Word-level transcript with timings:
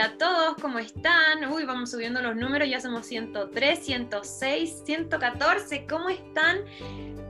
hola 0.00 0.08
a 0.08 0.16
todos, 0.16 0.54
¿cómo 0.62 0.78
están? 0.78 1.44
Uy, 1.52 1.66
vamos 1.66 1.90
subiendo 1.90 2.22
los 2.22 2.34
números, 2.34 2.66
ya 2.70 2.80
somos 2.80 3.04
103, 3.04 3.78
106, 3.84 4.82
114, 4.86 5.86
¿cómo 5.86 6.08
están? 6.08 6.60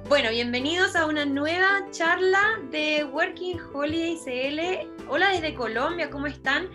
Bueno, 0.09 0.31
bienvenidos 0.31 0.95
a 0.95 1.07
una 1.07 1.25
nueva 1.25 1.89
charla 1.91 2.61
de 2.71 3.03
Working 3.03 3.59
Holiday 3.73 4.17
CL. 4.25 5.05
Hola 5.09 5.31
desde 5.31 5.53
Colombia, 5.53 6.11
¿cómo 6.11 6.29
están? 6.29 6.69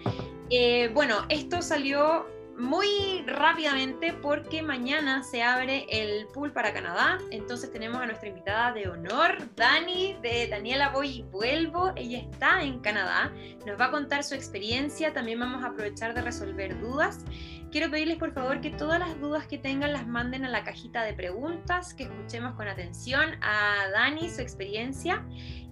Eh, 0.50 0.92
bueno, 0.94 1.26
esto 1.30 1.62
salió 1.62 2.26
muy 2.58 3.24
rápidamente 3.28 4.14
porque 4.14 4.62
mañana 4.62 5.24
se 5.24 5.44
abre 5.44 5.86
el 5.90 6.28
pool 6.28 6.52
para 6.52 6.74
Canadá. 6.74 7.18
Entonces 7.32 7.72
tenemos 7.72 8.02
a 8.02 8.06
nuestra 8.06 8.30
invitada 8.30 8.72
de 8.74 8.88
honor, 8.88 9.38
Dani, 9.56 10.18
de 10.22 10.48
Daniela 10.48 10.90
Voy 10.90 11.08
y 11.08 11.22
Vuelvo. 11.24 11.92
Ella 11.96 12.20
está 12.20 12.64
en 12.64 12.80
Canadá, 12.80 13.32
nos 13.66 13.80
va 13.80 13.86
a 13.86 13.92
contar 13.92 14.24
su 14.24 14.36
experiencia. 14.36 15.14
También 15.14 15.40
vamos 15.40 15.64
a 15.64 15.68
aprovechar 15.68 16.14
de 16.14 16.22
resolver 16.22 16.80
dudas. 16.80 17.26
Quiero 17.72 17.92
pedirles 17.92 18.18
por 18.18 18.34
favor 18.34 18.62
que 18.62 18.70
todas 18.70 19.00
las 19.00 19.20
dudas 19.20 19.48
que 19.48 19.58
tengan 19.58 19.92
las 19.92 20.08
manden 20.08 20.46
a 20.46 20.50
la 20.50 20.64
cajita 20.64 21.04
de 21.04 21.14
preguntas, 21.14 21.94
que 21.94 22.04
escuchemos 22.04 22.54
con 22.56 22.70
atención 22.70 23.32
a 23.42 23.90
Dani, 23.92 24.30
su 24.30 24.42
experiencia 24.42 25.26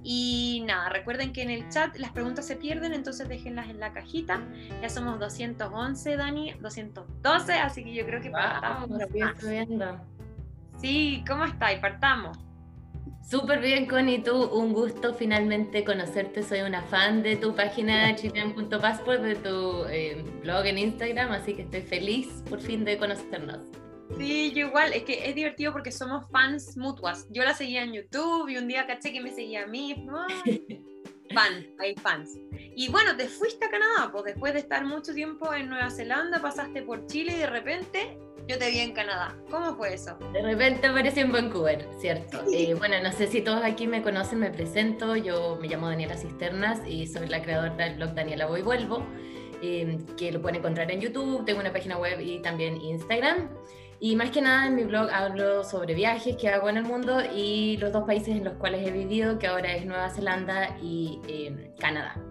y 0.04 0.64
nada, 0.68 0.90
recuerden 0.90 1.32
que 1.32 1.42
en 1.42 1.50
el 1.50 1.70
chat 1.70 1.96
las 1.98 2.12
preguntas 2.12 2.46
se 2.46 2.58
pierden, 2.58 2.94
entonces 2.94 3.28
déjenlas 3.30 3.70
en 3.70 3.80
la 3.80 3.94
cajita. 3.94 4.42
Ya 4.82 4.90
somos 4.90 5.20
211, 5.20 6.18
Dani, 6.18 6.54
212, 6.60 7.54
así 7.54 7.84
que 7.84 7.94
yo 7.94 8.06
creo 8.06 8.22
que 8.22 8.30
partamos. 8.30 8.90
Sí, 10.80 11.24
¿cómo 11.26 11.46
estáis? 11.46 11.80
Partamos. 11.80 12.38
Súper 13.30 13.62
bien, 13.62 13.88
Connie, 13.88 14.22
tú, 14.22 14.44
un 14.44 14.74
gusto 14.74 15.14
finalmente 15.14 15.86
conocerte. 15.86 16.44
Soy 16.44 16.62
una 16.62 16.82
fan 16.82 17.24
de 17.24 17.38
tu 17.38 17.56
página 17.56 18.14
chilean.passport, 18.18 19.22
de 19.22 19.36
tu 19.36 19.86
eh, 19.86 20.24
blog 20.42 20.66
en 20.66 20.78
Instagram, 20.78 21.32
así 21.32 21.54
que 21.54 21.62
estoy 21.62 21.82
feliz 21.82 22.44
por 22.50 22.60
fin 22.60 22.84
de 22.84 22.98
conocernos. 22.98 23.83
Sí, 24.18 24.52
yo 24.52 24.68
igual, 24.68 24.94
es 24.94 25.04
que 25.04 25.28
es 25.28 25.36
divertido 25.36 25.72
porque 25.72 25.92
somos 25.92 26.30
fans 26.30 26.78
mutuas. 26.78 27.28
Yo 27.30 27.44
la 27.44 27.54
seguía 27.54 27.84
en 27.84 27.94
YouTube 27.94 28.50
y 28.50 28.58
un 28.58 28.68
día 28.68 28.86
caché 28.86 29.12
que 29.12 29.22
me 29.22 29.34
seguía 29.34 29.64
a 29.64 29.68
mí. 29.68 29.96
¿no? 30.06 30.26
Fan, 31.34 31.66
hay 31.80 31.96
fans. 31.96 32.38
Y 32.76 32.90
bueno, 32.90 33.16
te 33.18 33.28
fuiste 33.28 33.66
a 33.66 33.70
Canadá, 33.70 34.12
pues 34.12 34.26
después 34.26 34.54
de 34.54 34.60
estar 34.60 34.86
mucho 34.86 35.14
tiempo 35.14 35.54
en 35.54 35.70
Nueva 35.70 35.90
Zelanda, 35.90 36.42
pasaste 36.42 36.84
por 36.84 37.08
Chile 37.08 37.34
y 37.34 37.40
de 37.40 37.48
repente 37.48 38.18
yo 38.48 38.58
te 38.58 38.70
vi 38.70 38.80
en 38.80 38.92
Canadá. 38.92 39.36
¿Cómo 39.50 39.76
fue 39.76 39.94
eso? 39.94 40.18
De 40.34 40.42
repente 40.42 40.88
aparecí 40.88 41.22
en 41.22 41.32
Vancouver, 41.32 41.88
¿cierto? 42.00 42.44
Eh, 42.52 42.74
bueno, 42.76 43.02
no 43.02 43.12
sé 43.12 43.28
si 43.28 43.42
todos 43.42 43.64
aquí 43.64 43.88
me 43.88 44.02
conocen, 44.02 44.40
me 44.40 44.52
presento. 44.52 45.16
Yo 45.16 45.58
me 45.62 45.68
llamo 45.68 45.88
Daniela 45.88 46.18
Cisternas 46.18 46.82
y 46.88 47.08
soy 47.08 47.28
la 47.28 47.42
creadora 47.42 47.76
del 47.76 47.96
blog 47.96 48.14
Daniela 48.14 48.46
Voy 48.46 48.62
Vuelvo, 48.62 49.06
eh, 49.62 49.98
que 50.18 50.32
lo 50.32 50.42
pueden 50.42 50.58
encontrar 50.58 50.92
en 50.92 51.00
YouTube. 51.00 51.46
Tengo 51.46 51.62
una 51.62 51.72
página 51.72 51.98
web 51.98 52.20
y 52.20 52.42
también 52.42 52.80
Instagram. 52.82 53.50
Y 54.06 54.18
más 54.18 54.32
que 54.32 54.42
nada 54.42 54.68
en 54.68 54.76
mi 54.76 54.84
blog 54.84 55.10
hablo 55.14 55.64
sobre 55.64 55.94
viajes 55.94 56.36
que 56.36 56.50
hago 56.50 56.68
en 56.68 56.76
el 56.76 56.84
mundo 56.84 57.20
y 57.34 57.78
los 57.78 57.94
dos 57.94 58.04
países 58.04 58.36
en 58.36 58.44
los 58.44 58.56
cuales 58.56 58.86
he 58.86 58.92
vivido, 58.92 59.40
que 59.40 59.48
ahora 59.48 59.74
es 59.74 59.86
Nueva 59.86 60.10
Zelanda 60.10 60.76
y 60.82 61.22
em, 61.30 61.74
Canadá. 61.80 62.22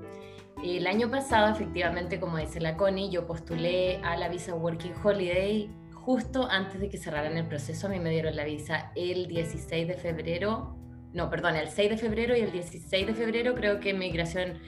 El 0.63 0.87
año 0.87 1.11
pasado, 1.11 1.51
efectivamente, 1.51 2.21
como 2.21 2.37
dice 2.37 2.61
la 2.61 2.77
Connie, 2.77 3.09
yo 3.09 3.27
postulé 3.27 4.03
a 4.05 4.19
la 4.19 4.29
visa 4.29 4.55
Working 4.55 4.93
Holiday 5.03 5.71
justo 5.95 6.47
antes 6.51 6.79
de 6.79 6.91
que 6.91 6.99
cerraran 6.99 7.39
el 7.39 7.49
proceso. 7.49 7.87
A 7.87 7.91
mí 7.91 7.99
me 7.99 8.11
dieron 8.11 8.37
la 8.37 8.45
visa 8.45 8.93
el 8.95 9.27
16 9.27 9.89
de 9.89 9.95
febrero, 9.95 10.77
no, 11.15 11.31
perdón, 11.31 11.57
el 11.57 11.71
6 11.71 11.89
de 11.89 11.97
febrero 11.97 12.37
y 12.37 12.41
el 12.41 12.53
16 12.53 13.07
de 13.07 13.15
febrero 13.15 13.55
creo 13.55 13.81
que 13.81 13.95
migración 13.95 14.61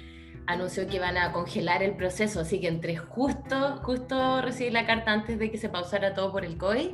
anunció 0.47 0.87
que 0.87 0.97
iban 0.97 1.17
a 1.17 1.33
congelar 1.33 1.83
el 1.83 1.97
proceso, 1.97 2.41
así 2.41 2.61
que 2.61 2.69
entre 2.69 2.97
justo, 2.97 3.81
justo 3.83 4.43
recibí 4.43 4.71
la 4.71 4.87
carta 4.87 5.13
antes 5.13 5.39
de 5.39 5.51
que 5.51 5.59
se 5.59 5.69
pausara 5.69 6.15
todo 6.15 6.33
por 6.33 6.45
el 6.45 6.57
COVID. 6.59 6.91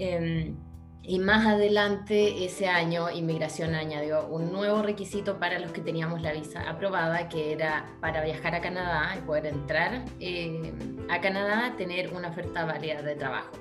Em, 0.00 0.56
y 1.02 1.18
más 1.18 1.46
adelante 1.46 2.44
ese 2.44 2.68
año, 2.68 3.10
Inmigración 3.10 3.74
añadió 3.74 4.26
un 4.28 4.50
nuevo 4.50 4.80
requisito 4.82 5.38
para 5.38 5.58
los 5.58 5.72
que 5.72 5.82
teníamos 5.82 6.22
la 6.22 6.32
visa 6.32 6.68
aprobada, 6.68 7.28
que 7.28 7.52
era 7.52 7.86
para 8.00 8.24
viajar 8.24 8.54
a 8.54 8.62
Canadá 8.62 9.14
y 9.18 9.20
poder 9.20 9.46
entrar 9.46 10.04
em, 10.18 10.72
a 11.10 11.20
Canadá, 11.20 11.74
tener 11.76 12.14
una 12.14 12.28
oferta 12.28 12.64
válida 12.64 13.02
de 13.02 13.14
trabajo. 13.14 13.52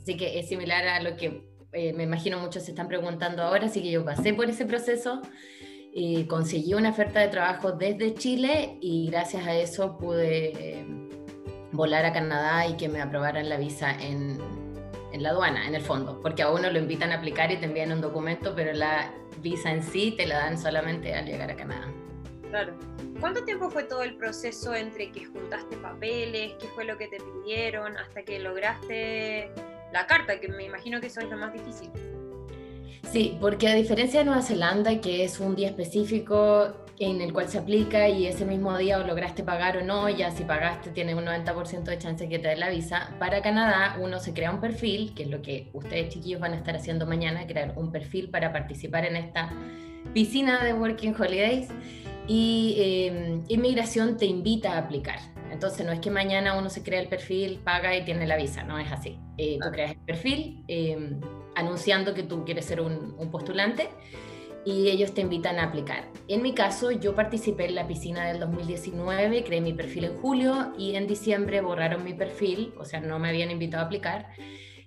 Así 0.00 0.16
que 0.16 0.38
es 0.38 0.48
similar 0.48 0.86
a 0.88 1.02
lo 1.02 1.16
que 1.16 1.46
eh, 1.74 1.92
me 1.92 2.04
imagino 2.04 2.38
muchos 2.38 2.62
se 2.62 2.70
están 2.70 2.88
preguntando 2.88 3.42
ahora, 3.42 3.66
así 3.66 3.82
que 3.82 3.90
yo 3.90 4.04
pasé 4.04 4.32
por 4.32 4.48
ese 4.48 4.64
proceso 4.64 5.20
y 5.92 6.24
conseguí 6.24 6.72
una 6.72 6.90
oferta 6.90 7.20
de 7.20 7.28
trabajo 7.28 7.72
desde 7.72 8.14
Chile 8.14 8.78
y 8.80 9.10
gracias 9.10 9.46
a 9.46 9.54
eso 9.54 9.98
pude 9.98 10.52
eh, 10.78 10.86
volar 11.72 12.06
a 12.06 12.12
Canadá 12.12 12.66
y 12.68 12.76
que 12.76 12.88
me 12.88 13.02
aprobaran 13.02 13.48
la 13.48 13.58
visa 13.58 13.92
en, 13.92 14.38
en, 15.14 15.22
la 15.22 15.30
aduana, 15.30 15.66
en 15.66 15.74
el 15.74 15.82
fondo, 15.82 16.20
porque 16.20 16.42
a 16.42 16.50
uno 16.50 16.70
lo 16.70 16.78
invitan 16.78 17.12
a 17.12 17.16
aplicar 17.16 17.50
y 17.52 17.56
te 17.56 17.66
envían 17.66 17.92
un 17.92 18.00
documento, 18.00 18.52
pero 18.54 18.72
la 18.72 19.12
visa 19.40 19.70
en 19.70 19.82
sí 19.82 20.14
te 20.16 20.26
la 20.26 20.38
dan 20.38 20.58
solamente 20.58 21.14
al 21.14 21.26
llegar 21.26 21.50
a 21.50 21.56
Canadá. 21.56 21.86
Claro. 22.50 22.74
¿Cuánto 23.20 23.44
tiempo 23.44 23.70
fue 23.70 23.84
todo 23.84 24.02
el 24.02 24.16
proceso 24.16 24.74
entre 24.74 25.10
que 25.10 25.24
juntaste 25.24 25.76
papeles, 25.76 26.52
qué 26.60 26.66
fue 26.68 26.84
lo 26.84 26.98
que 26.98 27.08
te 27.08 27.18
pidieron, 27.18 27.96
hasta 27.96 28.22
que 28.22 28.38
lograste 28.38 29.50
la 29.92 30.06
carta, 30.06 30.40
que 30.40 30.48
me 30.48 30.64
imagino 30.64 31.00
que 31.00 31.06
eso 31.06 31.20
es 31.20 31.30
lo 31.30 31.36
más 31.36 31.52
difícil? 31.52 31.90
Sí, 33.10 33.38
porque 33.40 33.68
a 33.68 33.74
diferencia 33.74 34.20
de 34.20 34.26
Nueva 34.26 34.42
Zelanda, 34.42 35.00
que 35.00 35.24
es 35.24 35.38
un 35.38 35.54
día 35.54 35.68
específico 35.68 36.74
en 36.98 37.20
el 37.20 37.32
cual 37.32 37.48
se 37.48 37.58
aplica 37.58 38.08
y 38.08 38.26
ese 38.26 38.44
mismo 38.44 38.76
día 38.78 38.98
o 38.98 39.06
lograste 39.06 39.42
pagar 39.42 39.76
o 39.78 39.82
no, 39.82 40.08
ya 40.08 40.30
si 40.30 40.44
pagaste 40.44 40.90
tiene 40.90 41.14
un 41.14 41.24
90% 41.24 41.84
de 41.84 41.98
chance 41.98 42.28
que 42.28 42.38
te 42.38 42.48
dé 42.48 42.56
la 42.56 42.70
visa. 42.70 43.14
Para 43.18 43.42
Canadá 43.42 43.96
uno 44.00 44.20
se 44.20 44.32
crea 44.32 44.50
un 44.50 44.60
perfil, 44.60 45.12
que 45.14 45.24
es 45.24 45.30
lo 45.30 45.42
que 45.42 45.70
ustedes 45.72 46.10
chiquillos 46.10 46.40
van 46.40 46.52
a 46.52 46.56
estar 46.56 46.76
haciendo 46.76 47.06
mañana, 47.06 47.46
crear 47.46 47.74
un 47.76 47.90
perfil 47.90 48.30
para 48.30 48.52
participar 48.52 49.04
en 49.04 49.16
esta 49.16 49.52
piscina 50.12 50.62
de 50.64 50.72
Working 50.72 51.14
Holidays 51.18 51.68
y 52.26 52.76
eh, 52.78 53.40
inmigración 53.48 54.16
te 54.16 54.26
invita 54.26 54.74
a 54.74 54.78
aplicar. 54.78 55.18
Entonces 55.50 55.86
no 55.86 55.92
es 55.92 56.00
que 56.00 56.10
mañana 56.10 56.58
uno 56.58 56.68
se 56.68 56.82
crea 56.82 57.00
el 57.00 57.08
perfil, 57.08 57.60
paga 57.62 57.96
y 57.96 58.04
tiene 58.04 58.26
la 58.26 58.36
visa, 58.36 58.64
no 58.64 58.78
es 58.78 58.90
así. 58.90 59.18
Eh, 59.38 59.58
tú 59.62 59.70
creas 59.70 59.92
el 59.92 59.98
perfil 59.98 60.64
eh, 60.68 61.16
anunciando 61.54 62.14
que 62.14 62.24
tú 62.24 62.44
quieres 62.44 62.64
ser 62.64 62.80
un, 62.80 63.14
postulante 63.30 63.88
y 64.64 64.88
ellos 64.88 65.12
te 65.14 65.20
invitan 65.20 65.58
a 65.58 65.64
aplicar. 65.64 66.08
En 66.28 66.42
mi 66.42 66.54
caso, 66.54 66.90
yo 66.90 67.14
participé 67.14 67.66
en 67.66 67.74
la 67.74 67.86
piscina 67.86 68.26
del 68.26 68.40
2019, 68.40 69.44
creé 69.44 69.60
mi 69.60 69.72
perfil 69.72 70.04
en 70.04 70.16
julio 70.18 70.72
y 70.78 70.94
en 70.96 71.06
diciembre 71.06 71.60
borraron 71.60 72.04
mi 72.04 72.14
perfil, 72.14 72.72
o 72.78 72.84
sea, 72.84 73.00
no 73.00 73.18
me 73.18 73.28
habían 73.28 73.50
invitado 73.50 73.82
a 73.82 73.86
aplicar. 73.86 74.28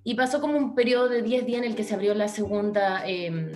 Y 0.04 0.16
pasó 0.16 0.42
como 0.42 0.58
un 0.58 0.74
periodo 0.74 1.10
de 1.10 1.22
10 1.22 1.46
días 1.46 1.60
en 1.60 1.70
el 1.70 1.76
que 1.76 1.84
se 1.84 1.94
abrió 1.94 2.14
la 2.14 2.28
segunda 2.28 3.04
em, 3.06 3.52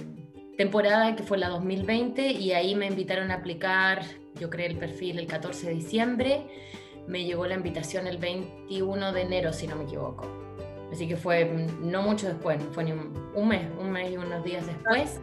temporada, 0.58 1.16
que 1.16 1.24
fue 1.24 1.38
la 1.38 1.50
2020, 1.50 2.32
y 2.32 2.52
ahí 2.52 2.76
me 2.76 2.88
invitaron 2.88 3.32
a 3.32 3.36
aplicar, 3.36 4.04
yo 4.40 4.50
creé 4.50 4.68
el 4.68 4.78
perfil 4.78 5.20
el 5.20 5.28
14 5.28 5.68
de 5.68 5.74
diciembre 5.74 6.46
me 7.08 7.26
llegó 7.26 7.46
la 7.46 7.56
invitación 7.56 8.08
el 8.08 8.18
21 8.18 9.12
de 9.12 9.22
enero, 9.22 9.54
si 9.54 9.68
no 9.68 9.76
me 9.76 9.84
equivoco. 9.84 10.26
Así 10.92 11.08
que 11.08 11.16
fue 11.16 11.46
no 11.82 12.02
mucho 12.02 12.28
después, 12.28 12.62
fue 12.72 12.84
un, 12.84 13.48
mes, 13.48 13.66
un 13.80 13.92
mes 13.92 14.12
y 14.12 14.18
unos 14.18 14.44
días 14.44 14.66
después. 14.68 15.20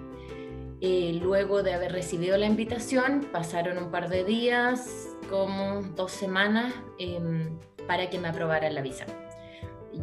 Y 0.81 1.15
luego 1.21 1.63
de 1.63 1.75
haber 1.75 1.93
recibido 1.93 2.37
la 2.37 2.47
invitación, 2.47 3.29
pasaron 3.33 3.79
un 3.79 3.91
par 3.91 4.09
de 4.09 4.25
días, 4.25 5.09
como 5.29 5.83
dos 5.97 6.13
semanas, 6.13 6.73
em, 6.99 7.59
para 7.87 8.11
que 8.11 8.19
me 8.19 8.29
aprobaran 8.29 8.75
la 8.75 8.83
visa. 8.83 9.07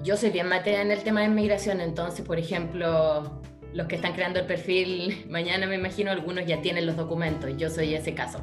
Yo 0.04 0.18
soy 0.18 0.32
bien 0.32 0.48
materia 0.48 0.82
en 0.82 0.92
el 0.92 1.04
tema 1.04 1.22
de 1.22 1.28
inmigración, 1.28 1.80
entonces, 1.80 2.26
por 2.26 2.38
ejemplo, 2.38 3.42
los 3.74 3.88
que 3.88 3.96
están 3.96 4.14
creando 4.14 4.40
el 4.40 4.46
perfil, 4.46 5.26
mañana 5.30 5.68
me 5.68 5.76
imagino 5.76 6.12
algunos 6.12 6.46
ya 6.46 6.62
tienen 6.62 6.86
los 6.86 6.98
documentos, 6.98 7.56
yo 7.58 7.70
soy 7.70 7.94
ese 7.94 8.14
caso. 8.14 8.42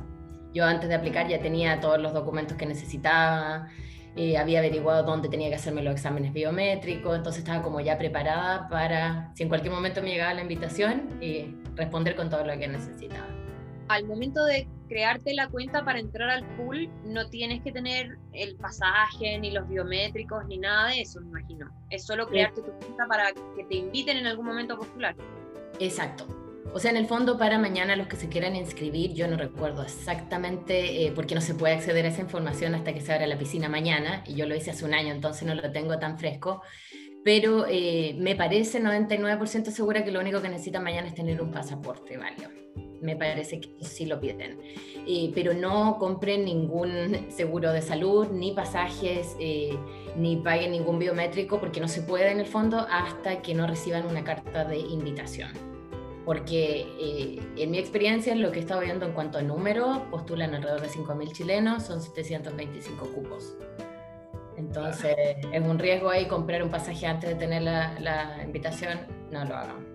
Yo 0.54 0.65
antes 0.65 0.89
de 0.89 0.95
aplicar 0.95 1.28
ya 1.28 1.41
tenía 1.41 1.80
todos 1.80 1.98
los 1.98 2.12
documentos 2.12 2.57
que 2.57 2.66
necesitaba, 2.66 3.68
eh, 4.16 4.36
había 4.36 4.59
averiguado 4.59 5.04
dónde 5.04 5.28
tenía 5.28 5.48
que 5.48 5.54
hacerme 5.54 5.82
los 5.82 5.94
exámenes 5.94 6.32
biométricos, 6.32 7.16
entonces 7.16 7.42
estaba 7.42 7.62
como 7.62 7.80
ya 7.80 7.97
preparada 7.98 8.68
para, 8.68 9.32
si 9.34 9.42
en 9.42 9.48
cualquier 9.48 9.72
momento 9.72 10.03
me 10.03 10.10
llegaba 10.10 10.34
la 10.34 10.42
invitación, 10.42 11.09
y 11.20 11.54
responder 11.76 12.14
con 12.14 12.28
todo 12.28 12.44
lo 12.44 12.59
que 12.59 12.68
necesitaba. 12.68 13.26
Al 13.88 14.04
momento 14.06 14.44
de 14.44 14.68
crearte 14.88 15.34
la 15.34 15.48
cuenta 15.48 15.84
para 15.84 15.98
entrar 15.98 16.30
al 16.30 16.44
pool, 16.56 16.88
no 17.04 17.28
tienes 17.28 17.62
que 17.62 17.72
tener 17.72 18.18
el 18.32 18.56
pasaje, 18.56 19.38
ni 19.38 19.50
los 19.50 19.68
biométricos, 19.68 20.47
ni 20.47 20.59
nada 20.59 20.88
de 20.88 21.00
eso, 21.00 21.20
me 21.20 21.28
imagino. 21.28 21.70
Es 21.91 22.04
solo 22.04 22.26
crearte 22.26 22.62
tu 22.62 22.70
cuenta 22.72 23.06
para 23.06 23.32
que 23.56 23.64
te 23.64 23.76
inviten 23.76 24.18
en 24.18 24.26
algún 24.26 24.47
momento 24.47 24.74
a 24.74 24.78
postular. 24.78 25.16
Exacto. 25.78 26.41
O 26.74 26.78
sea, 26.78 26.91
en 26.91 26.97
el 26.97 27.07
fondo 27.07 27.36
para 27.36 27.59
mañana 27.59 27.97
los 27.97 28.07
que 28.07 28.16
se 28.16 28.30
quieran 28.30 28.57
inscribir, 28.57 29.13
yo 29.13 29.28
no 29.28 29.36
recuerdo 29.36 29.83
exactamente 29.83 31.04
eh, 31.04 31.13
porque 31.15 31.34
no 31.34 31.42
se 31.42 31.54
puede 31.54 31.74
acceder 31.74 32.07
a 32.07 32.09
esa 32.09 32.22
información 32.22 32.74
hasta 32.74 32.95
que 32.95 33.03
se 33.03 33.13
abra 33.13 33.27
la 33.27 33.36
piscina 33.36 33.69
mañana, 33.69 34.24
y 34.27 34.34
yo 34.34 34.47
lo 34.47 34.57
hice 34.57 34.71
hace 34.71 34.86
un 34.86 34.95
año, 34.95 35.13
entonces 35.13 35.47
no 35.47 35.54
lo 35.54 35.71
tengo 35.71 35.98
tan 35.98 36.19
fresco, 36.19 36.63
pero 37.24 37.66
eh, 37.69 38.16
me 38.19 38.34
parece 38.36 38.83
99% 38.83 39.71
segura 39.71 40.03
que 40.03 40.10
lo 40.10 40.21
único 40.21 40.41
que 40.41 40.48
necesitan 40.48 40.83
mañana 40.83 41.09
es 41.09 41.15
tener 41.15 41.42
un 41.42 41.51
pasaporte 41.51 42.16
válido. 42.16 42.51
me 43.03 43.16
parece 43.16 43.60
que 43.60 43.84
sí 43.84 44.07
lo 44.07 44.21
piden. 44.21 44.59
Pero 45.34 45.54
no 45.54 45.98
compren 45.98 46.45
ningún 46.45 47.27
seguro 47.30 47.72
de 47.72 47.83
salud, 47.83 48.28
ni 48.30 48.53
pasajes, 48.53 49.36
eh, 49.41 49.77
ni 50.16 50.36
paguen 50.36 50.71
ningún 50.71 51.01
biométrico, 51.01 51.59
porque 51.60 51.80
no 51.80 51.89
se 51.89 52.03
puede 52.03 52.30
en 52.30 52.39
el 52.39 52.47
fondo 52.47 52.86
hasta 52.89 53.42
que 53.42 53.54
no 53.54 53.66
reciban 53.66 54.07
una 54.07 54.22
carta 54.22 54.65
de 54.65 54.78
invitación. 54.78 55.72
Porque 56.24 56.86
eh, 57.01 57.41
en 57.57 57.71
mi 57.71 57.78
experiencia, 57.78 58.34
lo 58.34 58.53
que 58.53 58.59
he 58.59 58.63
estado 58.63 58.80
viendo 58.80 59.07
en 59.07 59.13
cuanto 59.13 59.39
a 59.39 59.42
números, 59.42 59.98
postulan 60.10 60.54
alrededor 60.54 60.80
de 60.80 60.89
5.000 60.89 61.33
chilenos, 61.33 61.83
son 61.83 62.01
725 62.01 63.07
cupos. 63.13 63.57
Entonces, 64.57 65.16
es 65.53 65.63
un 65.63 65.78
riesgo 65.78 66.10
ahí 66.10 66.27
comprar 66.27 66.63
un 66.63 66.71
pasaje 66.71 67.07
antes 67.07 67.30
de 67.30 67.36
tener 67.36 67.63
la, 67.63 67.98
la 67.98 68.42
invitación, 68.45 69.01
no 69.30 69.45
lo 69.45 69.57
hagan. 69.57 69.92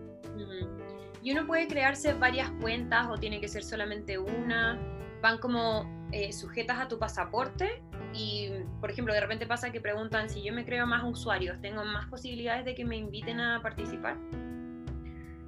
¿Y 1.28 1.32
uno 1.32 1.46
puede 1.46 1.68
crearse 1.68 2.14
varias 2.14 2.50
cuentas 2.62 3.08
o 3.10 3.18
tiene 3.18 3.42
que 3.42 3.48
ser 3.48 3.64
solamente 3.64 4.18
una? 4.18 4.80
¿Van 5.22 5.40
como 5.40 6.08
eh, 6.14 6.32
sujetas 6.32 6.80
a 6.80 6.88
tu 6.88 7.00
pasaporte? 7.00 7.84
Y, 8.14 8.50
por 8.80 8.92
ejemplo, 8.92 9.14
de 9.14 9.20
repente 9.20 9.46
pasa 9.46 9.72
que 9.72 9.82
preguntan 9.82 10.30
si 10.30 10.42
yo 10.42 10.54
me 10.54 10.64
creo 10.64 10.86
más 10.88 11.04
usuarios, 11.04 11.60
¿tengo 11.60 11.84
más 11.84 12.06
posibilidades 12.06 12.64
de 12.64 12.76
que 12.76 12.86
me 12.86 12.96
inviten 12.96 13.42
a 13.42 13.62
participar? 13.62 14.16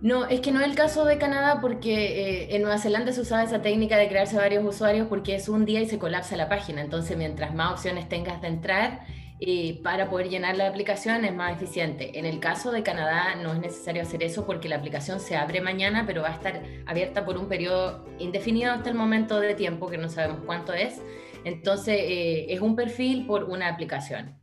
No, 0.01 0.25
es 0.27 0.39
que 0.39 0.51
no 0.51 0.61
es 0.61 0.67
el 0.67 0.75
caso 0.75 1.03
de 1.03 1.17
Canadá 1.17 1.59
porque 1.59 1.93
eh, 1.93 2.55
en 2.55 2.61
Nueva 2.61 2.77
Zelanda 2.77 3.11
se 3.11 3.19
usaba 3.19 3.43
esa 3.43 3.61
técnica 3.61 3.97
de 3.97 4.07
crearse 4.07 4.37
varios 4.37 4.63
usuarios 4.63 5.07
porque 5.07 5.35
es 5.35 5.49
un 5.49 5.65
día 5.65 5.81
y 5.81 5.89
se 5.89 5.99
colapsa 5.99 6.37
la 6.37 6.47
página. 6.47 6.81
Entonces, 6.81 7.17
mientras 7.17 7.53
más 7.53 7.73
opciones 7.73 8.07
tengas 8.07 8.41
de 8.41 8.47
entrar, 8.47 9.01
eh, 9.41 9.79
para 9.83 10.09
poder 10.09 10.29
llenar 10.29 10.57
la 10.57 10.67
aplicación 10.67 11.25
es 11.25 11.33
más 11.33 11.53
eficiente. 11.53 12.17
En 12.17 12.25
el 12.25 12.39
caso 12.39 12.71
de 12.71 12.83
Canadá 12.83 13.35
no 13.35 13.53
es 13.53 13.59
necesario 13.59 14.01
hacer 14.01 14.23
eso 14.23 14.45
porque 14.45 14.69
la 14.69 14.77
aplicación 14.77 15.19
se 15.19 15.35
abre 15.35 15.59
mañana, 15.61 16.05
pero 16.05 16.21
va 16.21 16.29
a 16.29 16.33
estar 16.33 16.61
abierta 16.85 17.25
por 17.25 17.37
un 17.37 17.47
periodo 17.49 18.05
indefinido 18.19 18.71
hasta 18.71 18.89
el 18.89 18.95
momento 18.95 19.39
de 19.39 19.53
tiempo, 19.53 19.89
que 19.89 19.97
no 19.97 20.07
sabemos 20.09 20.41
cuánto 20.45 20.73
es. 20.73 21.01
Entonces, 21.43 21.95
eh, 21.99 22.53
es 22.53 22.61
un 22.61 22.75
perfil 22.75 23.25
por 23.25 23.45
una 23.45 23.67
aplicación. 23.69 24.38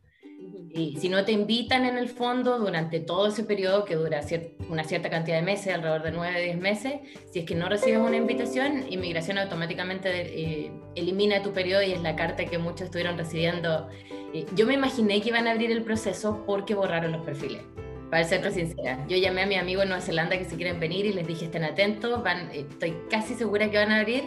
Y 0.76 0.96
si 1.00 1.08
no 1.08 1.24
te 1.24 1.32
invitan 1.32 1.86
en 1.86 1.96
el 1.96 2.08
fondo 2.08 2.58
durante 2.58 3.00
todo 3.00 3.28
ese 3.28 3.44
periodo 3.44 3.86
que 3.86 3.94
dura 3.94 4.20
una 4.68 4.84
cierta 4.84 5.08
cantidad 5.08 5.36
de 5.36 5.42
meses, 5.42 5.72
alrededor 5.72 6.02
de 6.02 6.12
9 6.12 6.42
10 6.42 6.58
meses, 6.58 6.94
si 7.32 7.40
es 7.40 7.44
que 7.46 7.54
no 7.54 7.68
recibes 7.68 7.98
una 7.98 8.16
invitación, 8.16 8.84
inmigración 8.90 9.38
automáticamente 9.38 10.10
eh, 10.10 10.70
elimina 10.94 11.42
tu 11.42 11.52
periodo 11.52 11.82
y 11.82 11.92
es 11.92 12.02
la 12.02 12.14
carta 12.14 12.44
que 12.44 12.58
muchos 12.58 12.82
estuvieron 12.82 13.16
recibiendo. 13.16 13.88
Eh, 14.34 14.44
yo 14.54 14.66
me 14.66 14.74
imaginé 14.74 15.22
que 15.22 15.30
iban 15.30 15.46
a 15.46 15.52
abrir 15.52 15.72
el 15.72 15.82
proceso 15.82 16.44
porque 16.46 16.74
borraron 16.74 17.12
los 17.12 17.24
perfiles. 17.24 17.62
Para 18.10 18.24
serte 18.24 18.52
sincera, 18.52 19.04
yo 19.08 19.16
llamé 19.16 19.42
a 19.42 19.46
mi 19.46 19.56
amigo 19.56 19.82
en 19.82 19.88
Nueva 19.88 20.02
Zelanda 20.02 20.38
que 20.38 20.44
si 20.44 20.56
quieren 20.56 20.78
venir 20.78 21.06
y 21.06 21.12
les 21.12 21.26
dije 21.26 21.46
estén 21.46 21.64
atentos, 21.64 22.22
van, 22.22 22.50
eh, 22.50 22.66
estoy 22.68 22.94
casi 23.08 23.34
segura 23.34 23.70
que 23.70 23.78
van 23.78 23.92
a 23.92 24.00
abrir 24.00 24.24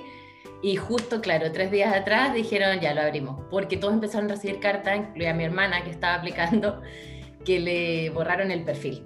y 0.61 0.75
justo, 0.75 1.21
claro, 1.21 1.51
tres 1.51 1.71
días 1.71 1.95
atrás 1.95 2.33
dijeron, 2.33 2.79
ya 2.79 2.93
lo 2.93 3.01
abrimos, 3.01 3.41
porque 3.49 3.77
todos 3.77 3.93
empezaron 3.93 4.29
a 4.29 4.35
recibir 4.35 4.59
cartas, 4.59 4.97
incluida 4.97 5.33
mi 5.33 5.45
hermana 5.45 5.83
que 5.83 5.89
estaba 5.89 6.15
aplicando, 6.15 6.81
que 7.45 7.59
le 7.59 8.09
borraron 8.09 8.51
el 8.51 8.63
perfil. 8.63 9.05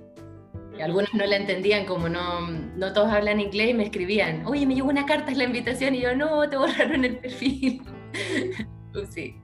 Algunos 0.81 1.13
no 1.13 1.24
la 1.25 1.38
entendían, 1.38 1.85
como 1.85 2.09
no, 2.09 2.50
no 2.50 2.94
todos 2.94 3.09
hablan 3.09 3.39
inglés 3.39 3.69
y 3.69 3.74
me 3.75 3.83
escribían, 3.83 4.45
oye, 4.47 4.65
me 4.65 4.74
llegó 4.74 4.89
una 4.89 5.06
carta, 5.06 5.31
es 5.31 5.38
la 5.38 5.44
invitación, 5.44 5.94
y 5.94 6.01
yo, 6.01 6.15
no, 6.15 6.50
te 6.50 6.57
borraron 6.57 7.06
el 7.06 7.18
perfil. 7.18 7.81
Pues 8.94 9.09
sí. 9.09 9.36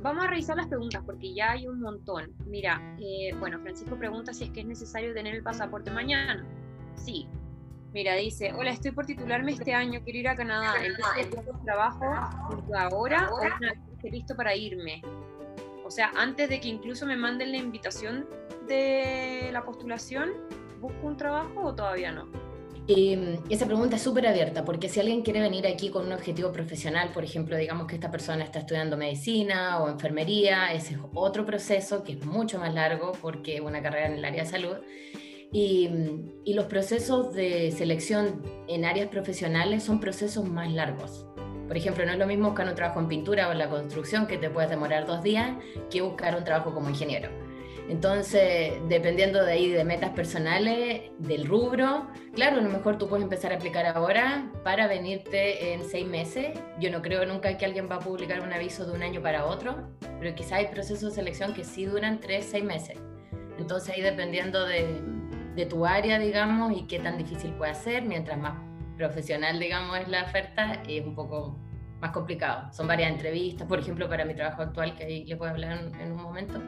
Vamos 0.00 0.22
a 0.22 0.28
revisar 0.28 0.56
las 0.56 0.68
preguntas 0.68 1.02
porque 1.04 1.34
ya 1.34 1.50
hay 1.50 1.66
un 1.66 1.80
montón. 1.80 2.32
Mira, 2.46 2.80
eh, 3.00 3.34
bueno, 3.40 3.58
Francisco 3.58 3.96
pregunta 3.96 4.32
si 4.32 4.44
es 4.44 4.50
que 4.50 4.60
es 4.60 4.66
necesario 4.66 5.12
tener 5.12 5.34
el 5.34 5.42
pasaporte 5.42 5.90
mañana. 5.90 6.46
Sí, 6.94 7.26
Mira, 7.94 8.16
dice, 8.16 8.52
hola, 8.52 8.72
estoy 8.72 8.90
por 8.90 9.06
titularme 9.06 9.52
este 9.52 9.72
año, 9.72 10.00
quiero 10.02 10.18
ir 10.18 10.28
a 10.28 10.34
Canadá. 10.34 10.74
Entonces, 10.84 11.28
trabajo 11.64 12.04
ahora 12.76 13.30
o 13.30 13.36
una 13.36 13.72
vez 14.02 14.12
listo 14.12 14.34
para 14.34 14.56
irme? 14.56 15.00
O 15.84 15.90
sea, 15.92 16.10
antes 16.16 16.48
de 16.48 16.58
que 16.58 16.66
incluso 16.66 17.06
me 17.06 17.16
manden 17.16 17.52
la 17.52 17.58
invitación 17.58 18.26
de 18.66 19.48
la 19.52 19.64
postulación, 19.64 20.32
¿busco 20.80 21.06
un 21.06 21.16
trabajo 21.16 21.60
o 21.60 21.72
todavía 21.72 22.10
no? 22.10 22.26
Em, 22.88 23.38
esa 23.48 23.64
pregunta 23.64 23.94
es 23.94 24.02
súper 24.02 24.26
abierta, 24.26 24.64
porque 24.64 24.88
si 24.88 24.98
alguien 24.98 25.22
quiere 25.22 25.40
venir 25.40 25.64
aquí 25.64 25.88
con 25.88 26.04
un 26.04 26.12
objetivo 26.12 26.50
profesional, 26.50 27.12
por 27.14 27.22
ejemplo, 27.22 27.56
digamos 27.56 27.86
que 27.86 27.94
esta 27.94 28.10
persona 28.10 28.42
está 28.42 28.58
estudiando 28.58 28.96
medicina 28.96 29.80
o 29.80 29.88
enfermería, 29.88 30.72
ese 30.72 30.94
es 30.94 31.00
otro 31.14 31.46
proceso 31.46 32.02
que 32.02 32.14
es 32.14 32.26
mucho 32.26 32.58
más 32.58 32.74
largo 32.74 33.12
porque 33.22 33.54
es 33.54 33.60
una 33.60 33.80
carrera 33.80 34.08
en 34.08 34.14
el 34.14 34.24
área 34.24 34.42
de 34.42 34.50
salud. 34.50 34.78
Y, 35.54 35.88
los 36.46 36.66
procesos 36.66 37.32
de 37.32 37.70
selección 37.70 38.42
en 38.68 38.84
áreas 38.84 39.08
profesionales 39.08 39.84
son 39.84 40.00
procesos 40.00 40.48
más 40.48 40.70
largos. 40.70 41.26
Por 41.68 41.76
ejemplo, 41.76 42.04
no 42.04 42.12
es 42.12 42.18
lo 42.18 42.26
mismo 42.26 42.48
buscar 42.48 42.68
un 42.68 42.74
trabajo 42.74 43.00
en 43.00 43.08
pintura 43.08 43.48
o 43.48 43.52
en 43.52 43.58
la 43.58 43.70
construcción 43.70 44.26
que 44.26 44.36
te 44.36 44.50
puedes 44.50 44.68
demorar 44.68 45.06
dos 45.06 45.22
días 45.22 45.56
que 45.90 46.02
buscar 46.02 46.36
un 46.36 46.44
trabajo 46.44 46.74
como 46.74 46.90
ingeniero. 46.90 47.30
Entonces, 47.88 48.72
dependiendo 48.88 49.44
de 49.44 49.52
ahí 49.52 49.68
de 49.70 49.84
metas 49.84 50.10
personales, 50.10 51.02
del 51.18 51.46
rubro, 51.46 52.08
claro, 52.34 52.58
a 52.58 52.60
lo 52.60 52.70
mejor 52.70 52.98
tú 52.98 53.08
puedes 53.08 53.22
empezar 53.22 53.52
a 53.52 53.56
aplicar 53.56 53.86
ahora 53.86 54.50
para 54.64 54.86
venirte 54.86 55.72
en 55.72 55.84
seis 55.84 56.06
meses. 56.06 56.58
Yo 56.80 56.90
no 56.90 57.00
creo 57.00 57.24
nunca 57.26 57.56
que 57.56 57.64
alguien 57.64 57.88
va 57.90 57.96
a 57.96 58.00
publicar 58.00 58.40
un 58.40 58.52
aviso 58.52 58.86
de 58.86 58.92
un 58.92 59.02
año 59.02 59.22
para 59.22 59.46
otro, 59.46 59.88
pero 60.18 60.34
quizá 60.34 60.56
hay 60.56 60.66
procesos 60.66 61.10
de 61.10 61.16
selección 61.16 61.54
que 61.54 61.62
sí 61.62 61.84
duran 61.84 62.20
tres, 62.20 62.46
seis 62.50 62.64
meses. 62.64 62.98
Entonces, 63.58 63.94
ahí 63.94 64.02
dependiendo 64.02 64.66
de, 64.66 65.00
de 65.54 65.66
tu 65.66 65.86
área, 65.86 66.18
digamos, 66.18 66.76
y 66.76 66.86
qué 66.86 66.98
tan 66.98 67.18
difícil 67.18 67.52
puede 67.52 67.74
ser, 67.74 68.04
mientras 68.04 68.38
más 68.38 68.54
profesional, 68.96 69.58
digamos, 69.58 69.98
es 69.98 70.08
la 70.08 70.24
oferta, 70.24 70.82
es 70.86 71.04
un 71.04 71.14
poco 71.14 71.58
más 72.00 72.10
complicado. 72.12 72.72
Son 72.72 72.86
varias 72.86 73.10
entrevistas, 73.10 73.66
por 73.66 73.78
ejemplo, 73.78 74.08
para 74.08 74.24
mi 74.24 74.34
trabajo 74.34 74.62
actual, 74.62 74.94
que 74.94 75.04
ahí 75.04 75.24
le 75.24 75.36
puedo 75.36 75.50
hablar 75.50 75.90
en, 75.98 76.12
un 76.12 76.22
momento, 76.22 76.60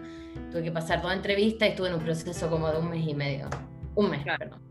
tuve 0.51 0.63
que 0.63 0.73
pasar 0.73 1.03
dos 1.03 1.13
entrevistas 1.13 1.69
y 1.69 1.71
estuve 1.73 1.89
en 1.89 1.95
un 1.95 2.01
proceso 2.01 2.49
como 2.49 2.71
de 2.71 2.79
un 2.79 2.91
mes 2.91 3.07
y 3.07 3.15
medio. 3.15 3.49
Un 3.95 4.11
mes, 4.11 4.25
perdón. 4.25 4.63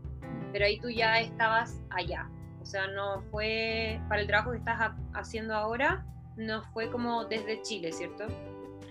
Pero 0.52 0.64
ahí 0.64 0.80
tú 0.80 0.88
ya 0.88 1.20
estabas 1.20 1.82
allá, 1.90 2.28
o 2.62 2.64
sea, 2.64 2.86
no 2.88 3.22
fue, 3.30 4.00
para 4.08 4.22
el 4.22 4.26
trabajo 4.26 4.52
que 4.52 4.58
estás 4.58 4.92
haciendo 5.14 5.54
ahora, 5.54 6.04
no 6.36 6.62
fue 6.72 6.90
como 6.90 7.24
desde 7.24 7.62
Chile, 7.62 7.92
¿cierto? 7.92 8.26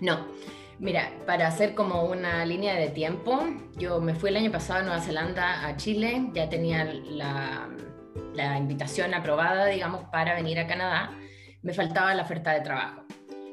No, 0.00 0.26
Mira, 0.78 1.10
para 1.26 1.48
hacer 1.48 1.74
como 1.74 2.04
una 2.04 2.44
línea 2.44 2.74
de 2.74 2.88
tiempo, 2.88 3.42
yo 3.78 3.98
me 4.00 4.14
fui 4.14 4.28
el 4.28 4.36
año 4.36 4.52
pasado 4.52 4.80
a 4.80 4.82
Nueva 4.82 5.00
Zelanda, 5.00 5.66
a 5.66 5.76
Chile, 5.76 6.28
ya 6.34 6.50
tenía 6.50 6.84
la, 6.84 7.68
invitación 8.58 9.14
aprobada, 9.14 9.66
digamos, 9.66 10.04
para 10.12 10.34
venir 10.34 10.58
a 10.58 10.66
Canadá, 10.66 11.12
me 11.62 11.72
faltaba 11.72 12.14
la 12.14 12.22
oferta 12.22 12.52
de 12.52 12.60
trabajo. 12.60 13.04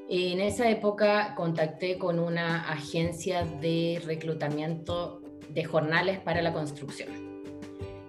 En 0.10 0.42
esa 0.42 0.70
época 0.70 1.34
contacté 1.36 1.98
con 1.98 2.20
una 2.20 2.70
agencia 2.70 3.46
de 3.46 4.02
reclutamiento 4.06 5.22
de 5.50 5.64
jornales 5.64 6.20
para 6.20 6.42
la 6.42 6.52
construcción. 6.52 7.42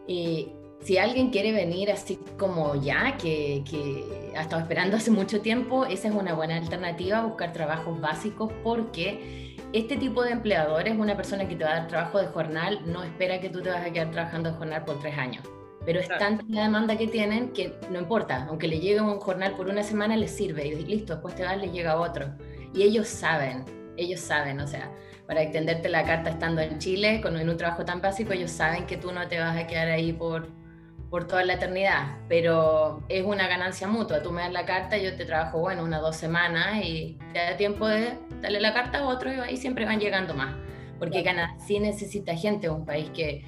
Y 0.09 0.49
si 0.85 0.99
alguien 0.99 1.31
quiere 1.31 1.53
venir 1.53 1.91
así 1.91 2.19
como 2.39 2.75
ya, 2.75 3.17
que, 3.17 3.65
ha 4.37 4.43
estado 4.43 4.61
esperando 4.61 4.97
hace 4.97 5.11
mucho 5.11 5.41
tiempo, 5.41 5.87
esa 5.87 6.09
es 6.09 6.15
una 6.15 6.35
buena 6.35 6.57
alternativa, 6.57 7.23
buscar 7.23 7.53
trabajos 7.55 7.99
básicos, 8.01 8.53
porque 8.63 9.57
este 9.73 9.97
tipo 9.97 10.23
de 10.23 10.33
empleadores, 10.33 10.95
una 10.97 11.17
persona 11.17 11.49
que 11.49 11.57
te 11.57 11.65
va 11.65 11.71
a 11.71 11.75
dar 11.81 11.89
trabajo 11.89 12.19
de 12.19 12.27
jornal, 12.27 12.81
no 12.85 13.03
espera 13.03 13.41
que 13.41 13.49
tú 13.49 13.63
te 13.63 13.71
vas 13.71 13.85
a 13.85 13.91
quedar 13.91 14.11
trabajando 14.11 14.51
de 14.51 14.59
jornal 14.59 14.85
por 14.85 15.01
tres 15.01 15.17
años. 15.17 15.43
Pero 15.87 16.01
es 16.01 16.09
tanta 16.09 16.45
la 16.49 16.63
demanda 16.65 16.97
que 16.97 17.07
tienen 17.07 17.53
que 17.53 17.75
no 17.91 17.99
importa, 17.99 18.47
aunque 18.49 18.69
le 18.69 18.79
llegue 18.79 19.01
un 19.01 19.21
jornal 19.21 19.55
por 19.55 19.69
una 19.69 19.83
semana, 19.83 20.17
les 20.17 20.31
sirve 20.31 20.67
y 20.67 20.85
listo, 20.85 21.15
después 21.15 21.35
te 21.35 21.45
vas, 21.45 21.57
les 21.57 21.73
llega 21.73 21.99
otro. 21.99 22.27
Y 22.75 22.83
ellos 22.83 23.09
saben, 23.09 23.65
ellos 23.97 24.21
saben, 24.21 24.61
o 24.61 24.67
sea, 24.67 24.91
para 25.27 25.43
extenderte 25.43 25.89
la 25.89 26.05
carta 26.05 26.31
estando 26.31 26.61
en 26.61 26.79
Chile, 26.79 27.21
con 27.23 27.39
en 27.39 27.49
un 27.49 27.57
trabajo 27.57 27.87
tan 27.87 28.03
básico, 28.03 28.33
ellos 28.33 28.51
saben 28.51 28.87
que 28.87 28.99
tú 28.99 29.13
no 29.13 29.27
te 29.29 29.39
vas 29.39 29.57
a 29.57 29.67
quedar 29.67 29.89
ahí 29.89 30.13
por 30.13 30.64
por 31.15 31.29
toda 31.29 31.45
la 31.45 31.53
eternidad, 31.53 32.19
pero 32.29 33.05
es 33.09 33.25
una 33.25 33.47
ganancia 33.47 33.87
mutua. 33.87 34.21
Tú 34.21 34.33
me 34.33 34.43
das 34.43 34.51
la 34.51 34.67
carta, 34.67 34.99
yo 34.99 35.15
te 35.15 35.25
trabajo, 35.25 35.61
bueno, 35.61 35.85
unas 35.85 36.01
dos 36.01 36.17
semanas 36.17 36.85
y 36.85 37.17
te 37.33 37.39
da 37.39 37.57
tiempo 37.57 37.87
de 37.87 38.19
darle 38.43 38.61
la 38.61 38.75
carta 38.75 38.99
a 38.99 39.07
otro 39.07 39.33
y 39.33 39.37
ahí 39.39 39.57
siempre 39.57 39.85
van 39.85 40.01
llegando 40.01 40.35
más. 40.35 40.57
Porque 40.99 41.23
Canadá 41.23 41.55
sí 41.65 41.79
necesita 41.79 42.35
gente, 42.35 42.69
un 42.69 42.85
país 42.85 43.11
que 43.11 43.45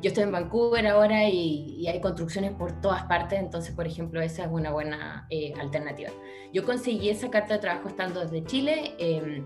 yo 0.00 0.08
estoy 0.08 0.22
en 0.22 0.32
Vancouver 0.32 0.86
ahora 0.86 1.28
y, 1.28 1.86
hay 1.86 2.00
construcciones 2.00 2.52
por 2.52 2.80
todas 2.80 3.02
partes, 3.02 3.38
entonces, 3.38 3.74
por 3.74 3.86
ejemplo, 3.86 4.22
esa 4.22 4.44
es 4.44 4.50
una 4.50 4.70
buena 4.70 5.26
eh, 5.28 5.52
alternativa. 5.60 6.08
Yo 6.54 6.64
conseguí 6.64 7.10
esa 7.10 7.30
carta 7.30 7.52
de 7.52 7.60
trabajo 7.60 7.88
estando 7.88 8.20
desde 8.20 8.42
Chile. 8.44 8.94
Eh, 8.98 9.44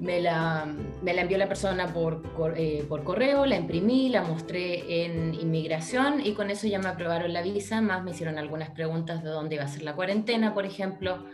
me 0.00 0.20
la, 0.20 0.66
me 1.02 1.12
la 1.12 1.22
envió 1.22 1.36
la 1.36 1.46
persona 1.46 1.92
por, 1.92 2.22
eh, 2.56 2.84
por 2.88 3.04
correo, 3.04 3.44
la 3.44 3.56
imprimí, 3.56 4.08
la 4.08 4.22
mostré 4.22 5.04
en 5.04 5.34
inmigración 5.34 6.24
y 6.24 6.32
con 6.32 6.50
eso 6.50 6.66
ya 6.66 6.78
me 6.78 6.88
aprobaron 6.88 7.32
la 7.32 7.42
visa, 7.42 7.80
más 7.82 8.02
me 8.02 8.12
hicieron 8.12 8.38
algunas 8.38 8.70
preguntas 8.70 9.22
de 9.22 9.28
dónde 9.28 9.56
iba 9.56 9.64
a 9.64 9.68
ser 9.68 9.82
la 9.82 9.94
cuarentena, 9.94 10.54
por 10.54 10.64
ejemplo, 10.64 11.24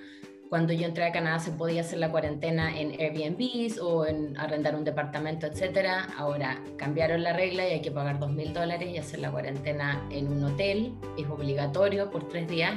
cuando 0.48 0.72
yo 0.72 0.86
entré 0.86 1.04
a 1.04 1.12
Canadá 1.12 1.38
se 1.38 1.52
podía 1.52 1.80
hacer 1.80 1.98
la 1.98 2.10
cuarentena 2.10 2.78
en 2.78 2.92
Airbnbs 3.00 3.78
o 3.80 4.06
en 4.06 4.36
arrendar 4.38 4.76
un 4.76 4.84
departamento, 4.84 5.46
etcétera. 5.46 6.06
Ahora 6.16 6.62
cambiaron 6.76 7.24
la 7.24 7.32
regla 7.32 7.68
y 7.68 7.72
hay 7.72 7.82
que 7.82 7.90
pagar 7.90 8.20
dos 8.20 8.30
mil 8.30 8.52
dólares 8.52 8.88
y 8.88 8.96
hacer 8.96 9.18
la 9.18 9.32
cuarentena 9.32 10.06
en 10.10 10.28
un 10.28 10.44
hotel. 10.44 10.94
Es 11.18 11.26
obligatorio 11.28 12.10
por 12.12 12.28
tres 12.28 12.46
días 12.46 12.74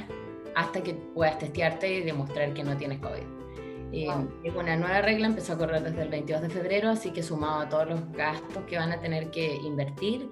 hasta 0.56 0.82
que 0.82 0.94
puedas 0.94 1.38
testearte 1.38 1.94
y 1.94 2.02
demostrar 2.02 2.52
que 2.54 2.64
no 2.64 2.76
tienes 2.76 2.98
COVID. 2.98 3.39
Eh, 3.92 4.08
es 4.44 4.54
una 4.54 4.76
nueva 4.76 5.02
regla, 5.02 5.26
empezó 5.26 5.54
a 5.54 5.58
correr 5.58 5.82
desde 5.82 6.02
el 6.02 6.08
22 6.08 6.42
de 6.42 6.50
febrero, 6.50 6.90
así 6.90 7.10
que 7.10 7.22
sumado 7.22 7.60
a 7.60 7.68
todos 7.68 7.88
los 7.88 8.12
gastos 8.12 8.62
que 8.64 8.78
van 8.78 8.92
a 8.92 9.00
tener 9.00 9.30
que 9.30 9.56
invertir, 9.56 10.30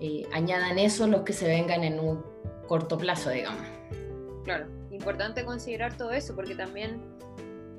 eh, 0.00 0.26
añadan 0.32 0.78
eso 0.78 1.06
los 1.06 1.22
que 1.22 1.32
se 1.32 1.48
vengan 1.48 1.84
en 1.84 1.98
un 1.98 2.22
corto 2.66 2.98
plazo, 2.98 3.30
digamos. 3.30 3.62
Claro 4.44 4.78
importante 4.98 5.44
considerar 5.44 5.96
todo 5.96 6.10
eso 6.12 6.34
porque 6.34 6.54
también 6.54 7.00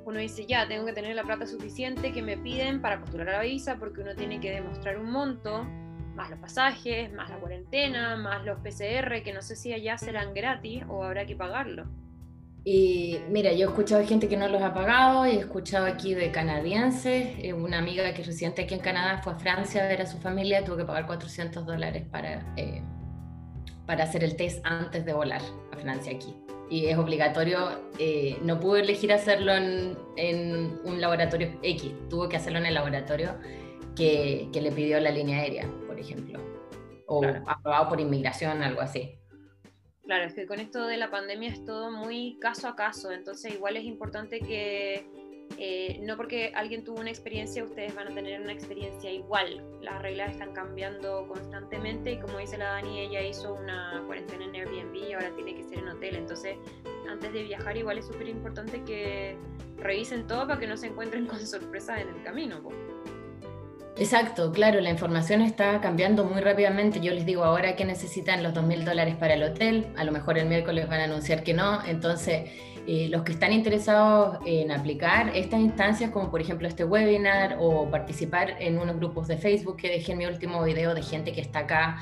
uno 0.05 0.19
dice, 0.19 0.45
ya, 0.45 0.67
tengo 0.67 0.85
que 0.85 0.93
tener 0.93 1.15
la 1.15 1.23
plata 1.23 1.45
suficiente 1.45 2.11
que 2.11 2.21
me 2.21 2.37
piden 2.37 2.81
para 2.81 2.99
postular 2.99 3.29
a 3.29 3.31
la 3.33 3.41
visa 3.43 3.77
porque 3.77 4.01
uno 4.01 4.15
tiene 4.15 4.39
que 4.39 4.51
demostrar 4.51 4.97
un 4.97 5.11
monto, 5.11 5.65
más 6.15 6.29
los 6.31 6.39
pasajes, 6.39 7.13
más 7.13 7.29
la 7.29 7.37
cuarentena, 7.37 8.15
más 8.15 8.43
los 8.43 8.57
PCR, 8.59 9.21
que 9.23 9.33
no 9.33 9.41
sé 9.41 9.55
si 9.55 9.73
allá 9.73 9.97
serán 9.97 10.33
gratis 10.33 10.83
o 10.87 11.03
habrá 11.03 11.25
que 11.25 11.35
pagarlo. 11.35 11.85
Y 12.63 13.19
mira, 13.29 13.53
yo 13.53 13.67
he 13.67 13.69
escuchado 13.69 14.01
de 14.01 14.07
gente 14.07 14.27
que 14.27 14.37
no 14.37 14.47
los 14.47 14.61
ha 14.61 14.73
pagado 14.73 15.25
y 15.25 15.31
he 15.31 15.39
escuchado 15.39 15.85
aquí 15.85 16.13
de 16.13 16.31
canadienses. 16.31 17.29
Eh, 17.39 17.53
una 17.53 17.79
amiga 17.79 18.13
que 18.13 18.21
es 18.21 18.27
residente 18.27 18.63
aquí 18.63 18.73
en 18.73 18.81
Canadá 18.81 19.21
fue 19.23 19.33
a 19.33 19.35
Francia 19.37 19.83
a 19.83 19.87
ver 19.87 20.01
a 20.01 20.05
su 20.05 20.17
familia, 20.19 20.63
tuvo 20.63 20.77
que 20.77 20.85
pagar 20.85 21.05
400 21.07 21.65
dólares 21.65 22.05
para, 22.11 22.53
eh, 22.57 22.81
para 23.85 24.03
hacer 24.03 24.23
el 24.23 24.35
test 24.35 24.65
antes 24.65 25.05
de 25.05 25.13
volar 25.13 25.41
a 25.71 25.77
Francia 25.77 26.13
aquí 26.13 26.35
y 26.69 26.85
es 26.85 26.97
obligatorio, 26.97 27.81
eh, 27.97 28.37
no 28.43 28.59
pudo 28.59 28.77
elegir 28.77 29.11
hacerlo 29.11 29.53
en, 29.53 29.97
un 30.83 31.01
laboratorio 31.01 31.57
X, 31.63 31.91
tuvo 32.09 32.29
que 32.29 32.37
hacerlo 32.37 32.59
en 32.59 32.67
el 32.67 32.75
laboratorio 32.75 33.35
que, 33.95 34.49
que 34.53 34.61
le 34.61 34.71
pidió 34.71 34.99
la 34.99 35.09
línea 35.09 35.39
aérea, 35.39 35.67
por 35.87 35.99
ejemplo, 35.99 36.39
o 37.07 37.25
aprobado 37.47 37.89
por 37.89 37.99
inmigración, 37.99 38.61
algo 38.61 38.81
así. 38.81 39.18
Claro, 40.09 40.25
es 40.25 40.33
que 40.33 40.47
con 40.47 40.59
esto 40.59 40.87
de 40.87 40.97
la 40.97 41.11
pandemia 41.11 41.49
es 41.49 41.63
todo 41.63 41.91
muy 41.91 42.35
caso 42.41 42.67
a 42.67 42.75
caso, 42.75 43.11
entonces 43.11 43.53
igual 43.53 43.77
es 43.77 43.83
importante 43.83 44.39
que 44.39 45.05
eh, 45.59 45.99
no 46.01 46.17
porque 46.17 46.51
alguien 46.55 46.83
tuvo 46.83 46.99
una 46.99 47.11
experiencia, 47.11 47.63
ustedes 47.63 47.93
van 47.93 48.07
a 48.07 48.15
tener 48.15 48.41
una 48.41 48.51
experiencia 48.51 49.11
igual. 49.11 49.63
Las 49.83 50.01
reglas 50.01 50.31
están 50.31 50.51
cambiando 50.53 51.27
constantemente 51.27 52.13
y 52.13 52.17
como 52.17 52.39
dice 52.39 52.57
la 52.57 52.71
Dani, 52.71 53.01
ella 53.01 53.21
hizo 53.21 53.53
una 53.53 54.01
cuarentena 54.07 54.45
en 54.45 54.55
Airbnb 54.55 54.95
y 54.95 55.13
ahora 55.13 55.29
tiene 55.35 55.53
que 55.53 55.63
ser 55.63 55.77
en 55.77 55.89
hotel. 55.89 56.15
Entonces, 56.15 56.57
antes 57.07 57.31
de 57.31 57.43
viajar, 57.43 57.77
igual 57.77 57.99
es 57.99 58.07
súper 58.07 58.29
importante 58.29 58.83
que 58.85 59.37
revisen 59.77 60.25
todo 60.25 60.47
para 60.47 60.59
que 60.59 60.65
no 60.65 60.75
se 60.75 60.87
encuentren 60.87 61.27
con 61.27 61.45
sorpresas 61.45 61.99
en 61.99 62.09
el 62.09 62.23
camino. 62.23 62.63
Exacto, 63.99 64.53
claro, 64.53 64.79
la 64.79 64.89
información 64.89 65.41
está 65.41 65.81
cambiando 65.81 66.23
muy 66.23 66.39
rápidamente. 66.39 67.01
Yo 67.01 67.11
les 67.11 67.25
digo 67.25 67.43
ahora 67.43 67.75
que 67.75 67.83
necesitan 67.83 68.41
los 68.41 68.53
2.000 68.53 68.85
dólares 68.85 69.15
para 69.17 69.33
el 69.33 69.43
hotel, 69.43 69.87
a 69.97 70.05
lo 70.05 70.13
mejor 70.13 70.37
el 70.37 70.47
miércoles 70.47 70.87
van 70.87 71.01
a 71.01 71.03
anunciar 71.03 71.43
que 71.43 71.53
no, 71.53 71.85
entonces 71.85 72.49
eh, 72.87 73.09
los 73.09 73.23
que 73.23 73.33
están 73.33 73.51
interesados 73.51 74.37
en 74.45 74.71
aplicar 74.71 75.35
estas 75.35 75.59
instancias, 75.59 76.11
como 76.11 76.31
por 76.31 76.39
ejemplo 76.39 76.65
este 76.65 76.85
webinar 76.85 77.57
o 77.59 77.91
participar 77.91 78.55
en 78.61 78.79
unos 78.79 78.95
grupos 78.95 79.27
de 79.27 79.35
Facebook 79.35 79.75
que 79.75 79.89
dejé 79.89 80.13
en 80.13 80.19
mi 80.19 80.25
último 80.27 80.63
video 80.63 80.95
de 80.95 81.03
gente 81.03 81.33
que 81.33 81.41
está 81.41 81.59
acá, 81.59 81.97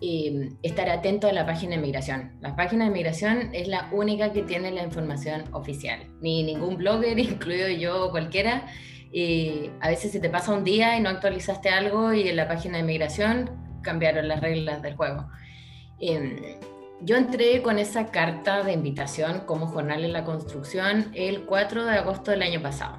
eh, 0.00 0.50
estar 0.62 0.88
atento 0.88 1.26
a 1.26 1.32
la 1.32 1.46
página 1.46 1.74
de 1.74 1.82
migración. 1.82 2.30
La 2.40 2.54
página 2.54 2.84
de 2.84 2.92
migración 2.92 3.50
es 3.54 3.66
la 3.66 3.88
única 3.90 4.32
que 4.32 4.42
tiene 4.42 4.70
la 4.70 4.84
información 4.84 5.44
oficial. 5.50 6.06
Ni 6.20 6.44
ningún 6.44 6.76
blogger, 6.76 7.18
incluido 7.18 7.68
yo 7.70 8.06
o 8.06 8.10
cualquiera. 8.12 8.68
Eh, 9.12 9.70
a 9.80 9.88
veces 9.88 10.12
se 10.12 10.20
te 10.20 10.30
pasa 10.30 10.52
un 10.52 10.64
día 10.64 10.96
y 10.96 11.00
no 11.00 11.08
actualizaste 11.08 11.68
algo 11.68 12.12
y 12.12 12.28
en 12.28 12.36
la 12.36 12.46
página 12.46 12.78
de 12.78 12.84
migración 12.84 13.50
cambiaron 13.82 14.28
las 14.28 14.40
reglas 14.40 14.82
del 14.82 14.94
juego. 14.94 15.28
Em, 16.00 16.58
yo 17.02 17.16
entré 17.16 17.62
con 17.62 17.78
esa 17.78 18.10
carta 18.10 18.62
de 18.62 18.72
invitación 18.72 19.40
como 19.46 19.66
jornal 19.66 20.04
en 20.04 20.12
la 20.12 20.24
construcción 20.24 21.10
el 21.14 21.44
4 21.44 21.86
de 21.86 21.92
agosto 21.92 22.30
del 22.30 22.42
año 22.42 22.60
pasado. 22.60 22.98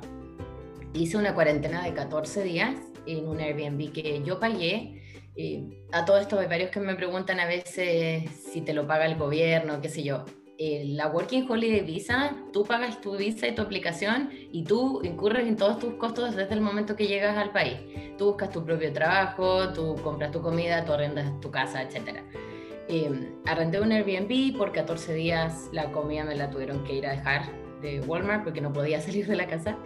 Hice 0.93 1.17
una 1.17 1.33
cuarentena 1.33 1.83
de 1.83 1.93
14 1.93 2.43
días 2.43 2.75
en 3.05 3.27
un 3.27 3.39
Airbnb 3.39 3.91
que 3.93 4.21
yo 4.25 4.39
pagué. 4.39 4.97
Eh, 5.37 5.85
a 5.93 6.03
todos 6.03 6.21
estos 6.21 6.45
varios 6.49 6.71
que 6.71 6.81
me 6.81 6.95
preguntan 6.95 7.39
a 7.39 7.45
veces 7.45 8.29
si 8.51 8.61
te 8.61 8.73
lo 8.73 8.85
paga 8.85 9.05
el 9.05 9.15
gobierno, 9.15 9.79
qué 9.81 9.87
sé 9.87 10.03
yo. 10.03 10.25
Eh, 10.63 10.83
la 10.89 11.07
Working 11.07 11.49
Holiday 11.49 11.81
Visa, 11.81 12.35
tú 12.53 12.63
pagas 12.63 13.01
tu 13.01 13.17
visa 13.17 13.47
y 13.47 13.55
tu 13.55 13.63
aplicación 13.63 14.29
y 14.51 14.63
tú 14.63 15.01
incurres 15.03 15.47
en 15.47 15.57
todos 15.57 15.79
tus 15.79 15.95
costos 15.95 16.35
desde 16.35 16.53
el 16.53 16.61
momento 16.61 16.95
que 16.95 17.07
llegas 17.07 17.35
al 17.35 17.51
país. 17.51 17.79
Tú 18.15 18.27
buscas 18.27 18.51
tu 18.51 18.63
propio 18.63 18.93
trabajo, 18.93 19.73
tú 19.73 19.95
compras 20.03 20.29
tu 20.29 20.39
comida, 20.39 20.85
tú 20.85 20.93
arrendas 20.93 21.39
tu 21.39 21.49
casa, 21.49 21.81
etcétera. 21.81 22.23
Eh, 22.87 23.09
arrendé 23.47 23.81
un 23.81 23.91
Airbnb, 23.91 24.55
por 24.55 24.71
14 24.71 25.15
días 25.15 25.67
la 25.73 25.91
comida 25.91 26.25
me 26.25 26.35
la 26.35 26.51
tuvieron 26.51 26.83
que 26.83 26.93
ir 26.93 27.07
a 27.07 27.13
dejar 27.13 27.41
de 27.81 27.99
Walmart 28.01 28.43
porque 28.43 28.61
no 28.61 28.71
podía 28.71 29.01
salir 29.07 29.25
de 29.25 29.37
la 29.37 29.47
casa. 29.47 29.79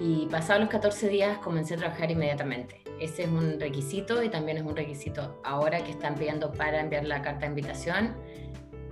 Y 0.00 0.28
pasados 0.30 0.62
los 0.62 0.70
14 0.70 1.10
días 1.10 1.36
comencé 1.40 1.74
a 1.74 1.76
trabajar 1.76 2.10
inmediatamente. 2.10 2.80
Ese 2.98 3.24
es 3.24 3.28
un 3.28 3.60
requisito 3.60 4.22
y 4.22 4.30
también 4.30 4.56
es 4.56 4.62
un 4.62 4.74
requisito 4.74 5.38
ahora 5.44 5.84
que 5.84 5.90
están 5.90 6.14
pidiendo 6.14 6.52
para 6.52 6.80
enviar 6.80 7.04
la 7.04 7.20
carta 7.20 7.40
de 7.40 7.48
invitación, 7.48 8.16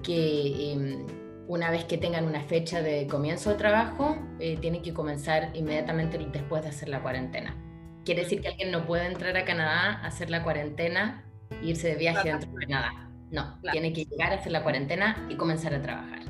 que 0.04 0.72
em, 0.72 1.06
una 1.48 1.70
vez 1.70 1.84
que 1.84 1.98
tengan 1.98 2.26
una 2.26 2.40
fecha 2.42 2.82
de 2.82 3.06
comienzo 3.06 3.50
de 3.50 3.56
trabajo, 3.56 4.16
eh, 4.38 4.56
tienen 4.60 4.82
que 4.82 4.94
comenzar 4.94 5.50
inmediatamente 5.54 6.18
después 6.18 6.62
de 6.62 6.68
hacer 6.68 6.88
la 6.88 7.02
cuarentena. 7.02 7.56
Quiere 8.04 8.22
decir 8.22 8.40
que 8.40 8.48
alguien 8.48 8.70
no 8.70 8.86
puede 8.86 9.06
entrar 9.06 9.36
a 9.36 9.44
Canadá, 9.44 10.00
hacer 10.04 10.30
la 10.30 10.42
cuarentena 10.42 11.24
e 11.50 11.66
irse 11.68 11.88
de 11.88 11.96
viaje 11.96 12.28
dentro 12.28 12.50
de 12.50 12.66
Canadá. 12.66 13.10
No, 13.30 13.58
tiene 13.72 13.92
que 13.92 14.04
llegar 14.04 14.32
a 14.32 14.36
hacer 14.36 14.52
la 14.52 14.62
cuarentena 14.62 15.26
y 15.28 15.36
comenzar 15.36 15.74
a 15.74 15.82
trabajar. 15.82 16.20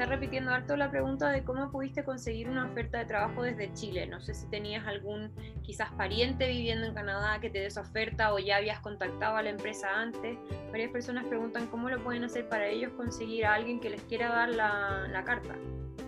Está 0.00 0.12
repitiendo 0.12 0.50
harto 0.50 0.78
la 0.78 0.90
pregunta 0.90 1.28
de 1.28 1.44
cómo 1.44 1.70
pudiste 1.70 2.04
conseguir 2.04 2.48
una 2.48 2.64
oferta 2.64 2.96
de 2.96 3.04
trabajo 3.04 3.42
desde 3.42 3.70
Chile. 3.74 4.06
No 4.06 4.18
sé 4.18 4.32
si 4.32 4.46
tenías 4.46 4.86
algún 4.86 5.30
quizás 5.60 5.92
pariente 5.92 6.48
viviendo 6.48 6.86
en 6.86 6.94
Canadá 6.94 7.38
que 7.38 7.50
te 7.50 7.58
dé 7.58 7.66
esa 7.66 7.82
oferta 7.82 8.32
o 8.32 8.38
ya 8.38 8.56
habías 8.56 8.80
contactado 8.80 9.36
a 9.36 9.42
la 9.42 9.50
empresa 9.50 9.88
antes. 9.94 10.38
Varias 10.70 10.90
personas 10.90 11.26
preguntan 11.26 11.66
cómo 11.66 11.90
lo 11.90 12.02
pueden 12.02 12.24
hacer 12.24 12.48
para 12.48 12.66
ellos 12.66 12.92
conseguir 12.96 13.44
a 13.44 13.52
alguien 13.52 13.78
que 13.78 13.90
les 13.90 14.00
quiera 14.04 14.30
dar 14.30 14.48
la, 14.48 15.22
carta. 15.26 15.54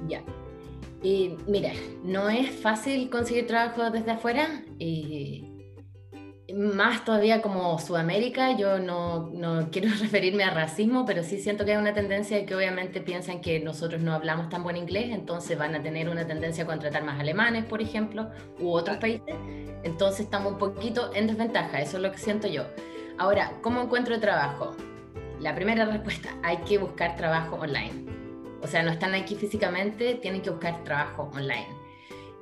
Ya. 0.08 0.22
Y 1.02 1.36
mira, 1.46 1.72
no 2.02 2.30
es 2.30 2.48
fácil 2.48 3.10
conseguir 3.10 3.46
trabajo 3.46 3.90
desde 3.90 4.12
afuera. 4.12 4.62
Y 4.78 5.51
más 6.54 7.04
todavía 7.04 7.40
como 7.40 7.78
Sudamérica, 7.78 8.56
yo 8.56 8.78
no, 8.78 9.30
no, 9.32 9.68
quiero 9.72 9.88
referirme 10.00 10.44
a 10.44 10.50
racismo, 10.50 11.04
pero 11.06 11.22
sí 11.22 11.40
siento 11.40 11.64
que 11.64 11.72
hay 11.72 11.78
una 11.78 11.94
tendencia 11.94 12.36
de 12.36 12.44
que 12.44 12.54
obviamente 12.54 13.00
piensan 13.00 13.40
que 13.40 13.60
nosotros 13.60 14.00
no 14.00 14.12
hablamos 14.12 14.48
tan 14.48 14.62
buen 14.62 14.76
inglés, 14.76 15.10
entonces 15.10 15.56
van 15.58 15.74
a 15.74 15.82
tener 15.82 16.08
una 16.08 16.26
tendencia 16.26 16.64
a 16.64 16.66
contratar 16.66 17.04
más 17.04 17.20
alemanes, 17.20 17.64
por 17.64 17.80
ejemplo, 17.80 18.30
u 18.58 18.72
otros 18.72 18.96
países. 18.98 19.34
Entonces 19.82 20.20
estamos 20.20 20.52
un 20.52 20.58
poquito 20.58 21.10
en 21.14 21.26
desventaja, 21.26 21.80
eso 21.80 21.96
es 21.96 22.02
lo 22.02 22.12
que 22.12 22.18
siento 22.18 22.48
yo. 22.48 22.64
Ahora, 23.18 23.52
¿cómo 23.62 23.80
encuentro 23.82 24.18
trabajo? 24.20 24.74
La 25.40 25.54
primera 25.54 25.84
respuesta, 25.84 26.30
hay 26.42 26.58
que 26.58 26.78
buscar 26.78 27.16
trabajo 27.16 27.56
online. 27.56 28.06
O 28.62 28.66
sea, 28.68 28.82
no 28.82 28.90
están 28.90 29.14
aquí 29.14 29.34
físicamente, 29.34 30.14
tienen 30.14 30.40
que 30.40 30.50
buscar 30.50 30.84
trabajo 30.84 31.30
online. 31.34 31.81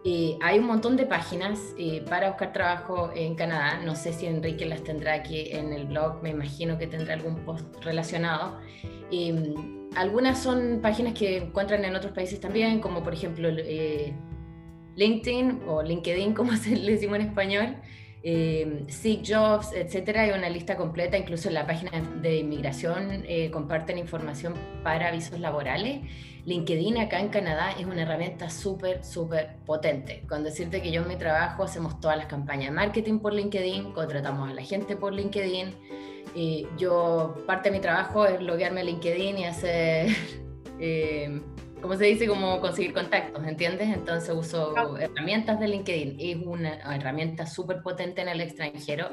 Eh, 0.02 0.38
hay 0.40 0.59
un 0.59 0.66
montón 0.66 0.97
de 0.97 1.04
páginas 1.04 1.75
eh, 1.76 2.02
para 2.09 2.28
buscar 2.30 2.52
trabajo 2.52 3.11
en 3.14 3.35
Canadá. 3.35 3.80
No 3.85 3.95
sé 3.95 4.14
si 4.14 4.26
Enrique 4.26 4.64
las 4.64 4.83
tendrá 4.83 5.14
aquí 5.14 5.50
en 5.50 5.75
el 5.75 5.87
blog, 5.87 6.23
me 6.23 6.30
imagino 6.30 6.78
que 6.78 6.87
tendrá 6.87 7.14
algún 7.14 7.45
post 7.45 7.66
relacionado. 7.85 8.59
Em, 9.11 9.88
algunas 9.95 10.42
son 10.42 10.80
páginas 10.80 11.12
que 11.14 11.38
encuentran 11.38 11.85
en 11.85 11.95
otros 11.95 12.12
países 12.12 12.40
también, 12.40 12.80
como 12.80 13.02
por 13.02 13.12
ejemplo 13.12 13.49
eh, 13.50 14.14
LinkedIn 14.97 15.62
o 15.66 15.83
LinkedIn, 15.83 16.33
como 16.35 16.57
se 16.57 16.76
le 16.76 16.92
decimos 16.92 17.16
en 17.16 17.26
español, 17.26 17.76
eh, 18.22 18.84
Seek 18.88 19.22
Jobs, 19.26 19.72
etcétera. 19.72 20.22
Hay 20.22 20.30
una 20.30 20.48
lista 20.48 20.76
completa, 20.76 21.16
incluso 21.16 21.48
en 21.48 21.54
la 21.54 21.66
página 21.66 21.90
de 22.22 22.38
inmigración 22.38 23.24
comparten 23.50 23.98
información 23.98 24.54
para 24.82 25.08
avisos 25.08 25.40
laborales. 25.40 26.00
LinkedIn 26.46 26.98
acá 26.98 27.20
en 27.20 27.28
Canadá 27.28 27.72
es 27.72 27.86
una 27.86 28.02
herramienta 28.02 28.48
súper, 28.50 29.04
súper 29.04 29.56
potente. 29.66 30.22
Con 30.28 30.42
decirte 30.42 30.80
que 30.80 30.90
yo 30.90 31.02
en 31.02 31.08
mi 31.08 31.16
trabajo 31.16 31.62
hacemos 31.62 32.00
todas 32.00 32.16
las 32.16 32.26
campañas 32.26 32.66
de 32.66 32.72
marketing 32.72 33.18
por 33.18 33.34
LinkedIn, 33.34 33.92
contratamos 33.92 34.50
a 34.50 34.54
la 34.54 34.62
gente 34.62 34.96
por 34.96 35.12
LinkedIn. 35.12 35.74
Y 36.34 36.66
yo, 36.78 37.36
parte 37.46 37.70
de 37.70 37.76
mi 37.76 37.80
trabajo 37.80 38.24
es 38.24 38.40
loguearme 38.40 38.80
a 38.80 38.84
LinkedIn 38.84 39.38
y 39.38 39.44
hacer, 39.44 40.08
eh, 40.80 41.40
¿cómo 41.80 41.96
se 41.96 42.04
dice? 42.04 42.26
Como 42.26 42.60
conseguir 42.60 42.92
contactos, 42.92 43.46
¿entiendes? 43.46 43.88
Entonces 43.88 44.34
uso 44.34 44.96
herramientas 44.99 45.60
de 45.60 45.68
LinkedIn. 45.68 46.16
Es 46.18 46.37
una 46.46 46.75
herramienta 46.94 47.46
súper 47.46 47.82
potente 47.82 48.22
en 48.22 48.28
el 48.28 48.40
extranjero. 48.40 49.08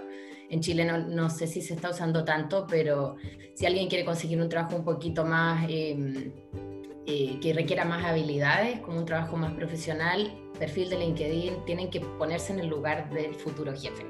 En 0.50 0.62
Chile 0.62 0.86
no, 0.86 0.98
no, 0.98 1.30
sé 1.30 1.48
si 1.48 1.62
se 1.62 1.74
está 1.74 1.90
usando 1.90 2.24
tanto, 2.24 2.66
pero 2.70 3.18
si 3.56 3.66
alguien 3.66 3.90
quiere 3.90 4.06
conseguir 4.06 4.42
un 4.42 4.50
trabajo 4.50 4.76
un 4.76 4.86
poquito 4.86 5.26
más... 5.26 5.66
Eh, 5.70 6.32
eh, 7.10 7.40
que 7.42 7.54
requiera 7.54 7.86
más 7.86 8.04
habilidades, 8.04 8.82
como 8.82 8.98
un 8.98 9.06
trabajo 9.06 9.38
más 9.38 9.54
profesional, 9.54 10.30
perfil 10.60 10.90
de 10.90 10.98
LinkedIn, 10.98 11.64
tienen 11.66 11.90
que 11.90 12.02
ponerse 12.02 12.52
en 12.52 12.60
el 12.60 12.68
lugar 12.68 13.10
del 13.12 13.34
futuro 13.34 13.72
jefe. 13.74 14.06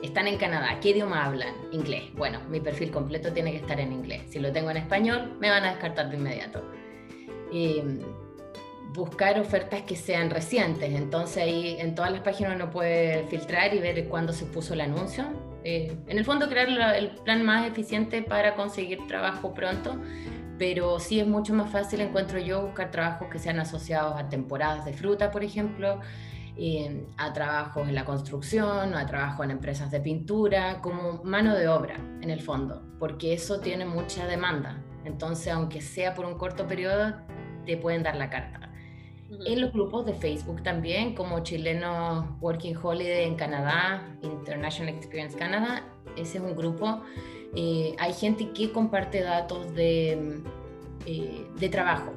Están 0.00 0.28
en 0.28 0.36
Canadá, 0.36 0.78
¿qué 0.80 0.90
idioma 0.90 1.24
hablan? 1.24 1.56
Inglés. 1.72 2.04
Bueno, 2.14 2.38
mi 2.48 2.60
perfil 2.60 2.92
completo 2.92 3.32
tiene 3.32 3.50
que 3.50 3.56
estar 3.56 3.80
en 3.80 3.92
inglés. 3.92 4.22
Si 4.28 4.38
lo 4.38 4.52
tengo 4.52 4.70
en 4.70 4.76
español, 4.76 5.36
me 5.40 5.50
van 5.50 5.64
a 5.64 5.70
descartar 5.70 6.08
de 6.08 6.18
inmediato. 6.18 6.62
Eh, 7.52 8.00
buscar 8.96 9.38
ofertas 9.38 9.82
que 9.82 9.94
sean 9.94 10.30
recientes. 10.30 10.92
Entonces 10.94 11.38
ahí 11.38 11.76
en 11.78 11.94
todas 11.94 12.10
las 12.10 12.22
páginas 12.22 12.56
uno 12.56 12.70
puede 12.70 13.24
filtrar 13.28 13.74
y 13.74 13.78
ver 13.78 14.08
cuándo 14.08 14.32
se 14.32 14.46
puso 14.46 14.74
el 14.74 14.80
anuncio. 14.80 15.24
Eh, 15.64 15.96
en 16.06 16.18
el 16.18 16.24
fondo 16.24 16.48
crear 16.48 16.68
el 16.68 17.10
plan 17.24 17.44
más 17.44 17.66
eficiente 17.66 18.22
para 18.22 18.54
conseguir 18.54 19.06
trabajo 19.06 19.52
pronto, 19.52 20.00
pero 20.58 20.98
sí 21.00 21.20
es 21.20 21.26
mucho 21.26 21.54
más 21.54 21.70
fácil, 21.70 22.00
encuentro 22.00 22.38
yo, 22.38 22.62
buscar 22.62 22.90
trabajos 22.90 23.28
que 23.30 23.38
sean 23.38 23.58
asociados 23.58 24.18
a 24.18 24.28
temporadas 24.28 24.84
de 24.84 24.92
fruta, 24.92 25.30
por 25.30 25.42
ejemplo, 25.42 26.00
eh, 26.56 27.04
a 27.18 27.32
trabajos 27.32 27.88
en 27.88 27.94
la 27.94 28.04
construcción, 28.04 28.94
a 28.94 29.06
trabajos 29.06 29.44
en 29.44 29.50
empresas 29.50 29.90
de 29.90 30.00
pintura, 30.00 30.80
como 30.80 31.22
mano 31.24 31.54
de 31.54 31.68
obra, 31.68 31.96
en 32.22 32.30
el 32.30 32.40
fondo, 32.40 32.82
porque 32.98 33.34
eso 33.34 33.60
tiene 33.60 33.84
mucha 33.84 34.26
demanda. 34.26 34.80
Entonces, 35.04 35.52
aunque 35.52 35.80
sea 35.80 36.14
por 36.14 36.24
un 36.24 36.38
corto 36.38 36.66
periodo, 36.66 37.14
te 37.66 37.76
pueden 37.76 38.02
dar 38.02 38.16
la 38.16 38.30
carta 38.30 38.66
en 39.44 39.60
los 39.60 39.72
grupos 39.72 40.06
de 40.06 40.14
Facebook 40.14 40.62
también, 40.62 41.14
como 41.14 41.40
chileno 41.40 42.38
Working 42.40 42.76
Holiday 42.76 43.24
en 43.24 43.34
Canadá, 43.34 44.16
International 44.22 44.94
Experience 44.94 45.36
Canada. 45.36 45.84
Ese 46.16 46.38
es 46.38 46.44
un 46.44 46.54
grupo. 46.54 47.02
Eh, 47.54 47.94
hay 47.98 48.12
gente 48.12 48.50
que 48.52 48.70
comparte 48.70 49.22
datos 49.22 49.74
de, 49.74 50.40
eh, 51.06 51.46
de 51.58 51.68
trabajo. 51.68 52.12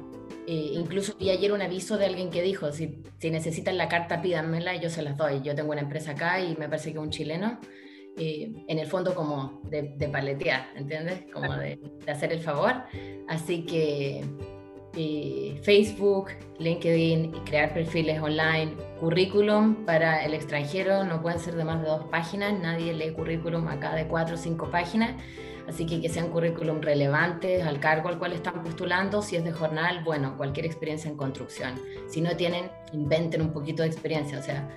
Eh, 0.46 0.72
incluso 0.74 1.14
vi 1.18 1.30
ayer 1.30 1.52
un 1.52 1.62
aviso 1.62 1.98
de 1.98 2.06
alguien 2.06 2.30
que 2.30 2.42
dijo, 2.42 2.72
si, 2.72 3.02
si 3.18 3.30
necesitan 3.30 3.76
la 3.76 3.88
carta, 3.88 4.22
pídanmela 4.22 4.74
y 4.74 4.80
yo 4.80 4.90
se 4.90 5.02
las 5.02 5.16
doy. 5.16 5.42
Yo 5.42 5.54
tengo 5.54 5.72
una 5.72 5.80
empresa 5.80 6.12
acá 6.12 6.40
y 6.40 6.56
me 6.56 6.68
parece 6.68 6.92
que 6.92 6.98
un 6.98 7.10
chileno. 7.10 7.58
en 8.16 8.78
el 8.78 8.86
fondo 8.86 9.14
como 9.14 9.62
de, 9.64 9.94
de 9.96 10.08
paletear, 10.08 10.66
¿entiendes? 10.76 11.24
Como 11.32 11.54
de, 11.54 11.78
de 12.04 12.12
hacer 12.12 12.32
el 12.32 12.40
favor. 12.40 12.82
Así 13.28 13.64
que 13.64 14.24
Facebook, 14.92 16.30
LinkedIn 16.58 17.34
y 17.34 17.38
crear 17.40 17.72
perfiles 17.72 18.20
online, 18.20 18.72
currículum 18.98 19.86
para 19.86 20.24
el 20.24 20.34
extranjero, 20.34 21.04
no 21.04 21.22
pueden 21.22 21.38
ser 21.38 21.54
de 21.54 21.64
más 21.64 21.80
de 21.80 21.88
dos 21.88 22.04
páginas, 22.10 22.58
nadie 22.58 22.92
lee 22.92 23.12
currículum 23.12 23.68
acá 23.68 23.94
de 23.94 24.06
cuatro 24.06 24.34
o 24.34 24.38
cinco 24.38 24.70
páginas, 24.70 25.14
así 25.68 25.86
que 25.86 26.00
que 26.00 26.08
sean 26.08 26.30
currículum 26.30 26.80
relevantes 26.80 27.64
al 27.64 27.78
cargo 27.78 28.08
al 28.08 28.18
cual 28.18 28.32
están 28.32 28.62
postulando, 28.62 29.22
si 29.22 29.36
es 29.36 29.44
de 29.44 29.52
jornal, 29.52 30.02
bueno, 30.04 30.36
cualquier 30.36 30.66
experiencia 30.66 31.08
en 31.10 31.16
construcción, 31.16 31.74
si 32.08 32.20
no 32.20 32.36
tienen, 32.36 32.70
inventen 32.92 33.42
un 33.42 33.52
poquito 33.52 33.82
de 33.82 33.88
experiencia, 33.88 34.38
o 34.38 34.42
sea, 34.42 34.68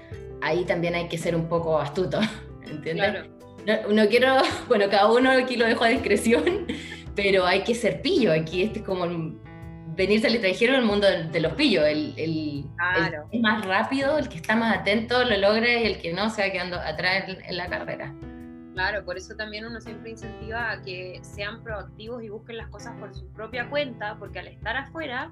ahí 0.41 0.63
también 0.63 0.95
hay 0.95 1.07
que 1.07 1.17
ser 1.17 1.35
un 1.35 1.47
poco 1.47 1.79
astuto, 1.79 2.19
¿entiendes? 2.69 3.25
No, 3.65 3.93
no 3.93 4.07
quiero, 4.07 4.35
bueno, 4.67 4.85
cada 4.89 5.11
uno 5.11 5.31
aquí 5.31 5.55
lo 5.55 5.65
dejo 5.65 5.83
a 5.83 5.89
discreción, 5.89 6.67
pero 7.15 7.45
hay 7.45 7.63
que 7.63 7.73
ser 7.73 8.01
pillo, 8.01 8.31
aquí 8.31 8.61
este 8.61 8.79
es 8.79 8.85
como 8.85 9.05
venirse 9.95 10.27
al 10.27 10.33
extranjero 10.33 10.73
en 10.73 10.79
el 10.79 10.85
mundo 10.85 11.07
de, 11.07 11.39
los 11.39 11.53
pillos. 11.53 11.85
El, 11.85 12.13
el, 12.17 12.65
el, 13.31 13.41
más 13.41 13.65
rápido, 13.65 14.17
el 14.17 14.29
que 14.29 14.37
está 14.37 14.55
más 14.55 14.77
atento, 14.77 15.23
lo 15.23 15.37
logra 15.37 15.67
y 15.67 15.85
el 15.85 16.01
que 16.01 16.13
no 16.13 16.29
se 16.29 16.41
va 16.41 16.51
quedando 16.51 16.79
atrás 16.79 17.25
en, 17.27 17.57
la 17.57 17.67
carrera. 17.67 18.13
Claro, 18.73 19.05
por 19.05 19.17
eso 19.17 19.35
también 19.35 19.65
uno 19.65 19.79
siempre 19.79 20.11
incentiva 20.11 20.71
a 20.71 20.81
que 20.81 21.19
sean 21.21 21.63
proactivos 21.63 22.23
y 22.23 22.29
busquen 22.29 22.57
las 22.57 22.69
cosas 22.69 22.93
por 22.99 23.13
su 23.13 23.27
propia 23.31 23.69
cuenta, 23.69 24.15
porque 24.17 24.39
al 24.39 24.47
estar 24.47 24.75
afuera 24.77 25.31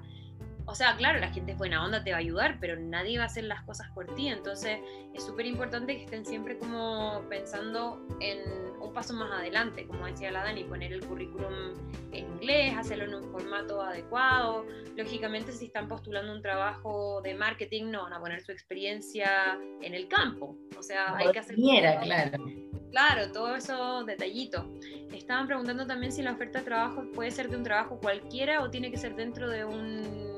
o 0.66 0.74
sea, 0.74 0.96
claro, 0.96 1.18
la 1.18 1.30
gente 1.32 1.52
es 1.52 1.58
buena 1.58 1.84
onda, 1.84 2.04
te 2.04 2.10
va 2.10 2.16
a 2.16 2.20
ayudar, 2.20 2.58
pero 2.60 2.78
nadie 2.78 3.18
va 3.18 3.24
a 3.24 3.26
hacer 3.26 3.44
las 3.44 3.62
cosas 3.62 3.90
por 3.90 4.06
ti. 4.14 4.28
Entonces 4.28 4.78
es 5.14 5.24
súper 5.24 5.46
importante 5.46 5.96
que 5.96 6.04
estén 6.04 6.24
siempre 6.24 6.58
como 6.58 7.22
pensando 7.28 8.06
en 8.20 8.38
un 8.80 8.92
paso 8.92 9.14
más 9.14 9.30
adelante, 9.32 9.86
como 9.86 10.06
decía 10.06 10.30
la 10.30 10.44
Dani, 10.44 10.64
poner 10.64 10.92
el 10.92 11.04
currículum 11.04 11.74
en 12.12 12.26
inglés, 12.34 12.74
hacerlo 12.76 13.04
en 13.04 13.14
un 13.14 13.30
formato 13.30 13.82
adecuado. 13.82 14.66
Lógicamente, 14.96 15.52
si 15.52 15.66
están 15.66 15.88
postulando 15.88 16.32
un 16.32 16.42
trabajo 16.42 17.20
de 17.22 17.34
marketing, 17.34 17.90
no 17.90 18.04
van 18.04 18.12
a 18.12 18.20
poner 18.20 18.42
su 18.42 18.52
experiencia 18.52 19.58
en 19.80 19.94
el 19.94 20.08
campo. 20.08 20.56
O 20.78 20.82
sea, 20.82 21.16
hay 21.16 21.30
que 21.32 21.38
hacer... 21.38 21.56
claro. 21.56 22.44
Claro, 22.92 23.32
todo 23.32 23.56
eso 23.56 24.04
detallito. 24.04 24.68
Estaban 25.14 25.46
preguntando 25.46 25.86
también 25.86 26.12
si 26.12 26.20
la 26.20 26.32
oferta 26.32 26.58
de 26.58 26.66
trabajo 26.66 27.04
puede 27.14 27.30
ser 27.30 27.48
de 27.48 27.56
un 27.56 27.62
trabajo 27.62 27.98
cualquiera 27.98 28.62
o 28.62 28.68
tiene 28.68 28.90
que 28.90 28.98
ser 28.98 29.16
dentro 29.16 29.48
de 29.48 29.64
un 29.64 30.31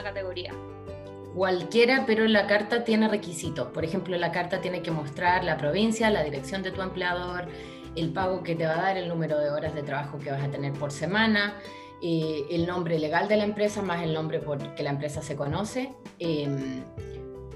categoría. 0.00 0.52
Cualquiera, 1.34 2.04
pero 2.06 2.26
la 2.26 2.46
carta 2.46 2.84
tiene 2.84 3.08
requisitos. 3.08 3.68
Por 3.68 3.84
ejemplo, 3.84 4.16
la 4.18 4.32
carta 4.32 4.60
tiene 4.60 4.82
que 4.82 4.90
mostrar 4.90 5.44
la 5.44 5.56
provincia, 5.56 6.10
la 6.10 6.22
dirección 6.22 6.62
de 6.62 6.70
tu 6.70 6.82
empleador, 6.82 7.46
el 7.96 8.12
pago 8.12 8.42
que 8.42 8.54
te 8.54 8.66
va 8.66 8.74
a 8.74 8.82
dar, 8.82 8.96
el 8.96 9.08
número 9.08 9.38
de 9.38 9.50
horas 9.50 9.74
de 9.74 9.82
trabajo 9.82 10.18
que 10.18 10.30
vas 10.30 10.42
a 10.42 10.50
tener 10.50 10.72
por 10.74 10.92
semana, 10.92 11.54
eh, 12.02 12.46
el 12.50 12.66
nombre 12.66 12.98
legal 12.98 13.28
de 13.28 13.36
la 13.36 13.44
empresa 13.44 13.80
más 13.80 14.02
el 14.02 14.12
nombre 14.12 14.40
por 14.40 14.74
que 14.74 14.82
la 14.82 14.90
empresa 14.90 15.22
se 15.22 15.36
conoce. 15.36 15.94
Em, 16.18 16.82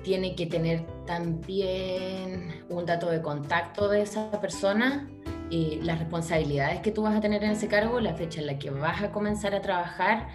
tiene 0.03 0.37
que 0.37 0.46
tener 0.46 0.87
también 1.05 2.64
un 2.68 2.87
dato 2.87 3.11
de 3.11 3.20
contacto 3.20 3.88
de 3.88 4.03
esa 4.03 4.31
persona, 4.40 5.09
eh, 5.51 5.81
las 5.83 5.99
responsabilidades 5.99 6.81
que 6.81 6.92
tú 6.92 7.03
vas 7.03 7.16
a 7.16 7.20
tener 7.20 7.42
en 7.42 7.51
ese 7.51 7.66
cargo, 7.66 7.99
la 8.01 8.14
fecha 8.14 8.40
en 8.40 8.46
la 8.46 8.59
que 8.59 8.70
vas 8.70 9.03
a 9.03 9.11
comenzar 9.11 9.53
a 9.55 9.62
trabajar 9.62 10.29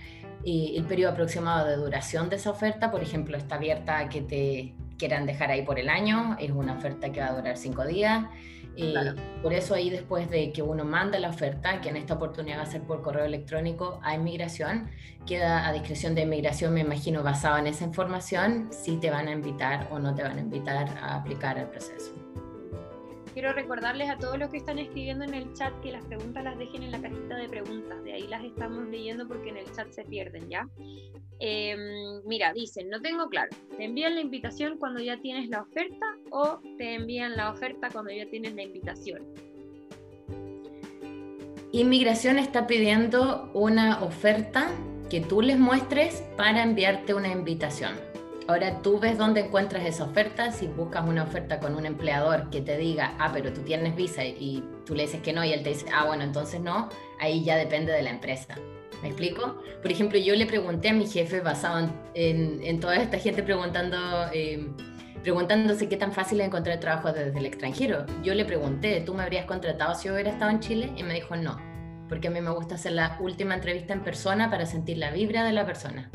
el 0.45 0.83
periodo 0.85 1.11
aproximado 1.13 1.67
de 1.67 1.75
duración 1.75 2.29
de 2.29 2.37
esa 2.37 2.49
oferta, 2.49 2.91
por 2.91 3.01
ejemplo, 3.01 3.37
está 3.37 3.55
abierta 3.55 3.99
a 3.99 4.09
que 4.09 4.21
te 4.21 4.73
quieran 4.97 5.25
dejar 5.25 5.49
ahí 5.49 5.63
por 5.63 5.79
el 5.79 5.89
año, 5.89 6.35
es 6.39 6.51
una 6.51 6.73
oferta 6.73 7.11
que 7.11 7.19
va 7.19 7.27
a 7.27 7.33
durar 7.33 7.57
cinco 7.57 7.85
días. 7.85 8.25
Por 9.41 9.53
eso 9.53 9.73
ahí 9.73 9.89
después 9.89 10.29
de 10.29 10.51
que 10.51 10.61
uno 10.61 10.85
manda 10.85 11.19
la 11.19 11.29
oferta, 11.29 11.81
que 11.81 11.89
en 11.89 11.97
esta 11.97 12.13
oportunidad 12.13 12.59
va 12.59 12.63
a 12.63 12.65
ser 12.67 12.83
por 12.83 13.01
correo 13.01 13.25
electrónico 13.25 13.99
a 14.03 14.15
inmigración, 14.15 14.89
queda 15.25 15.67
a 15.67 15.73
discreción 15.73 16.15
de 16.15 16.21
inmigración, 16.21 16.73
me 16.73 16.81
imagino, 16.81 17.21
basado 17.21 17.57
en 17.57 17.67
esa 17.67 17.83
información, 17.83 18.69
si 18.71 18.97
te 18.97 19.09
van 19.09 19.27
a 19.27 19.31
invitar 19.31 19.87
o 19.91 19.99
no 19.99 20.15
te 20.15 20.23
van 20.23 20.37
a 20.37 20.41
invitar 20.41 20.87
a 21.01 21.15
aplicar 21.15 21.57
el 21.57 21.67
proceso. 21.67 22.13
Quiero 23.33 23.53
recordarles 23.53 24.09
a 24.09 24.17
todos 24.17 24.37
los 24.37 24.49
que 24.49 24.57
están 24.57 24.77
escribiendo 24.77 25.23
en 25.23 25.33
el 25.33 25.53
chat 25.53 25.73
que 25.81 25.91
las 25.91 26.03
preguntas 26.05 26.43
las 26.43 26.57
dejen 26.57 26.83
en 26.83 26.91
la 26.91 27.01
cajita 27.01 27.37
de 27.37 27.47
preguntas. 27.47 28.03
De 28.03 28.13
ahí 28.13 28.27
las 28.27 28.43
estamos 28.43 28.87
leyendo 28.89 29.25
porque 29.25 29.49
en 29.49 29.57
el 29.57 29.71
chat 29.71 29.89
se 29.91 30.03
pierden, 30.03 30.49
¿ya? 30.49 30.67
Em, 31.39 32.21
mira, 32.25 32.51
dicen, 32.51 32.89
no 32.89 33.01
tengo 33.01 33.29
claro. 33.29 33.49
¿Te 33.77 33.85
envían 33.85 34.15
la 34.15 34.21
invitación 34.21 34.77
cuando 34.77 35.01
ya 35.01 35.17
tienes 35.21 35.47
la 35.49 35.61
oferta 35.61 36.05
o 36.29 36.59
te 36.77 36.95
envían 36.95 37.37
la 37.37 37.51
oferta 37.51 37.89
cuando 37.89 38.11
ya 38.11 38.25
tienes 38.29 38.53
la 38.53 38.63
invitación? 38.63 39.21
Inmigración 41.71 42.37
está 42.37 42.67
pidiendo 42.67 43.49
una 43.53 44.03
oferta 44.03 44.69
que 45.09 45.21
tú 45.21 45.41
les 45.41 45.57
muestres 45.57 46.21
para 46.35 46.63
enviarte 46.63 47.13
una 47.13 47.29
invitación. 47.31 48.10
Ahora 48.51 48.81
tú 48.81 48.99
ves 48.99 49.17
dónde 49.17 49.39
encuentras 49.39 49.85
esa 49.85 50.03
oferta, 50.03 50.51
si 50.51 50.67
buscas 50.67 51.07
una 51.07 51.23
oferta 51.23 51.61
con 51.61 51.73
un 51.73 51.85
empleador 51.85 52.49
que 52.49 52.59
te 52.59 52.77
diga, 52.77 53.15
ah, 53.17 53.31
pero 53.31 53.53
tú 53.53 53.61
tienes 53.61 53.95
visa 53.95 54.25
y 54.25 54.61
tú 54.85 54.93
le 54.93 55.03
dices 55.03 55.21
que 55.21 55.31
no 55.31 55.41
y 55.45 55.53
él 55.53 55.63
te 55.63 55.69
dice, 55.69 55.85
ah, 55.93 56.03
bueno, 56.05 56.25
entonces 56.25 56.59
no, 56.59 56.89
ahí 57.17 57.45
ya 57.45 57.55
depende 57.55 57.93
de 57.93 58.01
la 58.01 58.09
empresa. 58.09 58.55
¿Me 59.01 59.07
explico? 59.07 59.61
Por 59.81 59.89
ejemplo, 59.89 60.19
yo 60.19 60.35
le 60.35 60.45
pregunté 60.47 60.89
a 60.89 60.93
mi 60.93 61.07
jefe, 61.07 61.39
basado 61.39 61.89
en, 62.13 62.79
toda 62.81 62.97
esta 62.97 63.17
gente 63.19 63.41
preguntando, 63.41 63.97
eh, 64.33 64.69
preguntándose 65.23 65.87
qué 65.87 65.95
tan 65.95 66.11
fácil 66.11 66.41
es 66.41 66.47
encontrar 66.47 66.77
trabajo 66.81 67.13
desde 67.13 67.39
el 67.39 67.45
extranjero. 67.45 68.05
Yo 68.21 68.35
le 68.35 68.43
pregunté, 68.43 68.99
¿tú 68.99 69.13
me 69.13 69.23
habrías 69.23 69.45
contratado 69.45 69.95
si 69.95 70.09
hubiera 70.09 70.29
estado 70.29 70.51
en 70.51 70.59
Chile? 70.59 70.91
Y 70.97 71.03
me 71.03 71.13
dijo 71.13 71.37
no, 71.37 71.57
porque 72.09 72.27
a 72.27 72.31
mí 72.31 72.41
me 72.41 72.51
gusta 72.51 72.75
hacer 72.75 72.91
la 72.91 73.17
última 73.21 73.53
entrevista 73.55 73.93
en 73.93 74.03
persona 74.03 74.49
para 74.49 74.65
sentir 74.65 74.97
la 74.97 75.09
vibra 75.09 75.45
de 75.45 75.53
la 75.53 75.65
persona 75.65 76.11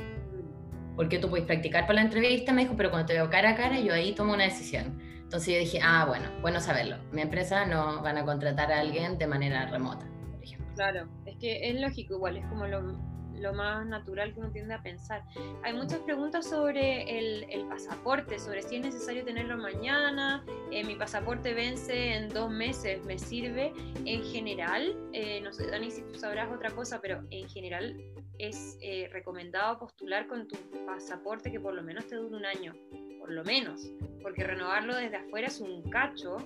porque 0.96 1.18
tú 1.18 1.28
puedes 1.28 1.46
practicar 1.46 1.82
para 1.82 1.94
la 1.94 2.02
entrevista, 2.02 2.52
me 2.52 2.62
dijo, 2.62 2.74
pero 2.76 2.90
cuando 2.90 3.06
te 3.06 3.12
veo 3.12 3.30
cara 3.30 3.50
a 3.50 3.54
cara, 3.54 3.78
yo 3.78 3.92
ahí 3.92 4.14
tomo 4.14 4.32
una 4.32 4.44
decisión. 4.44 4.98
Entonces 5.22 5.54
yo 5.54 5.60
dije, 5.60 5.80
ah, 5.82 6.04
bueno, 6.06 6.28
bueno 6.40 6.60
saberlo. 6.60 6.96
Mi 7.12 7.20
empresa 7.20 7.66
no 7.66 8.02
van 8.02 8.16
a 8.16 8.24
contratar 8.24 8.72
a 8.72 8.80
alguien 8.80 9.18
de 9.18 9.26
manera 9.26 9.66
remota, 9.66 10.06
por 10.32 10.42
ejemplo. 10.42 10.66
Claro, 10.74 11.08
es 11.26 11.36
que 11.36 11.68
es 11.68 11.80
lógico 11.80 12.14
igual, 12.14 12.36
es 12.36 12.46
como 12.46 12.66
lo, 12.66 12.96
lo 13.40 13.52
más 13.52 13.86
natural 13.86 14.32
que 14.32 14.40
uno 14.40 14.50
tiende 14.50 14.74
a 14.74 14.82
pensar. 14.82 15.22
Hay 15.62 15.72
muchas 15.72 15.98
preguntas 16.00 16.48
sobre 16.48 17.18
el, 17.18 17.46
el 17.50 17.66
pasaporte, 17.66 18.38
sobre 18.38 18.62
si 18.62 18.76
es 18.76 18.82
necesario 18.82 19.24
tenerlo 19.24 19.56
mañana, 19.56 20.44
eh, 20.70 20.84
mi 20.84 20.94
pasaporte 20.94 21.54
vence 21.54 22.14
en 22.14 22.28
dos 22.28 22.50
meses, 22.50 23.04
¿me 23.04 23.18
sirve? 23.18 23.72
En 24.04 24.22
general, 24.24 24.96
eh, 25.12 25.40
no 25.42 25.52
sé, 25.52 25.66
Dani, 25.68 25.90
si 25.90 26.02
tú 26.02 26.14
sabrás 26.18 26.50
otra 26.52 26.70
cosa, 26.70 27.00
pero 27.00 27.22
en 27.30 27.48
general 27.48 27.96
es 28.38 28.78
eh, 28.82 29.08
recomendado 29.12 29.78
postular 29.78 30.26
con 30.26 30.46
tu 30.46 30.56
pasaporte 30.86 31.50
que 31.50 31.60
por 31.60 31.74
lo 31.74 31.82
menos 31.82 32.06
te 32.06 32.16
dure 32.16 32.36
un 32.36 32.44
año, 32.44 32.74
por 33.18 33.30
lo 33.30 33.44
menos, 33.44 33.90
porque 34.22 34.44
renovarlo 34.44 34.94
desde 34.94 35.16
afuera 35.16 35.46
es 35.48 35.60
un 35.60 35.82
cacho 35.90 36.38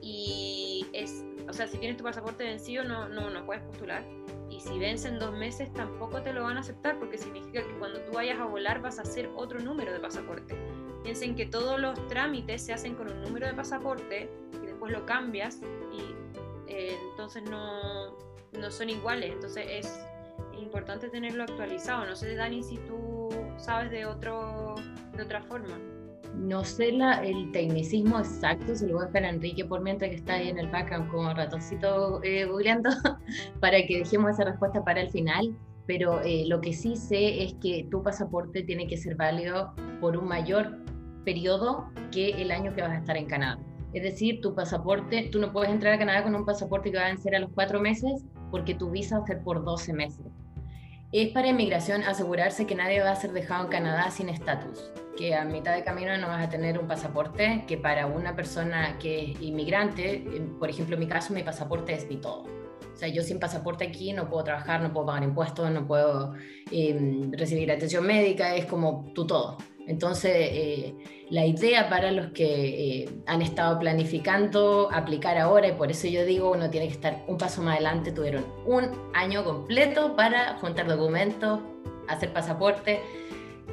y 0.00 0.86
es, 0.92 1.24
o 1.48 1.52
sea, 1.52 1.66
si 1.66 1.78
tienes 1.78 1.96
tu 1.96 2.04
pasaporte 2.04 2.44
vencido 2.44 2.84
no, 2.84 3.08
no, 3.08 3.30
no 3.30 3.46
puedes 3.46 3.62
postular 3.62 4.04
y 4.52 4.60
si 4.60 4.78
vencen 4.78 5.18
dos 5.18 5.32
meses 5.32 5.72
tampoco 5.72 6.22
te 6.22 6.32
lo 6.32 6.42
van 6.42 6.58
a 6.58 6.60
aceptar 6.60 6.98
porque 6.98 7.16
significa 7.16 7.62
que 7.62 7.74
cuando 7.78 8.00
tú 8.00 8.12
vayas 8.12 8.38
a 8.38 8.44
volar 8.44 8.82
vas 8.82 8.98
a 8.98 9.02
hacer 9.02 9.30
otro 9.34 9.60
número 9.60 9.92
de 9.92 9.98
pasaporte. 9.98 10.54
Piensen 11.02 11.34
que 11.34 11.46
todos 11.46 11.80
los 11.80 12.06
trámites 12.08 12.62
se 12.62 12.72
hacen 12.72 12.94
con 12.94 13.10
un 13.10 13.22
número 13.22 13.46
de 13.46 13.54
pasaporte 13.54 14.30
y 14.62 14.66
después 14.66 14.92
lo 14.92 15.06
cambias 15.06 15.60
y 15.90 16.14
eh, 16.70 16.98
entonces 17.10 17.42
no, 17.48 18.14
no, 18.52 18.70
son 18.70 18.90
iguales. 18.90 19.32
Entonces 19.32 19.66
es 19.68 20.06
importante 20.60 21.08
tenerlo 21.08 21.44
actualizado. 21.44 22.04
No 22.04 22.14
sé, 22.14 22.34
Dani, 22.36 22.62
si 22.62 22.76
tú 22.78 23.30
sabes 23.56 23.90
de, 23.90 24.04
otro, 24.04 24.74
de 25.16 25.22
otra 25.22 25.42
forma. 25.42 25.78
No 26.34 26.64
sé 26.64 26.92
la, 26.92 27.22
el 27.22 27.52
tecnicismo 27.52 28.18
exacto, 28.18 28.74
se 28.74 28.86
lo 28.86 28.94
voy 28.94 29.04
a 29.04 29.06
dejar 29.06 29.24
a 29.24 29.30
Enrique 29.30 29.64
por 29.64 29.80
mientras 29.82 30.10
que 30.10 30.16
está 30.16 30.34
ahí 30.34 30.48
en 30.48 30.58
el 30.58 30.68
background 30.68 31.10
como 31.10 31.32
ratoncito 31.32 32.22
eh, 32.22 32.46
googleando, 32.46 32.90
para 33.60 33.84
que 33.86 33.98
dejemos 33.98 34.32
esa 34.32 34.44
respuesta 34.44 34.82
para 34.82 35.00
el 35.00 35.10
final. 35.10 35.54
Pero 35.86 36.20
eh, 36.22 36.44
lo 36.46 36.60
que 36.60 36.72
sí 36.72 36.96
sé 36.96 37.42
es 37.42 37.54
que 37.54 37.86
tu 37.90 38.02
pasaporte 38.02 38.62
tiene 38.62 38.86
que 38.86 38.96
ser 38.96 39.16
válido 39.16 39.74
por 40.00 40.16
un 40.16 40.28
mayor 40.28 40.78
periodo 41.24 41.90
que 42.10 42.30
el 42.30 42.50
año 42.50 42.74
que 42.74 42.82
vas 42.82 42.92
a 42.92 42.98
estar 42.98 43.16
en 43.16 43.26
Canadá. 43.26 43.58
Es 43.92 44.02
decir, 44.02 44.40
tu 44.40 44.54
pasaporte, 44.54 45.28
tú 45.30 45.38
no 45.38 45.52
puedes 45.52 45.70
entrar 45.70 45.92
a 45.94 45.98
Canadá 45.98 46.22
con 46.22 46.34
un 46.34 46.46
pasaporte 46.46 46.90
que 46.90 46.96
va 46.96 47.04
a 47.04 47.08
vencer 47.08 47.34
a 47.34 47.40
los 47.40 47.50
cuatro 47.52 47.80
meses 47.80 48.24
porque 48.50 48.74
tu 48.74 48.90
visa 48.90 49.18
va 49.18 49.24
a 49.24 49.26
ser 49.26 49.42
por 49.42 49.64
12 49.64 49.92
meses. 49.92 50.26
Es 51.12 51.30
para 51.32 51.48
inmigración 51.48 52.02
asegurarse 52.04 52.66
que 52.66 52.74
nadie 52.74 53.02
va 53.02 53.10
a 53.10 53.16
ser 53.16 53.32
dejado 53.32 53.64
en 53.64 53.70
Canadá 53.70 54.10
sin 54.10 54.30
estatus, 54.30 54.90
que 55.16 55.34
a 55.34 55.44
mitad 55.44 55.74
de 55.74 55.84
camino 55.84 56.16
no 56.18 56.28
vas 56.28 56.44
a 56.44 56.48
tener 56.48 56.78
un 56.78 56.86
pasaporte, 56.86 57.64
que 57.66 57.76
para 57.76 58.06
una 58.06 58.34
persona 58.34 58.98
que 58.98 59.32
es 59.32 59.42
inmigrante, 59.42 60.24
por 60.58 60.70
ejemplo 60.70 60.94
en 60.94 61.00
mi 61.00 61.06
caso 61.06 61.34
mi 61.34 61.42
pasaporte 61.42 61.92
es 61.92 62.08
mi 62.08 62.16
todo. 62.16 62.44
O 62.92 62.96
sea, 62.96 63.08
yo 63.08 63.22
sin 63.22 63.38
pasaporte 63.40 63.84
aquí 63.84 64.12
no 64.12 64.28
puedo 64.28 64.44
trabajar, 64.44 64.82
no 64.82 64.92
puedo 64.92 65.06
pagar 65.06 65.24
impuestos, 65.24 65.70
no 65.70 65.86
puedo 65.86 66.34
eh, 66.70 67.28
recibir 67.32 67.72
atención 67.72 68.06
médica, 68.06 68.54
es 68.54 68.66
como 68.66 69.10
tu 69.14 69.26
todo. 69.26 69.56
Entonces, 69.86 70.32
eh, 70.34 70.94
la 71.30 71.44
idea 71.44 71.88
para 71.88 72.12
los 72.12 72.28
que 72.32 73.02
eh, 73.02 73.08
han 73.26 73.42
estado 73.42 73.78
planificando 73.78 74.88
aplicar 74.92 75.38
ahora, 75.38 75.68
y 75.68 75.72
por 75.72 75.90
eso 75.90 76.06
yo 76.06 76.24
digo, 76.24 76.52
uno 76.52 76.70
tiene 76.70 76.86
que 76.86 76.92
estar 76.92 77.24
un 77.26 77.38
paso 77.38 77.62
más 77.62 77.74
adelante, 77.74 78.12
tuvieron 78.12 78.44
un 78.66 78.90
año 79.14 79.42
completo 79.42 80.14
para 80.14 80.58
juntar 80.58 80.86
documentos, 80.86 81.60
hacer 82.08 82.32
pasaporte. 82.32 83.00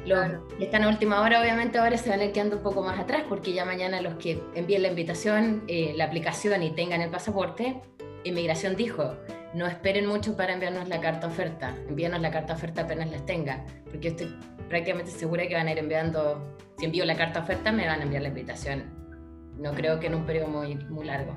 Los 0.06 0.18
que 0.56 0.64
están 0.64 0.82
a 0.84 0.88
última 0.88 1.20
hora, 1.20 1.40
obviamente, 1.40 1.78
ahora 1.78 1.98
se 1.98 2.08
van 2.08 2.20
a 2.20 2.24
ir 2.24 2.32
quedando 2.32 2.56
un 2.56 2.62
poco 2.62 2.82
más 2.82 2.98
atrás, 2.98 3.24
porque 3.28 3.52
ya 3.52 3.64
mañana 3.64 4.00
los 4.00 4.14
que 4.14 4.42
envíen 4.54 4.82
la 4.82 4.88
invitación, 4.88 5.62
eh, 5.68 5.92
la 5.94 6.04
aplicación 6.04 6.62
y 6.62 6.70
tengan 6.70 7.02
el 7.02 7.10
pasaporte, 7.10 7.82
Inmigración 8.22 8.76
dijo, 8.76 9.14
no 9.54 9.66
esperen 9.66 10.06
mucho 10.06 10.36
para 10.36 10.52
enviarnos 10.52 10.88
la 10.88 11.00
carta 11.00 11.26
oferta, 11.26 11.74
envíanos 11.88 12.20
la 12.20 12.30
carta 12.30 12.52
oferta 12.52 12.82
apenas 12.82 13.10
las 13.10 13.24
tenga, 13.24 13.64
porque 13.90 14.08
estoy 14.08 14.36
prácticamente 14.68 15.10
segura 15.10 15.46
que 15.46 15.54
van 15.54 15.68
a 15.68 15.72
ir 15.72 15.78
enviando, 15.78 16.56
si 16.78 16.84
envío 16.84 17.04
la 17.06 17.16
carta 17.16 17.40
oferta 17.40 17.72
me 17.72 17.86
van 17.86 18.00
a 18.00 18.02
enviar 18.02 18.22
la 18.22 18.28
invitación. 18.28 18.84
No 19.56 19.72
creo 19.72 20.00
que 20.00 20.08
en 20.08 20.14
un 20.14 20.26
periodo 20.26 20.48
muy, 20.48 20.76
muy 20.76 21.06
largo. 21.06 21.34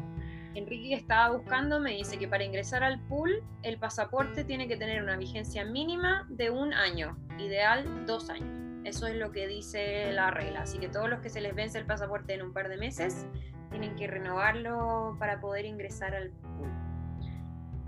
Enrique 0.55 0.89
que 0.89 0.95
estaba 0.95 1.35
buscando 1.35 1.79
me 1.79 1.91
dice 1.91 2.17
que 2.19 2.27
para 2.27 2.43
ingresar 2.43 2.83
al 2.83 2.99
pool 3.07 3.43
el 3.63 3.77
pasaporte 3.79 4.43
tiene 4.43 4.67
que 4.67 4.77
tener 4.77 5.01
una 5.01 5.17
vigencia 5.17 5.65
mínima 5.65 6.27
de 6.29 6.51
un 6.51 6.73
año, 6.73 7.17
ideal 7.39 8.05
dos 8.05 8.29
años. 8.29 8.49
Eso 8.83 9.07
es 9.07 9.15
lo 9.15 9.31
que 9.31 9.47
dice 9.47 10.11
la 10.11 10.29
regla. 10.29 10.61
Así 10.61 10.77
que 10.77 10.89
todos 10.89 11.09
los 11.09 11.21
que 11.21 11.29
se 11.29 11.41
les 11.41 11.55
vence 11.55 11.79
el 11.79 11.85
pasaporte 11.85 12.33
en 12.33 12.41
un 12.41 12.53
par 12.53 12.69
de 12.69 12.77
meses 12.77 13.25
tienen 13.69 13.95
que 13.95 14.07
renovarlo 14.07 15.15
para 15.19 15.39
poder 15.39 15.65
ingresar 15.65 16.13
al 16.13 16.29
pool. 16.29 16.69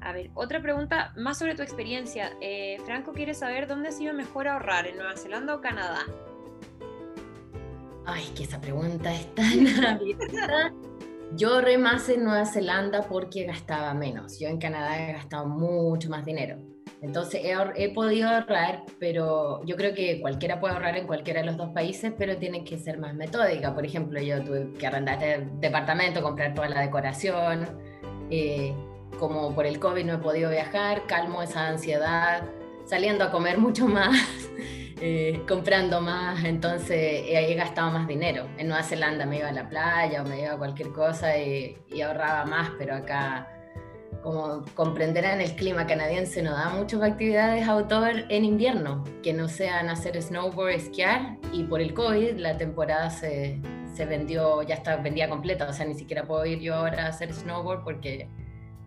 A 0.02 0.12
ver, 0.12 0.32
otra 0.34 0.62
pregunta 0.62 1.14
más 1.18 1.38
sobre 1.38 1.56
tu 1.56 1.62
experiencia. 1.62 2.32
Eh, 2.40 2.78
Franco 2.86 3.14
quiere 3.14 3.34
saber 3.34 3.68
dónde 3.68 3.90
ha 3.90 3.92
sido 3.92 4.14
mejor 4.14 4.48
ahorrar, 4.48 4.88
en 4.88 4.98
Nueva 4.98 5.18
Zelanda 5.18 5.56
o 5.56 5.62
Canadá. 5.62 6.00
Ay, 8.06 8.32
que 8.36 8.44
esa 8.44 8.62
pregunta 8.62 9.12
es 9.14 9.34
tan 9.34 9.66
Yo 11.34 11.54
ahorré 11.54 11.78
más 11.78 12.08
en 12.10 12.24
Nueva 12.24 12.46
Zelanda 12.46 13.02
porque 13.04 13.46
gastaba 13.46 13.94
menos. 13.94 14.40
Yo 14.40 14.48
en 14.48 14.58
Canadá 14.58 15.10
he 15.10 15.14
gastado 15.14 15.48
mucho 15.48 16.10
más 16.10 16.26
dinero. 16.26 16.58
Entonces 17.02 17.42
he, 17.44 17.54
he, 17.76 17.94
podido 17.94 18.30
ahorrar, 18.30 18.84
pero 19.00 19.64
yo 19.66 19.76
creo 19.76 19.94
que 19.94 20.22
cualquiera 20.22 20.60
puede 20.60 20.74
ahorrar 20.74 20.98
en 20.98 21.06
cualquiera 21.06 21.42
de 21.42 21.48
los 21.48 21.58
dos 21.58 21.70
países, 21.70 22.14
pero 22.18 22.38
tiene 22.38 22.64
que 22.64 22.78
ser 22.78 22.98
más 22.98 23.14
metódica. 23.14 23.76
Por 23.76 23.86
ejemplo, 23.86 24.20
yo 24.22 24.44
tuve 24.44 24.74
que 24.74 24.88
arrendar 24.88 25.22
este 25.22 25.48
departamento, 25.60 26.24
comprar 26.24 26.54
toda 26.54 26.70
la 26.70 26.82
decoración. 26.82 27.68
Eh, 28.32 28.74
como 29.20 29.54
por 29.54 29.66
el 29.66 29.80
COVID 29.80 30.06
no 30.06 30.14
he 30.14 30.18
podido 30.18 30.50
viajar, 30.50 31.06
calmo 31.08 31.42
esa 31.42 31.68
ansiedad, 31.68 32.44
saliendo 32.86 33.24
a 33.24 33.32
comer 33.32 33.58
mucho 33.58 33.88
más, 33.88 34.16
eh, 35.02 35.42
comprando 35.48 36.02
más, 36.02 36.44
entonces 36.44 37.24
he, 37.28 37.54
gastado 37.56 37.92
más 37.92 38.08
dinero. 38.08 38.48
En 38.58 38.68
Nueva 38.68 38.84
Zelanda 38.84 39.26
me 39.26 39.40
iba 39.40 39.50
a 39.50 39.52
la 39.52 39.68
playa 39.68 40.22
o 40.22 40.26
me 40.26 40.42
iba 40.42 40.54
a 40.54 40.58
cualquier 40.58 40.90
cosa 40.90 41.38
y, 41.38 41.78
ahorraba 42.02 42.46
más, 42.46 42.72
pero 42.78 42.96
acá, 42.96 43.48
como 44.22 44.64
comprenderán, 44.74 45.42
el 45.42 45.56
clima 45.56 45.86
canadiense 45.86 46.42
no 46.42 46.52
da 46.52 46.70
muchas 46.70 47.02
actividades 47.02 47.68
outdoor 47.68 48.26
en 48.30 48.46
invierno, 48.46 49.04
que 49.24 49.34
no 49.34 49.48
sean 49.48 49.90
hacer 49.90 50.22
snowboard, 50.22 50.72
esquiar, 50.72 51.38
y 51.52 51.64
por 51.64 51.82
el 51.82 51.94
COVID 51.94 52.38
la 52.38 52.58
temporada 52.58 53.10
se, 53.10 53.60
se 53.94 54.06
vendió, 54.06 54.62
ya 54.64 54.76
está 54.76 54.98
vendida 54.98 55.30
completa, 55.30 55.68
o 55.70 55.74
sea, 55.74 55.86
ni 55.86 55.96
siquiera 55.96 56.24
puedo 56.24 56.46
ir 56.46 56.60
yo 56.60 56.76
ahora 56.76 57.06
a 57.06 57.10
hacer 57.10 57.34
snowboard 57.34 57.84
porque 57.84 58.30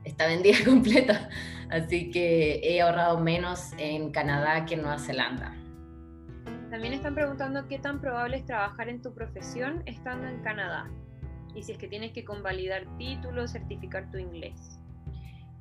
está 0.09 0.27
vendida 0.27 0.57
completa, 0.64 1.29
así 1.71 2.11
que 2.11 2.61
he 2.62 2.81
ahorrado 2.81 3.21
menos 3.21 3.73
en 3.79 4.11
Canadá 4.11 4.64
que 4.64 4.75
en 4.75 4.83
Nueva 4.83 4.99
Zelanda. 4.99 5.55
También 6.71 6.92
están 6.92 7.14
preguntando 7.14 7.66
qué 7.66 7.79
tan 7.79 8.01
probable 8.01 8.37
es 8.37 8.44
trabajar 8.44 8.88
en 8.88 9.01
tu 9.01 9.14
profesión 9.14 9.83
estando 9.87 10.27
en 10.27 10.42
Canadá 10.42 10.90
y 11.55 11.62
si 11.62 11.73
es 11.73 11.79
que 11.79 11.88
tienes 11.88 12.12
que 12.12 12.25
convalidar 12.25 12.87
títulos, 12.99 13.53
certificar 13.53 14.11
tu 14.11 14.18
inglés. 14.18 14.79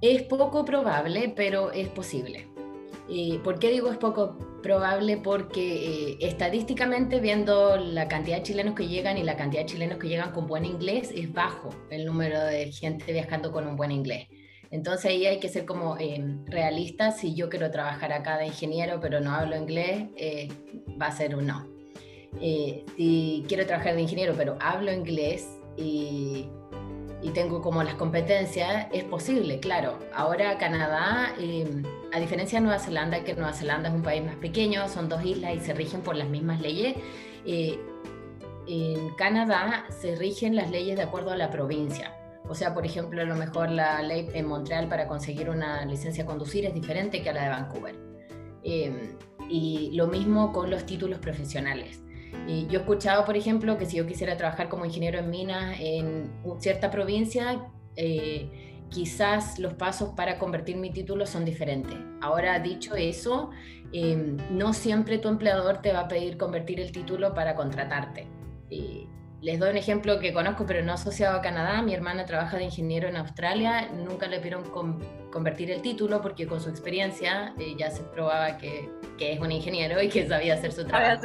Es 0.02 0.24
poco 0.24 0.64
probable, 0.64 1.34
pero 1.36 1.72
es 1.72 1.88
posible. 1.90 2.48
¿Por 3.44 3.58
qué 3.58 3.72
digo 3.72 3.90
es 3.90 3.98
poco 3.98 4.38
probable? 4.62 5.18
Porque 5.18 6.12
eh, 6.12 6.18
estadísticamente 6.22 7.20
viendo 7.20 7.78
la 7.78 8.08
cantidad 8.08 8.38
de 8.38 8.44
chilenos 8.44 8.76
que 8.76 8.88
llegan 8.88 9.18
y 9.18 9.24
la 9.24 9.38
cantidad 9.38 9.62
de 9.62 9.68
chilenos 9.68 9.98
que 9.98 10.10
llegan 10.10 10.34
con 10.34 10.46
buen 10.46 10.66
inglés 10.66 11.12
es 11.16 11.32
bajo 11.32 11.70
el 11.90 12.06
número 12.06 12.44
de 12.44 12.72
gente 12.72 13.12
viajando 13.12 13.52
con 13.52 13.66
un 13.66 13.78
buen 13.78 13.92
inglés. 13.92 14.28
Entonces 14.72 15.12
ahí 15.12 15.26
hay 15.26 15.40
que 15.40 15.50
ser 15.50 15.66
como 15.66 15.98
eh, 15.98 16.24
realista. 16.46 17.12
Si 17.12 17.34
yo 17.34 17.50
quiero 17.50 17.72
trabajar 17.72 18.12
acá 18.14 18.38
de 18.38 18.48
ingeniero 18.48 19.00
pero 19.02 19.20
no 19.20 19.32
hablo 19.32 19.56
inglés, 19.56 20.06
eh, 20.16 20.50
va 21.02 21.08
a 21.08 21.12
ser 21.12 21.36
un 21.36 21.48
no. 21.48 21.68
si 22.40 23.46
quiero 23.48 23.66
trabajar 23.66 23.96
de 23.96 24.02
ingeniero 24.02 24.34
pero 24.38 24.58
hablo 24.60 24.92
inglés 24.92 25.48
y 25.78 26.50
y 27.22 27.32
tengo 27.32 27.62
como 27.62 27.84
las 27.84 27.96
competencias, 27.96 28.88
es 28.92 29.04
posible, 29.04 29.60
claro. 29.60 30.00
Ahora 30.14 30.58
Canadá, 30.58 31.34
em, 31.40 31.84
a 32.14 32.20
diferencia 32.20 32.60
de 32.60 32.66
Nueva 32.66 32.80
Zelanda, 32.80 33.24
que 33.24 33.34
Nueva 33.34 33.54
Zelanda 33.54 33.90
es 33.90 33.96
un 33.96 34.04
país 34.04 34.24
más 34.24 34.36
pequeño, 34.36 34.88
son 34.88 35.10
dos 35.10 35.24
islas 35.26 35.56
y 35.56 35.60
se 35.60 35.74
rigen 35.74 36.02
por 36.02 36.16
las 36.16 36.30
mismas 36.30 36.62
leyes, 36.62 36.96
eh, 37.46 37.80
en 38.68 39.10
Canadá 39.16 39.86
se 39.90 40.16
rigen 40.16 40.56
las 40.56 40.70
leyes 40.70 40.98
de 40.98 41.04
acuerdo 41.04 41.32
a 41.32 41.38
la 41.38 41.50
provincia. 41.50 42.17
O 42.50 42.56
sea, 42.56 42.74
por 42.74 42.86
ejemplo, 42.86 43.22
a 43.22 43.26
lo 43.26 43.36
mejor 43.36 43.70
la 43.72 44.02
ley 44.02 44.30
en 44.34 44.48
Montreal 44.48 44.88
para 44.88 45.08
conseguir 45.08 45.50
una 45.50 45.86
licencia 45.86 46.24
a 46.24 46.28
conducir 46.28 46.66
es 46.66 46.74
diferente 46.74 47.22
que 47.22 47.30
a 47.30 47.34
la 47.34 47.44
de 47.44 47.50
Vancouver. 47.50 47.96
Em, 48.64 49.18
y 49.50 49.92
lo 49.96 50.08
mismo 50.08 50.52
con 50.52 50.70
los 50.70 50.86
títulos 50.86 51.20
profesionales 51.20 52.02
yo 52.70 52.80
he 52.80 52.82
escuchado, 52.82 53.26
por 53.26 53.36
ejemplo, 53.36 53.78
que 53.78 53.86
si 53.86 53.98
yo 53.98 54.06
quisiera 54.06 54.38
trabajar 54.38 54.70
como 54.70 54.86
ingeniero 54.86 55.20
en 55.20 55.30
minas 55.30 55.78
en 55.80 56.32
cierta 56.60 56.90
provincia, 56.90 57.62
eh, 57.96 58.84
quizás 58.90 59.60
los 59.60 59.74
pasos 59.74 60.10
para 60.16 60.40
convertir 60.40 60.78
mi 60.78 60.92
título 60.92 61.26
son 61.26 61.44
diferentes. 61.44 61.98
Ahora, 62.22 62.60
dicho 62.60 62.96
eso, 62.96 63.50
em, 63.92 64.38
no 64.52 64.74
siempre 64.74 65.18
tu 65.18 65.28
empleador 65.28 65.82
te 65.82 65.92
va 65.92 66.02
a 66.02 66.08
pedir 66.08 66.38
convertir 66.38 66.80
el 66.80 66.92
título 66.92 67.34
para 67.34 67.56
contratarte. 67.56 68.28
Les 69.42 69.60
doy 69.60 69.70
un 69.70 69.78
ejemplo 69.78 70.20
que 70.20 70.34
conozco, 70.34 70.66
pero 70.66 70.84
no 70.84 70.94
asociado 70.94 71.38
a 71.38 71.42
Canadá. 71.42 71.82
Mi 71.82 71.94
hermana 71.94 72.26
trabaja 72.26 72.58
de 72.58 72.64
ingeniero 72.64 73.08
en 73.08 73.18
Australia. 73.18 73.90
Nunca 73.94 74.28
le 74.28 74.38
pidieron 74.38 74.64
convertir 75.32 75.72
el 75.72 75.82
título 75.82 76.22
porque 76.22 76.48
con 76.48 76.60
su 76.60 76.70
experiencia 76.70 77.54
eh, 77.60 77.76
ya 77.78 77.92
se 77.92 78.04
probaba 78.04 78.58
que, 78.58 78.90
que, 79.18 79.34
es 79.34 79.40
un 79.40 79.52
ingeniero 79.52 80.02
y 80.02 80.10
que 80.10 80.28
sabía 80.28 80.56
hacer 80.56 80.72
su 80.72 80.86
trabajo. 80.86 81.22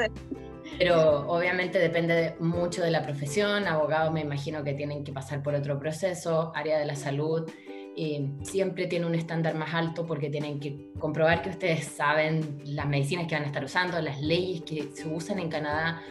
Pero 0.79 1.27
obviamente 1.29 1.79
depende 1.79 2.37
mucho 2.39 2.83
de 2.83 2.91
la 2.91 3.03
profesión. 3.03 3.67
Abogados 3.67 4.13
me 4.13 4.21
imagino 4.21 4.63
que 4.63 4.75
tienen 4.75 5.05
que 5.05 5.13
pasar 5.13 5.43
por 5.43 5.55
otro 5.55 5.79
proceso. 5.79 6.53
Área 6.55 6.79
de 6.79 6.85
la 6.85 6.97
salud 6.97 7.51
eh, 7.97 8.31
siempre 8.43 8.87
tiene 8.87 9.07
un 9.07 9.15
estándar 9.15 9.55
más 9.55 9.75
alto 9.75 10.07
porque 10.07 10.31
tienen 10.31 10.61
que 10.61 10.93
comprobar 10.99 11.43
que 11.43 11.51
ustedes 11.51 11.85
saben 11.85 12.63
las 12.65 12.87
medicinas 12.87 13.27
que 13.27 13.35
van 13.35 13.45
a 13.45 13.47
estar 13.47 13.65
usando, 13.65 14.01
las 14.01 14.21
leyes 14.21 14.63
que 14.63 14.91
se 14.95 15.07
usan 15.09 15.39
en 15.39 15.49
Canadá. 15.49 16.03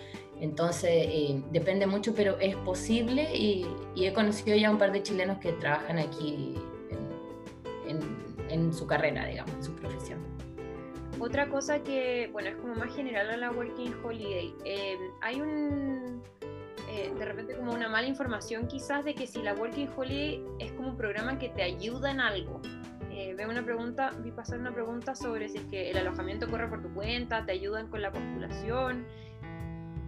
Entonces 0.42 0.90
eh, 0.92 1.42
depende 1.52 1.88
mucho, 1.88 2.14
pero 2.14 2.38
es 2.40 2.56
posible 2.58 3.34
y, 3.34 3.66
he 3.96 4.12
conocido 4.12 4.58
ya 4.58 4.70
un 4.70 4.78
par 4.78 4.92
de 4.92 5.02
chilenos 5.02 5.38
que 5.38 5.54
trabajan 5.54 6.00
aquí 6.00 6.56
en, 7.88 8.00
en 8.50 8.74
su 8.74 8.86
carrera, 8.86 9.26
digamos, 9.26 9.54
en 9.54 9.64
su 9.64 9.74
profesión. 9.76 10.20
Otra 11.20 11.50
cosa 11.50 11.84
que, 11.84 12.30
bueno, 12.34 12.50
es 12.50 12.56
como 12.56 12.74
más 12.74 12.96
general 12.96 13.30
a 13.30 13.38
la 13.38 13.52
Working 13.52 13.94
Holiday. 14.04 14.56
Eh, 14.66 14.98
hay 15.22 15.40
un, 15.40 16.24
eh, 16.90 17.14
de 17.16 17.26
repente 17.26 17.56
como 17.56 17.74
una 17.74 17.88
mala 17.90 18.08
información 18.08 18.68
quizás 18.68 19.06
de 19.06 19.14
que 19.14 19.28
si 19.28 19.40
la 19.44 19.54
Working 19.54 19.90
Holiday 19.96 20.44
es 20.58 20.72
como 20.72 20.90
un 20.90 20.98
programa 20.98 21.38
que 21.38 21.50
te 21.50 21.62
ayuda 21.62 22.10
en 22.10 22.22
algo. 22.22 22.60
Eh, 23.12 23.36
veo 23.38 23.50
una 23.52 23.64
pregunta, 23.64 24.12
vi 24.24 24.32
pasar 24.32 24.58
una 24.58 24.74
pregunta 24.74 25.14
sobre 25.14 25.48
si 25.50 25.60
es 25.60 25.66
que 25.66 25.92
el 25.92 25.98
alojamiento 25.98 26.50
corre 26.50 26.68
por 26.68 26.82
tu 26.82 26.92
cuenta, 26.92 27.46
te 27.46 27.52
ayudan 27.52 27.88
con 27.90 28.02
la 28.02 28.12
postulación. 28.12 29.06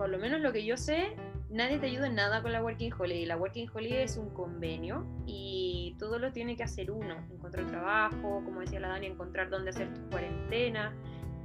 Por 0.03 0.09
lo 0.09 0.19
menos 0.19 0.41
lo 0.41 0.51
que 0.51 0.65
yo 0.65 0.75
sé, 0.75 1.15
nadie 1.49 1.79
te 1.79 1.85
ayuda 1.85 2.07
en 2.07 2.15
nada 2.15 2.41
con 2.41 2.51
la 2.51 2.61
Working 2.61 2.91
Holiday. 2.91 3.25
La 3.25 3.37
Working 3.37 3.69
Holiday 3.73 4.03
es 4.03 4.17
un 4.17 4.31
convenio 4.31 5.07
y 5.25 5.95
todo 5.97 6.19
lo 6.19 6.33
tiene 6.33 6.57
que 6.57 6.63
hacer 6.63 6.91
uno. 6.91 7.25
Encontrar 7.31 7.67
trabajo, 7.67 8.41
como 8.43 8.59
decía 8.59 8.81
la 8.81 8.89
Dani, 8.89 9.05
encontrar 9.05 9.49
dónde 9.49 9.69
hacer 9.69 9.93
tu 9.93 10.01
cuarentena. 10.09 10.93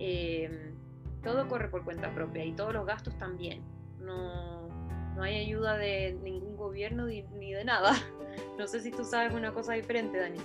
Em, 0.01 0.75
todo 1.23 1.47
corre 1.47 1.69
por 1.69 1.85
cuenta 1.85 2.13
propia 2.13 2.45
y 2.45 2.51
todos 2.51 2.73
los 2.75 2.85
gastos 2.85 3.17
también. 3.17 3.63
No, 4.01 4.67
no 5.15 5.23
hay 5.23 5.37
ayuda 5.37 5.77
de 5.77 6.19
ningún 6.25 6.57
gobierno 6.57 7.07
ni, 7.07 7.23
ni 7.39 7.53
de 7.53 7.65
nada. 7.65 7.93
No 8.59 8.67
sé 8.67 8.81
si 8.81 8.91
tú 8.91 9.05
sabes 9.05 9.33
una 9.33 9.53
cosa 9.53 9.75
diferente, 9.75 10.19
Dani. 10.19 10.41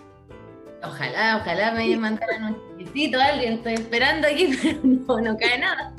Ojalá, 0.83 1.37
ojalá 1.37 1.71
me 1.71 1.95
mandaran 1.97 2.43
un 2.43 2.77
chiquitito 2.77 3.19
a 3.19 3.25
alguien, 3.25 3.53
estoy 3.53 3.73
esperando 3.73 4.27
aquí, 4.27 4.55
pero 4.61 4.79
no, 4.83 5.31
no 5.31 5.37
cae 5.37 5.57
nada. 5.57 5.95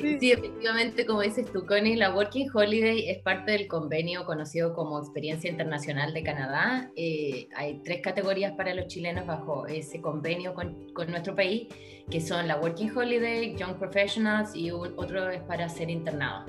Sí. 0.00 0.32
efectivamente, 0.32 1.06
como 1.06 1.22
dices 1.22 1.50
tú, 1.52 1.66
Connie, 1.66 1.96
la 1.96 2.14
Working 2.14 2.48
Holiday 2.52 3.08
es 3.08 3.18
parte 3.18 3.52
del 3.52 3.66
convenio 3.66 4.24
conocido 4.24 4.74
como 4.74 4.98
Experiencia 4.98 5.50
Internacional 5.50 6.12
de 6.14 6.22
Canadá. 6.22 6.90
Eh, 6.96 7.48
hay 7.54 7.80
tres 7.84 8.00
categorías 8.02 8.52
para 8.52 8.74
los 8.74 8.86
chilenos 8.86 9.26
bajo 9.26 9.66
ese 9.66 10.00
convenio 10.00 10.54
con, 10.54 10.92
con 10.92 11.10
nuestro 11.10 11.34
país, 11.34 11.68
que 12.10 12.20
son 12.20 12.48
la 12.48 12.56
Working 12.56 12.96
Holiday, 12.96 13.56
Young 13.56 13.78
Professionals 13.78 14.54
y 14.54 14.70
otro 14.70 15.30
es 15.30 15.42
para 15.42 15.68
ser 15.68 15.90
internado 15.90 16.46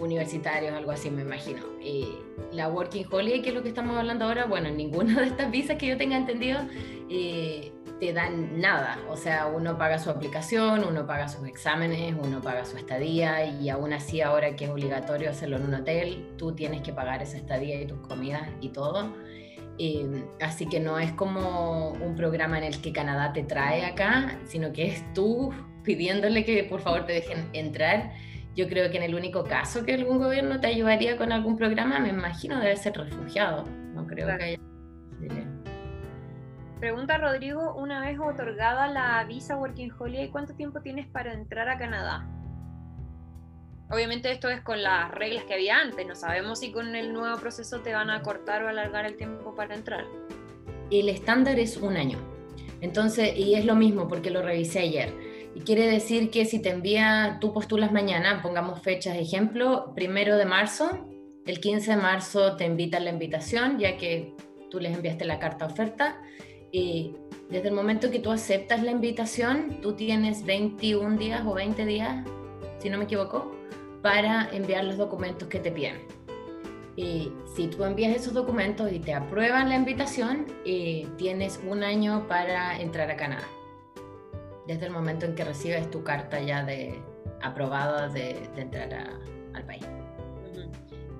universitarios, 0.00 0.72
algo 0.72 0.90
así, 0.90 1.10
me 1.10 1.22
imagino. 1.22 1.62
Eh, 1.80 2.18
la 2.52 2.68
Working 2.68 3.06
Holiday, 3.10 3.42
que 3.42 3.50
es 3.50 3.54
lo 3.54 3.62
que 3.62 3.68
estamos 3.68 3.96
hablando 3.96 4.24
ahora, 4.24 4.46
bueno, 4.46 4.70
ninguna 4.70 5.20
de 5.20 5.26
estas 5.26 5.50
visas 5.50 5.76
que 5.76 5.86
yo 5.86 5.96
tenga 5.96 6.16
entendido 6.16 6.60
eh, 7.08 7.72
te 8.00 8.12
dan 8.12 8.60
nada. 8.60 8.98
O 9.08 9.16
sea, 9.16 9.46
uno 9.46 9.78
paga 9.78 9.98
su 9.98 10.10
aplicación, 10.10 10.84
uno 10.84 11.06
paga 11.06 11.28
sus 11.28 11.46
exámenes, 11.46 12.14
uno 12.20 12.40
paga 12.40 12.64
su 12.64 12.76
estadía 12.76 13.44
y 13.44 13.68
aún 13.68 13.92
así 13.92 14.20
ahora 14.20 14.56
que 14.56 14.64
es 14.64 14.70
obligatorio 14.70 15.30
hacerlo 15.30 15.58
en 15.58 15.64
un 15.64 15.74
hotel, 15.74 16.34
tú 16.36 16.54
tienes 16.54 16.80
que 16.82 16.92
pagar 16.92 17.22
esa 17.22 17.36
estadía 17.36 17.80
y 17.80 17.86
tus 17.86 18.00
comidas 18.00 18.48
y 18.60 18.70
todo. 18.70 19.14
Eh, 19.78 20.24
así 20.40 20.66
que 20.68 20.80
no 20.80 20.98
es 20.98 21.12
como 21.12 21.90
un 21.90 22.16
programa 22.16 22.58
en 22.58 22.64
el 22.64 22.80
que 22.80 22.92
Canadá 22.92 23.32
te 23.32 23.44
trae 23.44 23.84
acá, 23.84 24.38
sino 24.44 24.72
que 24.72 24.88
es 24.88 25.14
tú 25.14 25.52
pidiéndole 25.84 26.44
que 26.44 26.64
por 26.64 26.80
favor 26.80 27.06
te 27.06 27.12
dejen 27.14 27.48
entrar 27.52 28.12
yo 28.56 28.68
creo 28.68 28.90
que 28.90 28.96
en 28.96 29.04
el 29.04 29.14
único 29.14 29.44
caso 29.44 29.84
que 29.84 29.94
algún 29.94 30.18
gobierno 30.18 30.60
te 30.60 30.66
ayudaría 30.66 31.16
con 31.16 31.32
algún 31.32 31.56
programa, 31.56 31.98
me 31.98 32.08
imagino 32.08 32.58
debe 32.58 32.76
ser 32.76 32.96
refugiado. 32.96 33.64
No 33.94 34.06
creo 34.06 34.26
que 34.36 34.44
haya. 34.44 34.58
Pregunta 36.80 37.18
Rodrigo, 37.18 37.74
una 37.74 38.00
vez 38.00 38.18
otorgada 38.18 38.88
la 38.88 39.22
visa 39.24 39.54
Working 39.54 39.92
Holiday, 39.98 40.30
¿cuánto 40.30 40.54
tiempo 40.54 40.80
tienes 40.80 41.06
para 41.06 41.34
entrar 41.34 41.68
a 41.68 41.76
Canadá? 41.76 42.26
Obviamente 43.90 44.32
esto 44.32 44.48
es 44.48 44.62
con 44.62 44.82
las 44.82 45.10
reglas 45.10 45.44
que 45.44 45.52
había 45.52 45.78
antes, 45.78 46.06
no 46.06 46.14
sabemos 46.14 46.60
si 46.60 46.72
con 46.72 46.96
el 46.96 47.12
nuevo 47.12 47.36
proceso 47.38 47.80
te 47.80 47.92
van 47.92 48.08
a 48.08 48.22
cortar 48.22 48.64
o 48.64 48.68
alargar 48.68 49.04
el 49.04 49.18
tiempo 49.18 49.54
para 49.54 49.74
entrar. 49.74 50.06
El 50.90 51.10
estándar 51.10 51.58
es 51.58 51.76
un 51.76 51.98
año. 51.98 52.16
Entonces, 52.80 53.36
y 53.36 53.56
es 53.56 53.66
lo 53.66 53.74
mismo 53.74 54.08
porque 54.08 54.30
lo 54.30 54.40
revisé 54.40 54.78
ayer 54.78 55.12
y 55.54 55.60
quiere 55.60 55.86
decir 55.86 56.30
que 56.30 56.46
si 56.46 56.62
te 56.62 56.70
envía, 56.70 57.36
tú 57.42 57.52
postulas 57.52 57.92
mañana, 57.92 58.40
pongamos 58.40 58.80
fechas 58.80 59.18
ejemplo, 59.18 59.92
primero 59.94 60.38
de 60.38 60.46
marzo, 60.46 61.06
el 61.44 61.60
15 61.60 61.90
de 61.90 61.96
marzo 61.98 62.56
te 62.56 62.64
invitan 62.64 63.04
la 63.04 63.10
invitación, 63.10 63.78
ya 63.78 63.98
que 63.98 64.34
tú 64.70 64.80
les 64.80 64.94
enviaste 64.94 65.26
la 65.26 65.38
carta 65.38 65.66
oferta. 65.66 66.22
Y 66.72 67.14
desde 67.48 67.68
el 67.68 67.74
momento 67.74 68.10
que 68.10 68.18
tú 68.18 68.30
aceptas 68.30 68.82
la 68.82 68.90
invitación, 68.90 69.78
tú 69.82 69.94
tienes 69.94 70.44
21 70.44 71.16
días 71.16 71.42
o 71.46 71.54
20 71.54 71.84
días, 71.84 72.24
si 72.78 72.90
no 72.90 72.98
me 72.98 73.04
equivoco, 73.04 73.52
para 74.02 74.48
enviar 74.52 74.84
los 74.84 74.96
documentos 74.96 75.48
que 75.48 75.58
te 75.58 75.70
piden. 75.70 76.06
Y 76.96 77.32
si 77.54 77.68
tú 77.68 77.84
envías 77.84 78.14
esos 78.14 78.34
documentos 78.34 78.92
y 78.92 78.98
te 78.98 79.14
aprueban 79.14 79.68
la 79.68 79.76
invitación, 79.76 80.46
eh, 80.64 81.06
tienes 81.16 81.60
un 81.66 81.82
año 81.82 82.26
para 82.28 82.80
entrar 82.80 83.10
a 83.10 83.16
Canadá 83.16 83.46
desde 84.70 84.86
el 84.86 84.92
momento 84.92 85.26
en 85.26 85.34
que 85.34 85.44
recibes 85.44 85.90
tu 85.90 86.04
carta 86.04 86.40
ya 86.40 86.64
de 86.64 87.02
aprobada 87.42 88.08
de, 88.08 88.48
entrar 88.56 89.18
al 89.52 89.64
país. 89.64 89.84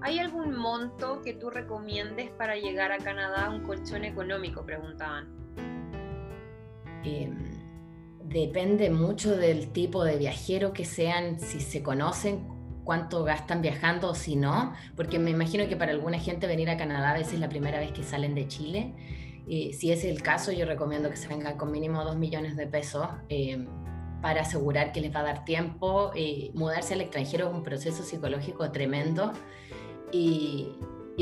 ¿Hay 0.03 0.21
algún 0.21 0.57
monto 0.57 1.21
que 1.21 1.35
tú 1.35 1.51
recomiendes 1.51 2.31
para 2.31 2.55
llegar 2.55 2.93
a 2.93 2.99
Canadá, 2.99 3.51
un 3.51 3.65
colchón 3.65 4.05
económico? 4.05 4.65
Preguntaban. 4.65 5.40
Em, 7.05 7.37
depende 8.25 8.91
mucho 8.91 9.37
del 9.37 9.73
tipo 9.73 10.05
de 10.05 10.17
viajero 10.17 10.73
que 10.73 10.85
sean, 10.85 11.41
si 11.41 11.61
se 11.61 11.83
conocen, 11.83 12.47
cuánto 12.85 13.25
gastan 13.25 13.63
viajando 13.63 14.11
o 14.11 14.15
si 14.15 14.37
no, 14.37 14.73
porque 14.97 15.19
me 15.19 15.31
imagino 15.31 15.69
que 15.69 15.77
para 15.77 15.93
alguna 15.93 16.19
gente 16.19 16.47
venir 16.47 16.71
a 16.71 16.77
Canadá 16.77 17.11
a 17.11 17.15
veces 17.15 17.35
es 17.35 17.41
la 17.41 17.49
primera 17.49 17.79
vez 17.79 17.93
que 17.93 18.03
salen 18.03 18.35
de 18.35 18.49
Chile. 18.49 18.95
Si 19.47 19.91
es 19.91 20.05
el 20.05 20.23
caso, 20.23 20.53
yo 20.53 20.65
recomiendo 20.65 21.11
que 21.11 21.17
se 21.17 21.27
vengan 21.27 21.57
con 21.57 21.73
mínimo 21.73 22.05
2 22.05 22.17
millones 22.17 22.57
de 22.57 22.69
pesos 22.69 23.09
eh, 23.29 23.67
para 24.23 24.43
asegurar 24.43 24.93
que 24.93 25.01
les 25.01 25.13
va 25.15 25.21
a 25.21 25.25
dar 25.25 25.45
tiempo. 25.45 26.13
Eh, 26.15 26.53
mudarse 26.55 26.95
al 26.95 27.01
extranjero 27.01 27.49
es 27.49 27.55
un 27.55 27.65
proceso 27.65 28.05
psicológico 28.05 28.71
tremendo. 28.71 29.33
Y 30.13 30.77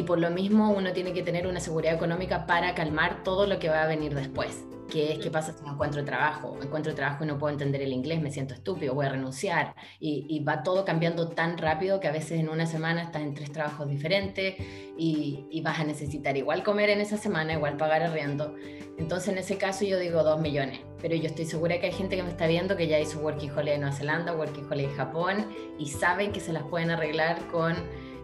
por 0.06 0.20
lo 0.20 0.30
mismo 0.30 0.70
uno 0.70 0.92
tiene 0.92 1.12
que 1.12 1.22
tener 1.22 1.46
una 1.46 1.60
seguridad 1.60 1.94
económica 1.94 2.46
para 2.46 2.74
calmar 2.74 3.22
todo 3.24 3.46
lo 3.46 3.58
que 3.58 3.68
va 3.68 3.82
a 3.82 3.86
venir 3.86 4.14
después 4.14 4.64
que 4.90 5.12
es 5.12 5.18
qué 5.18 5.30
pasa 5.30 5.52
si 5.52 5.64
no 5.64 5.72
encuentro 5.72 6.04
trabajo, 6.04 6.56
encuentro 6.62 6.94
trabajo 6.94 7.24
y 7.24 7.26
no 7.26 7.38
puedo 7.38 7.52
entender 7.52 7.82
el 7.82 7.92
inglés, 7.92 8.20
me 8.20 8.30
siento 8.30 8.54
estúpido, 8.54 8.94
voy 8.94 9.06
a 9.06 9.10
renunciar. 9.10 9.74
Y, 10.00 10.42
va 10.48 10.62
todo 10.62 10.84
cambiando 10.84 11.28
tan 11.28 11.58
rápido 11.58 12.00
que 12.00 12.08
a 12.08 12.12
veces 12.12 12.40
en 12.40 12.48
una 12.48 12.64
semana 12.64 13.02
estás 13.02 13.22
en 13.22 13.34
tres 13.34 13.52
trabajos 13.52 13.88
diferentes 13.88 14.54
y, 14.96 15.60
vas 15.62 15.80
a 15.80 15.84
necesitar 15.84 16.36
igual 16.36 16.62
comer 16.62 16.88
en 16.88 17.00
esa 17.00 17.18
semana, 17.18 17.52
igual 17.52 17.76
pagar 17.76 18.02
arriendo. 18.02 18.54
Entonces 18.96 19.28
en 19.28 19.38
ese 19.38 19.58
caso 19.58 19.84
yo 19.84 19.98
digo 19.98 20.22
dos 20.22 20.40
millones, 20.40 20.80
pero 21.00 21.14
yo 21.14 21.26
estoy 21.26 21.44
segura 21.44 21.78
que 21.78 21.86
hay 21.86 21.92
gente 21.92 22.16
que 22.16 22.22
me 22.22 22.30
está 22.30 22.46
viendo 22.46 22.76
que 22.76 22.88
ya 22.88 22.98
hizo 22.98 23.18
Working 23.20 23.50
Holiday 23.50 23.74
en 23.74 23.82
Nueva 23.82 23.94
Zelanda, 23.94 24.34
Working 24.34 24.64
Holiday 24.64 24.86
en 24.86 24.96
Japón 24.96 25.46
y 25.78 25.86
saben 25.88 26.32
que 26.32 26.40
se 26.40 26.52
las 26.52 26.62
pueden 26.64 26.90
arreglar 26.90 27.46
con 27.48 27.74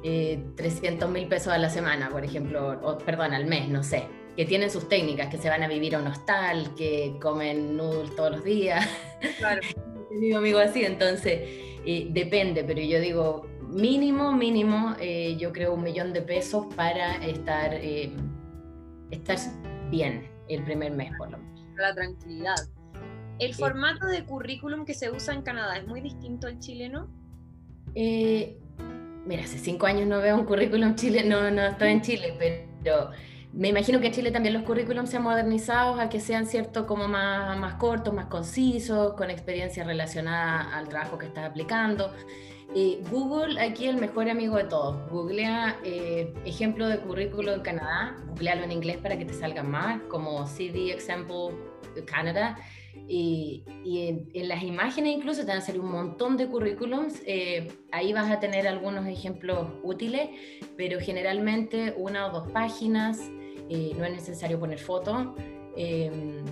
300 0.03 1.09
eh, 1.09 1.13
mil 1.13 1.29
pesos 1.29 1.53
a 1.53 1.59
la 1.59 1.69
semana, 1.69 2.09
por 2.09 2.25
ejemplo, 2.25 2.81
o 2.83 2.99
perdón, 2.99 3.35
al 3.35 3.47
mes, 3.47 3.69
no 3.69 3.83
sé 3.83 4.24
que 4.37 4.45
tienen 4.45 4.71
sus 4.71 4.89
técnicas, 4.89 5.29
que 5.29 5.39
se 5.39 5.49
van 5.49 5.63
a 5.63 5.69
vivir 5.69 5.95
a 5.95 6.01
un 6.01 6.07
hostal, 6.07 6.75
que 6.75 7.17
comen 7.21 7.77
noodles 7.77 8.15
todos 8.17 8.33
los 8.33 8.45
días. 8.45 8.89
Claro. 9.39 9.61
mi 10.11 10.33
amigo 10.33 10.59
así, 10.59 10.85
entonces 10.85 11.41
eh, 11.87 12.09
depende, 12.11 12.65
pero 12.65 12.81
yo 12.81 13.01
digo 13.01 13.47
mínimo, 13.69 14.33
mínimo, 14.33 14.95
eh, 15.01 15.37
yo 15.39 15.53
creo 15.53 15.75
un 15.75 15.83
millón 15.83 16.13
de 16.13 16.23
pesos 16.23 16.67
para 16.75 17.17
estar, 17.25 17.75
eh, 17.75 18.13
estar 19.11 19.37
bien 19.91 20.29
el 20.49 20.63
primer 20.63 20.93
mes 20.93 21.13
por 21.19 21.31
lo 21.31 21.39
menos. 21.39 21.61
La 21.77 21.95
tranquilidad. 21.95 22.57
¿El 23.41 23.55
formato 23.55 24.07
de 24.07 24.25
currículum 24.25 24.85
que 24.85 24.95
se 24.95 25.11
usa 25.11 25.35
en 25.35 25.43
Canadá 25.43 25.77
es 25.77 25.87
muy 25.87 26.01
distinto 26.01 26.47
al 26.47 26.59
chileno? 26.59 27.09
mira, 27.97 29.45
hace 29.45 29.59
cinco 29.59 29.87
años 29.87 30.09
no 30.09 30.19
veo 30.19 30.37
un 30.37 30.45
currículum 30.45 30.97
chileno, 30.97 31.43
no, 31.43 31.51
no 31.51 31.63
estoy 31.67 31.91
en 31.91 32.03
Chile, 32.03 32.35
pero 32.83 33.11
me 33.57 33.69
imagino 33.69 34.01
que 34.01 34.09
en 34.09 34.13
Chile 34.13 34.31
también 34.31 34.55
los 34.55 34.65
currículums 34.65 35.11
se 35.11 35.17
han 35.17 35.23
modernizado 35.23 36.01
a 36.01 36.09
que 36.09 36.19
sean 36.19 36.47
cierto 36.47 36.87
como 36.87 37.07
más, 37.07 37.57
más 37.59 37.75
cortos, 37.75 38.13
más 38.13 38.27
concisos, 38.27 39.15
con 39.15 39.31
experiencia 39.31 39.85
relacionada 39.85 40.77
al 40.77 40.89
trabajo 40.89 41.19
que 41.19 41.27
estás 41.27 41.49
aplicando. 41.49 42.13
Google 43.11 43.61
aquí 43.61 43.87
el 43.87 43.99
mejor 43.99 44.29
amigo 44.29 44.57
de 44.57 44.65
todos. 44.65 45.09
Googlea 45.09 45.79
eh, 45.85 46.35
ejemplo 46.45 46.89
de 46.89 46.99
currículo 46.99 47.55
en 47.55 47.61
Canadá, 47.61 48.17
googlealo 48.27 48.65
en 48.65 48.73
inglés 48.73 48.97
para 48.97 49.17
que 49.17 49.25
te 49.25 49.33
salgan 49.33 49.71
más, 49.71 50.01
como 50.09 50.45
CD 50.47 50.93
Example 50.93 51.55
Canada. 52.05 52.59
Y, 53.07 53.65
y 53.85 54.27
en, 54.35 54.49
las 54.49 54.63
imágenes 54.63 55.15
incluso 55.15 55.43
te 55.43 55.49
van 55.49 55.59
a 55.59 55.61
salir 55.61 55.81
un 55.81 55.93
montón 55.93 56.37
de 56.37 56.49
currículums. 56.49 57.23
Eh, 57.27 57.69
ahí 57.93 58.13
vas 58.13 58.31
a 58.31 58.41
tener 58.41 58.67
algunos 58.67 59.07
ejemplos 59.07 59.69
útiles, 59.85 60.31
pero 60.77 60.99
generalmente 60.99 61.95
una 61.97 62.27
o 62.27 62.33
dos 62.33 62.51
páginas. 62.51 63.31
Eh, 63.69 63.93
no 63.97 64.05
es 64.05 64.13
necesario 64.13 64.59
poner 64.59 64.79
foto. 64.79 65.35
Em, 65.77 66.45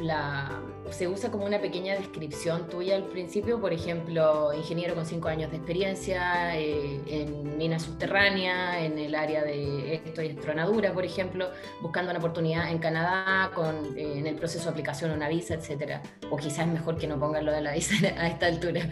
la, 0.00 0.62
se 0.90 1.08
usa 1.08 1.30
como 1.30 1.44
una 1.44 1.60
pequeña 1.60 1.94
descripción 1.94 2.68
tuya 2.68 2.96
al 2.96 3.04
principio, 3.04 3.60
por 3.60 3.72
ejemplo, 3.72 4.52
ingeniero 4.52 4.94
con 4.94 5.06
cinco 5.06 5.28
años 5.28 5.50
de 5.50 5.56
experiencia 5.56 6.56
eh, 6.56 7.00
en 7.08 7.58
mina 7.58 7.78
subterránea, 7.78 8.84
en 8.84 8.98
el 8.98 9.14
área 9.14 9.42
de 9.42 9.94
esto 9.94 10.22
y 10.22 10.26
estronadura, 10.28 10.92
por 10.92 11.04
ejemplo, 11.04 11.50
buscando 11.80 12.10
una 12.10 12.18
oportunidad 12.18 12.70
en 12.70 12.78
Canadá 12.78 13.50
con, 13.54 13.96
eh, 13.96 14.18
en 14.18 14.26
el 14.26 14.36
proceso 14.36 14.64
de 14.64 14.70
aplicación 14.70 15.10
una 15.10 15.28
visa, 15.28 15.54
etcétera. 15.54 16.02
O 16.30 16.36
quizás 16.36 16.66
mejor 16.66 16.96
que 16.96 17.06
no 17.06 17.18
pongan 17.18 17.44
lo 17.44 17.52
de 17.52 17.60
la 17.60 17.72
visa 17.72 17.94
a 18.18 18.28
esta 18.28 18.46
altura. 18.46 18.88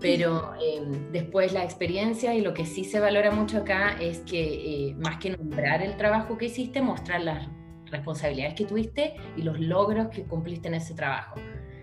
Pero 0.00 0.54
em, 0.62 1.12
después 1.12 1.52
la 1.52 1.62
experiencia 1.62 2.34
y 2.34 2.40
lo 2.40 2.54
que 2.54 2.64
sí 2.64 2.84
se 2.84 3.00
valora 3.00 3.30
mucho 3.30 3.58
acá 3.58 3.96
es 4.00 4.20
que 4.20 4.94
más 4.98 5.18
que 5.18 5.30
nombrar 5.30 5.82
el 5.82 5.96
trabajo 5.96 6.38
que 6.38 6.46
hiciste, 6.46 6.80
mostrar 6.80 7.20
las 7.20 7.48
responsabilidades 7.90 8.54
que 8.54 8.64
tuviste 8.64 9.14
y 9.36 9.42
los 9.42 9.60
logros 9.60 10.08
que 10.08 10.24
cumpliste 10.24 10.68
en 10.68 10.74
ese 10.74 10.94
trabajo. 10.94 11.36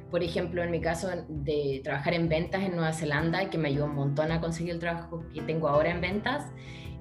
Por 0.09 0.23
ejemplo, 0.23 0.63
en 0.63 0.71
mi 0.71 0.79
caso 0.79 1.09
de 1.27 1.81
trabajar 1.83 2.13
en 2.13 2.29
ventas 2.29 2.63
en 2.63 2.75
Nueva 2.75 2.93
Zelanda, 2.93 3.49
que 3.49 3.57
me 3.57 3.67
ayudó 3.67 3.85
un 3.85 3.95
montón 3.95 4.31
a 4.31 4.39
conseguir 4.39 4.71
el 4.71 4.79
trabajo 4.79 5.23
que 5.33 5.41
tengo 5.41 5.67
ahora 5.67 5.91
en 5.91 6.01
ventas, 6.01 6.45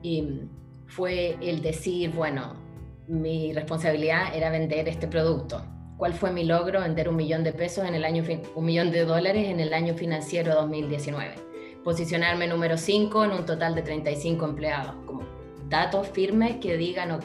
y 0.03 0.41
fue 0.87 1.37
el 1.41 1.63
decir, 1.63 2.11
bueno, 2.11 2.57
mi 3.07 3.53
responsabilidad 3.53 4.35
era 4.35 4.51
vender 4.51 4.89
este 4.89 5.07
producto. 5.07 5.65
¿Cuál 5.97 6.13
fue 6.13 6.31
mi 6.31 6.45
logro? 6.45 6.81
Vender 6.81 7.09
un 7.09 7.17
millón 7.17 7.43
de 7.43 7.53
pesos 7.53 7.87
en 7.87 7.95
el 7.95 8.05
año, 8.05 8.23
un 8.55 8.65
millón 8.65 8.91
de 8.91 9.05
dólares 9.05 9.49
en 9.49 9.61
el 9.61 9.73
año 9.73 9.95
financiero 9.95 10.55
2019. 10.55 11.35
Posicionarme 11.83 12.47
número 12.47 12.77
5 12.77 13.25
en 13.25 13.31
un 13.31 13.47
total 13.47 13.75
de 13.75 13.83
35 13.83 14.45
empleados. 14.45 14.95
Como 15.07 15.23
datos 15.69 16.09
firmes 16.09 16.57
que 16.57 16.77
digan, 16.77 17.13
ok, 17.13 17.25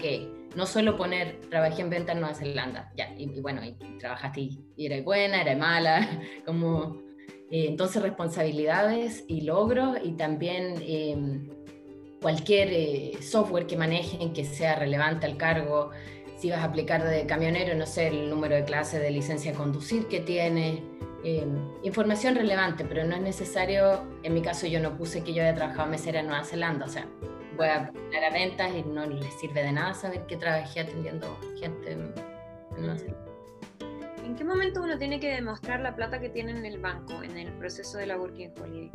no 0.56 0.66
solo 0.66 0.96
poner 0.96 1.42
trabajé 1.50 1.82
en 1.82 1.90
venta 1.90 2.12
en 2.14 2.22
Nueva 2.22 2.36
Zelanda, 2.36 2.92
ya, 2.96 3.14
y, 3.18 3.40
bueno, 3.42 3.62
y, 3.64 3.74
trabajaste 3.98 4.42
y, 4.42 4.60
era 4.78 5.02
buena, 5.02 5.42
era 5.42 5.56
mala, 5.56 6.08
como, 6.46 7.02
eh, 7.50 7.66
entonces 7.68 8.02
responsabilidades 8.02 9.26
y 9.28 9.42
logros 9.42 9.98
y 10.04 10.14
también 10.14 10.76
em, 10.82 11.50
cualquier 12.22 12.70
eh, 12.72 13.12
software 13.22 13.66
que 13.66 13.78
manejen 13.78 14.34
que 14.34 14.46
sea 14.46 14.76
relevante 14.76 15.26
al 15.26 15.38
cargo, 15.38 15.92
si 16.42 16.50
vas 16.50 16.62
a 16.62 16.64
aplicar 16.64 17.04
de 17.04 17.28
camionero, 17.28 17.76
no 17.76 17.86
sé, 17.86 18.08
el 18.08 18.28
número 18.28 18.56
de 18.56 18.64
clase 18.64 18.98
de 18.98 19.12
licencia 19.12 19.52
a 19.52 19.54
conducir 19.54 20.08
que 20.08 20.22
tiene, 20.22 20.84
em, 21.24 21.70
información 21.84 22.34
relevante, 22.34 22.84
pero 22.84 23.04
no 23.04 23.16
es 23.16 23.22
necesario, 23.22 24.02
en 24.24 24.34
mi 24.34 24.42
caso 24.42 24.66
yo 24.66 24.80
no 24.80 24.98
puse 24.98 25.24
que 25.24 25.36
yo 25.36 25.44
había 25.44 25.54
trabajado 25.54 25.88
mesera 25.88 26.22
en 26.22 26.28
Nueva 26.28 26.44
Zelanda, 26.44 26.88
o 26.88 26.90
sea, 26.90 27.08
voy 27.56 27.68
a 27.68 27.92
poner 27.92 28.24
a 28.24 28.32
ventas 28.32 28.72
y 28.76 28.82
no 28.82 29.06
les 29.06 29.32
sirve 29.40 29.62
de 29.62 29.72
nada 29.72 29.94
saber 29.94 30.26
que 30.26 30.36
trabajé 30.36 30.80
atendiendo 30.80 31.28
gente. 31.60 31.96
No 32.76 32.98
sé. 32.98 33.14
¿En 34.26 34.36
qué 34.36 34.44
momento 34.44 34.82
uno 34.82 34.98
tiene 34.98 35.20
que 35.20 35.30
demostrar 35.30 35.80
la 35.82 35.96
plata 35.96 36.20
que 36.20 36.30
tiene 36.30 36.54
en 36.54 36.66
el 36.66 36.80
banco 36.80 37.22
en 37.22 37.38
el 37.38 37.54
proceso 37.54 38.00
de 38.00 38.08
la 38.08 38.18
Working 38.18 38.54
Holiday? 38.60 38.92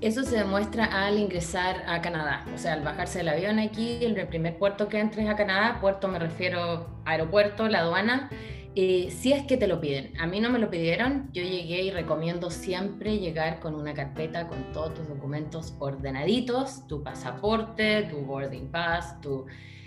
Eso 0.00 0.22
se 0.22 0.36
demuestra 0.36 0.84
al 0.84 1.18
ingresar 1.18 1.82
a 1.88 2.00
Canadá, 2.00 2.46
o 2.54 2.56
sea, 2.56 2.74
al 2.74 2.82
bajarse 2.82 3.18
del 3.18 3.30
avión 3.30 3.58
aquí, 3.58 3.98
el 4.00 4.28
primer 4.28 4.56
puerto 4.56 4.88
que 4.88 5.00
entres 5.00 5.28
a 5.28 5.34
Canadá, 5.34 5.80
puerto 5.80 6.06
me 6.06 6.20
refiero 6.20 6.86
aeropuerto, 7.04 7.68
la 7.68 7.80
aduana, 7.80 8.30
eh, 8.76 9.10
si 9.10 9.32
es 9.32 9.44
que 9.44 9.56
te 9.56 9.66
lo 9.66 9.80
piden. 9.80 10.12
A 10.20 10.28
mí 10.28 10.38
no 10.38 10.50
me 10.50 10.60
lo 10.60 10.70
pidieron, 10.70 11.28
yo 11.32 11.42
llegué 11.42 11.82
y 11.82 11.90
recomiendo 11.90 12.48
siempre 12.48 13.18
llegar 13.18 13.58
con 13.58 13.74
una 13.74 13.92
carpeta 13.92 14.46
con 14.46 14.70
todos 14.72 14.94
tus 14.94 15.08
documentos 15.08 15.74
ordenaditos, 15.80 16.86
tu 16.86 17.02
pasaporte, 17.02 18.04
tu 18.04 18.18
boarding 18.18 18.70
pass, 18.70 19.20
tu, 19.20 19.46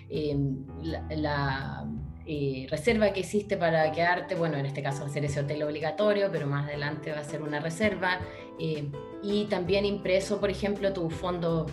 em, 0.10 0.66
la, 1.10 1.86
eh, 2.26 2.68
reserva 2.70 3.12
que 3.14 3.22
hiciste 3.22 3.58
para 3.58 3.92
quedarte, 3.92 4.36
bueno, 4.36 4.58
en 4.58 4.66
este 4.66 4.84
caso 4.84 5.02
va 5.02 5.08
a 5.08 5.10
ser 5.10 5.26
ese 5.26 5.40
hotel 5.40 5.64
obligatorio, 5.64 6.30
pero 6.32 6.48
más 6.48 6.68
adelante 6.68 7.12
va 7.12 7.20
a 7.20 7.24
ser 7.24 7.42
una 7.42 7.60
reserva, 7.60 8.20
eh, 8.60 8.90
y 9.24 9.46
también 9.46 9.86
impreso, 9.86 10.40
por 10.40 10.50
ejemplo, 10.50 10.94
tu 10.94 11.10
fondo 11.10 11.66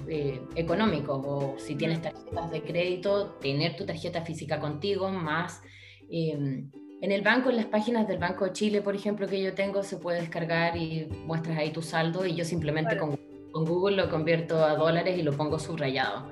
económico, 0.55 1.15
o 1.15 1.59
si 1.59 1.75
tienes 1.75 2.01
tarjetas 2.01 2.51
de 2.51 2.63
crédito, 2.63 3.37
tener 3.41 3.77
tu 3.77 3.85
tarjeta 3.85 4.23
física 4.23 4.59
contigo, 4.59 5.11
más 5.11 5.63
em, 6.11 6.71
en 7.01 7.13
el 7.13 7.23
banco, 7.23 7.51
en 7.51 7.57
las 7.57 7.67
páginas 7.67 8.09
del 8.09 8.19
Banco 8.19 8.45
de 8.45 8.53
Chile, 8.53 8.83
por 8.83 8.95
ejemplo, 8.97 9.29
que 9.29 9.41
yo 9.41 9.55
tengo, 9.55 9.83
se 9.83 9.99
puede 9.99 10.21
descargar 10.21 10.77
y 10.77 11.07
muestras 11.27 11.57
ahí 11.59 11.71
tu 11.71 11.81
saldo 11.81 12.27
y 12.27 12.35
yo 12.35 12.45
simplemente 12.45 12.97
con, 12.97 13.19
Google 13.53 13.97
lo 13.97 14.11
convierto 14.11 14.65
a 14.65 14.77
dólares 14.77 15.19
y 15.19 15.23
lo 15.23 15.33
pongo 15.33 15.59
subrayado. 15.59 16.31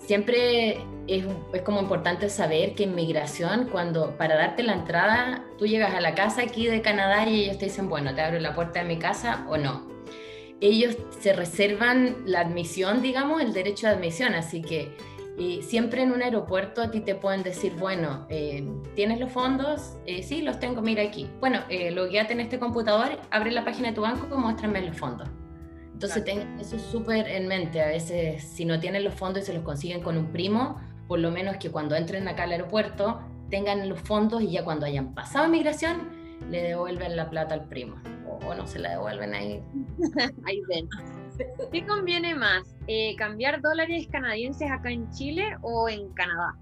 Siempre 0.00 0.78
es, 1.06 1.24
como 1.64 1.80
importante 1.80 2.28
saber 2.28 2.74
que 2.74 2.84
en 2.84 2.94
migración, 2.94 3.68
cuando 3.70 4.16
para 4.16 4.36
darte 4.36 4.62
la 4.62 4.74
entrada, 4.74 5.44
tú 5.58 5.66
llegas 5.66 5.94
a 5.94 6.00
la 6.00 6.14
casa 6.14 6.42
aquí 6.42 6.66
de 6.66 6.82
Canadá 6.82 7.28
y 7.28 7.44
ellos 7.44 7.58
te 7.58 7.66
dicen, 7.66 7.88
bueno, 7.88 8.14
te 8.14 8.20
abro 8.20 8.38
la 8.40 8.54
puerta 8.54 8.80
de 8.80 8.86
mi 8.86 8.98
casa 8.98 9.46
o 9.48 9.56
no. 9.56 9.88
Ellos 10.60 10.96
se 11.20 11.32
reservan 11.32 12.16
la 12.26 12.40
admisión, 12.40 13.00
digamos, 13.00 13.40
el 13.40 13.52
derecho 13.52 13.86
de 13.86 13.94
admisión, 13.94 14.34
así 14.34 14.60
que 14.60 14.94
siempre 15.62 16.02
en 16.02 16.12
un 16.12 16.22
aeropuerto 16.22 16.82
a 16.82 16.90
ti 16.90 17.00
te 17.00 17.14
pueden 17.14 17.42
decir, 17.42 17.72
bueno, 17.78 18.26
eh, 18.28 18.68
¿tienes 18.94 19.18
los 19.20 19.32
fondos? 19.32 19.96
Eh, 20.04 20.22
sí, 20.22 20.42
los 20.42 20.60
tengo, 20.60 20.82
mira 20.82 21.02
aquí. 21.02 21.30
Bueno, 21.40 21.60
eh, 21.70 21.90
logueate 21.90 22.34
en 22.34 22.40
este 22.40 22.58
computador, 22.58 23.18
abre 23.30 23.50
la 23.50 23.64
página 23.64 23.88
de 23.88 23.94
tu 23.94 24.02
banco 24.02 24.26
y 24.30 24.38
muéstrame 24.38 24.82
los 24.82 24.96
fondos. 24.96 25.28
Entonces, 26.02 26.24
ten 26.24 26.58
eso 26.58 26.78
súper 26.78 27.28
en 27.28 27.46
mente. 27.46 27.82
A 27.82 27.88
veces, 27.88 28.42
si 28.42 28.64
no 28.64 28.80
tienen 28.80 29.04
los 29.04 29.12
fondos 29.12 29.42
y 29.42 29.46
se 29.46 29.52
los 29.52 29.62
consiguen 29.62 30.00
con 30.00 30.16
un 30.16 30.32
primo, 30.32 30.80
por 31.06 31.18
lo 31.18 31.30
menos 31.30 31.58
que 31.58 31.70
cuando 31.70 31.94
entren 31.94 32.26
acá 32.26 32.44
al 32.44 32.52
aeropuerto 32.52 33.20
tengan 33.50 33.86
los 33.86 34.00
fondos 34.00 34.40
y 34.40 34.52
ya 34.52 34.64
cuando 34.64 34.86
hayan 34.86 35.12
pasado 35.14 35.46
migración, 35.50 36.08
le 36.48 36.62
devuelven 36.62 37.16
la 37.16 37.28
plata 37.28 37.52
al 37.52 37.68
primo. 37.68 37.96
O, 38.26 38.38
o 38.46 38.54
no 38.54 38.66
se 38.66 38.78
la 38.78 38.92
devuelven 38.92 39.34
ahí. 39.34 39.62
ahí 40.46 40.62
ven. 40.70 40.88
¿Qué 41.70 41.84
conviene 41.84 42.34
más? 42.34 42.62
Eh, 42.86 43.14
¿Cambiar 43.16 43.60
dólares 43.60 44.08
canadienses 44.10 44.70
acá 44.70 44.90
en 44.90 45.10
Chile 45.10 45.54
o 45.60 45.86
en 45.90 46.08
Canadá? 46.14 46.54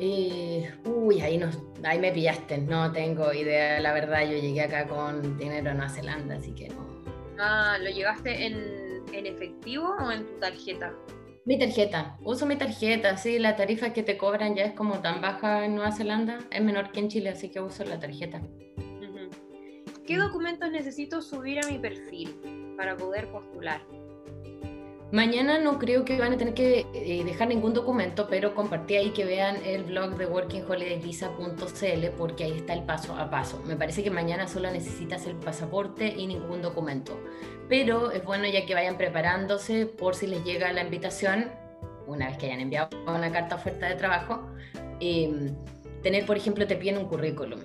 Eh, 0.00 0.74
uy, 0.86 1.20
ahí, 1.20 1.38
no, 1.38 1.50
ahí 1.84 2.00
me 2.00 2.10
pillaste, 2.10 2.58
no 2.58 2.90
tengo 2.90 3.32
idea, 3.32 3.78
la 3.78 3.92
verdad, 3.92 4.22
yo 4.22 4.36
llegué 4.38 4.62
acá 4.62 4.88
con 4.88 5.38
dinero 5.38 5.70
en 5.70 5.76
Nueva 5.76 5.92
Zelanda, 5.92 6.34
así 6.34 6.52
que 6.52 6.68
no. 6.68 6.87
Ah, 7.38 7.78
¿lo 7.80 7.90
llevaste 7.90 8.46
en, 8.46 9.02
en 9.12 9.26
efectivo 9.26 9.94
o 10.00 10.10
en 10.10 10.26
tu 10.26 10.38
tarjeta? 10.40 10.94
Mi 11.44 11.58
tarjeta, 11.58 12.18
uso 12.24 12.44
mi 12.44 12.56
tarjeta, 12.56 13.16
sí, 13.16 13.38
la 13.38 13.56
tarifa 13.56 13.92
que 13.92 14.02
te 14.02 14.18
cobran 14.18 14.54
ya 14.54 14.64
es 14.64 14.74
como 14.74 15.00
tan 15.00 15.22
baja 15.22 15.64
en 15.64 15.76
Nueva 15.76 15.92
Zelanda, 15.92 16.38
es 16.50 16.62
menor 16.62 16.92
que 16.92 17.00
en 17.00 17.08
Chile, 17.08 17.30
así 17.30 17.48
que 17.50 17.60
uso 17.60 17.84
la 17.84 17.98
tarjeta. 17.98 18.42
¿Qué 20.06 20.16
documentos 20.16 20.70
necesito 20.70 21.20
subir 21.20 21.60
a 21.62 21.68
mi 21.68 21.78
perfil? 21.78 22.58
para 22.78 22.96
poder 22.96 23.28
postular. 23.32 23.80
Mañana 25.10 25.58
no 25.58 25.78
creo 25.78 26.04
que 26.04 26.18
van 26.18 26.34
a 26.34 26.36
tener 26.36 26.52
que 26.52 26.86
eh, 26.92 27.24
dejar 27.24 27.48
ningún 27.48 27.72
documento, 27.72 28.26
pero 28.28 28.54
compartí 28.54 28.96
ahí 28.96 29.10
que 29.10 29.24
vean 29.24 29.56
el 29.64 29.84
blog 29.84 30.18
de 30.18 30.26
workingholidayvisa.cl 30.26 32.08
porque 32.18 32.44
ahí 32.44 32.52
está 32.58 32.74
el 32.74 32.82
paso 32.82 33.14
a 33.14 33.30
paso. 33.30 33.62
Me 33.66 33.74
parece 33.74 34.04
que 34.04 34.10
mañana 34.10 34.46
solo 34.48 34.70
necesitas 34.70 35.26
el 35.26 35.36
pasaporte 35.36 36.14
y 36.14 36.26
ningún 36.26 36.60
documento, 36.60 37.18
pero 37.70 38.10
es 38.10 38.22
bueno 38.22 38.46
ya 38.48 38.66
que 38.66 38.74
vayan 38.74 38.98
preparándose 38.98 39.86
por 39.86 40.14
si 40.14 40.26
les 40.26 40.44
llega 40.44 40.70
la 40.74 40.82
invitación, 40.82 41.52
una 42.06 42.26
vez 42.26 42.36
que 42.36 42.44
hayan 42.46 42.60
enviado 42.60 42.90
una 43.06 43.32
carta 43.32 43.54
oferta 43.54 43.88
de 43.88 43.94
trabajo, 43.94 44.46
em, 45.00 45.54
tener, 46.02 46.26
por 46.26 46.36
ejemplo, 46.36 46.66
te 46.66 46.76
piden 46.76 46.98
un 46.98 47.06
currículum, 47.06 47.60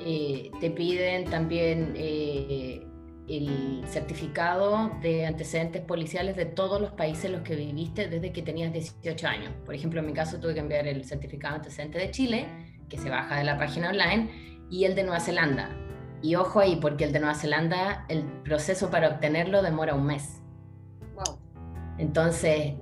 eh, 0.00 0.50
te 0.60 0.70
piden 0.70 1.24
también... 1.30 1.94
El 3.28 3.82
certificado 3.86 4.90
de 5.00 5.24
antecedentes 5.26 5.82
policiales 5.82 6.36
de 6.36 6.44
todos 6.44 6.80
los 6.80 6.92
países 6.92 7.26
en 7.26 7.32
los 7.32 7.42
que 7.42 7.56
viviste 7.56 8.08
desde 8.08 8.32
que 8.32 8.42
tenías 8.42 8.72
18 8.72 9.26
años. 9.26 9.52
Por 9.64 9.74
ejemplo, 9.74 10.00
en 10.00 10.06
mi 10.06 10.12
caso 10.12 10.38
tuve 10.38 10.54
que 10.54 10.60
enviar 10.60 10.86
el 10.86 11.04
certificado 11.04 11.54
de 11.54 11.58
antecedente 11.60 11.98
de 11.98 12.10
Chile, 12.10 12.46
que 12.88 12.98
se 12.98 13.08
baja 13.08 13.38
de 13.38 13.44
la 13.44 13.56
página 13.56 13.90
online, 13.90 14.30
y 14.70 14.84
el 14.84 14.94
de 14.94 15.04
Nueva 15.04 15.20
Zelanda. 15.20 15.70
Y 16.20 16.34
ojo 16.34 16.60
ahí, 16.60 16.76
porque 16.76 17.04
el 17.04 17.12
de 17.12 17.20
Nueva 17.20 17.34
Zelanda, 17.34 18.04
el 18.08 18.24
proceso 18.44 18.90
para 18.90 19.08
obtenerlo 19.08 19.62
demora 19.62 19.94
un 19.94 20.06
mes. 20.06 20.42
Wow. 21.14 21.38
Entonces, 21.98 22.74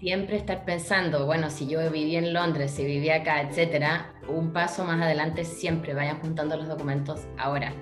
siempre 0.00 0.36
estar 0.36 0.64
pensando, 0.64 1.26
bueno, 1.26 1.48
si 1.50 1.68
yo 1.68 1.78
viví 1.90 2.16
en 2.16 2.32
Londres, 2.32 2.72
si 2.72 2.84
viví 2.84 3.10
acá, 3.10 3.40
etcétera, 3.40 4.14
un 4.28 4.52
paso 4.52 4.84
más 4.84 5.00
adelante 5.00 5.44
siempre 5.44 5.94
vayan 5.94 6.18
juntando 6.18 6.56
los 6.56 6.66
documentos 6.66 7.26
ahora 7.38 7.72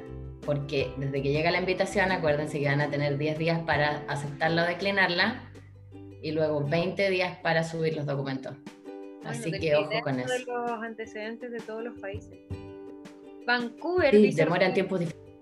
porque 0.45 0.93
desde 0.97 1.23
que 1.23 1.33
llega 1.33 1.51
la 1.51 1.59
invitación, 1.59 2.13
acuérdense 2.13 2.61
que 2.61 2.67
van 2.67 2.81
a 2.81 2.91
tener 2.91 3.19
10 3.19 3.39
días 3.39 3.61
para 3.61 4.05
aceptarla 4.09 4.65
o 4.65 4.67
declinarla 4.67 5.51
y 6.23 6.33
luego 6.33 6.67
20 6.67 7.11
días 7.11 7.39
para 7.39 7.65
subir 7.65 7.97
los 7.97 8.07
documentos. 8.07 8.57
Así 9.25 9.51
que 9.53 9.75
ojo 9.75 9.91
con 10.03 10.21
eso. 10.21 10.33
De 10.33 10.45
los 10.45 10.83
antecedentes 10.83 11.51
de 11.51 11.61
todos 11.61 11.83
los 11.83 11.99
países. 11.99 12.39
Vancouver 13.47 14.11
sí, 14.11 14.23
dice 14.23 14.45
demoran 14.45 14.75
tiempos 14.75 15.01
diferentes. 15.01 15.35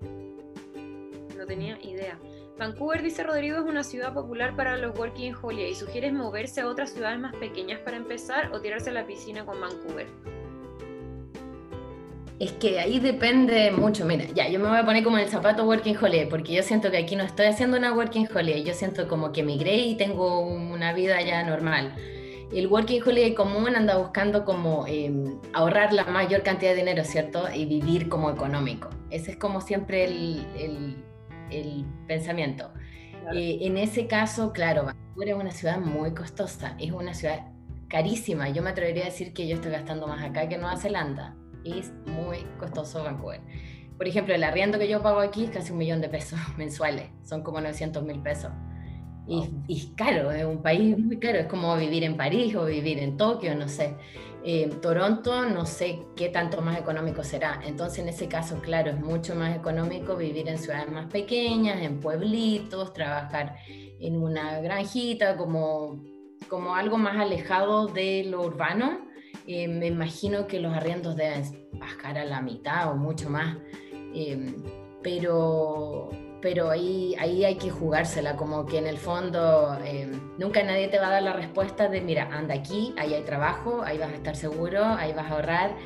No 1.37 1.47
tenía 1.47 1.79
idea. 1.83 2.19
Vancouver, 2.59 3.03
dice 3.03 3.23
Rodrigo, 3.25 3.59
es 3.59 3.65
una 3.65 3.83
ciudad 3.83 4.13
popular 4.13 4.55
para 4.57 4.77
los 4.77 4.97
working 4.99 5.35
holiday. 5.41 5.75
¿Sugieres 5.75 6.13
moverse 6.13 6.61
a 6.61 6.69
otras 6.69 6.91
ciudades 6.91 7.19
más 7.19 7.35
pequeñas 7.37 7.81
para 7.81 7.97
empezar 7.97 8.53
o 8.53 8.61
tirarse 8.61 8.91
a 8.91 8.93
la 8.93 9.07
piscina 9.07 9.45
con 9.45 9.61
Vancouver? 9.61 10.07
Es 12.39 12.53
que 12.53 12.81
ahí 12.81 12.99
depende 12.99 13.71
mucho. 13.71 14.05
Mira, 14.05 14.25
ya, 14.35 14.49
yo 14.49 14.59
me 14.59 14.69
voy 14.69 14.79
a 14.79 14.85
poner 14.85 15.05
como 15.05 15.19
el 15.19 15.29
zapato 15.29 15.65
Working 15.65 15.97
Holiday, 15.97 16.29
porque 16.29 16.55
yo 16.55 16.63
siento 16.63 16.91
que 16.91 16.99
aquí 16.99 17.15
no 17.17 17.25
estoy 17.25 17.47
haciendo 17.47 17.77
una 17.77 17.93
Working 17.93 18.29
Holiday, 18.35 18.65
yo 18.65 18.75
siento 18.75 19.07
como 19.09 19.33
que 19.33 19.43
migré 19.43 19.77
y 19.77 19.97
tengo 19.97 20.41
una 20.41 20.93
vida 20.93 21.21
ya 21.23 21.45
normal. 21.45 21.95
El 22.53 22.67
Working 22.67 23.03
Holiday 23.03 23.35
común 23.35 23.75
anda 23.77 23.97
buscando 23.97 24.45
como 24.45 24.87
em, 24.87 25.39
ahorrar 25.55 25.93
la 25.93 26.05
mayor 26.05 26.43
cantidad 26.43 26.73
de 26.73 26.79
dinero, 26.79 27.05
¿cierto? 27.05 27.45
Y 27.53 27.65
vivir 27.65 28.09
como 28.09 28.31
económico. 28.31 28.91
Ese 29.11 29.33
es 29.33 29.37
como 29.39 29.61
siempre 29.61 30.05
el, 30.05 30.47
el, 30.59 31.05
el 31.51 31.87
pensamiento. 32.07 32.71
Eh, 33.35 33.59
en 33.63 33.79
ese 33.79 34.07
caso, 34.07 34.53
claro, 34.53 34.85
Vancouver 34.85 35.29
es 35.29 35.35
una 35.35 35.51
ciudad 35.51 35.79
muy 35.79 36.13
costosa, 36.13 36.77
es 36.79 36.93
una 36.93 37.15
ciudad 37.15 37.47
carísima. 37.89 38.49
Yo 38.51 38.63
me 38.63 38.71
atrevería 38.71 39.05
a 39.05 39.07
decir 39.07 39.33
que 39.33 39.47
yo 39.47 39.55
estoy 39.55 39.73
gastando 39.73 40.07
más 40.07 40.23
acá 40.23 40.49
que 40.49 40.57
en 40.57 40.63
Nueva 40.63 40.77
Zelanda. 40.77 41.37
Es 41.65 41.93
muy 42.07 42.39
costoso 42.59 43.05
Vancouver. 43.05 43.41
Por 43.97 44.09
ejemplo, 44.09 44.35
el 44.35 44.43
arriendo 44.43 44.79
que 44.79 44.89
yo 44.89 45.03
pago 45.03 45.21
aquí 45.21 45.45
es 45.45 45.51
casi 45.51 45.73
un 45.73 45.79
millón 45.79 46.01
de 46.01 46.09
pesos 46.09 46.39
mensuales, 46.57 47.11
son 47.23 47.43
como 47.43 47.61
900 47.61 48.03
mil 48.03 48.21
pesos. 48.21 48.51
Y, 49.27 49.49
y, 49.69 49.95
caro, 49.95 50.33
es 50.33 50.45
un 50.45 50.63
país 50.63 50.99
muy 50.99 51.19
caro, 51.19 51.39
es 51.39 51.47
como 51.47 51.77
vivir 51.77 52.03
en 52.03 52.17
París 52.17 52.57
o 52.57 52.65
vivir 52.65 52.99
en 52.99 53.17
Tokio, 53.17 53.55
no 53.55 53.69
sé. 53.69 53.95
Eh, 54.45 54.69
Toronto 54.83 55.49
no 55.49 55.65
sé 55.65 56.01
qué 56.17 56.29
tanto 56.29 56.61
más 56.63 56.79
económico 56.79 57.23
será. 57.23 57.61
Entonces 57.65 58.01
en 58.01 58.09
ese 58.09 58.27
caso, 58.27 58.61
claro, 58.61 58.91
es 58.91 59.01
mucho 59.01 59.37
más 59.37 59.55
económico 59.57 60.17
vivir 60.17 60.49
en 60.49 60.59
ciudades 60.59 60.91
más 60.91 61.07
pequeñas, 61.07 61.81
en 61.81 62.01
pueblitos, 62.01 62.93
trabajar 62.93 63.57
en 63.69 64.21
una 64.21 64.61
granjita, 64.61 65.37
como, 65.37 66.03
como 66.49 66.75
algo 66.75 66.99
más 66.99 67.17
alejado 67.19 67.87
de 67.87 68.25
lo 68.25 68.43
urbano. 68.43 69.12
Eh, 69.47 69.69
me 69.69 69.87
imagino 69.87 70.47
que 70.47 70.61
los 70.61 70.73
arriendos 70.73 71.17
deben 71.17 71.43
bajar 71.73 72.19
a 72.19 72.25
la 72.25 72.41
mitad 72.41 72.91
o 72.91 72.97
mucho 72.97 73.29
más. 73.29 73.57
Eh, 74.15 74.55
pero 75.03 76.11
pero 76.43 76.71
ahí, 76.71 77.15
ahí 77.21 77.45
hay 77.45 77.55
que 77.55 77.71
jugársela, 77.71 78.37
como 78.37 78.67
que 78.67 78.77
en 78.77 78.89
el 78.89 78.99
fondo 78.99 79.79
eh, 79.85 80.11
nunca 80.39 80.63
nadie 80.65 80.89
te 80.89 80.99
va 80.99 81.07
a 81.07 81.11
dar 81.11 81.23
la 81.23 81.33
respuesta 81.33 81.89
de, 81.89 82.01
mira, 82.01 82.29
anda 82.33 82.53
aquí, 82.53 82.93
ahí 82.99 83.15
hay 83.15 83.23
trabajo, 83.23 83.83
ahí 83.85 83.97
vas 83.97 84.11
a 84.11 84.17
estar 84.17 84.35
seguro, 84.35 84.85
ahí 84.85 85.13
vas 85.13 85.31
a 85.31 85.37
ahorrar. 85.37 85.77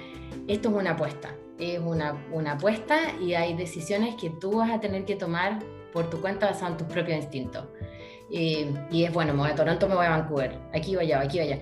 Esto 0.48 0.70
es 0.70 0.74
una 0.74 0.92
apuesta, 0.92 1.34
es 1.58 1.78
una, 1.78 2.24
una 2.32 2.52
apuesta 2.52 2.98
y 3.20 3.34
hay 3.34 3.54
decisiones 3.54 4.14
que 4.16 4.30
tú 4.30 4.56
vas 4.56 4.70
a 4.70 4.80
tener 4.80 5.04
que 5.04 5.14
tomar 5.14 5.58
por 5.92 6.08
tu 6.08 6.22
cuenta 6.22 6.46
basado 6.46 6.72
en 6.72 6.78
tus 6.78 6.86
propios 6.86 7.18
instintos. 7.18 7.66
Y 8.28 9.04
es 9.04 9.12
bueno, 9.12 9.34
me 9.34 9.40
voy 9.40 9.50
a 9.50 9.54
Toronto, 9.54 9.86
me 9.88 9.94
voy 9.94 10.06
a 10.06 10.10
Vancouver, 10.10 10.58
aquí 10.74 10.96
voy 10.96 11.04
allá, 11.04 11.20
aquí 11.20 11.38
voy. 11.38 11.60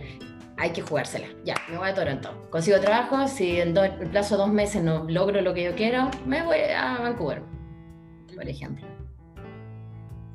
Hay 0.56 0.70
que 0.70 0.82
jugársela. 0.82 1.26
Ya, 1.44 1.56
me 1.68 1.78
voy 1.78 1.88
a 1.88 1.94
Toronto. 1.94 2.48
Consigo 2.50 2.78
trabajo, 2.80 3.26
si 3.28 3.60
en 3.60 3.76
el 3.76 4.10
plazo 4.10 4.36
de 4.36 4.42
dos 4.42 4.52
meses 4.52 4.82
no 4.82 5.04
logro 5.08 5.40
lo 5.40 5.52
que 5.52 5.64
yo 5.64 5.74
quiero, 5.74 6.10
me 6.26 6.42
voy 6.42 6.58
a 6.58 6.98
Vancouver 6.98 7.42
por 8.34 8.48
ejemplo. 8.48 8.86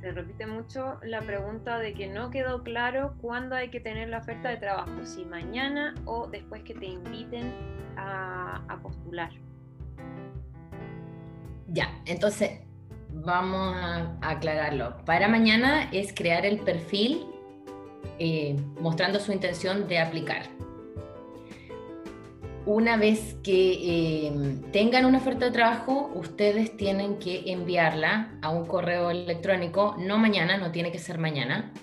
Se 0.01 0.11
repite 0.11 0.47
mucho 0.47 0.97
la 1.03 1.21
pregunta 1.21 1.77
de 1.77 1.93
que 1.93 2.07
no 2.07 2.29
quedó 2.29 2.63
claro 2.63 3.15
cuándo 3.21 3.55
hay 3.55 3.69
que 3.69 3.81
tener 3.81 4.09
la 4.09 4.19
oferta 4.19 4.49
de 4.49 4.57
trabajo, 4.57 5.05
si 5.05 5.25
mañana 5.25 5.93
o 6.05 6.27
después 6.27 6.63
que 6.63 6.73
te 6.73 6.85
inviten 6.85 7.53
a, 7.97 8.79
postular. 8.81 9.29
Ya, 11.67 12.01
entonces 12.05 12.61
vamos 13.09 13.75
a, 13.75 14.17
aclararlo. 14.21 15.03
Para 15.05 15.27
mañana 15.27 15.89
es 15.91 16.13
crear 16.13 16.45
el 16.45 16.59
perfil 16.59 17.25
eh, 18.19 18.55
mostrando 18.79 19.19
su 19.19 19.31
intención 19.31 19.87
de 19.87 19.99
aplicar 19.99 20.49
una 22.69 22.97
vez 22.97 23.35
que 23.41 24.27
eh, 24.27 24.31
tengan 24.71 25.05
una 25.05 25.17
oferta 25.17 25.45
de 25.45 25.51
trabajo, 25.51 26.11
ustedes 26.13 26.77
tienen 26.77 27.17
que 27.17 27.51
enviarla 27.51 28.37
a 28.43 28.49
un 28.49 28.67
correo 28.67 29.09
electrónico, 29.09 29.95
no 29.97 30.19
mañana, 30.19 30.57
no 30.57 30.71
tiene 30.71 30.91
que 30.91 30.99
ser 30.99 31.17
mañana, 31.17 31.73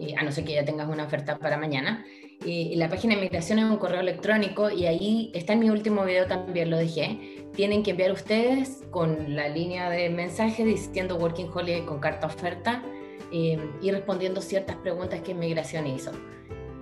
eh, 0.00 0.14
a 0.18 0.24
no 0.24 0.32
ser 0.32 0.44
que 0.44 0.54
ya 0.54 0.64
tengas 0.64 0.88
una 0.88 1.04
oferta 1.04 1.38
para 1.38 1.58
mañana. 1.58 2.04
Eh, 2.44 2.72
la 2.74 2.88
página 2.88 3.14
de 3.14 3.20
migración 3.20 3.60
es 3.60 3.66
un 3.66 3.76
correo 3.76 4.00
electrónico 4.00 4.68
y 4.68 4.86
ahí 4.86 5.30
está 5.32 5.52
en 5.52 5.60
mi 5.60 5.70
último 5.70 6.04
video 6.04 6.26
también 6.26 6.70
lo 6.70 6.76
dejé. 6.76 7.46
Tienen 7.54 7.84
que 7.84 7.92
enviar 7.92 8.10
ustedes 8.10 8.82
con 8.90 9.36
la 9.36 9.48
línea 9.48 9.90
de 9.90 10.10
mensaje 10.10 10.64
diciendo 10.64 11.18
Working 11.18 11.50
Holiday 11.54 11.84
con 11.84 12.00
carta 12.00 12.26
oferta 12.26 12.82
y 13.30 13.90
respondiendo 13.90 14.40
ciertas 14.42 14.76
preguntas 14.76 15.20
que 15.20 15.34
migración 15.34 15.86
hizo. 15.86 16.12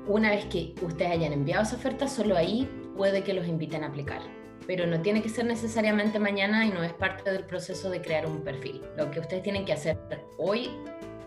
Una 0.07 0.31
vez 0.31 0.47
que 0.47 0.75
ustedes 0.83 1.13
hayan 1.13 1.33
enviado 1.33 1.63
esa 1.63 1.77
oferta, 1.77 2.09
solo 2.09 2.37
ahí 2.37 2.69
puede 2.97 3.23
que 3.23 3.33
los 3.33 3.47
inviten 3.47 3.85
a 3.85 3.89
aplicar. 3.89 4.21
Pero 4.67 4.87
no 4.87 5.01
tiene 5.01 5.23
que 5.23 5.29
ser 5.29 5.45
necesariamente 5.45 6.19
mañana 6.19 6.67
y 6.67 6.71
no 6.71 6.83
es 6.83 6.93
parte 6.93 7.31
del 7.31 7.45
proceso 7.45 7.91
de 7.91 8.01
crear 8.01 8.27
un 8.27 8.43
perfil. 8.43 8.83
Lo 8.97 9.11
que 9.11 9.21
ustedes 9.21 9.43
tienen 9.43 9.65
que 9.65 9.73
hacer 9.73 9.99
hoy, 10.39 10.71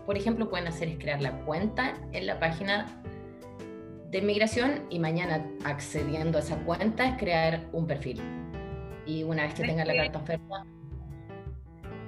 por 0.06 0.16
ejemplo, 0.16 0.48
pueden 0.48 0.68
hacer 0.68 0.88
es 0.88 0.98
crear 0.98 1.20
la 1.20 1.32
cuenta 1.44 1.94
en 2.12 2.26
la 2.26 2.38
página 2.38 3.02
de 4.10 4.22
migración 4.22 4.86
y 4.90 4.98
mañana 4.98 5.44
accediendo 5.64 6.38
a 6.38 6.40
esa 6.40 6.56
cuenta 6.58 7.08
es 7.08 7.18
crear 7.18 7.60
un 7.72 7.86
perfil. 7.86 8.20
Y 9.06 9.22
una 9.22 9.44
vez 9.44 9.54
que 9.54 9.64
tengan 9.64 9.88
la 9.88 9.96
carta 9.96 10.18
oferta, 10.18 10.66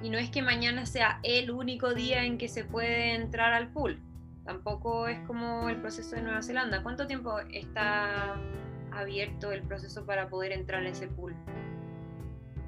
y 0.07 0.09
no 0.09 0.17
es 0.17 0.29
que 0.29 0.41
mañana 0.41 0.85
sea 0.85 1.19
el 1.21 1.51
único 1.51 1.93
día 1.93 2.23
en 2.23 2.37
que 2.37 2.47
se 2.47 2.63
puede 2.63 3.13
entrar 3.13 3.51
al 3.51 3.73
pool. 3.73 3.99
Tampoco 4.45 5.05
es 5.09 5.19
como 5.27 5.67
el 5.67 5.81
proceso 5.81 6.15
de 6.15 6.21
Nueva 6.21 6.41
Zelanda. 6.41 6.81
¿Cuánto 6.81 7.07
tiempo 7.07 7.37
está 7.51 8.39
abierto 8.93 9.51
el 9.51 9.63
proceso 9.63 10.05
para 10.05 10.29
poder 10.29 10.53
entrar 10.53 10.83
en 10.83 10.93
ese 10.93 11.09
pool? 11.09 11.35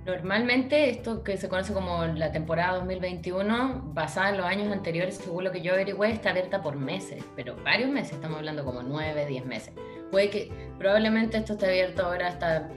Normalmente 0.06 0.90
esto 0.90 1.24
que 1.24 1.38
se 1.38 1.48
conoce 1.48 1.72
como 1.74 2.04
la 2.08 2.34
temporada 2.34 2.80
2021, 2.80 3.94
basada 3.94 4.32
en 4.32 4.38
los 4.38 4.46
años 4.46 4.74
anteriores, 4.74 5.16
según 5.16 5.46
lo 5.46 5.54
que 5.54 5.62
yo 5.62 5.72
averigüé, 5.72 6.12
está 6.12 6.32
abierta 6.32 6.62
por 6.62 6.76
meses, 6.76 7.24
pero 7.38 7.56
varios 7.64 7.90
meses, 7.90 8.16
estamos 8.16 8.40
hablando 8.40 8.66
como 8.66 8.84
9, 8.84 9.28
10 9.28 9.46
meses. 9.46 9.74
Puede 10.12 10.30
que 10.30 10.52
probablemente 10.78 11.38
esto 11.38 11.54
esté 11.54 11.68
abierto 11.68 12.06
ahora 12.06 12.28
hasta 12.28 12.70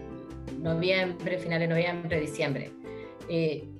noviembre, 0.61 1.39
finales 1.39 1.69
de 1.69 1.75
noviembre, 1.75 2.21
diciembre, 2.21 2.71
eh, 3.29 3.72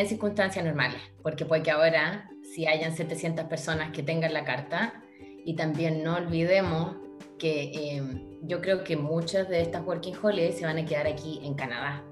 en 0.00 0.08
circunstancias 0.08 0.64
normales, 0.64 1.00
porque 1.22 1.44
puede 1.44 1.62
que 1.62 1.70
ahora, 1.70 2.30
si 2.42 2.66
hayan 2.66 2.96
700 2.96 3.46
personas 3.46 3.90
que 3.92 4.02
tengan 4.02 4.32
la 4.32 4.44
carta, 4.44 5.02
y 5.44 5.54
también 5.54 6.02
no 6.02 6.16
olvidemos 6.16 6.96
que 7.38 7.62
eh, 7.74 8.02
yo 8.42 8.60
creo 8.60 8.84
que 8.84 8.96
muchas 8.96 9.48
de 9.48 9.62
estas 9.62 9.84
working 9.84 10.14
holidays 10.20 10.56
se 10.56 10.66
van 10.66 10.78
a 10.78 10.84
quedar 10.84 11.06
aquí 11.06 11.40
en 11.42 11.54
Canadá, 11.54 12.04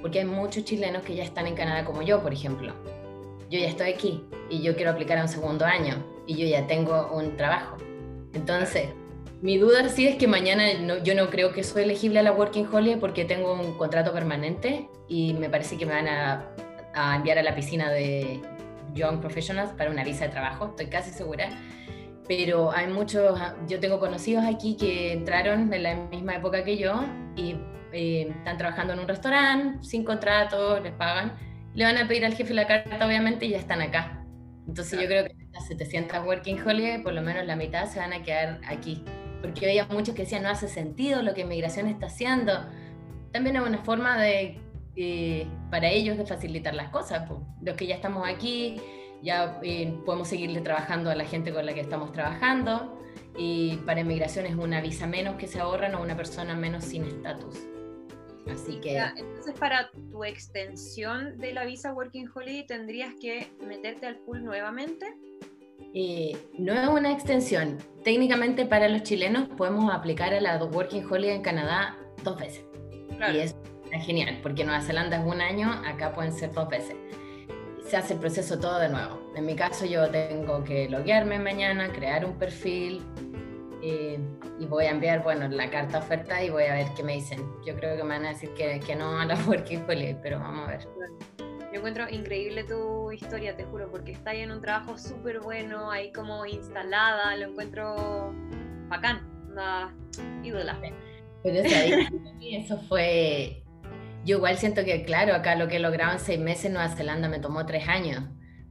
porque 0.00 0.20
hay 0.20 0.24
muchos 0.24 0.64
chilenos 0.64 1.02
que 1.02 1.14
ya 1.14 1.22
están 1.22 1.46
en 1.46 1.54
Canadá 1.54 1.84
como 1.84 2.02
yo, 2.02 2.22
por 2.22 2.32
ejemplo. 2.32 2.74
Yo 3.50 3.58
ya 3.58 3.68
estoy 3.68 3.92
aquí 3.92 4.24
y 4.48 4.62
yo 4.62 4.76
quiero 4.76 4.92
aplicar 4.92 5.18
a 5.18 5.22
un 5.22 5.28
segundo 5.28 5.64
año 5.64 6.04
y 6.26 6.36
yo 6.36 6.46
ya 6.46 6.66
tengo 6.66 7.10
un 7.12 7.36
trabajo. 7.36 7.76
Entonces, 8.32 8.88
mi 9.42 9.58
duda 9.58 9.88
sí 9.88 10.06
es 10.06 10.16
que 10.16 10.28
mañana 10.28 10.64
yo 11.02 11.14
no 11.14 11.30
creo 11.30 11.52
que 11.52 11.64
soy 11.64 11.84
elegible 11.84 12.18
a 12.20 12.22
la 12.22 12.32
Working 12.32 12.66
Holiday 12.70 13.00
porque 13.00 13.24
tengo 13.24 13.54
un 13.54 13.72
contrato 13.78 14.12
permanente 14.12 14.88
y 15.08 15.32
me 15.34 15.48
parece 15.48 15.78
que 15.78 15.86
me 15.86 15.94
van 15.94 16.08
a, 16.08 16.54
a 16.94 17.16
enviar 17.16 17.38
a 17.38 17.42
la 17.42 17.54
piscina 17.54 17.90
de 17.90 18.40
Young 18.94 19.20
Professionals 19.20 19.72
para 19.72 19.90
una 19.90 20.04
visa 20.04 20.24
de 20.24 20.30
trabajo, 20.30 20.66
estoy 20.66 20.86
casi 20.86 21.10
segura 21.10 21.50
pero 22.30 22.70
hay 22.70 22.86
muchos, 22.86 23.36
yo 23.66 23.80
tengo 23.80 23.98
conocidos 23.98 24.44
aquí 24.44 24.76
que 24.76 25.14
entraron 25.14 25.74
en 25.74 25.82
la 25.82 25.96
misma 25.96 26.36
época 26.36 26.62
que 26.62 26.78
yo 26.78 27.04
y 27.34 27.56
eh, 27.92 28.32
están 28.38 28.56
trabajando 28.56 28.92
en 28.92 29.00
un 29.00 29.08
restaurante, 29.08 29.82
sin 29.82 30.04
contrato, 30.04 30.78
les 30.78 30.92
pagan, 30.92 31.32
le 31.74 31.84
van 31.84 31.98
a 31.98 32.06
pedir 32.06 32.24
al 32.24 32.34
jefe 32.34 32.54
la 32.54 32.68
carta 32.68 33.04
obviamente 33.04 33.46
y 33.46 33.48
ya 33.48 33.58
están 33.58 33.82
acá. 33.82 34.24
Entonces 34.68 35.00
yo 35.00 35.08
creo 35.08 35.24
que 35.24 35.34
las 35.52 35.66
700 35.66 36.24
Working 36.24 36.60
Holiday, 36.64 37.02
por 37.02 37.14
lo 37.14 37.20
menos 37.20 37.44
la 37.46 37.56
mitad 37.56 37.86
se 37.86 37.98
van 37.98 38.12
a 38.12 38.22
quedar 38.22 38.60
aquí. 38.64 39.02
Porque 39.42 39.66
había 39.66 39.86
muchos 39.86 40.14
que 40.14 40.22
decían, 40.22 40.44
no 40.44 40.50
hace 40.50 40.68
sentido 40.68 41.22
lo 41.22 41.34
que 41.34 41.40
inmigración 41.40 41.88
está 41.88 42.06
haciendo. 42.06 42.52
También 43.32 43.56
es 43.56 43.62
una 43.62 43.78
forma 43.78 44.22
de, 44.22 44.60
eh, 45.02 45.46
para 45.70 45.88
ellos 45.88 46.18
de 46.18 46.26
facilitar 46.26 46.74
las 46.74 46.90
cosas. 46.90 47.26
Pues. 47.28 47.40
Los 47.62 47.76
que 47.76 47.86
ya 47.86 47.94
estamos 47.94 48.28
aquí, 48.28 48.76
ya 49.22 49.58
eh, 49.62 49.94
podemos 50.04 50.28
seguirle 50.28 50.60
trabajando 50.60 51.10
a 51.10 51.14
la 51.14 51.24
gente 51.24 51.52
con 51.52 51.64
la 51.64 51.72
que 51.74 51.80
estamos 51.80 52.12
trabajando 52.12 52.98
y 53.36 53.76
para 53.86 54.00
inmigración 54.00 54.46
es 54.46 54.54
una 54.54 54.80
visa 54.80 55.06
menos 55.06 55.36
que 55.36 55.46
se 55.46 55.60
ahorran 55.60 55.94
o 55.94 56.02
una 56.02 56.16
persona 56.16 56.54
menos 56.54 56.84
sin 56.84 57.04
estatus. 57.04 57.56
Así 58.52 58.80
que... 58.80 58.98
entonces 58.98 59.54
para 59.58 59.90
tu 60.10 60.24
extensión 60.24 61.38
de 61.38 61.52
la 61.52 61.64
visa 61.64 61.92
Working 61.92 62.28
Holiday 62.34 62.66
tendrías 62.66 63.14
que 63.20 63.52
meterte 63.66 64.06
al 64.06 64.16
pool 64.18 64.44
nuevamente. 64.44 65.06
Eh, 65.94 66.36
no 66.58 66.72
es 66.72 66.88
una 66.88 67.12
extensión. 67.12 67.78
Técnicamente 68.04 68.66
para 68.66 68.88
los 68.88 69.02
chilenos 69.02 69.48
podemos 69.56 69.92
aplicar 69.92 70.34
a 70.34 70.40
la 70.40 70.62
Working 70.62 71.04
Holiday 71.08 71.36
en 71.36 71.42
Canadá 71.42 71.96
dos 72.24 72.38
veces. 72.38 72.64
Y 73.32 73.38
es 73.38 73.54
genial, 73.98 74.38
porque 74.42 74.64
Nueva 74.64 74.82
Zelanda 74.82 75.18
es 75.18 75.26
un 75.26 75.40
año, 75.40 75.70
acá 75.86 76.12
pueden 76.12 76.32
ser 76.32 76.52
dos 76.52 76.68
veces 76.68 76.96
se 77.90 77.96
hace 77.96 78.14
el 78.14 78.20
proceso 78.20 78.56
todo 78.56 78.78
de 78.78 78.88
nuevo. 78.88 79.20
En 79.34 79.44
mi 79.44 79.56
caso 79.56 79.84
yo 79.84 80.08
tengo 80.08 80.62
que 80.62 80.88
loguearme 80.88 81.40
mañana, 81.40 81.90
crear 81.92 82.24
un 82.24 82.38
perfil, 82.38 83.02
eh, 83.82 84.18
y 84.58 84.66
voy 84.66 84.84
a 84.84 84.90
enviar, 84.90 85.22
bueno, 85.22 85.48
la 85.48 85.70
carta 85.70 85.98
oferta 85.98 86.42
y 86.42 86.50
voy 86.50 86.64
a 86.64 86.74
ver 86.74 86.86
qué 86.94 87.02
me 87.02 87.14
dicen. 87.14 87.40
Yo 87.64 87.74
creo 87.76 87.96
que 87.96 88.02
me 88.02 88.10
van 88.10 88.26
a 88.26 88.28
decir 88.30 88.50
que, 88.54 88.78
que 88.78 88.94
no 88.94 89.18
a 89.18 89.24
la 89.24 89.34
Working 89.46 89.84
Holiday, 89.88 90.16
pero 90.22 90.38
vamos 90.38 90.68
a 90.68 90.70
ver. 90.72 90.88
Yo 91.38 91.78
encuentro 91.78 92.08
increíble 92.08 92.64
tu 92.64 93.10
historia, 93.10 93.56
te 93.56 93.64
juro, 93.64 93.90
porque 93.90 94.12
está 94.12 94.30
ahí 94.30 94.40
en 94.40 94.50
un 94.50 94.60
trabajo 94.60 94.98
súper 94.98 95.40
bueno, 95.40 95.90
ahí 95.90 96.12
como 96.12 96.44
instalada, 96.44 97.34
lo 97.36 97.46
encuentro 97.46 98.34
bacán, 98.88 99.26
una 99.50 99.96
ídola. 100.42 100.78
Pero 101.42 101.58
eso, 101.58 101.74
ahí, 101.76 102.56
eso 102.56 102.76
fue... 102.88 103.62
Yo 104.24 104.36
igual 104.36 104.58
siento 104.58 104.84
que, 104.84 105.04
claro, 105.04 105.34
acá 105.34 105.54
lo 105.54 105.68
que 105.68 105.76
he 105.76 105.80
logrado 105.80 106.12
en 106.12 106.18
seis 106.18 106.38
meses 106.38 106.66
en 106.66 106.74
Nueva 106.74 106.88
Zelanda 106.94 107.28
me 107.28 107.38
tomó 107.38 107.64
tres 107.66 107.88
años 107.88 108.22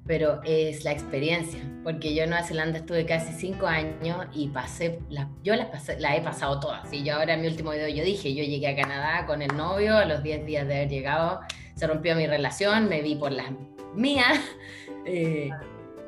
pero 0.09 0.41
es 0.43 0.83
la 0.85 0.91
experiencia, 0.91 1.59
porque 1.83 2.15
yo 2.15 2.23
en 2.23 2.31
Nueva 2.31 2.43
Zelanda 2.43 2.79
estuve 2.79 3.05
casi 3.05 3.31
cinco 3.31 3.67
años 3.67 4.25
y 4.33 4.47
pasé, 4.47 4.97
yo 5.43 5.55
las, 5.55 5.67
pasé, 5.67 5.99
he 5.99 6.21
pasado 6.21 6.59
todas, 6.59 6.91
y 6.91 7.03
yo 7.03 7.13
ahora 7.13 7.35
en 7.35 7.41
mi 7.41 7.47
último 7.47 7.69
video 7.69 7.87
yo 7.89 8.03
dije, 8.03 8.33
yo 8.33 8.43
llegué 8.43 8.69
a 8.69 8.75
Canadá 8.75 9.27
con 9.27 9.43
el 9.43 9.55
novio, 9.55 9.95
a 9.95 10.05
los 10.05 10.23
10 10.23 10.47
días 10.47 10.67
de 10.67 10.77
haber 10.77 10.89
llegado, 10.89 11.41
se 11.75 11.85
rompió 11.85 12.15
mi 12.15 12.25
relación, 12.25 12.89
me 12.89 13.03
vi 13.03 13.17
por 13.17 13.31
las 13.31 13.51
mías, 13.93 14.39
eh, 15.05 15.51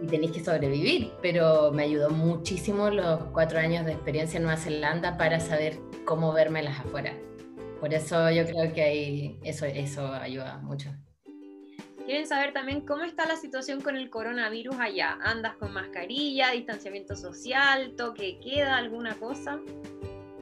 y 0.02 0.08
tenéis 0.08 0.32
que 0.32 0.44
sobrevivir, 0.44 1.12
pero 1.22 1.72
me 1.72 1.84
ayudó 1.84 2.10
muchísimo 2.10 2.90
los 2.90 3.26
cuatro 3.26 3.60
años 3.60 3.86
de 3.86 3.92
experiencia 3.92 4.38
en 4.38 4.46
Nueva 4.46 4.58
Zelanda 4.58 5.16
para 5.16 5.40
saber 5.40 5.78
cómo 6.06 6.34
verme 6.34 6.64
las 6.64 6.80
afuera. 6.80 7.14
Por 7.82 7.92
eso 7.96 8.30
yo 8.30 8.46
creo 8.46 8.72
que 8.74 8.84
ahí 8.84 9.40
eso, 9.44 9.66
eso 9.66 10.14
ayuda 10.14 10.60
mucho. 10.60 10.92
Quieren 12.06 12.28
saber 12.28 12.54
también 12.54 12.82
cómo 12.82 13.04
está 13.04 13.26
la 13.26 13.36
situación 13.36 13.82
con 13.82 13.98
el 13.98 14.12
coronavirus 14.12 14.76
allá. 14.80 15.18
¿Andas 15.24 15.56
con 15.56 15.74
mascarilla, 15.74 16.52
distanciamiento 16.52 17.16
social, 17.16 17.96
toque 17.98 18.40
queda, 18.40 18.78
alguna 18.78 19.16
cosa? 19.16 19.60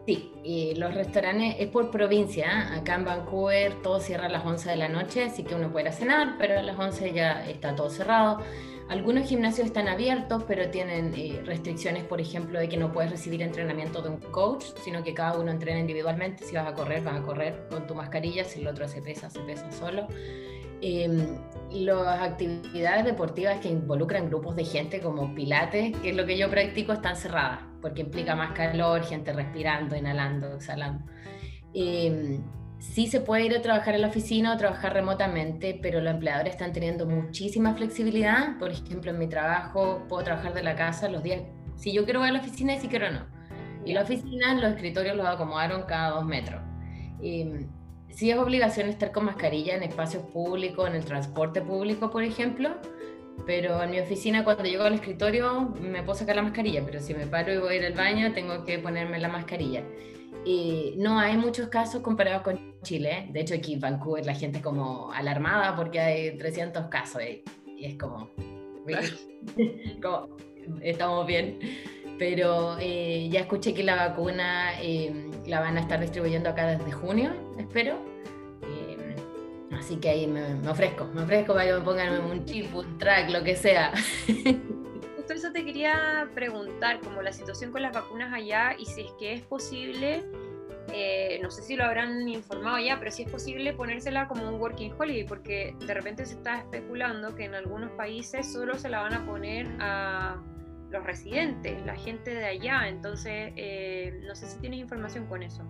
Sí, 0.05 0.33
y 0.43 0.75
los 0.75 0.93
restaurantes 0.93 1.55
es 1.59 1.69
por 1.69 1.91
provincia. 1.91 2.45
¿eh? 2.45 2.79
Acá 2.79 2.95
en 2.95 3.05
Vancouver 3.05 3.81
todo 3.83 4.01
cierra 4.01 4.25
a 4.25 4.29
las 4.29 4.45
11 4.45 4.71
de 4.71 4.75
la 4.75 4.89
noche, 4.89 5.23
así 5.23 5.43
que 5.43 5.55
uno 5.55 5.71
puede 5.71 5.85
ir 5.85 5.89
a 5.89 5.93
cenar, 5.93 6.35
pero 6.37 6.59
a 6.59 6.61
las 6.61 6.77
11 6.77 7.13
ya 7.13 7.45
está 7.47 7.73
todo 7.73 7.89
cerrado. 7.89 8.43
Algunos 8.89 9.29
gimnasios 9.29 9.67
están 9.67 9.87
abiertos, 9.87 10.43
pero 10.47 10.71
tienen 10.71 11.13
eh, 11.15 11.43
restricciones, 11.45 12.03
por 12.03 12.19
ejemplo, 12.19 12.59
de 12.59 12.67
que 12.67 12.75
no 12.75 12.91
puedes 12.91 13.11
recibir 13.11 13.43
entrenamiento 13.43 14.01
de 14.01 14.09
un 14.09 14.17
coach, 14.17 14.65
sino 14.83 15.03
que 15.03 15.13
cada 15.13 15.37
uno 15.37 15.51
entrena 15.51 15.79
individualmente. 15.79 16.43
Si 16.43 16.55
vas 16.55 16.67
a 16.67 16.73
correr, 16.73 17.03
vas 17.03 17.19
a 17.19 17.21
correr 17.21 17.67
con 17.69 17.85
tu 17.85 17.93
mascarilla, 17.93 18.43
si 18.43 18.61
el 18.61 18.67
otro 18.67 18.85
hace 18.85 19.03
pesa, 19.03 19.29
se 19.29 19.41
pesa 19.41 19.71
solo. 19.71 20.07
Eh, 20.81 21.07
las 21.71 22.19
actividades 22.19 23.05
deportivas 23.05 23.59
que 23.59 23.69
involucran 23.69 24.27
grupos 24.27 24.55
de 24.55 24.65
gente 24.65 25.01
como 25.01 25.35
pilates, 25.35 25.95
que 25.99 26.09
es 26.09 26.15
lo 26.15 26.25
que 26.25 26.35
yo 26.35 26.49
practico, 26.49 26.91
están 26.91 27.15
cerradas, 27.15 27.59
porque 27.83 28.01
implica 28.01 28.35
más 28.35 28.53
calor, 28.53 29.03
gente 29.03 29.31
respirando, 29.33 29.95
inhalando, 29.95 30.55
exhalando. 30.55 31.05
Eh, 31.75 32.39
sí 32.79 33.07
se 33.07 33.21
puede 33.21 33.45
ir 33.45 33.55
a 33.55 33.61
trabajar 33.61 33.95
en 33.95 34.01
la 34.01 34.07
oficina 34.07 34.53
o 34.53 34.57
trabajar 34.57 34.93
remotamente, 34.93 35.77
pero 35.81 36.01
los 36.01 36.13
empleadores 36.13 36.53
están 36.53 36.73
teniendo 36.73 37.05
muchísima 37.05 37.75
flexibilidad. 37.75 38.57
Por 38.57 38.71
ejemplo, 38.71 39.11
en 39.11 39.19
mi 39.19 39.27
trabajo 39.27 40.05
puedo 40.07 40.23
trabajar 40.23 40.53
de 40.53 40.63
la 40.63 40.75
casa 40.75 41.09
los 41.09 41.21
días, 41.21 41.41
si 41.75 41.91
yo 41.91 42.05
quiero 42.05 42.21
ir 42.21 42.29
a 42.29 42.31
la 42.33 42.39
oficina 42.39 42.75
y 42.75 42.79
si 42.79 42.87
quiero 42.87 43.11
no. 43.11 43.25
Y 43.85 43.93
la 43.93 44.01
oficina, 44.01 44.53
los 44.55 44.73
escritorios 44.73 45.15
los 45.15 45.25
acomodaron 45.25 45.83
cada 45.83 46.11
dos 46.11 46.25
metros. 46.25 46.61
Eh, 47.21 47.65
sí 48.09 48.31
es 48.31 48.37
obligación 48.37 48.89
estar 48.89 49.11
con 49.11 49.25
mascarilla 49.25 49.75
en 49.75 49.83
espacios 49.83 50.23
públicos, 50.23 50.87
en 50.87 50.95
el 50.95 51.05
transporte 51.05 51.61
público, 51.61 52.09
por 52.09 52.23
ejemplo, 52.23 52.77
pero 53.45 53.81
en 53.81 53.91
mi 53.91 53.99
oficina 53.99 54.43
cuando 54.43 54.63
llego 54.63 54.83
al 54.83 54.93
escritorio 54.95 55.73
me 55.81 56.03
puedo 56.03 56.17
sacar 56.17 56.35
la 56.35 56.41
mascarilla, 56.41 56.83
pero 56.85 56.99
si 56.99 57.13
me 57.13 57.27
paro 57.27 57.53
y 57.53 57.57
voy 57.57 57.75
a 57.75 57.77
ir 57.77 57.85
al 57.85 57.93
baño 57.93 58.33
tengo 58.33 58.63
que 58.65 58.79
ponerme 58.79 59.19
la 59.19 59.29
mascarilla. 59.29 59.83
Y 60.45 60.95
no 60.97 61.19
hay 61.19 61.37
muchos 61.37 61.67
casos 61.69 62.01
comparados 62.01 62.43
con 62.43 62.68
Chile. 62.81 63.27
De 63.31 63.41
hecho, 63.41 63.55
aquí 63.55 63.73
en 63.73 63.79
Vancouver 63.79 64.25
la 64.25 64.33
gente 64.33 64.57
es 64.57 64.63
como 64.63 65.11
alarmada 65.11 65.75
porque 65.75 65.99
hay 65.99 66.37
300 66.37 66.85
casos 66.87 67.21
y, 67.23 67.43
es 67.83 67.95
como, 67.97 68.29
como, 70.01 70.29
estamos 70.81 71.25
bien. 71.27 71.59
Pero 72.17 72.77
eh, 72.79 73.29
ya 73.31 73.41
escuché 73.41 73.73
que 73.73 73.83
la 73.83 73.95
vacuna 73.95 74.73
eh, 74.81 75.29
la 75.47 75.61
van 75.61 75.77
a 75.77 75.81
estar 75.81 75.99
distribuyendo 75.99 76.49
acá 76.49 76.67
desde 76.67 76.91
junio, 76.91 77.33
espero. 77.57 77.95
Eh, 78.63 79.15
así 79.71 79.95
que 79.97 80.09
ahí 80.09 80.27
me, 80.27 80.67
ofrezco, 80.69 81.05
me 81.13 81.21
ofrezco 81.21 81.53
para 81.53 81.67
que 81.67 81.73
me 81.73 81.81
pongan 81.81 82.21
un 82.25 82.43
chip, 82.43 82.75
un 82.75 82.97
track, 82.97 83.29
lo 83.29 83.41
que 83.41 83.55
sea. 83.55 83.93
Justo 85.15 85.33
eso 85.33 85.51
te 85.53 85.63
quería 85.63 86.29
preguntar, 86.35 86.99
como 86.99 87.21
la 87.21 87.31
situación 87.31 87.71
con 87.71 87.83
las 87.83 87.93
vacunas 87.93 88.33
allá 88.33 88.75
y 88.77 88.85
si 88.85 89.01
es 89.01 89.11
que 89.17 89.33
es 89.33 89.41
posible 89.41 90.25
no 91.41 91.51
sé 91.51 91.61
si 91.61 91.75
lo 91.75 91.83
habrán 91.83 92.27
informado 92.27 92.79
ya, 92.79 92.99
pero 92.99 93.11
si 93.11 93.23
es 93.23 93.31
posible 93.31 93.73
ponérsela 93.73 94.27
como 94.27 94.47
un 94.47 94.59
working 94.59 94.93
holiday, 94.97 95.23
porque 95.23 95.75
de 95.85 95.93
repente 95.93 96.25
se 96.25 96.35
está 96.35 96.59
especulando 96.59 97.35
que 97.35 97.45
en 97.45 97.55
algunos 97.55 97.91
países 97.91 98.51
solo 98.51 98.77
se 98.77 98.89
la 98.89 99.01
van 99.01 99.13
a 99.13 99.25
poner 99.25 99.67
a 99.79 100.41
los 100.91 101.03
residentes, 101.03 101.85
la 101.85 101.95
gente 101.95 102.33
de 102.33 102.45
allá. 102.45 102.87
Entonces, 102.87 103.53
eh, 103.55 104.21
no 104.27 104.35
sé 104.35 104.47
si 104.47 104.59
tienes 104.59 104.79
información 104.79 105.25
con 105.27 105.43
eso. 105.43 105.63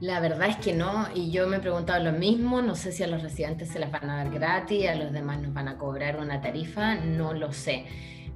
La 0.00 0.18
verdad 0.18 0.48
es 0.48 0.56
que 0.56 0.72
no, 0.72 1.06
y 1.14 1.30
yo 1.30 1.46
me 1.46 1.58
he 1.58 1.60
preguntado 1.60 2.02
lo 2.02 2.12
mismo, 2.12 2.60
no 2.60 2.74
sé 2.74 2.90
si 2.90 3.04
a 3.04 3.06
los 3.06 3.22
residentes 3.22 3.68
se 3.68 3.78
las 3.78 3.92
van 3.92 4.10
a 4.10 4.16
dar 4.16 4.30
gratis, 4.30 4.88
a 4.88 4.96
los 4.96 5.12
demás 5.12 5.40
nos 5.40 5.54
van 5.54 5.68
a 5.68 5.78
cobrar 5.78 6.18
una 6.18 6.40
tarifa, 6.40 6.96
no 6.96 7.34
lo 7.34 7.52
sé. 7.52 7.86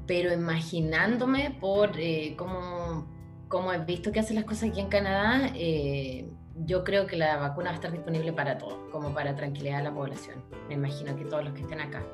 Pero 0.07 0.33
imaginándome 0.33 1.57
por 1.61 1.99
eh, 1.99 2.35
cómo, 2.37 3.09
cómo, 3.49 3.73
he 3.73 3.79
visto 3.79 4.13
que 4.13 4.21
hacen 4.21 4.37
las 4.37 4.45
cosas 4.45 4.71
aquí 4.71 4.81
en 4.81 4.89
Canadá, 4.89 5.51
eh, 5.55 6.29
yo 6.65 6.85
creo 6.85 7.07
que 7.07 7.17
la 7.17 7.37
vacuna 7.37 7.67
va 7.67 7.73
a 7.73 7.75
estar 7.75 7.93
disponible 7.93 8.33
para 8.33 8.59
todos, 8.59 8.79
como 8.91 9.13
para 9.13 9.35
tranquilidad 9.35 9.81
a 9.81 9.83
la 9.83 9.95
población. 9.95 10.43
Me 10.69 10.75
imagino 10.75 11.17
que 11.17 11.25
todos 11.25 11.45
los 11.45 11.53
que 11.53 11.63
estén 11.63 11.81
acá. 11.81 12.05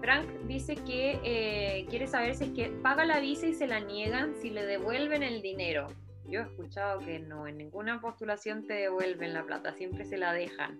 Frank 0.00 0.28
dice 0.46 0.76
que 0.76 1.20
eh, 1.24 1.86
quiere 1.90 2.06
saber 2.06 2.34
si 2.34 2.44
es 2.44 2.50
que 2.50 2.70
paga 2.82 3.04
la 3.04 3.20
visa 3.20 3.46
y 3.46 3.54
se 3.54 3.66
la 3.66 3.80
niegan, 3.80 4.34
si 4.40 4.50
le 4.50 4.64
devuelven 4.64 5.22
el 5.22 5.42
dinero. 5.42 5.88
Yo 6.26 6.40
he 6.40 6.42
escuchado 6.44 7.00
que 7.00 7.18
no, 7.18 7.46
en 7.46 7.58
ninguna 7.58 8.00
postulación 8.00 8.66
te 8.66 8.74
devuelven 8.74 9.34
la 9.34 9.44
plata, 9.44 9.74
siempre 9.74 10.04
se 10.04 10.18
la 10.18 10.32
dejan. 10.32 10.78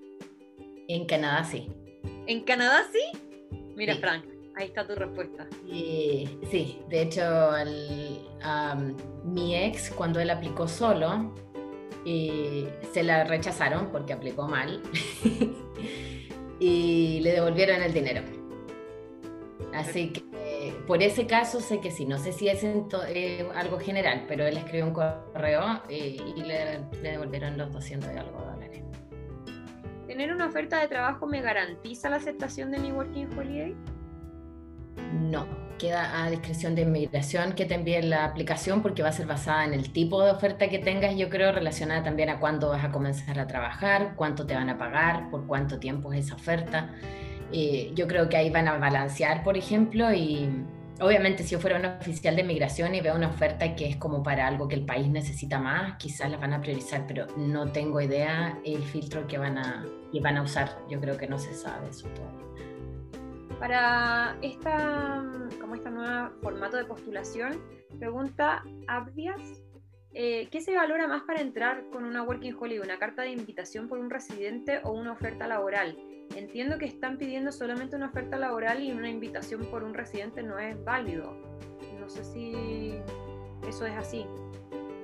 En 0.88 1.06
Canadá 1.06 1.44
sí. 1.44 1.70
¿En 2.26 2.44
Canadá 2.44 2.84
sí? 2.92 3.18
Mira, 3.74 3.96
Frank, 3.96 4.24
ahí 4.58 4.66
está 4.66 4.86
tu 4.86 4.94
respuesta. 4.94 5.46
sí, 5.66 6.82
de 6.88 7.02
hecho, 7.02 7.22
mi 9.24 9.56
ex, 9.56 9.90
cuando 9.90 10.20
él 10.20 10.30
aplicó 10.30 10.68
solo, 10.68 11.34
se 12.04 13.02
la 13.02 13.24
rechazaron 13.24 13.90
porque 13.90 14.12
aplicó 14.12 14.48
mal 14.48 14.82
y 16.60 17.20
le 17.20 17.32
devolvieron 17.32 17.82
el 17.82 17.92
dinero. 17.92 18.22
Así 19.72 20.12
que 20.12 20.28
por 20.88 21.02
ese 21.02 21.26
caso 21.26 21.60
sé 21.60 21.80
que 21.80 21.90
sí, 21.90 22.06
no 22.06 22.16
sé 22.16 22.32
si 22.32 22.48
es 22.48 22.64
eh, 22.64 23.46
algo 23.54 23.78
general, 23.78 24.24
pero 24.26 24.46
él 24.46 24.56
escribió 24.56 24.86
un 24.86 24.94
correo 24.94 25.82
eh, 25.90 26.16
y 26.34 26.42
le, 26.42 26.80
devolvieron 27.02 27.58
los 27.58 27.70
200 27.72 28.10
y 28.14 28.16
algo 28.16 28.40
dólares. 28.40 28.82
¿Tener 30.06 30.32
una 30.32 30.46
oferta 30.46 30.80
de 30.80 30.88
trabajo 30.88 31.26
me 31.26 31.42
garantiza 31.42 32.08
la 32.08 32.16
aceptación 32.16 32.70
de 32.70 32.78
mi 32.78 32.90
Working 32.90 33.38
Holiday? 33.38 33.76
No, 35.12 35.46
queda 35.78 36.24
a 36.24 36.30
discreción 36.30 36.74
de 36.74 36.82
inmigración 36.82 37.52
que 37.52 37.64
te 37.64 37.74
envíen 37.74 38.10
la 38.10 38.24
aplicación 38.24 38.82
porque 38.82 39.02
va 39.02 39.08
a 39.08 39.12
ser 39.12 39.26
basada 39.26 39.64
en 39.64 39.72
el 39.72 39.92
tipo 39.92 40.22
de 40.22 40.30
oferta 40.30 40.68
que 40.68 40.78
tengas, 40.78 41.16
yo 41.16 41.28
creo, 41.30 41.52
relacionada 41.52 42.02
también 42.02 42.28
a 42.28 42.38
cuándo 42.40 42.68
vas 42.68 42.84
a 42.84 42.90
comenzar 42.90 43.38
a 43.38 43.46
trabajar, 43.46 44.14
cuánto 44.16 44.44
te 44.44 44.54
van 44.54 44.68
a 44.68 44.76
pagar, 44.76 45.30
por 45.30 45.46
cuánto 45.46 45.78
tiempo 45.78 46.12
es 46.12 46.26
esa 46.26 46.34
oferta. 46.34 46.90
Eh, 47.52 47.92
yo 47.94 48.06
creo 48.06 48.28
que 48.28 48.36
ahí 48.36 48.50
van 48.50 48.68
a 48.68 48.76
balancear, 48.76 49.42
por 49.42 49.56
ejemplo, 49.56 50.12
y 50.12 50.48
obviamente 51.00 51.42
si 51.44 51.50
yo 51.50 51.60
fuera 51.60 51.78
un 51.78 51.86
oficial 51.86 52.36
de 52.36 52.44
migración 52.44 52.94
y 52.94 53.00
veo 53.00 53.14
una 53.14 53.28
oferta 53.28 53.74
que 53.74 53.88
es 53.88 53.96
como 53.96 54.22
para 54.22 54.46
algo 54.46 54.68
que 54.68 54.74
el 54.74 54.84
país 54.84 55.08
necesita 55.08 55.58
más, 55.58 55.96
quizás 55.96 56.30
la 56.30 56.36
van 56.36 56.52
a 56.52 56.60
priorizar, 56.60 57.06
pero 57.06 57.26
no 57.36 57.68
tengo 57.68 58.00
idea 58.00 58.58
el 58.64 58.82
filtro 58.82 59.26
que 59.26 59.38
van 59.38 59.56
a, 59.56 59.86
que 60.12 60.20
van 60.20 60.36
a 60.36 60.42
usar. 60.42 60.76
Yo 60.90 61.00
creo 61.00 61.16
que 61.16 61.26
no 61.26 61.38
se 61.38 61.54
sabe 61.54 61.88
eso 61.88 62.08
todavía. 62.08 62.67
Para 63.58 64.36
esta, 64.40 65.24
como 65.60 65.74
esta 65.74 65.90
nueva 65.90 66.32
formato 66.42 66.76
de 66.76 66.84
postulación, 66.84 67.60
pregunta 67.98 68.62
Abdias, 68.86 69.62
eh, 70.14 70.48
¿qué 70.50 70.60
se 70.60 70.76
valora 70.76 71.08
más 71.08 71.22
para 71.22 71.40
entrar 71.40 71.84
con 71.90 72.04
una 72.04 72.22
Working 72.22 72.54
Holiday? 72.58 72.78
¿Una 72.78 72.98
carta 72.98 73.22
de 73.22 73.30
invitación 73.30 73.88
por 73.88 73.98
un 73.98 74.10
residente 74.10 74.80
o 74.84 74.92
una 74.92 75.12
oferta 75.12 75.48
laboral? 75.48 75.98
Entiendo 76.36 76.78
que 76.78 76.86
están 76.86 77.18
pidiendo 77.18 77.50
solamente 77.50 77.96
una 77.96 78.06
oferta 78.06 78.38
laboral 78.38 78.82
y 78.82 78.92
una 78.92 79.10
invitación 79.10 79.66
por 79.66 79.82
un 79.82 79.92
residente 79.92 80.42
no 80.42 80.58
es 80.58 80.82
válido. 80.84 81.34
No 81.98 82.08
sé 82.08 82.22
si 82.24 82.94
eso 83.68 83.86
es 83.86 83.94
así. 83.96 84.24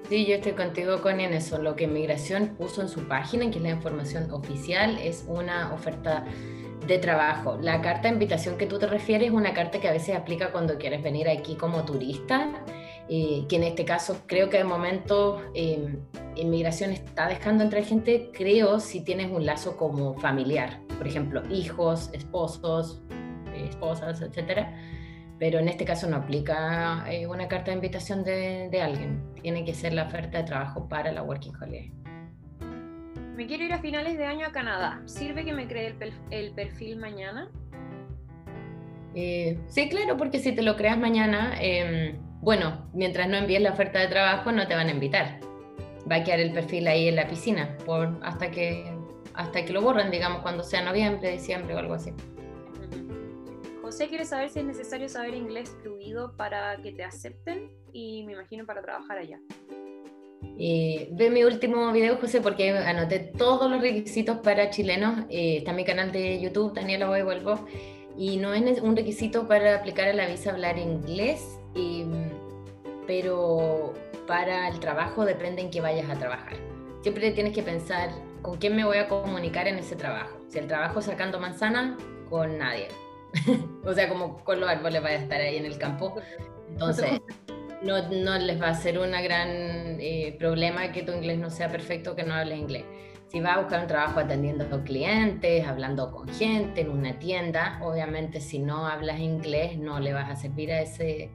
Sí, 0.09 0.27
yo 0.27 0.37
estoy 0.37 0.53
contigo, 0.53 1.01
con 1.01 1.19
en 1.19 1.33
eso. 1.33 1.61
Lo 1.61 1.75
que 1.75 1.89
Migración 1.89 2.55
puso 2.57 2.83
en 2.83 2.89
su 2.89 3.09
página, 3.09 3.51
que 3.51 3.57
es 3.57 3.63
la 3.63 3.71
información 3.71 4.31
oficial, 4.31 4.99
es 4.99 5.25
una 5.27 5.73
oferta 5.73 6.25
de 6.87 6.99
trabajo. 6.99 7.59
La 7.61 7.81
carta 7.81 8.09
de 8.09 8.15
invitación 8.15 8.57
que 8.59 8.67
tú 8.67 8.79
te 8.79 8.87
refieres 8.87 9.29
es 9.29 9.35
una 9.35 9.55
carta 9.55 9.81
que 9.81 9.89
a 9.89 9.93
veces 9.93 10.17
aplica 10.17 10.53
cuando 10.53 10.79
quieres 10.79 11.03
venir 11.03 11.29
aquí 11.29 11.57
como 11.57 11.85
turista 11.85 12.65
eh, 13.09 13.45
que 13.49 13.57
en 13.57 13.65
este 13.65 13.85
caso 13.85 14.23
creo 14.27 14.49
que 14.49 14.57
de 14.57 14.65
momento 14.65 15.43
eh, 15.55 15.99
inmigración 16.37 16.91
está 16.91 17.29
dejando 17.29 17.63
entrar 17.63 17.85
gente, 17.85 18.31
creo, 18.33 18.81
si 18.81 19.05
tienes 19.05 19.31
un 19.31 19.45
lazo 19.45 19.77
como 19.77 20.15
familiar, 20.15 20.81
por 20.97 21.07
ejemplo, 21.07 21.43
hijos, 21.51 22.09
esposos, 22.15 23.03
esposas, 23.55 24.23
etcétera. 24.23 24.75
Pero 25.39 25.59
en 25.59 25.69
este 25.69 25.85
caso 25.85 26.09
no 26.09 26.17
aplica 26.17 27.05
eh, 27.11 27.27
una 27.27 27.49
carta 27.49 27.73
de 27.73 27.77
invitación 27.77 28.25
de, 28.25 28.69
de, 28.71 28.81
alguien. 28.81 29.23
Tiene 29.43 29.65
que 29.65 29.75
ser 29.75 29.93
la 29.93 30.05
oferta 30.05 30.39
de 30.39 30.45
trabajo 30.45 30.89
para 30.89 31.13
la 31.13 31.23
Working 31.23 31.53
Holiday. 31.61 32.04
Me 33.35 33.47
quiero 33.49 33.65
ir 33.65 33.73
a 33.73 33.79
finales 33.79 34.17
de 34.17 34.27
año 34.27 34.47
a 34.47 34.53
Canadá. 34.53 35.03
¿Sirve 35.07 35.45
que 35.45 35.53
me 35.53 35.67
cree 35.67 35.89
el, 35.99 36.13
el 36.31 36.55
perfil 36.55 36.99
mañana? 36.99 37.51
Eh, 39.15 39.59
sí, 39.67 39.89
claro, 39.89 40.17
porque 40.17 40.39
si 40.39 40.53
te 40.53 40.63
lo 40.63 40.77
creas 40.77 40.99
mañana, 40.99 41.57
eh, 41.61 42.17
bueno, 42.41 42.89
mientras 42.93 43.29
no 43.29 43.37
envíes 43.37 43.61
la 43.61 43.73
oferta 43.73 43.99
de 43.99 44.07
trabajo, 44.07 44.53
no 44.53 44.69
te 44.69 44.75
van 44.75 44.89
a 44.89 44.93
invitar. 44.93 45.41
Va 46.11 46.17
a 46.17 46.25
quedar 46.25 46.39
el 46.39 46.53
perfil 46.53 46.87
ahí 46.87 47.09
en 47.09 47.17
la 47.17 47.27
piscina 47.27 47.77
por, 47.85 48.21
hasta, 48.23 48.53
que, 48.53 48.93
hasta 49.35 49.65
que 49.65 49.73
lo 49.73 49.83
borren, 49.83 50.13
digamos, 50.13 50.43
cuando 50.43 50.63
sea 50.63 50.83
noviembre, 50.83 51.33
diciembre 51.33 51.75
o 51.75 51.79
algo 51.79 51.95
así. 51.95 52.13
José 53.83 54.09
quiere 54.09 54.25
saber 54.25 54.51
si 54.51 54.61
es 54.61 54.65
necesario 54.65 55.09
saber 55.09 55.35
inglés 55.35 55.77
fluido 55.83 56.37
para 56.37 56.77
que 56.83 56.93
te 56.93 57.03
acepten 57.03 57.71
y 57.93 58.25
me 58.27 58.33
imagino 58.33 58.65
para 58.65 58.81
trabajar 58.83 59.19
allá. 59.19 59.41
Eh, 60.59 61.09
ve 61.13 61.31
mi 61.31 61.45
último 61.45 61.91
video, 61.93 62.17
José, 62.17 62.41
porque 62.41 62.71
anoté 62.71 63.19
todos 63.19 63.71
los 63.71 63.81
requisitos 63.81 64.39
para 64.39 64.71
chilenos. 64.71 65.25
Eh, 65.31 65.59
está 65.59 65.73
mi 65.73 65.85
canal 65.85 66.13
de 66.13 66.41
YouTube, 66.41 66.75
Daniela 66.75 67.07
Voy 67.07 67.23
Vuelvo. 67.23 67.67
Y 68.17 68.37
no 68.37 68.55
es 68.55 68.81
un 68.81 68.97
requisito 68.97 69.49
para 69.49 69.77
aplicar 69.77 70.09
a 70.09 70.13
la 70.13 70.27
visa 70.27 70.53
hablar 70.53 70.79
inglés, 70.79 71.59
pero 73.09 73.93
para 74.27 74.69
el 74.69 74.79
trabajo 74.79 75.25
depende 75.25 75.63
en 75.63 75.71
que 75.71 75.81
vayas 75.81 76.09
a 76.09 76.15
trabajar. 76.15 76.55
Siempre 77.03 77.33
tienes 77.33 77.53
que 77.53 77.63
pensar 77.63 78.11
con 78.41 78.57
quién 78.59 78.77
me 78.77 78.85
voy 78.85 78.99
a 78.99 79.09
comunicar 79.09 79.67
en 79.67 79.79
ese 79.79 79.97
trabajo. 79.97 80.39
Si 80.49 80.59
el 80.59 80.69
trabajo 80.69 81.03
sacando 81.03 81.41
manzana, 81.41 81.97
con 82.31 82.59
nadie. 82.59 82.89
o 83.85 83.93
sea, 83.93 84.09
como 84.09 84.43
con 84.45 84.61
los 84.61 84.69
árboles 84.69 85.03
vaya 85.03 85.17
a 85.17 85.23
estar 85.23 85.41
ahí 85.41 85.57
en 85.57 85.67
el 85.67 85.77
campo. 85.79 86.15
Entonces, 86.69 87.21
no, 87.85 88.09
no 88.09 88.39
les 88.39 88.61
va 88.61 88.69
a 88.69 88.75
ser 88.75 88.99
un 88.99 89.11
gran 89.11 89.49
eh, 90.01 90.35
problema 90.39 90.91
que 90.93 91.03
tu 91.03 91.13
inglés 91.13 91.39
no 91.39 91.51
sea 91.51 91.69
perfecto, 91.69 92.17
que 92.17 92.25
no 92.25 92.35
hables 92.35 92.59
inglés. 92.59 92.85
Si 93.29 93.41
vas 93.41 93.57
a 93.57 93.61
buscar 93.61 93.81
un 93.81 93.87
trabajo 93.89 94.21
atendiendo 94.21 94.65
a 94.65 94.85
clientes, 94.85 95.67
hablando 95.67 96.11
con 96.13 96.29
gente 96.29 96.83
en 96.83 96.91
una 96.91 97.19
tienda, 97.19 97.81
obviamente 97.83 98.41
si 98.41 98.59
no 98.59 98.87
hablas 98.87 99.19
inglés 99.19 99.77
no 99.77 99.99
le 99.99 100.13
vas 100.13 100.31
a 100.31 100.37
servir 100.37 100.73
a 100.73 100.81
ese 100.81 101.31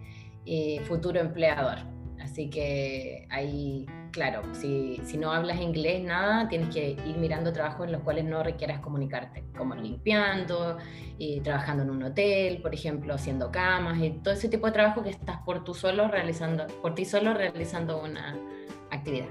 eh, 0.45 0.79
futuro 0.85 1.19
empleador. 1.19 1.79
Así 2.21 2.49
que 2.49 3.27
ahí, 3.29 3.85
claro, 4.11 4.41
si, 4.53 4.99
no 5.17 5.31
hablas 5.31 5.59
inglés, 5.61 6.03
nada, 6.03 6.47
tienes 6.47 6.73
que 6.73 6.91
ir 6.91 7.17
mirando 7.17 7.51
trabajos 7.53 7.85
en 7.85 7.93
los 7.93 8.01
cuales 8.01 8.25
no 8.25 8.43
requieras 8.43 8.79
comunicarte, 8.79 9.43
como 9.57 9.75
limpiando, 9.75 10.77
y 11.17 11.41
trabajando 11.41 11.83
en 11.83 11.89
un 11.89 12.03
hotel, 12.03 12.61
por 12.61 12.73
ejemplo, 12.73 13.13
haciendo 13.13 13.51
camas, 13.51 13.99
y 13.99 14.11
todo 14.11 14.33
ese 14.33 14.49
tipo 14.49 14.67
de 14.67 14.73
trabajo 14.73 15.03
que 15.03 15.09
estás 15.09 15.39
por, 15.45 15.63
tú 15.63 15.73
solo 15.73 16.07
realizando, 16.07 16.67
por 16.81 16.95
ti 16.95 17.05
solo 17.05 17.33
realizando 17.33 18.01
una 18.01 18.37
actividad 18.91 19.29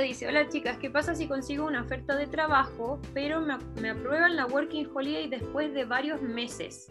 dice, 0.00 0.26
hola 0.26 0.48
chicas, 0.48 0.78
¿qué 0.78 0.90
pasa 0.90 1.14
si 1.14 1.28
consigo 1.28 1.66
una 1.66 1.82
oferta 1.82 2.16
de 2.16 2.26
trabajo, 2.26 3.00
pero 3.12 3.40
me, 3.40 3.90
aprueban 3.90 4.36
la 4.36 4.46
Working 4.46 4.88
Holiday 4.92 5.28
después 5.28 5.74
de 5.74 5.84
varios 5.84 6.22
meses? 6.22 6.90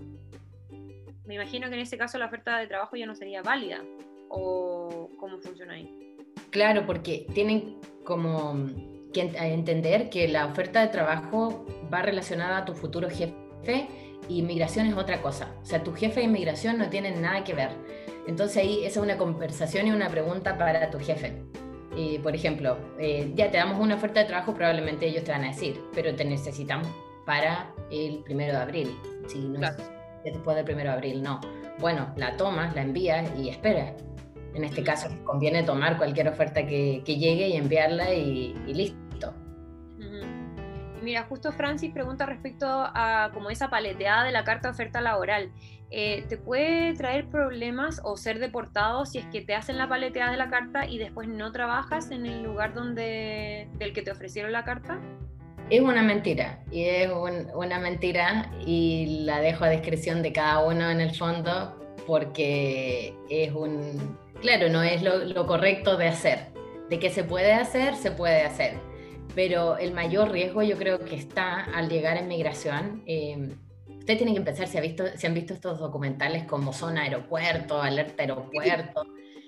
Me 1.26 1.36
imagino 1.36 1.68
que 1.70 1.76
en 1.76 1.82
ese 1.82 1.98
caso 1.98 2.18
la 2.18 2.28
oferta 2.28 2.58
de 2.58 2.68
trabajo 2.68 2.96
ya 2.96 3.06
no 3.06 3.16
sería 3.16 3.42
válida. 3.42 3.82
¿O 4.30 5.10
cómo 5.20 5.40
funciona 5.40 5.74
ahí? 5.74 6.11
Claro, 6.52 6.86
porque 6.86 7.28
tienen 7.34 7.78
como 8.04 8.68
que 9.14 9.22
entender 9.22 10.10
que 10.10 10.28
la 10.28 10.46
oferta 10.46 10.82
de 10.82 10.88
trabajo 10.88 11.66
va 11.94 12.02
relacionada 12.02 12.58
a 12.60 12.66
tu 12.66 12.74
futuro 12.74 13.10
jefe 13.10 13.88
y 14.30 14.40
inmigración 14.40 14.88
es 14.88 14.96
otra 14.96 15.22
cosa. 15.22 15.56
O 15.62 15.66
sea, 15.66 15.84
tu 15.84 15.94
jefe 15.94 16.22
e 16.22 16.24
inmigración 16.24 16.78
no 16.78 16.90
tienen 16.90 17.22
nada 17.22 17.44
que 17.44 17.54
ver. 17.54 17.70
Entonces 18.28 18.58
ahí 18.58 18.80
esa 18.86 19.00
es 19.00 19.04
una 19.06 19.18
conversación 19.18 19.88
y 19.88 19.92
una 19.92 20.10
pregunta 20.10 20.58
para 20.58 20.92
tu 20.92 21.00
jefe 21.00 21.42
por 22.24 22.36
ejemplo, 22.36 22.78
eh, 23.00 23.32
ya 23.36 23.52
te 23.52 23.58
damos 23.58 23.80
una 23.80 23.96
oferta 23.96 24.22
de 24.22 24.26
trabajo, 24.26 24.54
probablemente 24.54 25.08
ellos 25.08 25.24
te 25.24 25.32
van 25.32 25.44
a 25.44 25.48
decir, 25.48 25.82
pero 25.94 26.16
te 26.16 26.24
necesitamos 26.24 26.88
para 27.26 27.74
el 27.92 28.20
primero 28.24 28.54
de 28.54 28.60
abril. 28.60 28.98
Si 29.28 29.40
no 29.40 29.70
después 30.24 30.56
del 30.56 30.66
primero 30.66 30.92
de 30.92 30.96
abril, 30.96 31.24
no. 31.24 31.42
Bueno, 31.80 32.14
la 32.16 32.38
tomas, 32.38 32.76
la 32.76 32.84
envías 32.84 33.30
y 33.38 33.50
esperas. 33.50 33.94
En 34.54 34.64
este 34.64 34.84
caso, 34.84 35.10
conviene 35.24 35.64
tomar 35.64 35.98
cualquier 35.98 36.28
oferta 36.28 36.66
que, 36.66 37.04
que 37.06 37.18
llegue 37.18 37.50
y 37.50 37.58
enviarla 37.58 38.14
y, 38.14 38.54
listo. 38.68 39.34
Mira, 41.02 41.24
justo 41.24 41.52
Francis 41.52 41.92
pregunta 41.92 42.28
respecto 42.28 42.68
a 42.68 43.32
como 43.34 43.50
esa 43.50 43.72
paleteada 43.72 44.24
de 44.24 44.32
la 44.32 44.44
carta 44.44 44.68
de 44.68 44.74
oferta 44.74 45.02
laboral. 45.02 45.52
Eh, 45.90 46.26
te 46.30 46.38
puede 46.38 46.94
traer 46.94 47.28
problemas 47.28 48.00
o 48.04 48.16
ser 48.16 48.40
deportado 48.40 49.06
si 49.06 49.18
es 49.18 49.26
que 49.26 49.42
te 49.42 49.56
hacen 49.56 49.78
la 49.78 49.90
paleteada 49.90 50.32
de 50.32 50.38
la 50.38 50.50
carta 50.50 50.86
y 50.86 51.00
después 51.00 51.28
no 51.28 51.52
trabajas 51.52 52.12
en 52.12 52.26
el 52.26 52.44
lugar 52.44 52.74
donde 52.74 53.68
del 53.78 53.94
que 53.94 54.02
te 54.02 54.12
ofrecieron 54.12 54.52
la 54.52 54.64
carta? 54.64 55.00
Es 55.70 55.82
una 55.82 56.04
mentira 56.04 56.60
y 56.72 56.84
es 56.84 57.10
una 57.54 57.80
mentira 57.80 58.52
y 58.66 59.24
la 59.26 59.42
dejo 59.42 59.66
a 59.66 59.70
discreción 59.70 60.22
de 60.22 60.32
cada 60.32 60.64
uno 60.64 60.90
en 60.90 61.02
el 61.02 61.16
fondo 61.16 61.78
porque 62.08 63.14
es 63.30 63.52
un, 63.54 64.18
claro, 64.42 64.70
no 64.70 64.84
es 64.84 65.02
lo, 65.02 65.46
correcto 65.48 65.98
de 65.98 66.08
hacer. 66.08 66.48
De 66.90 67.00
que 67.00 67.10
se 67.10 67.24
puede 67.24 67.54
hacer, 67.54 67.96
se 67.96 68.12
puede 68.12 68.44
hacer. 68.44 68.78
Pero 69.34 69.78
el 69.78 69.94
mayor 69.94 70.32
riesgo 70.32 70.62
yo 70.62 70.78
creo 70.78 71.00
que 71.00 71.16
está 71.16 71.64
al 71.74 71.88
llegar 71.88 72.18
a 72.18 72.22
inmigración. 72.22 73.02
Eh, 73.06 73.50
Ustedes 74.02 74.18
tienen 74.18 74.34
que 74.34 74.42
pensar 74.42 74.68
si, 74.68 74.80
ha 74.80 74.82
visto, 74.82 75.04
si 75.16 75.28
han 75.28 75.36
visto 75.36 75.54
estos 75.54 75.78
documentales 75.78 76.46
como 76.46 76.74
Zona 76.74 77.04
Aeropuerto, 77.04 77.80
Alerta 77.80 78.24
Aeropuerto. 78.24 79.06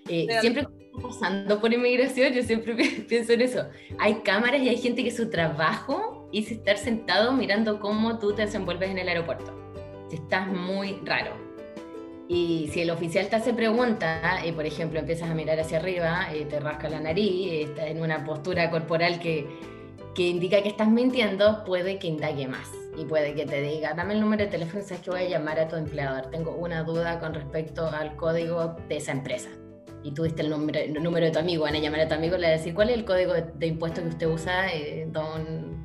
Eh, 0.07 0.27
siempre 0.41 0.67
pasando 1.01 1.59
por 1.59 1.73
inmigración, 1.73 2.33
yo 2.33 2.43
siempre 2.43 2.75
pienso 3.09 3.33
en 3.33 3.41
eso. 3.41 3.65
Hay 3.97 4.21
cámaras 4.21 4.61
y 4.61 4.69
hay 4.69 4.77
gente 4.77 5.03
que 5.03 5.09
su 5.09 5.31
trabajo 5.31 6.29
es 6.31 6.51
estar 6.51 6.77
sentado 6.77 7.33
mirando 7.33 7.79
cómo 7.79 8.19
tú 8.19 8.35
te 8.35 8.43
desenvuelves 8.43 8.91
en 8.91 8.99
el 8.99 9.09
aeropuerto. 9.09 9.51
Estás 10.11 10.47
muy 10.47 10.99
raro. 11.03 11.35
Y 12.27 12.69
si 12.71 12.81
el 12.81 12.89
oficial 12.89 13.27
te 13.27 13.35
hace 13.35 13.53
pregunta, 13.53 14.39
y 14.45 14.51
por 14.53 14.65
ejemplo 14.65 14.99
empiezas 14.99 15.29
a 15.29 15.33
mirar 15.33 15.59
hacia 15.59 15.77
arriba, 15.77 16.27
y 16.33 16.45
te 16.45 16.59
rasca 16.59 16.89
la 16.89 16.99
nariz, 16.99 17.69
estás 17.69 17.87
en 17.87 18.01
una 18.01 18.23
postura 18.23 18.69
corporal 18.69 19.19
que, 19.19 19.47
que 20.15 20.23
indica 20.27 20.61
que 20.61 20.69
estás 20.69 20.87
mintiendo, 20.87 21.63
puede 21.65 21.99
que 21.99 22.07
indague 22.07 22.47
más 22.47 22.71
y 22.97 23.05
puede 23.05 23.33
que 23.33 23.45
te 23.45 23.61
diga, 23.61 23.93
dame 23.93 24.13
el 24.13 24.21
número 24.21 24.43
de 24.43 24.51
teléfono, 24.51 24.83
sabes 24.83 25.01
que 25.01 25.09
voy 25.09 25.21
a 25.21 25.29
llamar 25.29 25.59
a 25.59 25.67
tu 25.67 25.75
empleador. 25.75 26.29
Tengo 26.29 26.51
una 26.51 26.83
duda 26.83 27.19
con 27.19 27.33
respecto 27.33 27.87
al 27.87 28.15
código 28.15 28.75
de 28.87 28.97
esa 28.97 29.11
empresa. 29.11 29.49
Y 30.03 30.11
tú 30.11 30.23
diste 30.23 30.41
el 30.41 30.49
número, 30.49 30.79
el 30.79 31.01
número 31.01 31.25
de 31.25 31.31
tu 31.31 31.39
amigo, 31.39 31.63
van 31.63 31.75
a 31.75 31.79
llamar 31.79 32.01
a 32.01 32.07
tu 32.07 32.13
amigo 32.13 32.37
le 32.37 32.47
a 32.47 32.51
decir, 32.51 32.73
¿cuál 32.73 32.89
es 32.89 32.97
el 32.97 33.05
código 33.05 33.33
de, 33.33 33.67
impuesto 33.67 34.01
que 34.01 34.09
usted 34.09 34.27
usa, 34.27 34.71
eh, 34.73 35.07
don, 35.09 35.83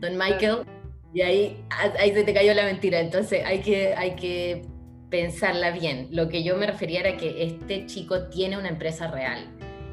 don 0.00 0.16
Michael? 0.16 0.64
Y 1.12 1.20
ahí, 1.22 1.64
ahí 1.98 2.12
se 2.12 2.24
te 2.24 2.34
cayó 2.34 2.54
la 2.54 2.64
mentira. 2.64 2.98
Entonces 2.98 3.44
hay 3.44 3.60
que, 3.60 3.94
hay 3.94 4.16
que 4.16 4.62
pensarla 5.10 5.70
bien. 5.70 6.08
Lo 6.10 6.28
que 6.28 6.42
yo 6.42 6.56
me 6.56 6.66
refería 6.66 7.00
era 7.00 7.16
que 7.16 7.42
este 7.44 7.86
chico 7.86 8.28
tiene 8.28 8.58
una 8.58 8.68
empresa 8.68 9.08
real. 9.08 9.46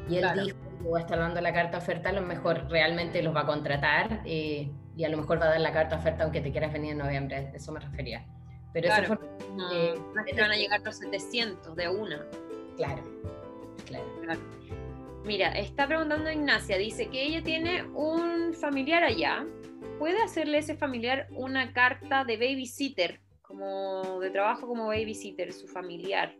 Y 0.08 0.18
él 0.18 0.26
dijo 0.34 0.56
que 0.82 0.88
va 0.88 0.98
a 0.98 1.00
estar 1.00 1.18
dando 1.18 1.40
la 1.40 1.52
carta 1.52 1.78
oferta, 1.78 2.10
a 2.10 2.12
lo 2.12 2.22
mejor 2.22 2.68
realmente 2.70 3.22
los 3.22 3.34
va 3.34 3.40
a 3.40 3.46
contratar. 3.46 4.22
Eh, 4.24 4.70
y 4.96 5.04
a 5.04 5.08
lo 5.08 5.18
mejor 5.18 5.40
va 5.40 5.46
a 5.46 5.50
dar 5.50 5.60
la 5.60 5.72
carta 5.72 5.96
oferta 5.96 6.24
aunque 6.24 6.40
te 6.40 6.50
quieras 6.50 6.72
venir 6.72 6.92
en 6.92 6.98
noviembre, 6.98 7.50
eso 7.54 7.70
me 7.70 7.80
refería. 7.80 8.24
Pero 8.72 8.88
claro. 8.88 9.04
eso 9.04 9.16
fue, 9.16 10.32
te 10.32 10.40
van 10.40 10.50
a 10.50 10.56
llegar 10.56 10.80
los 10.82 10.96
700 10.98 11.76
de 11.76 11.88
una. 11.88 12.26
Claro, 12.76 13.02
claro. 13.86 14.40
Mira, 15.24 15.48
está 15.58 15.86
preguntando 15.86 16.30
Ignacia, 16.30 16.78
dice 16.78 17.08
que 17.08 17.22
ella 17.22 17.42
tiene 17.42 17.82
un 17.94 18.54
familiar 18.54 19.02
allá, 19.02 19.44
¿puede 19.98 20.22
hacerle 20.22 20.58
ese 20.58 20.76
familiar 20.76 21.26
una 21.30 21.72
carta 21.72 22.24
de 22.24 22.36
babysitter, 22.36 23.20
como 23.46 24.20
de 24.20 24.30
trabajo 24.30 24.66
como 24.66 24.88
babysitter, 24.88 25.52
su 25.52 25.66
familiar? 25.66 26.34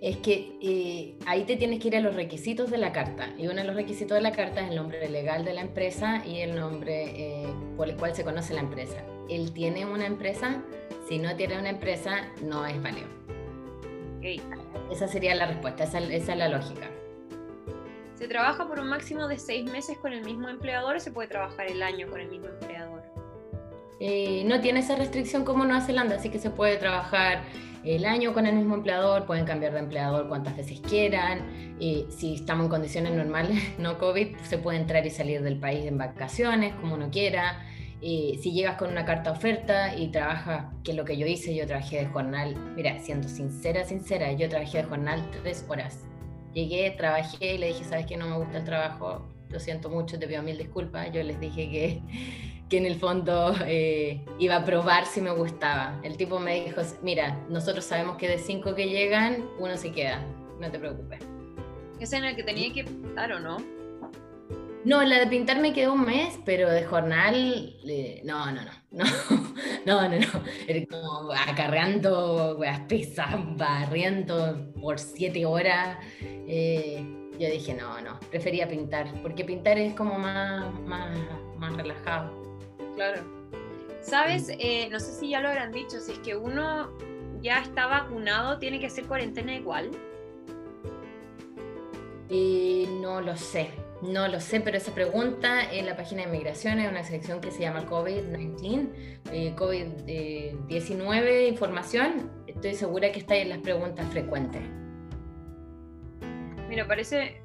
es 0.00 0.16
que 0.18 0.56
eh, 0.62 1.18
ahí 1.26 1.44
te 1.44 1.56
tienes 1.56 1.78
que 1.78 1.88
ir 1.88 1.96
a 1.96 2.00
los 2.00 2.14
requisitos 2.14 2.70
de 2.70 2.78
la 2.78 2.92
carta. 2.92 3.28
Y 3.36 3.46
uno 3.46 3.56
de 3.56 3.64
los 3.64 3.76
requisitos 3.76 4.14
de 4.16 4.22
la 4.22 4.32
carta 4.32 4.62
es 4.62 4.70
el 4.70 4.76
nombre 4.76 5.08
legal 5.08 5.44
de 5.44 5.52
la 5.52 5.60
empresa 5.60 6.24
y 6.24 6.40
el 6.40 6.56
nombre 6.58 7.42
eh, 7.44 7.54
por 7.76 7.88
el 7.88 7.96
cual 7.96 8.14
se 8.14 8.24
conoce 8.24 8.54
la 8.54 8.60
empresa. 8.60 8.96
Él 9.28 9.52
tiene 9.52 9.84
una 9.84 10.06
empresa, 10.06 10.62
si 11.06 11.18
no 11.18 11.36
tiene 11.36 11.58
una 11.58 11.68
empresa, 11.68 12.28
no 12.42 12.64
es 12.66 12.82
válido. 12.82 13.08
Esa 14.90 15.06
sería 15.06 15.34
la 15.34 15.46
respuesta, 15.46 15.84
esa, 15.84 15.98
esa, 15.98 16.32
es 16.32 16.38
la 16.38 16.48
lógica. 16.48 16.90
¿Se 18.14 18.26
trabaja 18.26 18.66
por 18.66 18.80
un 18.80 18.88
máximo 18.88 19.28
de 19.28 19.38
seis 19.38 19.70
meses 19.70 19.96
con 19.98 20.12
el 20.12 20.24
mismo 20.24 20.48
empleador 20.48 20.96
o 20.96 21.00
se 21.00 21.10
puede 21.10 21.28
trabajar 21.28 21.66
el 21.70 21.82
año 21.82 22.06
con 22.08 22.20
el 22.20 22.28
mismo 22.28 22.48
empleador? 22.48 22.99
Eh, 24.00 24.44
no 24.46 24.60
tiene 24.60 24.80
esa 24.80 24.96
restricción 24.96 25.44
como 25.44 25.64
Nueva 25.64 25.82
Zelanda, 25.82 26.16
así 26.16 26.30
que 26.30 26.38
se 26.38 26.48
puede 26.48 26.78
trabajar 26.78 27.42
el 27.84 28.06
año 28.06 28.32
con 28.32 28.46
el 28.46 28.56
mismo 28.56 28.74
empleador, 28.74 29.26
pueden 29.26 29.44
cambiar 29.44 29.74
de 29.74 29.80
empleador 29.80 30.26
cuantas 30.28 30.56
veces 30.56 30.80
quieran, 30.80 31.76
si 31.78 32.34
estamos 32.34 32.64
en 32.64 32.70
condiciones 32.70 33.12
normales, 33.12 33.58
no 33.78 33.98
COVID, 33.98 34.36
se 34.42 34.58
puede 34.58 34.78
entrar 34.78 35.06
y 35.06 35.10
salir 35.10 35.42
del 35.42 35.58
país 35.58 35.84
en 35.84 35.98
vacaciones, 35.98 36.74
como 36.76 36.94
uno 36.94 37.10
quiera. 37.10 37.62
si 38.00 38.52
llegas 38.52 38.76
con 38.76 38.90
una 38.90 39.04
carta 39.04 39.32
oferta 39.32 39.94
y 39.94 40.08
trabajas, 40.08 40.66
que 40.82 40.94
lo 40.94 41.04
que 41.04 41.18
yo 41.18 41.26
hice, 41.26 41.54
yo 41.54 41.66
trabajé 41.66 41.98
de 41.98 42.06
jornal, 42.06 42.54
mira, 42.74 42.98
siendo 42.98 43.28
sincera, 43.28 43.84
sincera, 43.84 44.32
yo 44.32 44.48
trabajé 44.48 44.78
de 44.78 44.84
jornal 44.84 45.30
tres 45.42 45.64
horas. 45.68 46.04
Llegué, 46.54 46.90
trabajé 46.90 47.54
y 47.54 47.58
le 47.58 47.68
dije, 47.68 47.84
¿sabes 47.84 48.06
qué? 48.06 48.16
No 48.16 48.26
me 48.26 48.36
gusta 48.36 48.58
el 48.58 48.64
trabajo, 48.64 49.28
lo 49.50 49.60
siento 49.60 49.88
mucho, 49.90 50.18
te 50.18 50.26
pido 50.26 50.42
mil 50.42 50.58
disculpas. 50.58 51.12
Yo 51.12 51.22
les 51.22 51.38
dije 51.38 51.70
que, 51.70 52.02
que 52.70 52.78
en 52.78 52.86
el 52.86 52.94
fondo 52.94 53.52
eh, 53.66 54.24
iba 54.38 54.56
a 54.56 54.64
probar 54.64 55.04
si 55.04 55.20
me 55.20 55.32
gustaba. 55.32 56.00
El 56.04 56.16
tipo 56.16 56.38
me 56.38 56.64
dijo, 56.64 56.80
mira, 57.02 57.44
nosotros 57.48 57.84
sabemos 57.84 58.16
que 58.16 58.28
de 58.28 58.38
cinco 58.38 58.74
que 58.76 58.88
llegan, 58.88 59.44
uno 59.58 59.76
se 59.76 59.90
queda, 59.90 60.24
no 60.60 60.70
te 60.70 60.78
preocupes. 60.78 61.20
¿Es 61.98 62.12
en 62.12 62.24
el 62.24 62.36
que 62.36 62.44
tenía 62.44 62.72
que 62.72 62.84
pintar 62.84 63.32
o 63.32 63.40
no? 63.40 63.58
No, 64.84 65.02
la 65.02 65.18
de 65.18 65.26
pintar 65.26 65.60
me 65.60 65.74
quedó 65.74 65.92
un 65.92 66.06
mes, 66.06 66.38
pero 66.46 66.70
de 66.70 66.84
jornal, 66.84 67.76
no, 68.24 68.50
no, 68.50 68.62
no, 68.62 68.70
no, 68.90 69.04
no, 69.84 70.08
no, 70.08 70.18
no, 70.18 70.44
era 70.66 70.86
como 70.86 71.32
acarreando 71.32 72.56
weas 72.56 72.80
pesas, 72.88 73.34
barriendo 73.56 74.72
por 74.80 74.98
siete 74.98 75.44
horas. 75.44 75.98
Eh, 76.22 77.04
yo 77.38 77.50
dije, 77.50 77.74
no, 77.74 78.00
no, 78.00 78.18
prefería 78.30 78.68
pintar, 78.68 79.12
porque 79.22 79.44
pintar 79.44 79.76
es 79.76 79.92
como 79.94 80.18
más, 80.18 80.72
más, 80.82 81.18
más 81.58 81.76
relajado. 81.76 82.39
Claro. 83.00 83.22
Sabes, 84.02 84.52
eh, 84.58 84.90
no 84.90 85.00
sé 85.00 85.12
si 85.12 85.30
ya 85.30 85.40
lo 85.40 85.48
habrán 85.48 85.72
dicho, 85.72 85.98
si 86.00 86.12
es 86.12 86.18
que 86.18 86.36
uno 86.36 86.92
ya 87.40 87.62
está 87.62 87.86
vacunado, 87.86 88.58
tiene 88.58 88.78
que 88.78 88.88
hacer 88.88 89.06
cuarentena 89.06 89.56
igual. 89.56 89.90
Eh, 92.28 92.86
no 93.00 93.22
lo 93.22 93.38
sé, 93.38 93.70
no 94.02 94.28
lo 94.28 94.38
sé, 94.38 94.60
pero 94.60 94.76
esa 94.76 94.92
pregunta 94.92 95.72
en 95.72 95.86
la 95.86 95.96
página 95.96 96.26
de 96.26 96.28
migración 96.30 96.78
es 96.78 96.90
una 96.90 97.02
sección 97.02 97.40
que 97.40 97.50
se 97.50 97.60
llama 97.60 97.86
COVID-19, 97.86 98.90
eh, 99.32 99.54
COVID-19 99.56 101.48
información. 101.48 102.30
Estoy 102.46 102.74
segura 102.74 103.10
que 103.12 103.20
está 103.20 103.34
en 103.34 103.48
las 103.48 103.60
preguntas 103.60 104.06
frecuentes. 104.10 104.60
Mira, 106.68 106.86
parece. 106.86 107.40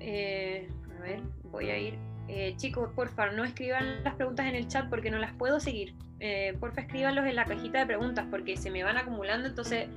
Eh, 0.00 0.66
a 0.98 1.00
ver, 1.00 1.20
voy 1.44 1.70
a 1.70 1.78
ir. 1.78 2.13
Eh, 2.28 2.54
chicos, 2.56 2.90
porfa, 2.94 3.30
no 3.32 3.44
escriban 3.44 4.02
las 4.02 4.14
preguntas 4.14 4.46
en 4.46 4.54
el 4.54 4.66
chat 4.68 4.88
porque 4.88 5.10
no 5.10 5.18
las 5.18 5.32
puedo 5.34 5.60
seguir. 5.60 5.94
Eh, 6.20 6.56
porfa, 6.58 6.82
escríbanlos 6.82 7.26
en 7.26 7.36
la 7.36 7.44
cajita 7.44 7.80
de 7.80 7.86
preguntas 7.86 8.26
porque 8.30 8.56
se 8.56 8.70
me 8.70 8.82
van 8.82 8.96
acumulando, 8.96 9.48
entonces 9.48 9.88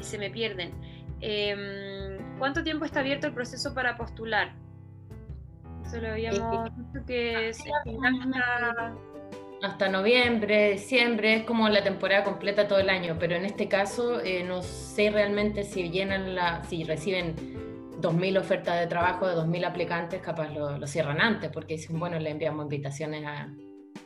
se 0.00 0.18
me 0.18 0.30
pierden. 0.30 0.72
Em, 1.20 2.38
¿Cuánto 2.38 2.62
tiempo 2.62 2.84
está 2.84 3.00
abierto 3.00 3.26
el 3.26 3.34
proceso 3.34 3.74
para 3.74 3.96
postular? 3.96 4.52
Eso 5.84 6.00
lo 6.00 6.08
habíamos 6.08 6.74
visto 6.76 7.06
que 7.06 7.50
es 7.50 7.58
hasta... 7.60 8.94
hasta 9.62 9.88
noviembre, 9.88 10.72
diciembre, 10.72 11.36
es 11.36 11.44
como 11.44 11.68
la 11.68 11.84
temporada 11.84 12.24
completa 12.24 12.66
todo 12.66 12.78
el 12.78 12.88
año, 12.88 13.16
pero 13.20 13.36
en 13.36 13.44
este 13.44 13.68
caso 13.68 14.20
no 14.46 14.62
sé 14.62 15.10
realmente 15.10 15.64
si 15.64 15.90
llenan 15.90 16.34
la, 16.34 16.64
si 16.64 16.84
reciben 16.84 17.34
2.000 18.04 18.38
ofertas 18.38 18.78
de 18.78 18.86
trabajo 18.86 19.26
de 19.26 19.34
2.000 19.34 19.66
aplicantes, 19.66 20.20
capaz 20.20 20.50
lo, 20.50 20.86
cierran 20.86 21.20
antes, 21.20 21.50
porque 21.50 21.74
dicen, 21.74 21.98
bueno, 21.98 22.18
le 22.18 22.30
enviamos 22.30 22.64
invitaciones 22.64 23.24
a, 23.24 23.48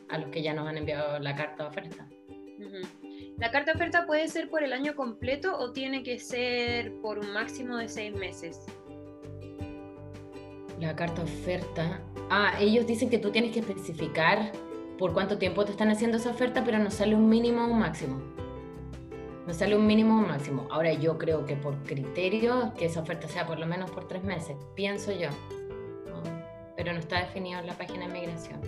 a, 0.07 0.17
los 0.17 0.29
que 0.29 0.41
ya 0.41 0.53
nos 0.53 0.67
han 0.67 0.77
enviado 0.77 1.19
la 1.19 1.35
carta 1.35 1.63
de 1.63 1.69
oferta. 1.69 2.07
¿La 3.37 3.51
carta 3.51 3.71
de 3.71 3.77
oferta 3.77 4.05
puede 4.05 4.27
ser 4.27 4.49
por 4.49 4.63
el 4.63 4.73
año 4.73 4.95
completo 4.95 5.57
o 5.57 5.71
tiene 5.71 6.03
que 6.03 6.19
ser 6.19 6.93
por 7.01 7.19
un 7.19 7.31
máximo 7.31 7.77
de 7.77 7.87
seis 7.87 8.13
meses? 8.13 8.65
La 10.79 10.95
carta 10.95 11.23
de 11.23 11.31
oferta. 11.31 12.01
Ah, 12.29 12.53
ellos 12.59 12.87
dicen 12.87 13.09
que 13.09 13.17
tú 13.17 13.31
tienes 13.31 13.51
que 13.51 13.59
especificar 13.59 14.51
por 14.97 15.13
cuánto 15.13 15.37
tiempo 15.37 15.65
te 15.65 15.71
están 15.71 15.89
haciendo 15.89 16.17
esa 16.17 16.31
oferta, 16.31 16.63
pero 16.63 16.79
no 16.79 16.91
sale 16.91 17.15
un 17.15 17.29
mínimo 17.29 17.65
o 17.65 17.67
un 17.67 17.79
máximo. 17.79 18.38
Me 19.45 19.53
sale 19.53 19.75
un 19.75 19.87
mínimo 19.87 20.15
o 20.15 20.19
un 20.19 20.27
máximo. 20.27 20.67
Ahora 20.69 20.93
yo 20.93 21.17
creo 21.17 21.45
que 21.45 21.55
por 21.55 21.75
criterio, 21.83 22.73
que 22.77 22.85
esa 22.85 23.01
oferta 23.01 23.27
sea 23.27 23.45
por 23.45 23.59
lo 23.59 23.65
menos 23.65 23.89
por 23.91 24.07
tres 24.07 24.23
meses, 24.23 24.57
pienso 24.75 25.11
yo. 25.11 25.29
pero 26.75 26.93
no 26.93 26.99
está 26.99 27.19
definido 27.19 27.59
en 27.59 27.67
la 27.67 27.73
página 27.73 28.07
de 28.07 28.13
migración. 28.13 28.61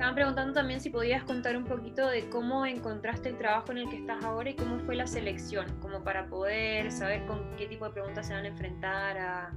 Estaban 0.00 0.14
preguntando 0.14 0.54
también 0.54 0.80
si 0.80 0.88
podías 0.88 1.22
contar 1.24 1.56
un 1.58 1.64
poquito 1.64 2.08
de 2.08 2.28
cómo 2.30 2.64
encontraste 2.64 3.28
el 3.28 3.36
trabajo 3.36 3.70
en 3.72 3.78
el 3.78 3.90
que 3.90 3.96
estás 3.96 4.24
ahora 4.24 4.48
y 4.48 4.54
cómo 4.54 4.78
fue 4.78 4.96
la 4.96 5.06
selección, 5.06 5.66
como 5.80 6.02
para 6.02 6.26
poder 6.26 6.90
saber 6.90 7.26
con 7.26 7.54
qué 7.58 7.66
tipo 7.66 7.84
de 7.84 7.90
preguntas 7.90 8.26
se 8.26 8.32
van 8.32 8.46
a 8.46 8.48
enfrentar 8.48 9.52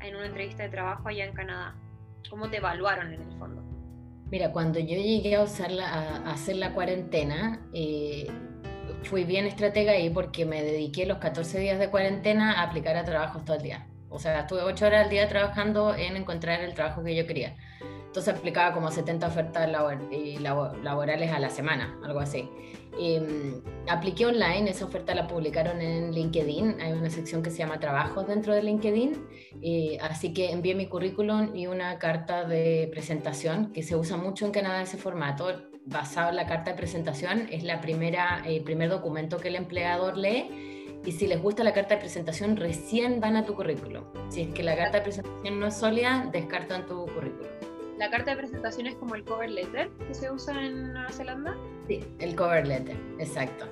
en 0.00 0.16
una 0.16 0.26
entrevista 0.26 0.64
de 0.64 0.68
trabajo 0.68 1.08
allá 1.08 1.24
en 1.24 1.32
Canadá. 1.32 1.74
¿Cómo 2.28 2.50
te 2.50 2.58
evaluaron 2.58 3.14
en 3.14 3.22
el 3.22 3.38
fondo? 3.38 3.62
Mira, 4.30 4.52
cuando 4.52 4.78
yo 4.78 4.96
llegué 4.96 5.36
a, 5.36 5.42
usarla, 5.42 5.88
a, 5.88 6.30
hacer 6.30 6.56
la 6.56 6.74
cuarentena, 6.74 7.66
eh, 7.72 8.26
fui 9.04 9.24
bien 9.24 9.46
estratega 9.46 9.92
ahí 9.92 10.10
porque 10.10 10.44
me 10.44 10.62
dediqué 10.62 11.06
los 11.06 11.18
14 11.18 11.58
días 11.58 11.78
de 11.78 11.90
cuarentena 11.90 12.60
a 12.60 12.64
aplicar 12.64 12.96
a 12.96 13.04
trabajos 13.04 13.44
todo 13.44 13.56
el 13.56 13.62
día. 13.62 13.86
O 14.08 14.18
sea, 14.18 14.40
estuve 14.40 14.62
8 14.62 14.86
horas 14.86 15.04
al 15.04 15.10
día 15.10 15.28
trabajando 15.28 15.94
en 15.94 16.16
encontrar 16.16 16.60
el 16.60 16.74
trabajo 16.74 17.02
que 17.02 17.14
yo 17.14 17.26
quería. 17.26 17.56
Entonces 18.06 18.34
aplicaba 18.34 18.74
como 18.74 18.90
70 18.90 19.24
ofertas 19.28 19.70
laborales 19.70 21.30
a 21.30 21.38
la 21.38 21.48
semana, 21.48 21.96
algo 22.04 22.18
así. 22.18 22.50
Em, 22.98 23.62
apliqué 23.88 24.26
online, 24.26 24.68
esa 24.68 24.84
oferta 24.84 25.14
la 25.14 25.28
publicaron 25.28 25.80
en 25.80 26.10
LinkedIn, 26.10 26.80
hay 26.80 26.92
una 26.92 27.08
sección 27.08 27.40
que 27.40 27.50
se 27.50 27.58
llama 27.58 27.78
Trabajos 27.78 28.26
dentro 28.26 28.52
de 28.52 28.64
LinkedIn, 28.64 29.12
eh, 29.62 29.98
así 30.00 30.34
que 30.34 30.50
envié 30.50 30.74
mi 30.74 30.86
currículum 30.86 31.54
y 31.54 31.68
una 31.68 32.00
carta 32.00 32.44
de 32.44 32.88
presentación, 32.90 33.72
que 33.72 33.84
se 33.84 33.94
usa 33.94 34.16
mucho 34.16 34.44
en 34.44 34.50
Canadá 34.50 34.82
ese 34.82 34.96
formato, 34.96 35.69
basado 35.90 36.30
en 36.30 36.36
la 36.36 36.46
carta 36.46 36.70
de 36.70 36.76
presentación, 36.76 37.48
es 37.50 37.62
la 37.62 37.80
primera, 37.80 38.42
el 38.46 38.62
primer 38.62 38.88
documento 38.88 39.36
que 39.36 39.48
el 39.48 39.56
empleador 39.56 40.16
lee 40.16 40.98
y 41.04 41.12
si 41.12 41.26
les 41.26 41.40
gusta 41.40 41.64
la 41.64 41.72
carta 41.72 41.94
de 41.94 42.00
presentación 42.00 42.56
recién 42.56 43.20
van 43.20 43.36
a 43.36 43.44
tu 43.44 43.54
currículum. 43.54 44.04
Si 44.28 44.42
es 44.42 44.54
que 44.54 44.62
la 44.62 44.76
carta 44.76 44.98
de 44.98 45.02
presentación 45.02 45.58
no 45.58 45.66
es 45.66 45.76
sólida, 45.76 46.28
descartan 46.32 46.86
tu 46.86 47.06
currículum. 47.06 47.48
¿La 47.98 48.10
carta 48.10 48.30
de 48.30 48.36
presentación 48.38 48.86
es 48.86 48.94
como 48.94 49.14
el 49.14 49.24
cover 49.24 49.50
letter 49.50 49.90
que 50.06 50.14
se 50.14 50.30
usa 50.30 50.64
en 50.64 50.92
Nueva 50.92 51.10
Zelanda? 51.10 51.56
Sí, 51.88 52.00
el 52.18 52.34
cover 52.34 52.66
letter, 52.66 52.96
exacto. 53.18 53.66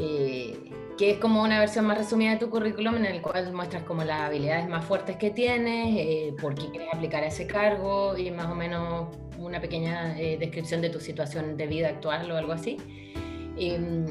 Eh, 0.00 0.56
que 0.96 1.12
es 1.12 1.18
como 1.18 1.42
una 1.42 1.58
versión 1.58 1.86
más 1.86 1.98
resumida 1.98 2.32
de 2.32 2.36
tu 2.38 2.50
currículum 2.50 2.96
en 2.96 3.06
el 3.06 3.22
cual 3.22 3.52
muestras 3.52 3.82
como 3.84 4.02
las 4.02 4.22
habilidades 4.22 4.68
más 4.68 4.84
fuertes 4.84 5.16
que 5.16 5.30
tienes, 5.30 5.96
eh, 5.98 6.34
por 6.40 6.54
qué 6.54 6.70
quieres 6.70 6.88
aplicar 6.92 7.22
a 7.22 7.26
ese 7.26 7.46
cargo 7.46 8.16
y 8.16 8.30
más 8.30 8.46
o 8.46 8.54
menos 8.54 9.08
una 9.38 9.60
pequeña 9.60 10.18
eh, 10.18 10.36
descripción 10.38 10.80
de 10.80 10.90
tu 10.90 11.00
situación 11.00 11.56
de 11.56 11.66
vida 11.66 11.88
actual 11.88 12.30
o 12.30 12.36
algo 12.36 12.52
así. 12.52 12.76
Em, 13.56 14.06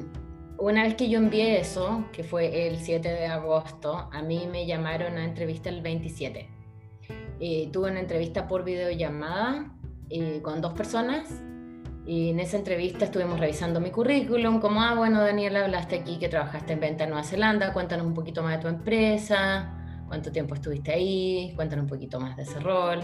una 0.57 0.83
vez 0.83 0.95
que 0.95 1.09
yo 1.09 1.19
envié 1.19 1.59
eso, 1.59 2.05
que 2.11 2.23
fue 2.23 2.67
el 2.67 2.77
7 2.77 3.07
de 3.09 3.25
agosto, 3.27 4.09
a 4.11 4.21
mí 4.21 4.47
me 4.51 4.65
llamaron 4.65 5.17
a 5.17 5.25
entrevista 5.25 5.69
el 5.69 5.81
27 5.81 6.59
eh, 7.41 7.69
tuve 7.71 7.89
una 7.89 8.01
entrevista 8.01 8.47
por 8.47 8.65
videollamada 8.65 9.71
eh, 10.09 10.41
con 10.41 10.59
dos 10.59 10.73
personas 10.73 11.41
y 12.09 12.31
en 12.31 12.39
esa 12.39 12.57
entrevista 12.57 13.05
estuvimos 13.05 13.39
revisando 13.39 13.79
mi 13.79 13.91
currículum, 13.91 14.59
como, 14.59 14.81
ah, 14.81 14.95
bueno, 14.95 15.21
Daniela, 15.21 15.65
hablaste 15.65 15.97
aquí 15.97 16.17
que 16.17 16.27
trabajaste 16.27 16.73
en 16.73 16.79
venta 16.79 17.03
en 17.03 17.11
Nueva 17.11 17.23
Zelanda, 17.23 17.71
cuéntanos 17.71 18.07
un 18.07 18.15
poquito 18.15 18.41
más 18.41 18.57
de 18.57 18.63
tu 18.63 18.67
empresa, 18.67 19.71
cuánto 20.07 20.31
tiempo 20.31 20.55
estuviste 20.55 20.91
ahí, 20.91 21.53
cuéntanos 21.55 21.83
un 21.83 21.89
poquito 21.89 22.19
más 22.19 22.35
de 22.35 22.41
ese 22.41 22.59
rol. 22.61 23.01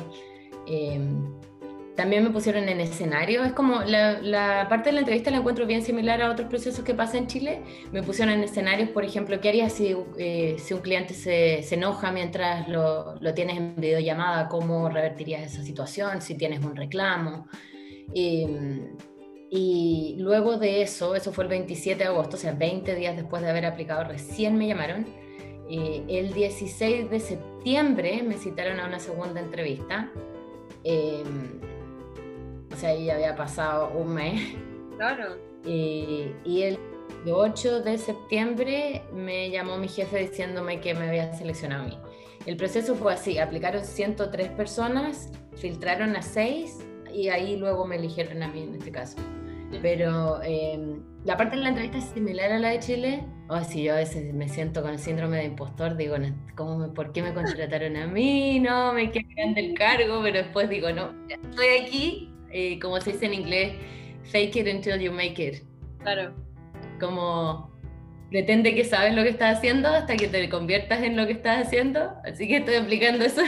Em, 0.66 1.24
también 1.96 2.24
me 2.24 2.32
pusieron 2.32 2.68
en 2.68 2.82
escenario, 2.82 3.44
es 3.44 3.54
como 3.54 3.84
la, 3.84 4.66
parte 4.70 4.90
de 4.90 4.94
la 4.94 5.02
entrevista 5.02 5.30
la 5.30 5.38
encuentro 5.38 5.68
bien 5.68 5.84
similar 5.84 6.24
a 6.24 6.32
otros 6.32 6.50
procesos 6.50 6.84
que 6.84 6.96
pasa 6.96 7.20
en 7.20 7.28
Chile. 7.28 7.62
Me 7.92 8.02
pusieron 8.02 8.34
en 8.34 8.44
escenarios, 8.44 8.90
por 8.90 9.06
ejemplo, 9.06 9.40
¿qué 9.40 9.50
harías 9.50 9.72
si, 9.72 9.96
eh, 10.18 10.56
si 10.58 10.74
un 10.74 10.80
cliente 10.80 11.14
se, 11.14 11.62
se, 11.62 11.76
enoja 11.76 12.12
mientras 12.12 12.68
lo, 12.68 13.14
lo, 13.22 13.34
tienes 13.36 13.58
en 13.58 13.76
videollamada? 13.76 14.50
¿Cómo 14.50 14.90
revertirías 14.90 15.44
esa 15.44 15.62
situación? 15.62 16.24
Si 16.24 16.36
tienes 16.36 16.66
un 16.66 16.76
reclamo. 16.76 17.46
Y 18.14 20.16
luego 20.20 20.58
de 20.58 20.82
eso, 20.82 21.16
eso 21.16 21.32
fue 21.32 21.46
el 21.46 21.50
27 21.50 22.04
de 22.04 22.10
agosto, 22.10 22.36
o 22.36 22.40
sea, 22.40 22.54
20 22.54 22.96
días 22.96 23.16
después 23.16 23.42
de 23.42 23.50
haber 23.50 23.66
aplicado, 23.66 24.04
recién 24.04 24.58
me 24.58 24.68
llamaron. 24.68 25.06
Eh, 25.70 26.04
el 26.08 26.34
16 26.34 27.10
de 27.10 27.20
septiembre 27.20 28.22
me 28.24 28.38
citaron 28.38 28.80
a 28.80 28.88
una 28.88 29.00
segunda 29.00 29.40
entrevista. 29.40 30.12
Eh, 30.84 31.24
o 32.72 32.76
sea, 32.76 32.90
ahí 32.90 33.10
había 33.10 33.36
pasado 33.36 33.92
un 33.96 34.14
mes. 34.14 34.56
Claro. 34.98 35.38
Y, 35.66 36.32
y 36.44 36.64
el 36.64 36.78
8 37.26 37.82
de 37.82 37.98
septiembre 37.98 39.04
me 39.14 39.50
llamó 39.50 39.78
mi 39.78 39.88
jefe 39.88 40.20
diciéndome 40.20 40.80
que 40.80 40.94
me 40.94 41.08
había 41.08 41.34
seleccionado 41.34 41.84
a 41.84 41.88
mí. 41.88 41.98
El 42.46 42.58
proceso 42.58 42.94
fue 42.94 43.14
así, 43.14 43.40
aplicaron 43.40 43.84
103 43.84 44.50
personas, 44.50 45.32
filtraron 45.56 46.16
a 46.16 46.22
6 46.22 46.85
y 47.16 47.30
ahí 47.30 47.56
luego 47.56 47.86
me 47.86 47.96
eligieron 47.96 48.44
a 48.44 48.48
mí 48.48 48.64
en 48.64 48.76
este 48.76 48.92
caso. 48.92 49.18
Pero 49.82 50.42
em, 50.44 51.02
la 51.24 51.38
parte 51.38 51.56
de 51.56 51.64
la 51.64 51.70
entrevista 51.70 51.98
es 51.98 52.06
similar 52.06 52.52
a 52.52 52.60
la 52.60 52.70
de 52.70 52.80
Chile. 52.80 53.24
Oh, 53.50 53.64
si 53.64 53.84
yo 53.84 53.94
a 53.94 53.98
veces 53.98 54.34
me 54.34 54.48
siento 54.48 54.82
con 54.82 54.92
el 54.92 55.00
síndrome 55.00 55.38
de 55.38 55.46
impostor, 55.46 55.96
digo, 55.98 56.16
¿cómo 56.56 56.94
¿por 56.94 57.12
qué 57.12 57.22
me 57.22 57.34
contrataron 57.34 57.96
a 57.96 58.08
mí? 58.08 58.60
No, 58.60 58.94
me 58.94 59.12
quedan 59.12 59.54
del 59.54 59.74
cargo, 59.74 60.22
pero 60.24 60.40
después 60.40 60.70
digo, 60.70 60.92
no, 60.92 61.14
estoy 61.30 61.68
aquí, 61.82 62.34
eh, 62.52 62.80
como 62.80 63.00
se 63.00 63.14
dice 63.14 63.26
en 63.26 63.34
inglés, 63.34 63.74
fake 64.24 64.56
it 64.58 64.68
until 64.74 65.00
you 65.00 65.12
make 65.12 65.44
it. 65.44 65.64
Claro. 66.00 66.34
Como 67.00 67.72
pretende 68.30 68.74
que 68.76 68.84
sabes 68.84 69.14
lo 69.14 69.24
que 69.24 69.30
estás 69.30 69.58
haciendo 69.58 69.90
hasta 69.90 70.16
que 70.16 70.28
te 70.28 70.50
conviertas 70.50 71.04
en 71.04 71.16
lo 71.16 71.26
que 71.26 71.34
estás 71.34 71.68
haciendo. 71.68 72.12
Así 72.24 72.48
que 72.48 72.58
estoy 72.58 72.76
aplicando 72.76 73.26
eso. 73.26 73.42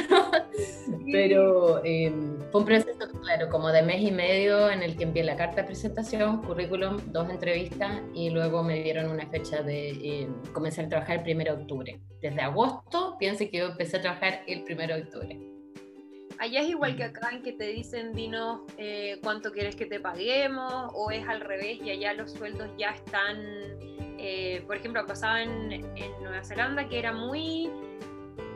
Pero 1.11 1.83
em, 1.83 2.36
fue 2.51 2.61
un 2.61 2.65
proceso, 2.65 2.99
claro, 3.21 3.49
como 3.49 3.69
de 3.69 3.81
mes 3.81 4.01
y 4.01 4.11
medio 4.11 4.69
en 4.69 4.83
el 4.83 4.95
que 4.95 5.03
envié 5.03 5.23
la 5.23 5.35
carta 5.35 5.61
de 5.61 5.67
presentación, 5.67 6.41
currículum, 6.41 6.97
dos 7.07 7.29
entrevistas 7.29 8.01
y 8.13 8.29
luego 8.29 8.63
me 8.63 8.81
dieron 8.81 9.09
una 9.09 9.27
fecha 9.27 9.61
de 9.61 9.89
em, 9.89 10.43
comenzar 10.53 10.85
a 10.85 10.89
trabajar 10.89 11.23
el 11.25 11.35
1 11.35 11.43
de 11.43 11.51
octubre. 11.51 11.99
Desde 12.21 12.41
agosto, 12.41 13.15
piense 13.19 13.49
que 13.49 13.57
yo 13.59 13.65
empecé 13.67 13.97
a 13.97 14.01
trabajar 14.01 14.43
el 14.47 14.63
1 14.69 14.87
de 14.87 15.01
octubre. 15.03 15.39
Allá 16.39 16.61
es 16.61 16.69
igual 16.69 16.95
que 16.95 17.03
acá 17.03 17.29
en 17.31 17.41
que 17.41 17.53
te 17.53 17.65
dicen, 17.67 18.13
dinos 18.13 18.61
eh, 18.77 19.19
cuánto 19.23 19.51
quieres 19.51 19.75
que 19.75 19.87
te 19.87 19.99
paguemos, 19.99 20.91
o 20.93 21.11
es 21.11 21.27
al 21.27 21.41
revés 21.41 21.79
y 21.83 21.89
allá 21.89 22.13
los 22.13 22.31
sueldos 22.31 22.69
ya 22.77 22.91
están 22.91 23.37
eh, 24.19 24.63
por 24.65 24.75
ejemplo, 24.75 25.05
pasaba 25.05 25.43
en, 25.43 25.71
en, 25.71 26.23
Nueva 26.23 26.43
Zelanda 26.43 26.87
que 26.87 26.99
era 26.99 27.13
muy 27.13 27.69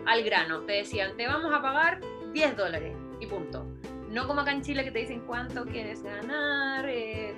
al 0.05 0.23
grano. 0.23 0.61
Te 0.61 0.73
decían, 0.73 1.15
te 1.17 1.27
vamos 1.27 1.53
a 1.53 1.61
pagar 1.61 2.01
10 2.33 2.57
dólares 2.57 2.95
y 3.19 3.27
punto. 3.27 3.65
No 4.11 4.27
como 4.27 4.41
acá 4.41 4.51
en 4.51 4.61
Chile 4.61 4.83
que 4.83 4.91
te 4.91 4.99
dicen 4.99 5.23
cuánto 5.25 5.65
quieres 5.65 6.03
ganar, 6.03 6.85
eh, 6.89 7.33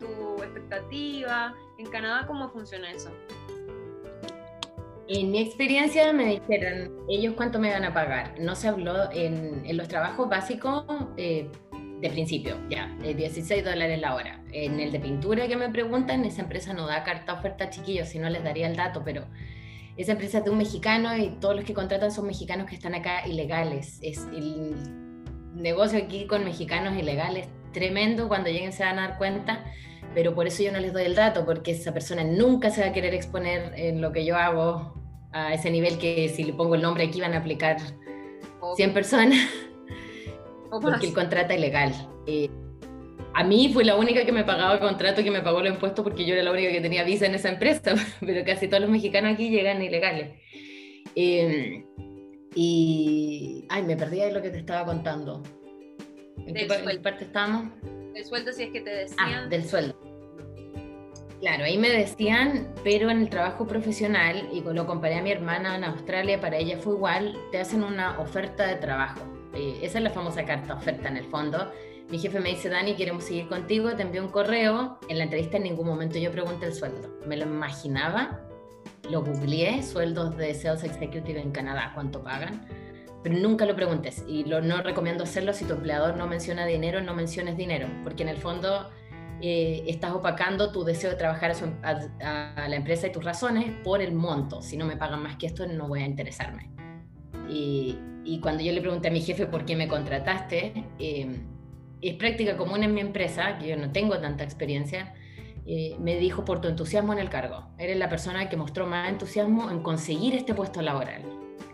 tu 0.00 0.42
expectativa. 0.42 1.54
En 1.78 1.86
Canadá, 1.86 2.26
¿cómo 2.26 2.50
funciona 2.50 2.90
eso? 2.90 3.10
En 5.08 5.30
mi 5.30 5.38
experiencia 5.38 6.12
me 6.12 6.26
dijeron 6.26 6.92
ellos 7.08 7.34
cuánto 7.36 7.60
me 7.60 7.70
van 7.70 7.84
a 7.84 7.94
pagar. 7.94 8.34
No 8.40 8.56
se 8.56 8.66
habló 8.66 9.08
en, 9.12 9.76
los 9.76 9.86
trabajos 9.86 10.28
básicos, 10.28 10.84
eh, 11.16 11.48
de 12.00 12.10
principio, 12.10 12.56
ya, 12.68 12.88
16 13.02 13.50
eh, 13.50 13.62
dólares 13.62 14.00
la 14.00 14.16
hora. 14.16 14.42
En 14.50 14.80
el 14.80 14.90
de 14.90 14.98
pintura 14.98 15.46
que 15.46 15.56
me 15.56 15.68
preguntan, 15.68 16.24
esa 16.24 16.42
empresa 16.42 16.72
no 16.72 16.88
da 16.88 17.04
carta 17.04 17.34
oferta 17.34 17.70
chiquillos, 17.70 18.08
si 18.08 18.18
no 18.18 18.28
les 18.28 18.42
daría 18.42 18.66
el 18.66 18.74
dato, 18.74 19.02
pero 19.04 19.26
esa 19.96 20.12
empresa 20.12 20.38
es 20.38 20.44
de 20.44 20.50
un 20.50 20.58
mexicano 20.58 21.16
y 21.16 21.38
todos 21.40 21.54
los 21.54 21.64
que 21.64 21.72
contratan 21.72 22.10
son 22.10 22.26
mexicanos 22.26 22.66
que 22.66 22.74
están 22.74 22.96
acá 22.96 23.28
ilegales. 23.28 24.00
Negocio 25.56 25.98
aquí 25.98 26.26
con 26.26 26.44
mexicanos 26.44 26.96
ilegales 26.96 27.48
tremendo, 27.72 28.28
cuando 28.28 28.48
lleguen 28.48 28.72
se 28.72 28.84
van 28.84 28.98
a 28.98 29.08
dar 29.08 29.18
cuenta, 29.18 29.64
pero 30.14 30.34
por 30.34 30.46
eso 30.46 30.62
yo 30.62 30.72
no 30.72 30.80
les 30.80 30.94
doy 30.94 31.04
el 31.04 31.14
dato, 31.14 31.44
porque 31.44 31.72
esa 31.72 31.92
persona 31.92 32.24
nunca 32.24 32.70
se 32.70 32.80
va 32.80 32.88
a 32.88 32.92
querer 32.92 33.12
exponer 33.12 33.74
en 33.76 34.00
lo 34.00 34.12
que 34.12 34.24
yo 34.24 34.36
hago 34.36 34.94
a 35.32 35.52
ese 35.52 35.70
nivel 35.70 35.98
que 35.98 36.30
si 36.30 36.44
le 36.44 36.54
pongo 36.54 36.74
el 36.74 36.82
nombre 36.82 37.04
aquí 37.04 37.20
van 37.20 37.34
a 37.34 37.38
aplicar 37.38 37.76
100 38.76 38.94
personas 38.94 39.38
porque 40.70 41.06
el 41.06 41.12
contrato 41.12 41.52
es 41.52 41.58
ilegal. 41.58 41.92
Eh, 42.26 42.48
a 43.34 43.44
mí 43.44 43.70
fue 43.72 43.84
la 43.84 43.96
única 43.96 44.24
que 44.24 44.32
me 44.32 44.44
pagaba 44.44 44.72
el 44.72 44.80
contrato, 44.80 45.22
que 45.22 45.30
me 45.30 45.42
pagó 45.42 45.60
los 45.60 45.74
impuestos 45.74 46.02
porque 46.02 46.24
yo 46.24 46.32
era 46.32 46.42
la 46.42 46.52
única 46.52 46.72
que 46.72 46.80
tenía 46.80 47.04
visa 47.04 47.26
en 47.26 47.34
esa 47.34 47.50
empresa, 47.50 47.94
pero 48.20 48.44
casi 48.46 48.68
todos 48.68 48.80
los 48.80 48.90
mexicanos 48.90 49.34
aquí 49.34 49.50
llegan 49.50 49.82
ilegales. 49.82 50.30
Em, 51.14 51.84
y, 52.56 53.66
ay, 53.68 53.82
me 53.82 53.96
perdí 53.96 54.18
de 54.18 54.32
lo 54.32 54.40
que 54.40 54.48
te 54.48 54.58
estaba 54.58 54.86
contando. 54.86 55.42
¿En 56.38 56.54
qué 56.54 56.66
parte 57.02 57.24
estábamos? 57.24 57.70
Del 58.14 58.24
sueldo, 58.24 58.52
si 58.52 58.62
es 58.62 58.70
que 58.70 58.80
te 58.80 58.90
decían. 58.90 59.18
Ah, 59.18 59.46
del 59.46 59.64
sueldo. 59.64 59.94
Claro, 61.40 61.64
ahí 61.64 61.76
me 61.76 61.90
decían, 61.90 62.72
pero 62.82 63.10
en 63.10 63.20
el 63.20 63.28
trabajo 63.28 63.66
profesional, 63.66 64.48
y 64.50 64.62
lo 64.62 64.86
comparé 64.86 65.16
a 65.16 65.22
mi 65.22 65.30
hermana 65.30 65.76
en 65.76 65.84
Australia, 65.84 66.40
para 66.40 66.56
ella 66.56 66.78
fue 66.78 66.94
igual, 66.94 67.38
te 67.52 67.58
hacen 67.58 67.84
una 67.84 68.18
oferta 68.18 68.66
de 68.66 68.76
trabajo. 68.76 69.20
Eh, 69.54 69.78
esa 69.82 69.98
es 69.98 70.04
la 70.04 70.10
famosa 70.10 70.46
carta 70.46 70.74
oferta 70.74 71.08
en 71.08 71.18
el 71.18 71.24
fondo. 71.26 71.70
Mi 72.08 72.18
jefe 72.18 72.40
me 72.40 72.48
dice, 72.48 72.70
Dani, 72.70 72.94
queremos 72.94 73.24
seguir 73.24 73.48
contigo, 73.48 73.94
te 73.96 74.02
envío 74.02 74.22
un 74.22 74.30
correo. 74.30 74.98
En 75.10 75.18
la 75.18 75.24
entrevista 75.24 75.58
en 75.58 75.64
ningún 75.64 75.86
momento 75.86 76.18
yo 76.18 76.32
pregunté 76.32 76.66
el 76.66 76.72
sueldo. 76.72 77.20
Me 77.26 77.36
lo 77.36 77.44
imaginaba, 77.44 78.45
lo 79.10 79.22
googleé, 79.22 79.82
sueldos 79.82 80.36
de 80.36 80.54
Sales 80.54 80.84
Executive 80.84 81.40
en 81.40 81.50
Canadá, 81.50 81.92
cuánto 81.94 82.22
pagan, 82.22 82.66
pero 83.22 83.38
nunca 83.38 83.66
lo 83.66 83.74
preguntes. 83.74 84.24
Y 84.28 84.44
lo, 84.44 84.60
no 84.60 84.82
recomiendo 84.82 85.24
hacerlo 85.24 85.52
si 85.52 85.64
tu 85.64 85.74
empleador 85.74 86.16
no 86.16 86.26
menciona 86.26 86.66
dinero, 86.66 87.00
no 87.00 87.14
menciones 87.14 87.56
dinero, 87.56 87.88
porque 88.04 88.22
en 88.22 88.28
el 88.28 88.36
fondo 88.36 88.90
eh, 89.40 89.84
estás 89.86 90.12
opacando 90.12 90.72
tu 90.72 90.84
deseo 90.84 91.10
de 91.10 91.16
trabajar 91.16 91.52
a, 91.82 91.90
a, 92.56 92.68
la 92.68 92.76
empresa 92.76 93.06
y 93.06 93.12
tus 93.12 93.24
razones 93.24 93.70
por 93.84 94.00
el 94.00 94.12
monto. 94.12 94.62
Si 94.62 94.76
no 94.76 94.86
me 94.86 94.96
pagan 94.96 95.22
más 95.22 95.36
que 95.36 95.46
esto, 95.46 95.66
no 95.66 95.88
voy 95.88 96.02
a 96.02 96.06
interesarme. 96.06 96.70
Y, 97.48 97.98
y 98.24 98.40
cuando 98.40 98.62
yo 98.62 98.72
le 98.72 98.80
pregunté 98.80 99.08
a 99.08 99.10
mi 99.10 99.20
jefe 99.20 99.46
por 99.46 99.64
qué 99.64 99.76
me 99.76 99.88
contrataste, 99.88 100.84
eh, 100.98 101.40
es 102.02 102.14
práctica 102.14 102.56
común 102.56 102.82
en 102.82 102.94
mi 102.94 103.00
empresa, 103.00 103.58
que 103.58 103.68
yo 103.68 103.76
no 103.76 103.92
tengo 103.92 104.18
tanta 104.18 104.44
experiencia, 104.44 105.14
eh, 105.66 105.96
me 105.98 106.16
dijo 106.16 106.44
por 106.44 106.60
tu 106.60 106.68
entusiasmo 106.68 107.12
en 107.12 107.18
el 107.18 107.28
cargo. 107.28 107.66
Eres 107.78 107.96
la 107.96 108.08
persona 108.08 108.48
que 108.48 108.56
mostró 108.56 108.86
más 108.86 109.08
entusiasmo 109.08 109.70
en 109.70 109.82
conseguir 109.82 110.34
este 110.34 110.54
puesto 110.54 110.80
laboral. 110.82 111.22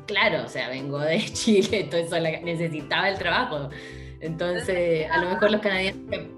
Claro, 0.07 0.45
o 0.45 0.49
sea, 0.49 0.68
vengo 0.68 0.99
de 0.99 1.18
Chile, 1.32 1.80
entonces 1.82 2.43
necesitaba 2.43 3.09
el 3.09 3.18
trabajo. 3.18 3.70
Entonces, 4.20 5.11
a 5.11 5.18
lo 5.18 5.30
mejor 5.30 5.51
los 5.51 5.61
canadienses 5.61 6.28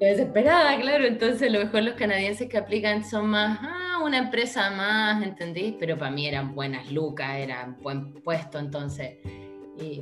desesperada, 0.00 0.78
claro. 0.80 1.06
Entonces, 1.06 1.48
a 1.48 1.52
lo 1.52 1.60
mejor 1.60 1.82
los 1.82 1.94
canadienses 1.94 2.48
que 2.48 2.58
aplican 2.58 3.04
son 3.04 3.30
más, 3.30 3.58
ah, 3.62 4.00
una 4.02 4.18
empresa 4.18 4.70
más, 4.70 5.22
¿entendí? 5.22 5.76
Pero 5.78 5.96
para 5.96 6.10
mí 6.10 6.26
eran 6.26 6.54
buenas 6.54 6.90
lucas, 6.90 7.36
eran 7.36 7.80
buen 7.80 8.12
puesto. 8.14 8.58
Entonces, 8.58 9.18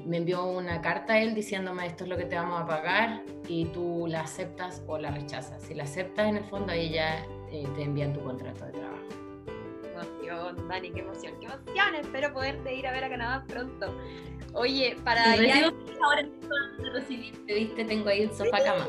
me 0.05 0.19
envió 0.19 0.45
una 0.45 0.83
carta 0.83 1.15
a 1.15 1.21
él 1.21 1.35
diciéndome 1.35 1.87
esto 1.87 2.05
es 2.05 2.11
lo 2.11 2.17
que 2.17 2.25
te 2.25 2.37
vamos 2.37 2.61
a 2.61 2.67
pagar 2.67 3.23
y 3.49 3.65
tú 3.67 4.07
la 4.07 4.21
aceptas 4.21 4.83
o 4.87 4.99
la 4.99 5.11
rechazas. 5.11 5.63
Si 5.63 5.75
la 5.75 5.85
aceptas, 5.85 6.29
en 6.29 6.37
el 6.37 6.45
fondo, 6.45 6.73
ahí 6.73 6.91
ya 6.91 7.25
eh, 7.51 7.67
te 7.75 7.83
envían 7.83 8.13
tu 8.13 8.23
contrato 8.23 8.67
de 8.67 8.73
trabajo. 8.73 9.03
Qué 9.87 10.29
emoción, 10.29 10.69
Dani, 10.69 10.91
qué 10.91 11.01
emoción, 11.01 11.35
qué 11.41 11.47
emoción. 11.47 11.95
Espero 11.95 12.33
poderte 12.33 12.75
ir 12.75 12.87
a 12.87 12.93
ver 12.93 13.05
a 13.05 13.09
Canadá 13.09 13.45
pronto. 13.49 13.95
Oye, 14.55 14.97
para 15.05 15.37
ya... 15.37 15.73
ahora 16.03 16.29
te 17.47 17.55
viste, 17.55 17.85
tengo 17.85 18.09
ahí 18.09 18.23
el 18.23 18.33
sofá 18.33 18.63
cama. 18.63 18.87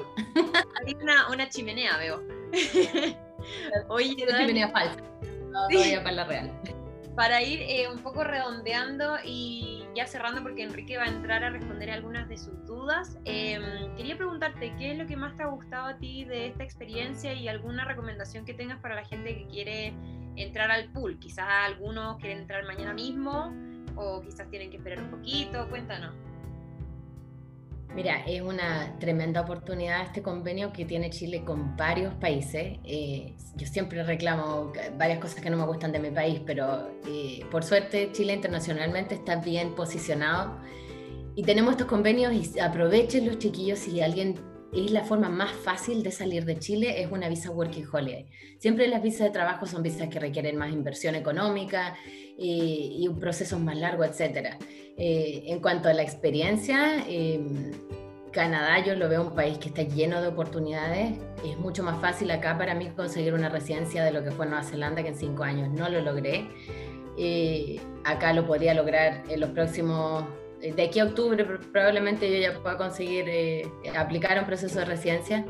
Hay 0.85 0.95
una, 1.01 1.29
una 1.29 1.47
chimenea, 1.47 1.97
veo. 1.97 2.21
Oye, 3.87 4.15
una 4.27 4.37
chimenea 4.37 4.69
falsa. 4.69 5.01
No, 5.49 5.67
todavía 5.69 6.03
para 6.03 6.15
la 6.15 6.23
real. 6.25 6.51
Para 7.15 7.43
ir 7.43 7.61
eh, 7.61 7.87
un 7.87 7.99
poco 7.99 8.23
redondeando 8.23 9.17
y 9.23 9.83
ya 9.95 10.07
cerrando, 10.07 10.41
porque 10.41 10.63
Enrique 10.63 10.97
va 10.97 11.03
a 11.03 11.09
entrar 11.09 11.43
a 11.43 11.51
responder 11.51 11.91
algunas 11.91 12.27
de 12.27 12.37
sus 12.37 12.65
dudas, 12.65 13.19
em, 13.25 13.95
quería 13.95 14.17
preguntarte 14.17 14.73
qué 14.77 14.91
es 14.91 14.97
lo 14.97 15.05
que 15.05 15.15
más 15.15 15.35
te 15.37 15.43
ha 15.43 15.47
gustado 15.47 15.87
a 15.87 15.97
ti 15.97 16.25
de 16.25 16.47
esta 16.47 16.63
experiencia 16.63 17.33
y 17.33 17.47
alguna 17.47 17.85
recomendación 17.85 18.45
que 18.45 18.55
tengas 18.55 18.79
para 18.79 18.95
la 18.95 19.05
gente 19.05 19.35
que 19.35 19.47
quiere 19.47 19.93
entrar 20.35 20.71
al 20.71 20.91
pool. 20.91 21.19
Quizás 21.19 21.45
algunos 21.47 22.17
quieren 22.17 22.39
entrar 22.39 22.65
mañana 22.65 22.93
mismo 22.93 23.53
o 23.95 24.21
quizás 24.21 24.49
tienen 24.49 24.71
que 24.71 24.77
esperar 24.77 25.03
un 25.03 25.11
poquito? 25.11 25.69
Cuéntanos. 25.69 26.32
Mira, 27.95 28.23
es 28.25 28.41
una 28.41 28.97
tremenda 28.99 29.41
oportunidad 29.41 30.01
este 30.01 30.23
convenio 30.23 30.73
que 30.73 30.83
tiene 30.83 31.11
Chile 31.11 31.43
con 31.45 31.77
varios 31.77 32.11
países. 32.15 32.79
Eh, 32.83 33.35
yo 33.55 33.67
siempre 33.67 34.03
reclamo 34.03 34.73
varias 34.97 35.19
cosas 35.19 35.41
que 35.41 35.49
no 35.51 35.57
me 35.57 35.65
gustan 35.65 35.91
de 35.91 35.99
mi 35.99 36.09
país, 36.09 36.41
pero 36.43 36.89
eh, 37.07 37.45
por 37.51 37.63
suerte 37.63 38.11
Chile 38.11 38.33
internacionalmente 38.33 39.13
está 39.13 39.35
bien 39.35 39.75
posicionado 39.75 40.57
y 41.35 41.43
tenemos 41.43 41.73
estos 41.73 41.85
convenios 41.85 42.33
y 42.33 42.59
aprovechen 42.59 43.27
los 43.27 43.37
chiquillos 43.37 43.77
si 43.77 44.01
alguien 44.01 44.39
es 44.75 44.91
la 44.91 45.03
forma 45.03 45.29
más 45.29 45.51
fácil 45.51 46.03
de 46.03 46.11
salir 46.11 46.45
de 46.45 46.57
Chile, 46.57 47.01
es 47.01 47.11
una 47.11 47.29
visa 47.29 47.51
Working 47.51 47.85
Holiday. 47.91 48.27
Siempre 48.59 48.87
las 48.87 49.01
visas 49.01 49.27
de 49.27 49.29
trabajo 49.29 49.65
son 49.65 49.83
visas 49.83 50.09
que 50.09 50.19
requieren 50.19 50.57
más 50.57 50.71
inversión 50.71 51.15
económica 51.15 51.95
y, 52.37 52.97
y 52.99 53.07
un 53.07 53.19
proceso 53.19 53.59
más 53.59 53.77
largo, 53.77 54.03
etc. 54.03 54.55
Eh, 54.97 55.43
en 55.47 55.59
cuanto 55.59 55.89
a 55.89 55.93
la 55.93 56.03
experiencia, 56.03 57.03
em, 57.07 57.71
Canadá 58.31 58.83
yo 58.83 58.95
lo 58.95 59.09
veo 59.09 59.21
un 59.21 59.35
país 59.35 59.57
que 59.59 59.69
está 59.69 59.83
lleno 59.83 60.21
de 60.21 60.27
oportunidades. 60.27 61.19
Es 61.45 61.57
mucho 61.57 61.83
más 61.83 62.01
fácil 62.01 62.31
acá 62.31 62.57
para 62.57 62.73
mí 62.73 62.89
conseguir 62.95 63.33
una 63.33 63.49
residencia 63.49 64.03
de 64.03 64.11
lo 64.11 64.23
que 64.23 64.31
fue 64.31 64.47
Nueva 64.47 64.63
Zelanda, 64.63 65.03
que 65.03 65.09
en 65.09 65.15
cinco 65.15 65.43
años 65.43 65.69
no 65.69 65.87
lo 65.89 66.01
logré. 66.01 66.47
Eh, 67.17 67.79
acá 68.03 68.33
lo 68.33 68.47
podría 68.47 68.73
lograr 68.73 69.23
en 69.29 69.39
los 69.39 69.51
próximos 69.51 70.25
de 70.71 70.83
aquí 70.83 70.99
a 70.99 71.05
octubre 71.05 71.43
probablemente 71.71 72.31
yo 72.31 72.39
ya 72.39 72.59
pueda 72.61 72.77
conseguir 72.77 73.25
eh, 73.27 73.67
aplicar 73.97 74.39
un 74.39 74.45
proceso 74.45 74.79
de 74.79 74.85
residencia 74.85 75.45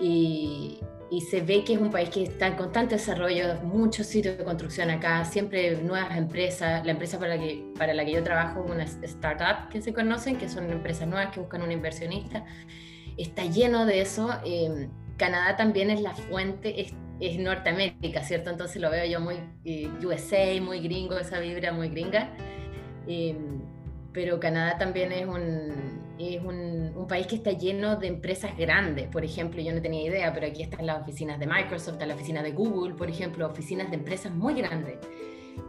y, 0.00 0.80
se 1.28 1.42
ve 1.42 1.62
que 1.62 1.74
es 1.74 1.78
un 1.78 1.90
país 1.90 2.08
que 2.08 2.22
está 2.22 2.46
en 2.46 2.54
constante 2.54 2.94
desarrollo, 2.94 3.56
muchos 3.64 4.06
sitios 4.06 4.38
de 4.38 4.44
construcción 4.44 4.88
acá, 4.88 5.22
siempre 5.26 5.76
nuevas 5.76 6.16
empresas, 6.16 6.86
la 6.86 6.92
empresa 6.92 7.18
para 7.18 7.36
la 7.36 7.42
que, 7.42 7.70
para 7.78 7.92
la 7.92 8.02
que 8.02 8.12
yo 8.12 8.22
trabajo 8.22 8.64
es 8.64 8.70
una 8.70 8.84
startup 8.84 9.68
que 9.70 9.82
se 9.82 9.92
conocen, 9.92 10.38
que 10.38 10.48
son 10.48 10.70
empresas 10.72 11.06
nuevas 11.06 11.30
que 11.34 11.40
buscan 11.40 11.60
un 11.60 11.70
inversionista, 11.70 12.46
está 13.18 13.44
lleno 13.44 13.84
de 13.84 14.00
eso. 14.00 14.30
Eh, 14.46 14.88
Canadá 15.18 15.56
también 15.56 15.90
es 15.90 16.00
la 16.00 16.14
fuente, 16.14 16.80
es, 16.80 16.94
Norteamérica, 17.38 18.24
¿cierto? 18.24 18.50
Entonces 18.50 18.80
lo 18.82 18.90
veo 18.90 19.04
yo 19.04 19.20
muy 19.20 19.36
eh, 19.64 19.88
USA, 20.04 20.60
muy 20.60 20.80
gringo, 20.80 21.18
esa 21.18 21.38
vibra 21.38 21.72
muy 21.72 21.88
gringa. 21.88 22.30
Em, 23.06 23.61
pero 24.12 24.38
Canadá 24.38 24.78
también 24.78 25.12
es, 25.12 25.26
un, 25.26 26.14
es 26.18 26.42
un, 26.42 27.06
país 27.08 27.26
que 27.26 27.36
está 27.36 27.52
lleno 27.52 27.96
de 27.96 28.06
empresas 28.06 28.56
grandes. 28.56 29.08
Por 29.08 29.24
ejemplo, 29.24 29.60
yo 29.60 29.72
no 29.72 29.82
tenía 29.82 30.02
idea, 30.02 30.32
pero 30.32 30.46
aquí 30.46 30.62
están 30.62 30.86
las 30.86 31.02
oficinas 31.02 31.38
de 31.38 31.46
Microsoft, 31.46 31.94
está 31.94 32.06
la 32.06 32.14
oficina 32.14 32.42
de 32.42 32.52
Google, 32.52 32.94
por 32.94 33.10
ejemplo, 33.10 33.46
oficinas 33.46 33.90
de 33.90 33.96
empresas 33.96 34.32
muy 34.32 34.54
grandes. 34.54 34.98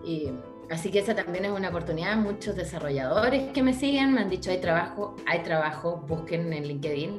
Em, 0.06 0.38
Así 0.70 0.90
que 0.90 1.00
esa 1.00 1.16
también 1.16 1.46
es 1.46 1.52
una 1.52 1.70
oportunidad. 1.70 2.16
Muchos 2.18 2.56
desarrolladores 2.56 3.52
que 3.52 3.62
me 3.62 3.74
siguen 3.74 4.14
me 4.14 4.22
han 4.22 4.30
dicho 4.30 4.50
hay 4.50 4.60
trabajo, 4.60 5.16
hay 5.26 5.44
trabajo, 5.44 6.04
busquen 6.08 6.52
en 6.54 6.68
LinkedIn. 6.68 7.18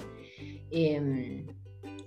Em, 0.70 1.46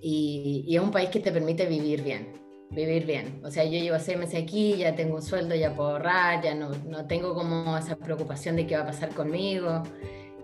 y, 0.02 0.66
es 0.76 0.82
un 0.82 0.90
país 0.90 1.10
que 1.10 1.20
te 1.20 1.32
permite 1.32 1.66
vivir 1.66 2.02
bien, 2.02 2.32
vivir 2.70 3.06
bien. 3.06 3.40
O 3.44 3.50
sea, 3.50 3.64
yo 3.64 3.78
llevo 3.78 3.98
seis 3.98 4.18
meses 4.18 4.42
aquí, 4.42 4.76
ya 4.76 4.94
tengo 4.94 5.16
un 5.16 5.22
sueldo, 5.22 5.54
ya 5.54 5.74
puedo 5.74 5.90
ahorrar, 5.90 6.42
ya 6.42 6.54
no, 6.54 6.70
no 6.86 7.06
tengo 7.06 7.34
como 7.34 7.76
esa 7.76 7.96
preocupación 7.96 8.56
de 8.56 8.66
qué 8.66 8.76
va 8.76 8.82
a 8.82 8.86
pasar 8.86 9.10
conmigo. 9.10 9.82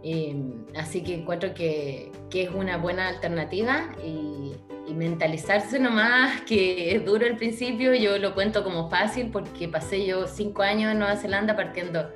Em, 0.03 0.66
así 0.77 1.03
que 1.03 1.14
encuentro 1.14 1.55
que, 1.55 2.12
que, 2.29 2.43
es 2.43 2.51
una 2.51 2.77
buena 2.77 3.09
alternativa 3.09 3.95
y, 4.05 4.53
y 4.87 4.95
mentalizarse 4.95 5.79
nomás 5.79 6.41
que 6.47 6.95
es 6.95 7.05
duro 7.05 7.25
al 7.25 7.37
principio, 7.37 7.95
yo 7.95 8.18
lo 8.18 8.35
cuento 8.35 8.62
como 8.64 8.91
fácil 8.91 9.31
porque 9.31 9.66
pasé 9.66 10.05
yo 10.05 10.27
cinco 10.27 10.62
años 10.62 10.93
en 10.93 10.99
Nueva 10.99 11.16
Zelanda 11.16 11.57
partiendo 11.57 12.11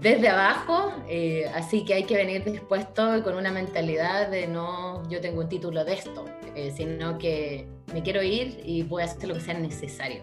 desde 0.00 0.28
abajo, 0.28 0.92
eh, 1.08 1.50
así 1.54 1.84
que 1.84 1.94
hay 1.94 2.04
que 2.04 2.16
venir 2.16 2.44
dispuesto 2.44 3.22
con 3.24 3.34
una 3.36 3.50
mentalidad 3.50 4.28
de 4.28 4.46
no, 4.46 5.08
yo 5.08 5.20
tengo 5.20 5.40
un 5.40 5.48
título 5.48 5.84
de 5.84 5.94
esto, 5.94 6.24
eh, 6.54 6.72
sino 6.76 7.18
que 7.18 7.66
me 7.92 8.02
quiero 8.02 8.22
ir 8.22 8.60
y 8.64 8.82
voy 8.82 9.02
a 9.02 9.06
hacer 9.06 9.28
lo 9.28 9.34
que 9.34 9.40
sea 9.40 9.54
necesario, 9.54 10.22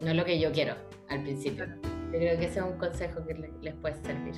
no 0.00 0.12
lo 0.12 0.24
que 0.24 0.38
yo 0.38 0.52
quiero 0.52 0.74
al 1.08 1.22
principio. 1.22 1.66
creo 2.10 2.38
que 2.38 2.46
ese 2.46 2.58
es 2.58 2.64
un 2.64 2.78
consejo 2.78 3.24
que 3.26 3.34
les 3.62 3.74
puede 3.74 3.94
servir 4.04 4.34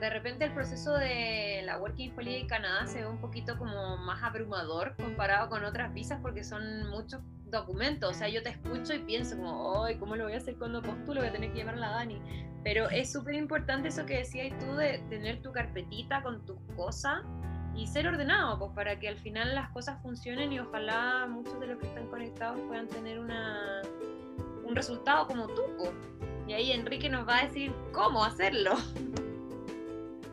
de 0.00 0.10
repente 0.10 0.44
el 0.44 0.52
proceso 0.52 0.94
de 0.94 1.62
la 1.64 1.78
Working 1.78 2.12
Holiday 2.16 2.42
en 2.42 2.48
Canadá 2.48 2.86
se 2.86 3.00
ve 3.00 3.06
un 3.06 3.18
poquito 3.18 3.56
como 3.56 3.96
más 3.98 4.22
abrumador 4.22 4.94
comparado 4.96 5.48
con 5.48 5.64
otras 5.64 5.92
visas 5.94 6.18
porque 6.20 6.44
son 6.44 6.88
muchos 6.90 7.22
documentos. 7.50 8.10
O 8.10 8.14
sea, 8.14 8.28
yo 8.28 8.42
te 8.42 8.50
escucho 8.50 8.94
y 8.94 8.98
pienso 9.00 9.36
como, 9.36 9.84
ay, 9.84 9.96
¿cómo 9.96 10.16
lo 10.16 10.24
voy 10.24 10.34
a 10.34 10.36
hacer 10.36 10.56
cuando 10.56 10.82
postulo? 10.82 11.20
Voy 11.20 11.28
a 11.28 11.32
tener 11.32 11.52
que 11.52 11.58
llamar 11.58 11.76
a 11.76 11.78
la 11.78 11.90
Dani. 11.90 12.20
Pero 12.62 12.90
es 12.90 13.12
súper 13.12 13.34
importante 13.34 13.88
eso 13.88 14.04
que 14.04 14.18
decías 14.18 14.58
tú 14.58 14.74
de 14.74 14.98
tener 15.08 15.40
tu 15.40 15.52
carpetita 15.52 16.22
con 16.22 16.44
tus 16.44 16.58
cosas 16.76 17.22
y 17.74 17.86
ser 17.86 18.08
ordenado, 18.08 18.58
pues 18.58 18.72
para 18.72 18.98
que 18.98 19.08
al 19.08 19.18
final 19.18 19.54
las 19.54 19.70
cosas 19.70 20.00
funcionen 20.02 20.52
y 20.52 20.60
ojalá 20.60 21.26
muchos 21.28 21.60
de 21.60 21.68
los 21.68 21.78
que 21.78 21.86
están 21.86 22.08
conectados 22.08 22.58
puedan 22.66 22.88
tener 22.88 23.18
una, 23.20 23.82
un 24.64 24.74
resultado 24.74 25.26
como 25.26 25.46
tú. 25.48 25.62
Pues. 25.78 25.92
Y 26.48 26.54
ahí 26.54 26.72
Enrique 26.72 27.08
nos 27.08 27.26
va 27.28 27.38
a 27.38 27.42
decir 27.44 27.72
cómo 27.92 28.24
hacerlo. 28.24 28.72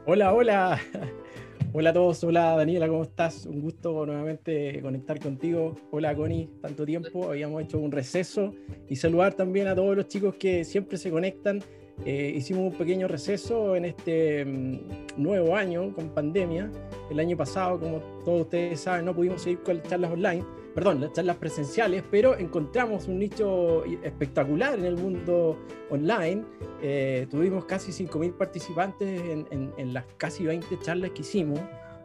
Hola, 0.06 0.34
hola. 0.34 0.82
Hola 1.76 1.89
a 1.89 1.93
todos, 1.93 2.24
hola 2.24 2.56
Daniela, 2.56 2.88
¿cómo 2.88 3.01
estás? 3.01 3.47
Un 3.47 3.62
gusto 3.62 4.06
nuevamente 4.06 4.80
conectar 4.82 5.20
contigo. 5.20 5.76
Hola 5.89 6.14
Connie, 6.14 6.47
tanto 6.62 6.86
tiempo, 6.86 7.30
habíamos 7.30 7.64
hecho 7.64 7.80
un 7.80 7.91
receso 7.91 8.54
y 8.88 8.95
saludar 8.95 9.34
también 9.34 9.68
a 9.68 9.74
todos 9.74 9.95
los 9.95 10.08
chicos 10.08 10.36
que 10.36 10.66
siempre 10.66 10.99
se 10.99 11.10
conectan. 11.10 11.64
Eh, 12.06 12.32
hicimos 12.36 12.72
un 12.74 12.78
pequeño 12.78 13.08
receso 13.08 13.76
en 13.76 13.86
este 13.86 14.45
mm, 14.45 14.80
nuevo 15.18 15.56
año 15.56 15.91
con 15.93 16.10
pandemia. 16.10 16.70
El 17.10 17.20
año 17.20 17.36
pasado, 17.36 17.80
como 17.80 17.99
todos 18.24 18.41
ustedes 18.41 18.82
saben, 18.82 19.06
no 19.06 19.16
pudimos 19.16 19.41
seguir 19.41 19.64
con 19.64 19.78
las 19.78 19.88
charlas 19.88 20.12
online 20.12 20.43
perdón, 20.74 21.01
las 21.01 21.13
charlas 21.13 21.38
presenciales, 21.38 22.03
pero 22.09 22.38
encontramos 22.38 23.07
un 23.07 23.19
nicho 23.19 23.84
espectacular 24.03 24.80
en 24.80 24.86
el 24.86 24.97
mundo 24.97 25.57
online. 25.89 26.43
Eh, 26.82 27.28
tuvimos 27.30 27.65
casi 27.65 27.91
5.000 27.91 28.34
participantes 28.34 29.21
en, 29.49 29.93
las 29.93 30.05
casi 30.17 30.45
20 30.45 30.80
charlas 30.80 31.11
que 31.11 31.21
hicimos. 31.21 31.59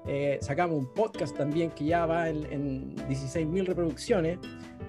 Eh, 0.06 0.38
sacamos 0.40 0.78
un 0.78 0.86
podcast 0.92 1.36
también 1.36 1.70
que 1.70 1.86
ya 1.86 2.06
va 2.06 2.28
en, 2.28 2.44
en 2.52 2.96
16.000 2.96 3.66
reproducciones. 3.66 4.38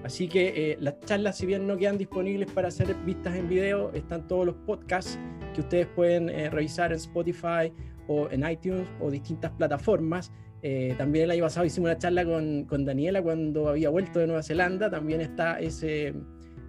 Así 0.04 0.28
que 0.28 0.72
eh, 0.72 0.76
las 0.80 1.00
charlas, 1.00 1.38
si 1.38 1.46
bien 1.46 1.66
no 1.66 1.76
quedan 1.76 1.98
disponibles 1.98 2.50
para 2.50 2.70
ser 2.70 2.94
vistas 3.06 3.34
en 3.34 3.48
video, 3.48 3.92
están 3.92 4.26
todos 4.26 4.46
los 4.46 4.56
podcasts 4.56 5.18
que 5.54 5.62
ustedes 5.62 5.86
pueden 5.88 6.28
revisar 6.50 6.92
en 6.92 6.98
Spotify 6.98 7.72
o 8.06 8.28
en 8.30 8.48
iTunes 8.48 8.86
o 9.00 9.10
distintas 9.10 9.50
plataformas 9.52 10.32
eh, 10.62 10.94
también 10.98 11.24
el 11.24 11.30
año 11.30 11.44
pasado 11.44 11.64
hicimos 11.64 11.90
una 11.90 11.98
charla 11.98 12.24
con, 12.24 12.64
con, 12.64 12.84
Daniela 12.84 13.22
cuando 13.22 13.68
había 13.68 13.88
vuelto 13.88 14.18
de 14.18 14.26
Nueva 14.26 14.42
Zelanda. 14.42 14.90
También 14.90 15.20
está 15.20 15.58
ese, 15.58 16.14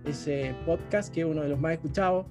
ese 0.06 0.56
podcast 0.66 1.14
que 1.14 1.22
es 1.22 1.26
uno 1.26 1.42
de 1.42 1.50
los 1.50 1.60
más 1.60 1.74
escuchados. 1.74 2.26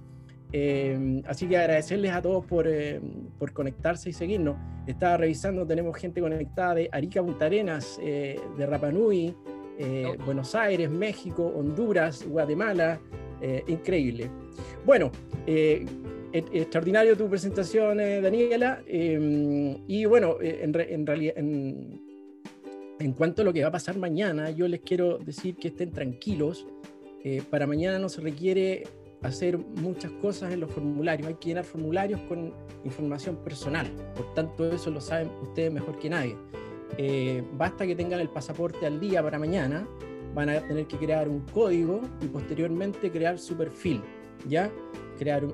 Eh, 0.53 1.23
así 1.27 1.47
que 1.47 1.57
agradecerles 1.57 2.13
a 2.13 2.23
todos 2.23 2.45
por, 2.45 2.67
eh, 2.67 3.01
por, 3.39 3.53
conectarse 3.53 4.11
y 4.11 4.13
seguirnos. 4.13 4.57
Estaba 4.87 5.19
revisando, 5.19 5.67
tenemos 5.67 5.97
gente 5.97 6.21
conectada 6.21 6.75
de 6.75 6.89
Arica 6.91 7.23
Punta 7.23 7.45
Arenas, 7.45 7.99
de 8.01 8.67
Rapanui, 8.67 9.37
Buenos 10.25 10.55
Aires, 10.55 10.91
México, 10.91 11.47
Honduras, 11.55 12.27
Guatemala. 12.27 12.99
increíble. 13.69 14.29
Bueno, 14.85 15.13
extraordinario 16.33 17.17
tu 17.17 17.29
presentación, 17.29 18.01
eh, 18.01 18.21
Daniela. 18.21 18.83
Em, 18.87 19.79
y 19.87 20.05
bueno, 20.05 20.37
eh, 20.41 20.61
en, 20.63 20.79
en 20.79 21.07
realidad, 21.07 21.35
en, 21.37 22.01
en, 22.99 23.13
cuanto 23.13 23.43
a 23.43 23.45
lo 23.45 23.53
que 23.53 23.63
va 23.63 23.69
a 23.69 23.73
pasar 23.73 23.99
mañana, 23.99 24.51
yo 24.51 24.69
les 24.69 24.81
quiero 24.81 25.19
decir 25.19 25.57
que 25.57 25.69
estén 25.69 25.91
tranquilos. 25.93 26.67
Eh, 27.23 27.43
para 27.51 27.67
mañana 27.67 27.99
no 27.99 28.09
se 28.09 28.21
requiere 28.21 28.85
hacer 29.23 29.59
muchas 29.59 30.11
cosas 30.13 30.53
en 30.53 30.61
los 30.61 30.71
formularios. 30.71 31.29
Hay 31.29 31.35
que 31.35 31.49
llenar 31.49 31.65
formularios 31.65 32.21
con 32.23 32.55
información 32.85 33.37
personal. 33.45 33.87
Por 34.15 34.33
tanto, 34.35 34.71
eso 34.71 34.91
lo 34.91 35.01
saben 35.01 35.31
ustedes 35.43 35.73
mejor 35.73 35.99
que 35.99 36.09
nadie. 36.09 36.37
basta 37.59 37.87
que 37.87 37.95
tengan 37.95 38.21
el 38.21 38.31
pasaporte 38.31 38.87
al 38.87 38.99
día 38.99 39.23
para 39.23 39.39
mañana. 39.39 39.87
Van 40.35 40.49
a 40.49 40.61
tener 40.67 40.87
que 40.87 40.97
crear 40.97 41.29
un 41.29 41.41
código 41.41 42.01
y 42.23 42.27
posteriormente 42.27 43.11
crear 43.11 43.39
su 43.39 43.57
perfil. 43.57 44.01
¿Ya? 44.49 44.71
Crear 45.19 45.45
un, 45.45 45.53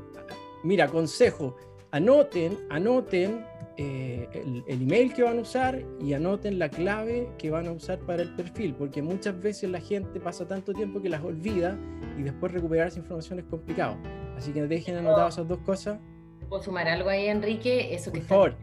Mira, 0.66 0.88
consejo, 0.88 1.56
anoten, 1.92 2.58
anoten 2.70 3.46
eh, 3.76 4.28
el, 4.66 4.82
email 4.82 5.14
que 5.14 5.22
van 5.22 5.38
a 5.38 5.42
usar 5.42 5.80
y 6.00 6.12
anoten 6.12 6.58
la 6.58 6.68
clave 6.68 7.28
que 7.38 7.50
van 7.50 7.68
a 7.68 7.70
usar 7.70 8.00
para 8.00 8.22
el 8.22 8.34
perfil, 8.34 8.74
porque 8.74 9.00
muchas 9.00 9.40
veces 9.40 9.70
la 9.70 9.80
gente 9.80 10.18
pasa 10.18 10.48
tanto 10.48 10.72
tiempo 10.72 11.00
que 11.00 11.08
las 11.08 11.22
olvida 11.22 11.78
y 12.18 12.24
después 12.24 12.50
recuperar 12.50 12.88
esa 12.88 12.98
información 12.98 13.38
es 13.38 13.44
complicado. 13.44 13.96
Así 14.36 14.52
que 14.52 14.66
dejen 14.66 14.96
anotadas 14.96 15.34
esas 15.34 15.46
dos 15.46 15.58
cosas. 15.58 16.00
¿Puedo 16.48 16.60
sumar 16.64 16.88
algo 16.88 17.10
ahí, 17.10 17.26
Enrique? 17.26 17.94
Eso 17.94 18.10
que 18.10 18.18
Por 18.18 18.28
favor. 18.28 18.56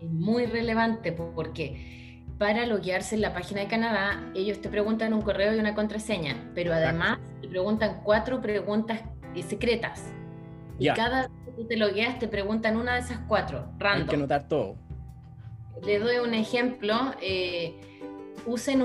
es 0.00 0.08
muy 0.08 0.46
relevante 0.46 1.10
porque 1.10 2.24
para 2.38 2.66
loguearse 2.66 3.16
en 3.16 3.22
la 3.22 3.34
página 3.34 3.62
de 3.62 3.66
Canadá, 3.66 4.30
ellos 4.36 4.60
te 4.60 4.68
preguntan 4.68 5.12
un 5.12 5.22
correo 5.22 5.56
y 5.56 5.58
una 5.58 5.74
contraseña, 5.74 6.52
pero 6.54 6.72
además 6.72 7.18
te 7.42 7.48
preguntan 7.48 8.02
cuatro 8.04 8.40
preguntas 8.40 9.00
secretas. 9.42 10.12
Y 10.78 10.88
cada 10.90 11.28
tú 11.58 11.66
te 11.66 11.76
logueas 11.76 12.20
te 12.20 12.28
preguntan 12.28 12.76
una 12.76 12.94
de 12.94 13.00
esas 13.00 13.18
cuatro, 13.26 13.72
random. 13.78 14.02
Hay 14.02 14.08
que 14.08 14.16
notar 14.16 14.46
todo. 14.46 14.76
Le 15.84 15.98
doy 15.98 16.18
un 16.18 16.32
ejemplo. 16.32 16.94
Eh, 17.20 17.80
usen 18.46 18.80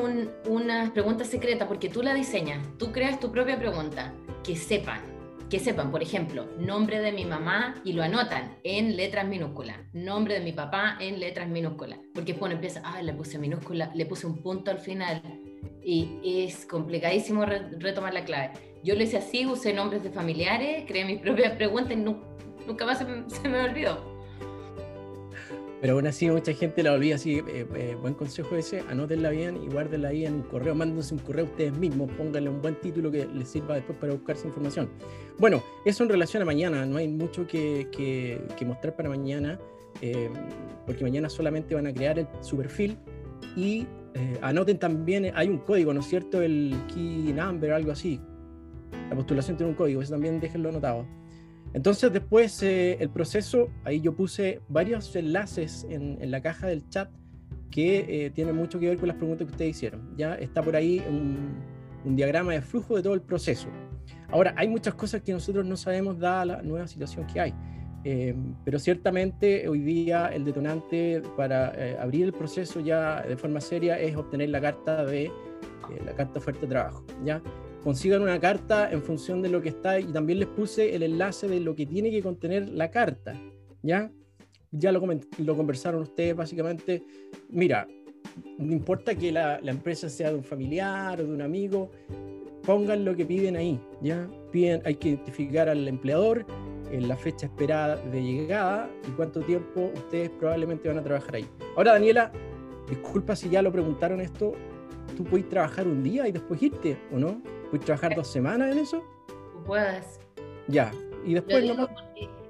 unas 0.47 0.89
preguntas 0.89 1.27
secretas 1.27 1.67
porque 1.67 1.87
tú 1.87 2.01
la 2.01 2.15
diseñas, 2.15 2.67
tú 2.79 2.91
creas 2.91 3.19
tu 3.19 3.31
propia 3.31 3.59
pregunta, 3.59 4.11
que 4.43 4.55
sepan, 4.55 5.01
que 5.49 5.59
sepan, 5.59 5.91
por 5.91 6.01
ejemplo, 6.01 6.47
nombre 6.57 6.99
de 6.99 7.11
mi 7.11 7.23
mamá 7.25 7.75
y 7.85 7.93
lo 7.93 8.01
anotan 8.01 8.57
en 8.63 8.97
letras 8.97 9.27
minúsculas, 9.27 9.77
nombre 9.93 10.33
de 10.33 10.39
mi 10.41 10.51
papá 10.51 10.97
en 10.99 11.19
letras 11.19 11.47
minúsculas, 11.47 11.99
porque 12.15 12.33
bueno, 12.33 12.55
empieza, 12.55 12.81
ah, 12.83 13.01
le 13.03 13.13
puse 13.13 13.37
minúscula, 13.37 13.91
le 13.93 14.05
puse 14.07 14.25
un 14.25 14.41
punto 14.41 14.71
al 14.71 14.79
final 14.79 15.21
y 15.83 16.19
es 16.45 16.65
complicadísimo 16.65 17.45
retomar 17.45 18.13
la 18.13 18.25
clave. 18.25 18.51
Yo 18.83 18.95
lo 18.95 19.03
hice 19.03 19.17
así, 19.17 19.45
usé 19.45 19.73
nombres 19.73 20.03
de 20.03 20.09
familiares, 20.09 20.83
creé 20.87 21.05
mis 21.05 21.21
propias 21.21 21.53
preguntas 21.53 21.93
y 21.93 22.01
nunca 22.67 22.85
más 22.85 22.99
se 23.27 23.49
me, 23.49 23.61
olvidó. 23.61 24.13
Pero 25.81 25.95
aún 25.95 26.07
así 26.07 26.29
mucha 26.29 26.53
gente 26.53 26.81
la 26.81 26.93
olvida, 26.93 27.15
así 27.15 27.39
eh, 27.39 27.67
eh, 27.75 27.97
buen 27.99 28.13
consejo 28.13 28.55
ese, 28.55 28.83
anótenla 28.89 29.31
bien 29.31 29.61
y 29.61 29.67
guárdenla 29.67 30.09
ahí 30.09 30.25
en 30.25 30.35
un 30.35 30.41
correo, 30.43 30.73
mándense 30.73 31.13
un 31.13 31.19
correo 31.19 31.43
ustedes 31.43 31.77
mismos, 31.77 32.09
pónganle 32.17 32.49
un 32.49 32.61
buen 32.61 32.75
título 32.75 33.11
que 33.11 33.25
les 33.25 33.49
sirva 33.49 33.75
después 33.75 33.97
para 33.97 34.13
buscar 34.13 34.37
esa 34.37 34.47
información. 34.47 34.89
Bueno, 35.39 35.61
eso 35.83 36.03
en 36.03 36.09
relación 36.09 36.41
a 36.41 36.45
mañana, 36.45 36.85
no 36.85 36.97
hay 36.97 37.09
mucho 37.09 37.45
que, 37.45 37.89
que, 37.91 38.65
mostrar 38.65 38.95
para 38.95 39.09
mañana, 39.09 39.59
eh, 40.01 40.29
porque 40.85 41.03
mañana 41.03 41.29
solamente 41.29 41.75
van 41.75 41.87
a 41.87 41.93
crear 41.93 42.17
el, 42.17 42.27
su 42.39 42.55
perfil 42.55 42.97
y 43.57 43.85
eh, 44.15 44.37
anoten 44.41 44.77
también, 44.77 45.31
hay 45.33 45.49
un 45.49 45.57
código, 45.59 45.93
¿no 45.93 46.01
es 46.01 46.07
cierto? 46.07 46.41
El 46.41 46.75
key 46.93 47.33
number, 47.33 47.71
algo 47.71 47.91
así. 47.91 48.19
La 49.09 49.15
postulación 49.15 49.57
tiene 49.57 49.71
un 49.71 49.75
código, 49.75 50.01
eso 50.01 50.11
también 50.11 50.39
déjenlo 50.39 50.69
anotado. 50.69 51.05
Entonces 51.73 52.11
después 52.13 52.61
eh, 52.63 52.97
el 52.99 53.09
proceso, 53.09 53.69
ahí 53.83 53.99
yo 54.01 54.15
puse 54.15 54.61
varios 54.69 55.15
enlaces 55.15 55.85
en, 55.89 56.29
la 56.29 56.41
caja 56.41 56.67
del 56.67 56.87
chat 56.89 57.09
que 57.71 58.31
tiene 58.35 58.53
mucho 58.53 58.79
que 58.79 58.87
ver 58.87 58.99
con 58.99 59.07
las 59.07 59.17
preguntas 59.17 59.47
que 59.47 59.51
ustedes 59.51 59.77
hicieron. 59.77 60.15
Ya 60.15 60.35
está 60.35 60.61
por 60.61 60.75
ahí 60.75 61.03
un, 61.09 62.15
diagrama 62.15 62.51
de 62.53 62.61
flujo 62.61 62.95
de 62.95 63.01
todo 63.01 63.15
el 63.15 63.21
proceso. 63.21 63.67
Ahora, 64.29 64.53
hay 64.57 64.67
muchas 64.67 64.93
cosas 64.93 65.21
que 65.21 65.31
nosotros 65.31 65.65
no 65.65 65.75
sabemos 65.75 66.19
dada 66.19 66.45
la 66.45 66.61
nueva 66.61 66.87
situación 66.87 67.25
que 67.25 67.39
hay. 67.39 67.53
Eh, 68.05 68.35
pero 68.65 68.79
ciertamente 68.79 69.67
hoy 69.69 69.79
día 69.79 70.27
el 70.27 70.43
detonante 70.43 71.21
para 71.37 71.73
eh, 71.75 71.97
abrir 71.97 72.25
el 72.25 72.33
proceso 72.33 72.81
ya 72.81 73.21
de 73.21 73.37
forma 73.37 73.61
seria 73.61 73.97
es 73.97 74.13
obtener 74.17 74.49
la 74.49 74.59
carta 74.59 75.05
de 75.05 75.23
eh, 75.23 75.31
la 76.05 76.13
carta 76.13 76.39
oferta 76.39 76.61
de 76.61 76.67
trabajo. 76.67 77.05
¿ya? 77.23 77.41
Consigan 77.83 78.21
una 78.21 78.39
carta 78.39 78.89
en 78.91 79.01
función 79.01 79.41
de 79.41 79.49
lo 79.49 79.61
que 79.61 79.69
está 79.69 79.99
y 79.99 80.05
también 80.05 80.39
les 80.39 80.47
puse 80.47 80.95
el 80.95 81.03
enlace 81.03 81.49
de 81.49 81.59
lo 81.59 81.75
que 81.75 81.85
tiene 81.85 82.11
que 82.11 82.23
contener 82.23 82.69
la 82.69 82.89
carta. 82.89 83.35
¿ya? 83.81 84.09
Ya 84.71 84.91
lo, 84.93 85.05
lo 85.39 85.57
conversaron 85.57 86.01
ustedes 86.01 86.33
básicamente. 86.33 87.03
Mira, 87.49 87.85
no 88.57 88.71
importa 88.71 89.15
que 89.15 89.33
la, 89.33 89.59
la, 89.61 89.71
empresa 89.71 90.07
sea 90.07 90.29
de 90.29 90.35
un 90.35 90.43
familiar 90.43 91.19
o 91.19 91.25
de 91.25 91.33
un 91.33 91.41
amigo, 91.41 91.91
pongan 92.65 93.03
lo 93.03 93.15
que 93.17 93.25
piden 93.25 93.57
ahí. 93.57 93.77
¿ya? 94.01 94.29
Piden, 94.51 94.81
hay 94.85 94.95
que 94.95 95.09
identificar 95.09 95.67
al 95.67 95.85
empleador 95.85 96.45
en 96.89 97.07
la 97.09 97.17
fecha 97.17 97.47
esperada 97.47 97.97
de 97.97 98.23
llegada 98.23 98.89
y 99.05 99.11
cuánto 99.11 99.41
tiempo 99.41 99.91
ustedes 99.93 100.29
probablemente 100.29 100.87
van 100.87 100.99
a 100.99 101.03
trabajar 101.03 101.35
ahí. 101.35 101.45
Ahora, 101.75 101.93
Daniela, 101.93 102.31
disculpa 102.87 103.35
si 103.35 103.49
ya 103.49 103.61
lo 103.61 103.73
preguntaron 103.73 104.21
esto, 104.21 104.53
¿tú 105.17 105.25
puedes 105.25 105.49
trabajar 105.49 105.85
un 105.85 106.01
día 106.01 106.27
y 106.29 106.31
después 106.31 106.61
irte 106.61 106.97
o 107.11 107.19
no? 107.19 107.41
¿Puedes 107.73 107.87
trabajar 107.87 108.15
dos 108.15 108.27
semanas 108.27 108.71
en 108.71 108.77
eso? 108.77 109.03
Puedes. 109.65 110.19
Ya, 110.67 110.91
y 111.25 111.33
después... 111.33 111.75
No... 111.75 111.89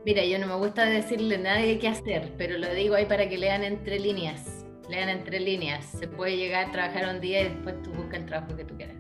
Mira, 0.06 0.26
yo 0.26 0.38
no 0.38 0.48
me 0.48 0.56
gusta 0.56 0.84
decirle 0.84 1.36
a 1.36 1.38
nadie 1.38 1.80
qué 1.80 1.88
hacer, 1.88 2.34
pero 2.38 2.58
lo 2.58 2.74
digo 2.74 2.96
ahí 2.96 3.06
para 3.06 3.30
que 3.30 3.38
lean 3.38 3.64
entre 3.64 4.02
líneas. 4.02 4.66
Lean 4.90 5.08
entre 5.08 5.40
líneas. 5.40 5.86
Se 5.86 6.10
puede 6.10 6.36
llegar 6.36 6.68
a 6.68 6.72
trabajar 6.74 7.16
un 7.16 7.22
día 7.22 7.40
y 7.40 7.44
después 7.46 7.82
tú 7.84 7.92
buscas 7.92 8.20
el 8.20 8.26
trabajo 8.26 8.58
que 8.58 8.66
tú 8.66 8.76
quieras. 8.76 8.98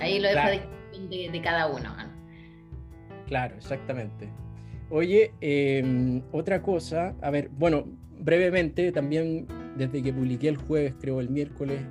Ahí 0.00 0.18
lo 0.18 0.30
dejo 0.30 0.40
a 0.40 0.50
discusión 0.50 1.08
de, 1.08 1.30
de, 1.30 1.40
cada 1.40 1.68
uno. 1.68 1.96
¿no? 1.96 2.12
Claro, 3.28 3.54
exactamente. 3.54 4.28
Oye, 4.90 5.32
em, 5.40 6.22
otra 6.32 6.60
cosa, 6.60 7.14
a 7.22 7.30
ver, 7.30 7.50
bueno, 7.50 7.84
brevemente, 8.18 8.90
también 8.90 9.46
desde 9.76 10.02
que 10.02 10.12
publiqué 10.12 10.48
el 10.48 10.56
jueves, 10.56 10.94
creo 11.00 11.20
el 11.20 11.30
miércoles, 11.30 11.82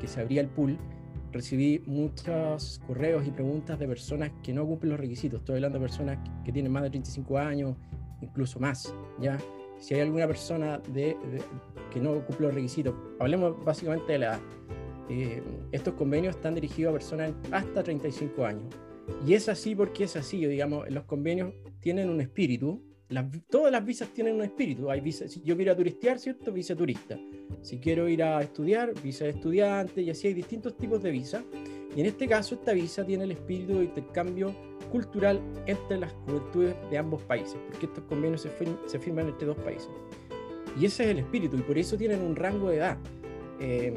que 0.00 0.06
se 0.06 0.20
abría 0.20 0.42
el 0.42 0.46
pool, 0.46 0.78
recibí 1.36 1.82
muchos 1.86 2.80
correos 2.86 3.26
y 3.26 3.30
preguntas 3.30 3.78
de 3.78 3.86
personas 3.86 4.32
que 4.42 4.52
no 4.52 4.66
cumplen 4.66 4.90
los 4.90 5.00
requisitos. 5.00 5.40
Estoy 5.40 5.56
hablando 5.56 5.78
de 5.78 5.84
personas 5.84 6.18
que 6.44 6.52
tienen 6.52 6.72
más 6.72 6.82
de 6.82 6.90
35 6.90 7.38
años, 7.38 7.76
incluso 8.20 8.58
más, 8.58 8.92
¿ya? 9.20 9.38
Si 9.78 9.94
hay 9.94 10.00
alguna 10.00 10.26
persona 10.26 10.78
de, 10.92 11.16
que 11.92 12.00
no 12.00 12.24
cumple 12.24 12.46
los 12.46 12.54
requisitos, 12.54 12.94
hablemos 13.20 13.62
básicamente 13.64 14.12
de 14.12 14.18
la 14.18 14.26
edad. 14.26 14.40
Eh, 15.08 15.42
estos 15.70 15.94
convenios 15.94 16.34
están 16.34 16.54
dirigidos 16.54 16.90
a 16.90 16.92
personas 16.94 17.32
hasta 17.52 17.82
35 17.82 18.44
años. 18.44 18.64
Y 19.26 19.34
es 19.34 19.48
así 19.48 19.74
porque 19.74 20.04
es 20.04 20.16
así, 20.16 20.44
digamos, 20.46 20.90
los 20.90 21.04
convenios 21.04 21.52
tienen 21.80 22.08
un 22.10 22.20
espíritu, 22.20 22.82
todas 23.48 23.72
las 23.72 23.84
visas 23.84 24.08
tienen 24.10 24.36
un 24.36 24.42
espíritu. 24.42 24.90
Hay 24.90 25.00
visas, 25.00 25.32
si 25.32 25.40
yo 25.40 25.56
quiero 25.56 25.62
ir 25.62 25.70
a 25.70 25.76
turistear, 25.76 26.18
¿cierto? 26.18 26.52
Visa 26.52 26.74
turista. 26.74 27.18
Si 27.62 27.78
quiero 27.78 28.08
ir 28.08 28.22
a 28.22 28.42
estudiar, 28.42 28.92
visa 29.02 29.24
de 29.24 29.30
estudiante, 29.30 30.02
y 30.02 30.10
así 30.10 30.28
hay 30.28 30.34
distintos 30.34 30.76
tipos 30.76 31.02
de 31.02 31.10
visas. 31.10 31.44
Y 31.94 32.00
en 32.00 32.06
este 32.06 32.26
caso, 32.26 32.56
esta 32.56 32.72
visa 32.72 33.04
tiene 33.04 33.24
el 33.24 33.32
espíritu 33.32 33.78
de 33.78 33.84
intercambio 33.84 34.54
cultural 34.90 35.40
entre 35.66 35.98
las 35.98 36.12
juventudes 36.12 36.74
de 36.90 36.98
ambos 36.98 37.22
países, 37.22 37.56
porque 37.70 37.86
estos 37.86 38.04
convenios 38.04 38.42
se, 38.42 38.50
se 38.86 38.98
firman 38.98 39.28
entre 39.28 39.46
dos 39.46 39.56
países. 39.58 39.88
Y 40.78 40.84
ese 40.84 41.04
es 41.04 41.10
el 41.10 41.18
espíritu, 41.20 41.56
y 41.56 41.62
por 41.62 41.78
eso 41.78 41.96
tienen 41.96 42.20
un 42.22 42.36
rango 42.36 42.68
de 42.68 42.76
edad. 42.76 42.98
Eh, 43.60 43.94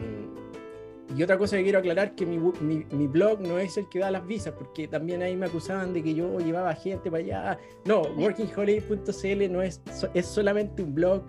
y 1.15 1.23
otra 1.23 1.37
cosa 1.37 1.57
que 1.57 1.63
quiero 1.63 1.79
aclarar, 1.79 2.13
que 2.13 2.25
mi, 2.25 2.37
mi, 2.37 3.07
blog 3.07 3.41
no 3.41 3.57
es 3.57 3.77
el 3.77 3.89
que 3.89 3.99
da 3.99 4.11
las 4.11 4.27
visas, 4.27 4.53
porque 4.53 4.87
también 4.87 5.23
ahí 5.23 5.35
me 5.35 5.47
acusaban 5.47 5.93
de 5.93 6.03
que 6.03 6.13
yo 6.13 6.37
llevaba 6.39 6.75
gente 6.75 7.09
para 7.09 7.23
allá. 7.23 7.57
No, 7.85 8.01
workingholiday.cl 8.01 9.51
no 9.51 9.63
es, 9.63 9.81
es 10.13 10.25
solamente 10.25 10.83
un 10.83 10.93
blog, 10.93 11.23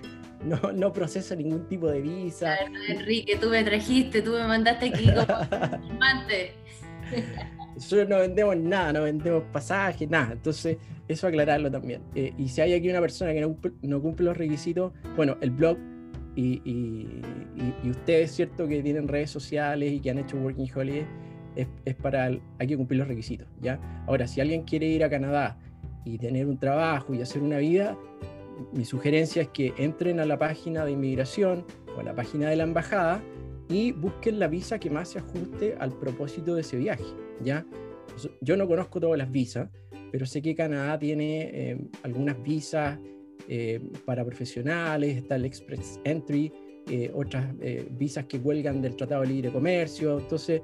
no, 0.44 0.72
no 0.72 0.92
procesa 0.92 1.34
ningún 1.34 1.66
tipo 1.66 1.90
de 1.90 2.02
visa. 2.02 2.56
Enrique, 2.88 3.38
tú 3.40 3.48
me 3.48 3.64
trajiste, 3.64 4.20
tú 4.20 4.32
me 4.32 4.46
mandaste 4.46 4.86
aquí 4.86 5.06
como 5.06 5.26
Nosotros 7.74 8.08
no 8.08 8.18
vendemos 8.18 8.56
nada, 8.58 8.92
no 8.92 9.04
vendemos 9.04 9.44
pasajes, 9.50 10.10
nada. 10.10 10.32
Entonces, 10.32 10.76
eso 11.08 11.26
aclararlo 11.26 11.70
también. 11.70 12.02
Eh, 12.14 12.34
y 12.36 12.48
si 12.48 12.60
hay 12.60 12.74
aquí 12.74 12.90
una 12.90 13.00
persona 13.00 13.32
que 13.32 13.40
no, 13.40 13.56
no 13.80 14.02
cumple 14.02 14.26
los 14.26 14.36
requisitos, 14.36 14.92
bueno, 15.16 15.38
el 15.40 15.50
blog 15.50 15.78
y, 16.36 17.22
ustedes, 17.84 18.32
¿cierto? 18.32 18.66
Que 18.68 18.82
tienen 18.82 19.08
redes 19.08 19.30
sociales 19.30 19.92
y 19.92 20.00
que 20.00 20.10
han 20.10 20.18
hecho 20.18 20.36
Working 20.36 20.68
Holiday, 20.74 21.06
es, 21.56 21.94
para, 21.96 22.30
hay 22.58 22.66
que 22.66 22.76
cumplir 22.76 23.00
los 23.00 23.08
requisitos, 23.08 23.46
¿ya? 23.60 23.80
Ahora, 24.06 24.26
si 24.26 24.40
alguien 24.40 24.62
quiere 24.62 24.86
ir 24.86 25.04
a 25.04 25.10
Canadá 25.10 25.58
y 26.04 26.18
tener 26.18 26.46
un 26.46 26.58
trabajo 26.58 27.14
y 27.14 27.20
hacer 27.20 27.42
una 27.42 27.58
vida, 27.58 27.98
mi 28.72 28.84
sugerencia 28.84 29.42
es 29.42 29.48
que 29.48 29.74
entren 29.76 30.20
a 30.20 30.24
la 30.24 30.38
página 30.38 30.84
de 30.84 30.92
inmigración 30.92 31.64
o 31.96 32.00
a 32.00 32.02
la 32.02 32.14
página 32.14 32.48
de 32.48 32.56
la 32.56 32.64
embajada 32.64 33.22
y 33.68 33.92
busquen 33.92 34.38
la 34.38 34.48
visa 34.48 34.78
que 34.78 34.90
más 34.90 35.08
se 35.08 35.18
ajuste 35.18 35.76
al 35.78 35.92
propósito 35.92 36.54
de 36.54 36.62
ese 36.62 36.76
viaje, 36.76 37.04
¿ya? 37.42 37.64
Yo 38.40 38.56
no 38.56 38.66
conozco 38.66 39.00
todas 39.00 39.18
las 39.18 39.30
visas, 39.30 39.68
pero 40.10 40.26
sé 40.26 40.42
que 40.42 40.54
Canadá 40.54 40.98
tiene 40.98 41.50
eh, 41.52 41.78
algunas 42.02 42.42
visas 42.42 42.98
eh, 43.48 43.80
para 44.04 44.24
profesionales, 44.24 45.16
está 45.16 45.36
el 45.36 45.44
Express 45.44 46.00
Entry, 46.04 46.52
eh, 46.88 47.10
otras 47.14 47.54
eh, 47.60 47.86
visas 47.90 48.24
que 48.26 48.40
cuelgan 48.40 48.82
del 48.82 48.96
Tratado 48.96 49.22
de 49.22 49.28
Libre 49.28 49.50
Comercio, 49.50 50.18
entonces 50.18 50.62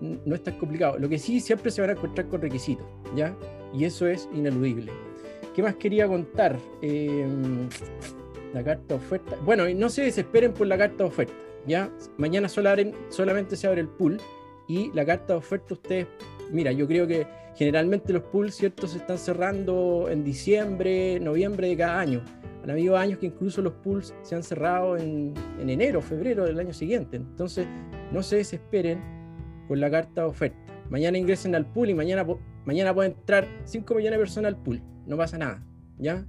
no 0.00 0.34
es 0.34 0.42
tan 0.42 0.58
complicado. 0.58 0.98
Lo 0.98 1.08
que 1.08 1.18
sí, 1.18 1.40
siempre 1.40 1.70
se 1.70 1.80
van 1.80 1.90
a 1.90 1.92
encontrar 1.94 2.28
con 2.28 2.40
requisitos, 2.40 2.86
¿ya? 3.14 3.36
Y 3.74 3.84
eso 3.84 4.06
es 4.06 4.28
ineludible. 4.34 4.92
¿Qué 5.54 5.62
más 5.62 5.76
quería 5.76 6.06
contar? 6.06 6.58
Em, 6.82 7.68
la 8.52 8.62
carta 8.62 8.94
oferta. 8.94 9.36
Bueno, 9.44 9.68
no 9.74 9.88
se 9.88 10.02
desesperen 10.02 10.52
por 10.52 10.66
la 10.66 10.78
carta 10.78 11.04
de 11.04 11.04
oferta, 11.04 11.34
¿ya? 11.66 11.90
Mañana 12.16 12.48
solamente 12.48 13.56
se 13.56 13.66
abre 13.66 13.80
el 13.80 13.88
pool 13.88 14.18
y 14.68 14.90
la 14.92 15.04
carta 15.04 15.34
de 15.34 15.38
oferta 15.38 15.74
ustedes, 15.74 16.06
mira, 16.52 16.72
yo 16.72 16.86
creo 16.86 17.06
que 17.06 17.26
generalmente 17.56 18.12
los 18.12 18.22
pools, 18.22 18.54
¿cierto? 18.54 18.86
Se 18.86 18.98
están 18.98 19.18
cerrando 19.18 20.08
en 20.10 20.22
diciembre, 20.22 21.18
noviembre 21.20 21.68
de 21.68 21.76
cada 21.76 21.98
año. 21.98 22.22
Han 22.62 22.70
habido 22.70 22.96
años 22.96 23.18
que 23.18 23.26
incluso 23.26 23.62
los 23.62 23.72
pools 23.74 24.14
se 24.22 24.34
han 24.34 24.42
cerrado 24.42 24.96
en, 24.96 25.32
enero, 25.58 26.02
febrero 26.02 26.44
del 26.44 26.58
año 26.58 26.74
siguiente. 26.74 27.16
Entonces, 27.16 27.66
no 28.12 28.22
se 28.22 28.36
desesperen 28.36 29.00
con 29.68 29.80
la 29.80 29.90
carta 29.90 30.22
de 30.22 30.26
oferta. 30.28 30.58
Mañana 30.90 31.16
ingresen 31.16 31.54
al 31.54 31.64
pool 31.64 31.90
y 31.90 31.94
mañana, 31.94 32.26
mañana 32.64 32.94
pueden 32.94 33.12
entrar 33.12 33.48
5 33.64 33.94
millones 33.94 34.18
de 34.18 34.22
personas 34.22 34.52
al 34.52 34.62
pool. 34.62 34.82
No 35.06 35.16
pasa 35.16 35.38
nada, 35.38 35.62
¿ya? 35.98 36.26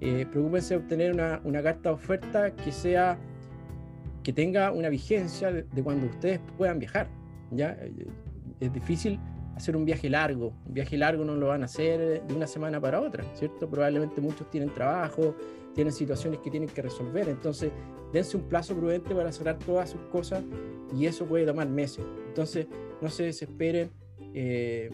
Eh, 0.00 0.26
preocúpense 0.30 0.74
de 0.74 0.80
obtener 0.80 1.12
una, 1.12 1.40
una, 1.44 1.62
carta 1.62 1.88
de 1.90 1.94
oferta 1.94 2.56
que 2.56 2.72
sea 2.72 3.18
que 4.24 4.32
tenga 4.32 4.72
una 4.72 4.88
vigencia 4.88 5.52
de, 5.52 5.62
de 5.62 5.82
cuando 5.82 6.06
ustedes 6.06 6.40
puedan 6.58 6.78
viajar. 6.78 7.08
¿ya? 7.52 7.76
Eh, 7.80 8.06
es 8.60 8.72
difícil 8.72 9.18
hacer 9.56 9.76
un 9.76 9.84
viaje 9.84 10.08
largo. 10.08 10.52
Un 10.66 10.74
viaje 10.74 10.96
largo 10.96 11.24
no 11.24 11.34
lo 11.34 11.48
van 11.48 11.62
a 11.62 11.66
hacer 11.66 12.22
de 12.24 12.34
una 12.34 12.46
semana 12.46 12.80
para 12.80 13.00
otra, 13.00 13.24
¿cierto? 13.34 13.68
Probablemente 13.68 14.20
muchos 14.20 14.48
tienen 14.50 14.72
trabajo, 14.72 15.34
tienen 15.74 15.92
situaciones 15.92 16.40
que 16.40 16.50
tienen 16.50 16.68
que 16.68 16.82
resolver. 16.82 17.28
Entonces, 17.28 17.70
dense 18.12 18.36
un 18.36 18.44
plazo 18.44 18.74
prudente 18.74 19.14
para 19.14 19.32
cerrar 19.32 19.58
todas 19.58 19.90
sus 19.90 20.00
cosas 20.02 20.42
y 20.96 21.06
eso 21.06 21.26
puede 21.26 21.46
tomar 21.46 21.68
meses. 21.68 22.04
Entonces, 22.28 22.66
no 23.00 23.08
se 23.08 23.24
desesperen. 23.24 23.90
Eh, 24.34 24.90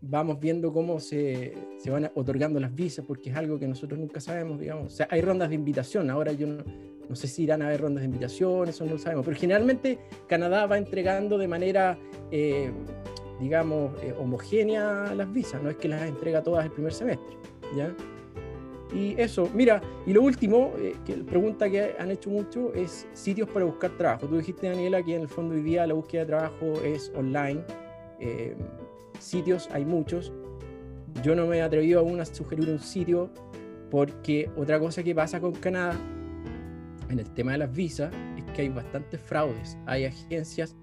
vamos 0.00 0.38
viendo 0.38 0.72
cómo 0.72 1.00
se, 1.00 1.54
se, 1.78 1.90
van 1.90 2.10
otorgando 2.14 2.60
las 2.60 2.74
visas, 2.74 3.04
porque 3.06 3.30
es 3.30 3.36
algo 3.36 3.58
que 3.58 3.66
nosotros 3.66 3.98
nunca 3.98 4.20
sabemos, 4.20 4.60
digamos. 4.60 4.92
O 4.92 4.96
sea, 4.96 5.08
hay 5.10 5.20
rondas 5.20 5.48
de 5.48 5.54
invitación. 5.54 6.10
Ahora 6.10 6.32
yo 6.32 6.46
no, 6.46 7.16
sé 7.16 7.26
si 7.26 7.44
irán 7.44 7.62
a 7.62 7.66
haber 7.66 7.80
rondas 7.80 8.02
de 8.02 8.06
invitación, 8.06 8.68
eso 8.68 8.84
no 8.84 8.92
lo 8.92 8.98
sabemos. 8.98 9.24
Pero 9.24 9.38
generalmente 9.38 9.98
Canadá 10.28 10.66
va 10.66 10.78
entregando 10.78 11.38
de 11.38 11.48
manera... 11.48 11.98
Eh, 12.30 12.70
digamos, 13.40 13.92
eh, 14.02 14.14
homogénea 14.18 15.14
las 15.14 15.32
visas, 15.32 15.62
no 15.62 15.70
es 15.70 15.76
que 15.76 15.88
las 15.88 16.02
entrega 16.02 16.42
todas 16.42 16.64
el 16.64 16.72
primer 16.72 16.92
semestre, 16.92 17.36
¿ya? 17.76 17.94
Y 18.94 19.20
eso, 19.20 19.50
mira, 19.52 19.82
y 20.06 20.12
lo 20.12 20.22
último, 20.22 20.72
eh, 20.78 20.94
que 21.04 21.14
pregunta 21.14 21.68
que 21.68 21.96
han 21.98 22.12
hecho 22.12 22.30
mucho 22.30 22.72
es 22.74 23.08
sitios 23.12 23.48
para 23.48 23.64
buscar 23.64 23.90
trabajo. 23.96 24.28
Tú 24.28 24.36
dijiste, 24.36 24.68
Daniela, 24.68 25.02
que 25.02 25.16
en 25.16 25.22
el 25.22 25.28
fondo 25.28 25.54
hoy 25.54 25.62
día 25.62 25.84
la 25.86 25.94
búsqueda 25.94 26.22
de 26.22 26.26
trabajo 26.26 26.80
es 26.84 27.10
online. 27.16 27.60
Eh, 28.20 28.54
sitios 29.18 29.68
hay 29.72 29.84
muchos. 29.84 30.32
Yo 31.24 31.34
no 31.34 31.46
me 31.46 31.58
he 31.58 31.62
atrevido 31.62 32.00
aún 32.00 32.20
a 32.20 32.24
sugerir 32.24 32.70
un 32.70 32.78
sitio 32.78 33.30
porque 33.90 34.48
otra 34.56 34.78
cosa 34.78 35.02
que 35.02 35.14
pasa 35.14 35.40
con 35.40 35.52
Canadá 35.52 35.96
en 37.08 37.18
el 37.18 37.28
tema 37.30 37.52
de 37.52 37.58
las 37.58 37.72
visas 37.72 38.12
es 38.36 38.44
que 38.52 38.62
hay 38.62 38.68
bastantes 38.68 39.20
fraudes. 39.20 39.76
Hay 39.86 40.04
agencias 40.04 40.76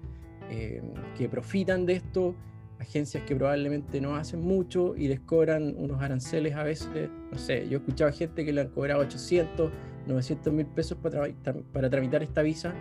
eh, 0.54 0.82
que 1.16 1.30
profitan 1.30 1.86
de 1.86 1.94
esto, 1.94 2.34
agencias 2.78 3.24
que 3.24 3.34
probablemente 3.34 4.02
no 4.02 4.16
hacen 4.16 4.42
mucho 4.42 4.94
y 4.94 5.08
les 5.08 5.18
cobran 5.20 5.74
unos 5.78 6.02
aranceles 6.02 6.54
a 6.54 6.62
veces, 6.62 7.08
no 7.30 7.38
sé, 7.38 7.66
yo 7.70 7.78
he 7.78 7.80
escuchado 7.80 8.12
gente 8.12 8.44
que 8.44 8.52
le 8.52 8.60
han 8.60 8.68
cobrado 8.68 9.00
800, 9.00 9.70
900 10.06 10.52
mil 10.52 10.66
pesos 10.66 10.98
para, 10.98 11.26
para 11.72 11.88
tramitar 11.88 12.22
esta 12.22 12.42
visa 12.42 12.74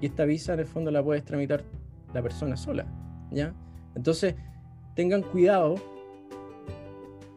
y 0.00 0.06
esta 0.06 0.24
visa 0.24 0.54
en 0.54 0.60
el 0.60 0.66
fondo 0.66 0.90
la 0.90 1.00
puedes 1.00 1.24
tramitar 1.24 1.62
la 2.12 2.22
persona 2.22 2.56
sola, 2.56 2.86
¿ya? 3.30 3.54
Entonces, 3.94 4.34
tengan 4.96 5.22
cuidado, 5.22 5.76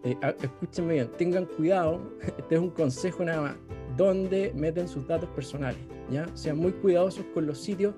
eh, 0.03 0.18
escúchenme 0.41 0.95
bien, 0.95 1.12
tengan 1.16 1.45
cuidado, 1.45 2.02
este 2.40 2.56
es 2.56 2.60
un 2.60 2.72
consejo 2.72 3.24
nada 3.24 3.41
más, 3.41 3.56
donde 3.95 4.52
meten 4.56 4.88
sus 4.88 5.07
datos 5.07 5.30
personales, 5.30 5.80
¿ya? 6.10 6.26
Sean 6.34 6.57
muy 6.57 6.72
cuidadosos 6.72 7.24
con 7.36 7.45
los 7.45 7.60
sitios 7.60 7.94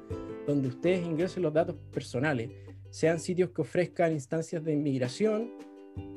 donde 0.47 0.69
ustedes 0.69 1.05
ingresen 1.05 1.43
los 1.43 1.53
datos 1.53 1.75
personales, 1.91 2.49
sean 2.89 3.19
sitios 3.19 3.51
que 3.51 3.61
ofrezcan 3.61 4.13
instancias 4.13 4.63
de 4.63 4.73
inmigración 4.73 5.51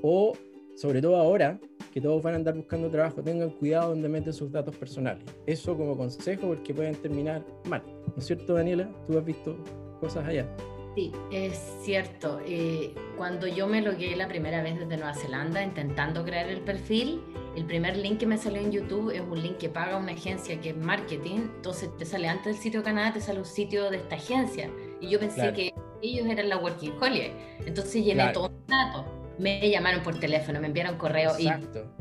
o, 0.02 0.32
sobre 0.76 1.02
todo 1.02 1.16
ahora, 1.16 1.60
que 1.92 2.00
todos 2.00 2.22
van 2.22 2.34
a 2.34 2.36
andar 2.36 2.54
buscando 2.54 2.88
trabajo, 2.88 3.22
tengan 3.22 3.50
cuidado 3.50 3.90
donde 3.90 4.08
meten 4.08 4.32
sus 4.32 4.50
datos 4.50 4.76
personales. 4.76 5.24
Eso 5.46 5.76
como 5.76 5.96
consejo 5.96 6.46
porque 6.46 6.72
pueden 6.72 6.94
terminar 6.94 7.44
mal. 7.68 7.82
¿No 8.06 8.14
es 8.16 8.24
cierto, 8.24 8.54
Daniela? 8.54 8.88
Tú 9.06 9.18
has 9.18 9.24
visto 9.24 9.56
cosas 10.00 10.26
allá. 10.26 10.48
Sí, 10.94 11.12
es 11.30 11.56
cierto. 11.82 12.40
Eh, 12.44 12.94
cuando 13.16 13.46
yo 13.46 13.66
me 13.68 13.80
logué 13.80 14.16
la 14.16 14.26
primera 14.26 14.62
vez 14.62 14.78
desde 14.78 14.96
Nueva 14.96 15.14
Zelanda 15.14 15.62
intentando 15.62 16.24
crear 16.24 16.48
el 16.48 16.60
perfil, 16.62 17.22
el 17.56 17.64
primer 17.64 17.96
link 17.96 18.18
que 18.18 18.26
me 18.26 18.36
salió 18.36 18.60
en 18.60 18.72
YouTube 18.72 19.10
es 19.10 19.20
un 19.20 19.40
link 19.40 19.58
que 19.58 19.68
paga 19.68 19.96
una 19.96 20.12
agencia 20.12 20.60
que 20.60 20.70
es 20.70 20.76
marketing. 20.76 21.48
Entonces 21.56 21.90
te 21.96 22.04
sale 22.04 22.28
antes 22.28 22.46
del 22.46 22.56
sitio 22.56 22.80
de 22.80 22.84
Canadá, 22.84 23.12
te 23.12 23.20
sale 23.20 23.38
un 23.38 23.46
sitio 23.46 23.88
de 23.88 23.98
esta 23.98 24.16
agencia. 24.16 24.68
Y 25.00 25.08
yo 25.08 25.20
pensé 25.20 25.52
que 25.52 25.72
ellos 26.02 26.26
eran 26.26 26.48
la 26.48 26.56
Working 26.58 26.94
Holiday. 27.00 27.32
Entonces 27.66 28.04
llené 28.04 28.32
todos 28.32 28.50
los 28.50 28.66
datos. 28.66 29.04
Me 29.38 29.70
llamaron 29.70 30.02
por 30.02 30.18
teléfono, 30.18 30.60
me 30.60 30.66
enviaron 30.66 30.98
correo 30.98 31.38
y 31.38 31.48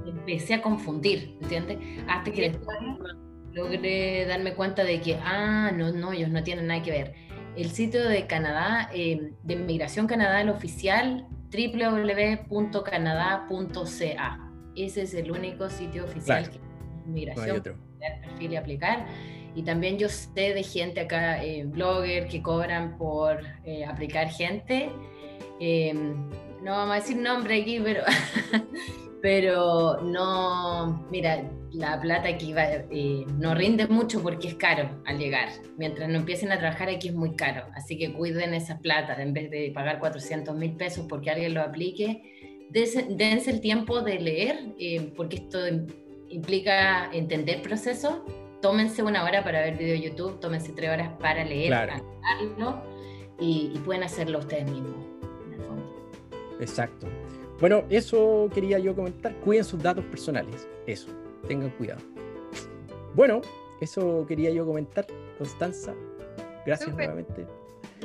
empecé 0.06 0.56
a 0.56 0.62
confundir, 0.62 1.38
¿entiendes? 1.42 1.78
Hasta 2.08 2.32
que 2.32 2.50
después 2.50 2.78
logré 3.54 4.26
darme 4.26 4.54
cuenta 4.56 4.84
de 4.84 5.00
que, 5.00 5.16
ah, 5.24 5.72
no, 5.74 5.92
no, 5.92 6.12
ellos 6.12 6.30
no 6.30 6.44
tienen 6.44 6.68
nada 6.68 6.82
que 6.82 6.92
ver 6.92 7.29
el 7.56 7.72
sitio 7.72 8.08
de 8.08 8.28
Canadá, 8.28 8.90
eh, 8.94 9.34
de 9.44 9.54
Inmigración 9.54 10.08
Canadá, 10.08 10.42
el 10.42 10.50
oficial, 10.50 11.28
www.canadá.ca. 11.52 14.52
Ese 14.76 15.02
es 15.02 15.14
el 15.14 15.32
único 15.32 15.70
sitio 15.70 16.06
oficial 16.06 16.50
que 16.50 16.60
inmigración 17.06 17.62
perfil 17.62 18.54
y 18.54 18.56
aplicar. 18.56 19.06
Y 19.56 19.64
también 19.64 19.98
yo 19.98 20.08
sé 20.10 20.54
de 20.54 20.64
gente 20.64 21.02
acá, 21.02 21.44
eh, 21.44 21.66
blogger, 21.66 22.28
que 22.28 22.42
cobran 22.42 22.98
por 22.98 23.42
eh, 23.66 23.84
aplicar 23.84 24.30
gente. 24.30 24.90
no 25.60 26.72
vamos 26.72 26.92
a 26.92 26.96
decir 26.96 27.18
nombre 27.18 27.62
aquí, 27.62 27.80
pero, 27.80 28.04
pero 29.22 30.02
no, 30.02 31.06
mira, 31.12 31.44
la 31.72 32.00
plata 32.00 32.30
aquí 32.30 32.54
va, 32.54 32.64
eh, 32.66 33.26
no 33.38 33.54
rinde 33.54 33.88
mucho 33.88 34.22
porque 34.22 34.50
es 34.50 34.56
caro 34.56 35.02
al 35.06 35.18
llegar. 35.18 35.50
Mientras 35.78 36.10
no 36.10 36.18
empiecen 36.18 36.52
a 36.52 36.60
trabajar 36.60 36.90
aquí 36.90 37.10
es 37.10 37.14
muy 37.14 37.36
caro. 37.36 37.66
Así 37.76 37.98
que 37.98 38.14
cuiden 38.14 38.54
esas 38.54 38.80
plata 38.80 39.22
en 39.22 39.34
vez 39.34 39.52
de 39.52 39.72
pagar 39.74 40.00
400 40.00 40.56
mil 40.56 40.76
pesos 40.76 41.06
porque 41.10 41.30
alguien 41.30 41.54
lo 41.54 41.62
aplique. 41.62 42.22
Dense, 42.72 43.50
el 43.50 43.62
tiempo 43.62 44.02
de 44.02 44.20
leer 44.20 44.74
eh, 44.80 45.12
porque 45.16 45.38
esto 45.38 45.60
implica 46.30 47.10
entender 47.12 47.62
procesos. 47.62 48.22
Tómense 48.62 49.04
una 49.04 49.24
hora 49.24 49.44
para 49.44 49.62
ver 49.62 49.78
video 49.78 49.96
YouTube, 49.96 50.40
tómense 50.40 50.74
tres 50.74 50.90
horas 50.90 51.12
para 51.20 51.46
leer, 51.46 51.72
para 51.72 52.02
y, 53.40 53.72
y 53.74 53.80
pueden 53.80 54.04
hacerlo 54.04 54.40
ustedes 54.40 54.70
mismos. 54.70 55.06
En 55.46 55.54
el 55.54 55.62
fondo. 55.62 56.12
Exacto. 56.60 57.08
Bueno, 57.60 57.84
eso 57.90 58.50
quería 58.54 58.80
yo 58.80 58.96
comentar. 58.96 59.36
Cuiden 59.42 59.64
sus 59.66 59.82
datos 59.82 60.06
personales. 60.06 60.68
Eso 60.88 61.10
tengan 61.48 61.70
cuidado. 61.72 62.02
Bueno, 63.16 63.42
eso 63.82 64.26
quería 64.28 64.52
yo 64.52 64.66
comentar, 64.66 65.06
Constanza. 65.38 65.94
Gracias 66.66 66.94
nuevamente. 66.94 67.46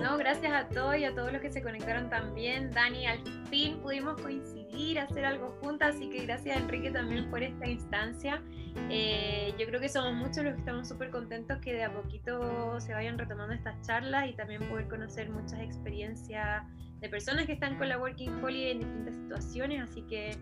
No, 0.00 0.16
gracias 0.18 0.52
a 0.52 0.68
todos 0.68 0.96
y 0.96 1.04
a 1.04 1.14
todos 1.14 1.32
los 1.32 1.40
que 1.40 1.50
se 1.50 1.62
conectaron 1.62 2.10
también. 2.10 2.70
Dani, 2.70 3.06
al 3.06 3.20
fin 3.48 3.78
pudimos 3.78 4.20
coincidir, 4.20 4.63
hacer 4.98 5.24
algo 5.24 5.56
juntas, 5.60 5.96
así 5.96 6.08
que 6.10 6.24
gracias 6.24 6.56
Enrique 6.56 6.90
también 6.90 7.30
por 7.30 7.42
esta 7.42 7.66
instancia. 7.66 8.42
Eh, 8.90 9.54
yo 9.58 9.66
creo 9.66 9.80
que 9.80 9.88
somos 9.88 10.14
muchos 10.14 10.44
los 10.44 10.54
que 10.54 10.60
estamos 10.60 10.88
súper 10.88 11.10
contentos 11.10 11.58
que 11.58 11.72
de 11.72 11.84
a 11.84 11.92
poquito 11.92 12.80
se 12.80 12.92
vayan 12.92 13.18
retomando 13.18 13.54
estas 13.54 13.80
charlas 13.86 14.28
y 14.28 14.32
también 14.34 14.62
poder 14.68 14.88
conocer 14.88 15.30
muchas 15.30 15.60
experiencias 15.60 16.64
de 17.00 17.08
personas 17.08 17.46
que 17.46 17.52
están 17.52 17.76
con 17.76 17.88
la 17.88 17.98
Working 17.98 18.42
Holiday 18.42 18.72
en 18.72 18.78
distintas 18.80 19.14
situaciones, 19.14 19.82
así 19.82 20.02
que 20.02 20.36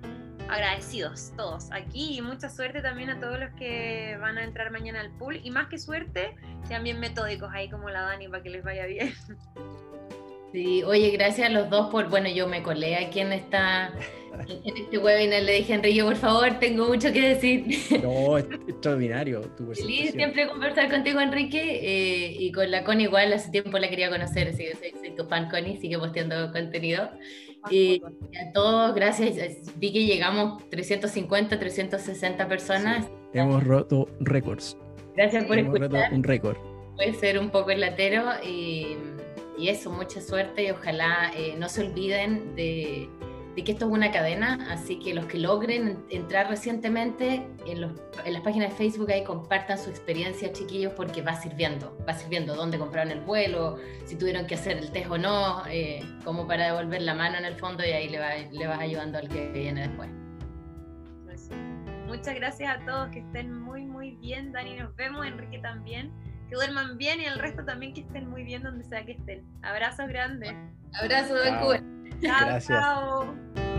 agradecidos 0.49 1.33
todos 1.37 1.71
aquí 1.73 2.19
y 2.19 2.23
mucha 2.23 2.49
suerte 2.49 2.81
también 2.81 3.11
a 3.11 3.21
todos 3.21 3.39
los 3.39 3.51
que 3.55 4.17
van 4.21 4.39
a 4.39 4.45
entrar 4.45 4.71
mañana 4.71 5.01
al 5.01 5.11
pool 5.19 5.41
y 5.43 5.51
más 5.51 5.69
que 5.69 5.79
suerte, 5.79 6.37
sean 6.65 6.85
bien 6.85 7.01
metódicos 7.01 7.51
ahí 7.53 7.69
como 7.69 7.91
la 7.91 8.03
Dani 8.03 8.29
para 8.29 8.43
que 8.43 8.51
les 8.51 8.65
vaya 8.65 8.87
bien. 8.87 9.13
Sí, 10.53 10.83
oye, 10.83 11.11
gracias 11.11 11.49
a 11.49 11.51
los 11.51 11.71
dos 11.71 11.91
por, 11.91 12.09
bueno, 12.09 12.29
yo 12.29 12.47
me 12.47 12.63
colé 12.63 12.97
aquí 12.97 13.21
en 13.21 13.33
esta 13.33 13.93
en 14.49 14.77
este 14.77 14.99
webinar 14.99 15.43
le 15.43 15.53
dije 15.53 15.73
a 15.73 15.77
Enrique, 15.77 16.03
por 16.03 16.17
favor, 16.17 16.59
tengo 16.59 16.87
mucho 16.87 17.13
que 17.13 17.35
decir. 17.35 17.65
No, 18.03 18.39
es 18.39 18.45
extraordinario 18.67 19.43
tu 19.57 19.73
Feliz 19.75 20.13
siempre 20.13 20.49
conversar 20.49 20.91
contigo, 20.91 21.21
Enrique, 21.21 21.81
eh, 21.83 22.37
y 22.39 22.53
con 22.53 22.71
la 22.71 22.85
Connie 22.85 23.05
igual, 23.05 23.33
hace 23.33 23.51
tiempo 23.51 23.79
la 23.79 23.89
quería 23.89 24.11
conocer, 24.11 24.49
así 24.49 24.65
que 24.65 24.75
soy, 24.75 25.15
tu 25.15 25.25
fan 25.25 25.49
Connie, 25.51 25.77
sigue 25.79 25.99
posteando 25.99 26.51
contenido. 26.53 27.11
Y 27.71 28.03
a 28.05 28.53
todos, 28.53 28.95
gracias. 28.95 29.79
Vi 29.79 29.93
que 29.93 30.05
llegamos 30.05 30.69
350, 30.71 31.59
360 31.59 32.49
personas. 32.49 33.07
hemos 33.33 33.63
roto 33.63 34.09
récords. 34.21 34.77
Gracias 35.15 35.45
por 35.45 35.59
hemos 35.59 35.75
escuchar. 35.75 36.03
Roto 36.03 36.17
un 36.17 36.23
récord. 36.25 36.57
Puede 36.97 37.15
ser 37.15 37.39
un 37.39 37.51
poco 37.51 37.71
el 37.71 37.81
latero 37.81 38.25
y, 38.45 38.97
y 39.59 39.69
eso, 39.69 39.91
mucha 39.91 40.21
suerte 40.21 40.65
y 40.65 40.71
ojalá 40.71 41.31
eh, 41.37 41.55
no 41.59 41.69
se 41.69 41.87
olviden 41.87 42.55
de 42.57 43.11
que 43.55 43.73
esto 43.73 43.85
es 43.85 43.93
una 43.93 44.11
cadena, 44.11 44.67
así 44.71 44.99
que 44.99 45.13
los 45.13 45.27
que 45.27 45.39
logren 45.39 46.03
entrar 46.09 46.49
recientemente 46.49 47.47
en, 47.67 47.83
las 47.83 48.41
páginas 48.43 48.71
de 48.71 48.77
Facebook 48.77 49.11
ahí 49.11 49.23
compartan 49.25 49.79
su 49.79 49.91
experiencia, 49.91 50.51
chiquillos, 50.53 50.95
porque 50.95 51.21
va 51.21 51.35
sirviendo, 51.35 51.97
va 52.09 52.15
sirviendo 52.15 52.57
dónde 52.57 52.79
compraron 52.79 53.13
el 53.13 53.21
vuelo, 53.21 53.77
si 54.07 54.17
tuvieron 54.17 54.47
que 54.47 54.55
hacer 54.55 54.79
el 54.79 54.91
test 54.91 55.11
o 55.11 55.19
no, 55.19 55.63
eh, 55.69 56.03
como 56.25 56.47
para 56.47 56.67
devolver 56.67 57.03
la 57.03 57.15
mano 57.15 57.37
en 57.37 57.45
el 57.45 57.55
fondo 57.57 57.85
y 57.85 57.91
ahí 57.91 58.09
le, 58.09 58.51
le 58.51 58.67
vas 58.67 58.81
ayudando 58.81 59.19
al 59.19 59.29
que 59.29 59.51
viene 59.51 59.87
después. 59.89 60.09
Muchas 62.07 62.35
gracias 62.35 62.77
a 62.77 62.85
todos, 62.85 63.09
que 63.09 63.21
estén 63.21 63.53
muy, 63.53 63.87
muy 63.87 64.17
bien. 64.17 64.53
Dani, 64.53 64.77
nos 64.77 64.95
vemos, 64.97 65.27
Enrique 65.27 65.59
también. 65.61 66.13
Que 66.53 66.57
duerman 66.57 66.99
bien 66.99 67.19
y 67.19 67.25
el 67.25 67.39
resto 67.39 67.65
también 67.65 67.95
que 67.95 68.03
estén 68.03 68.29
muy 68.29 68.45
bien 68.45 68.63
donde 68.63 68.85
sea 68.85 69.07
que 69.07 69.13
estén. 69.13 69.43
Abrazos 69.63 70.07
grandes. 70.07 70.53
Abrazos 70.93 71.43
de 71.43 71.59
Cuba. 71.59 71.81
Chao, 72.21 72.61
chao. 72.61 73.72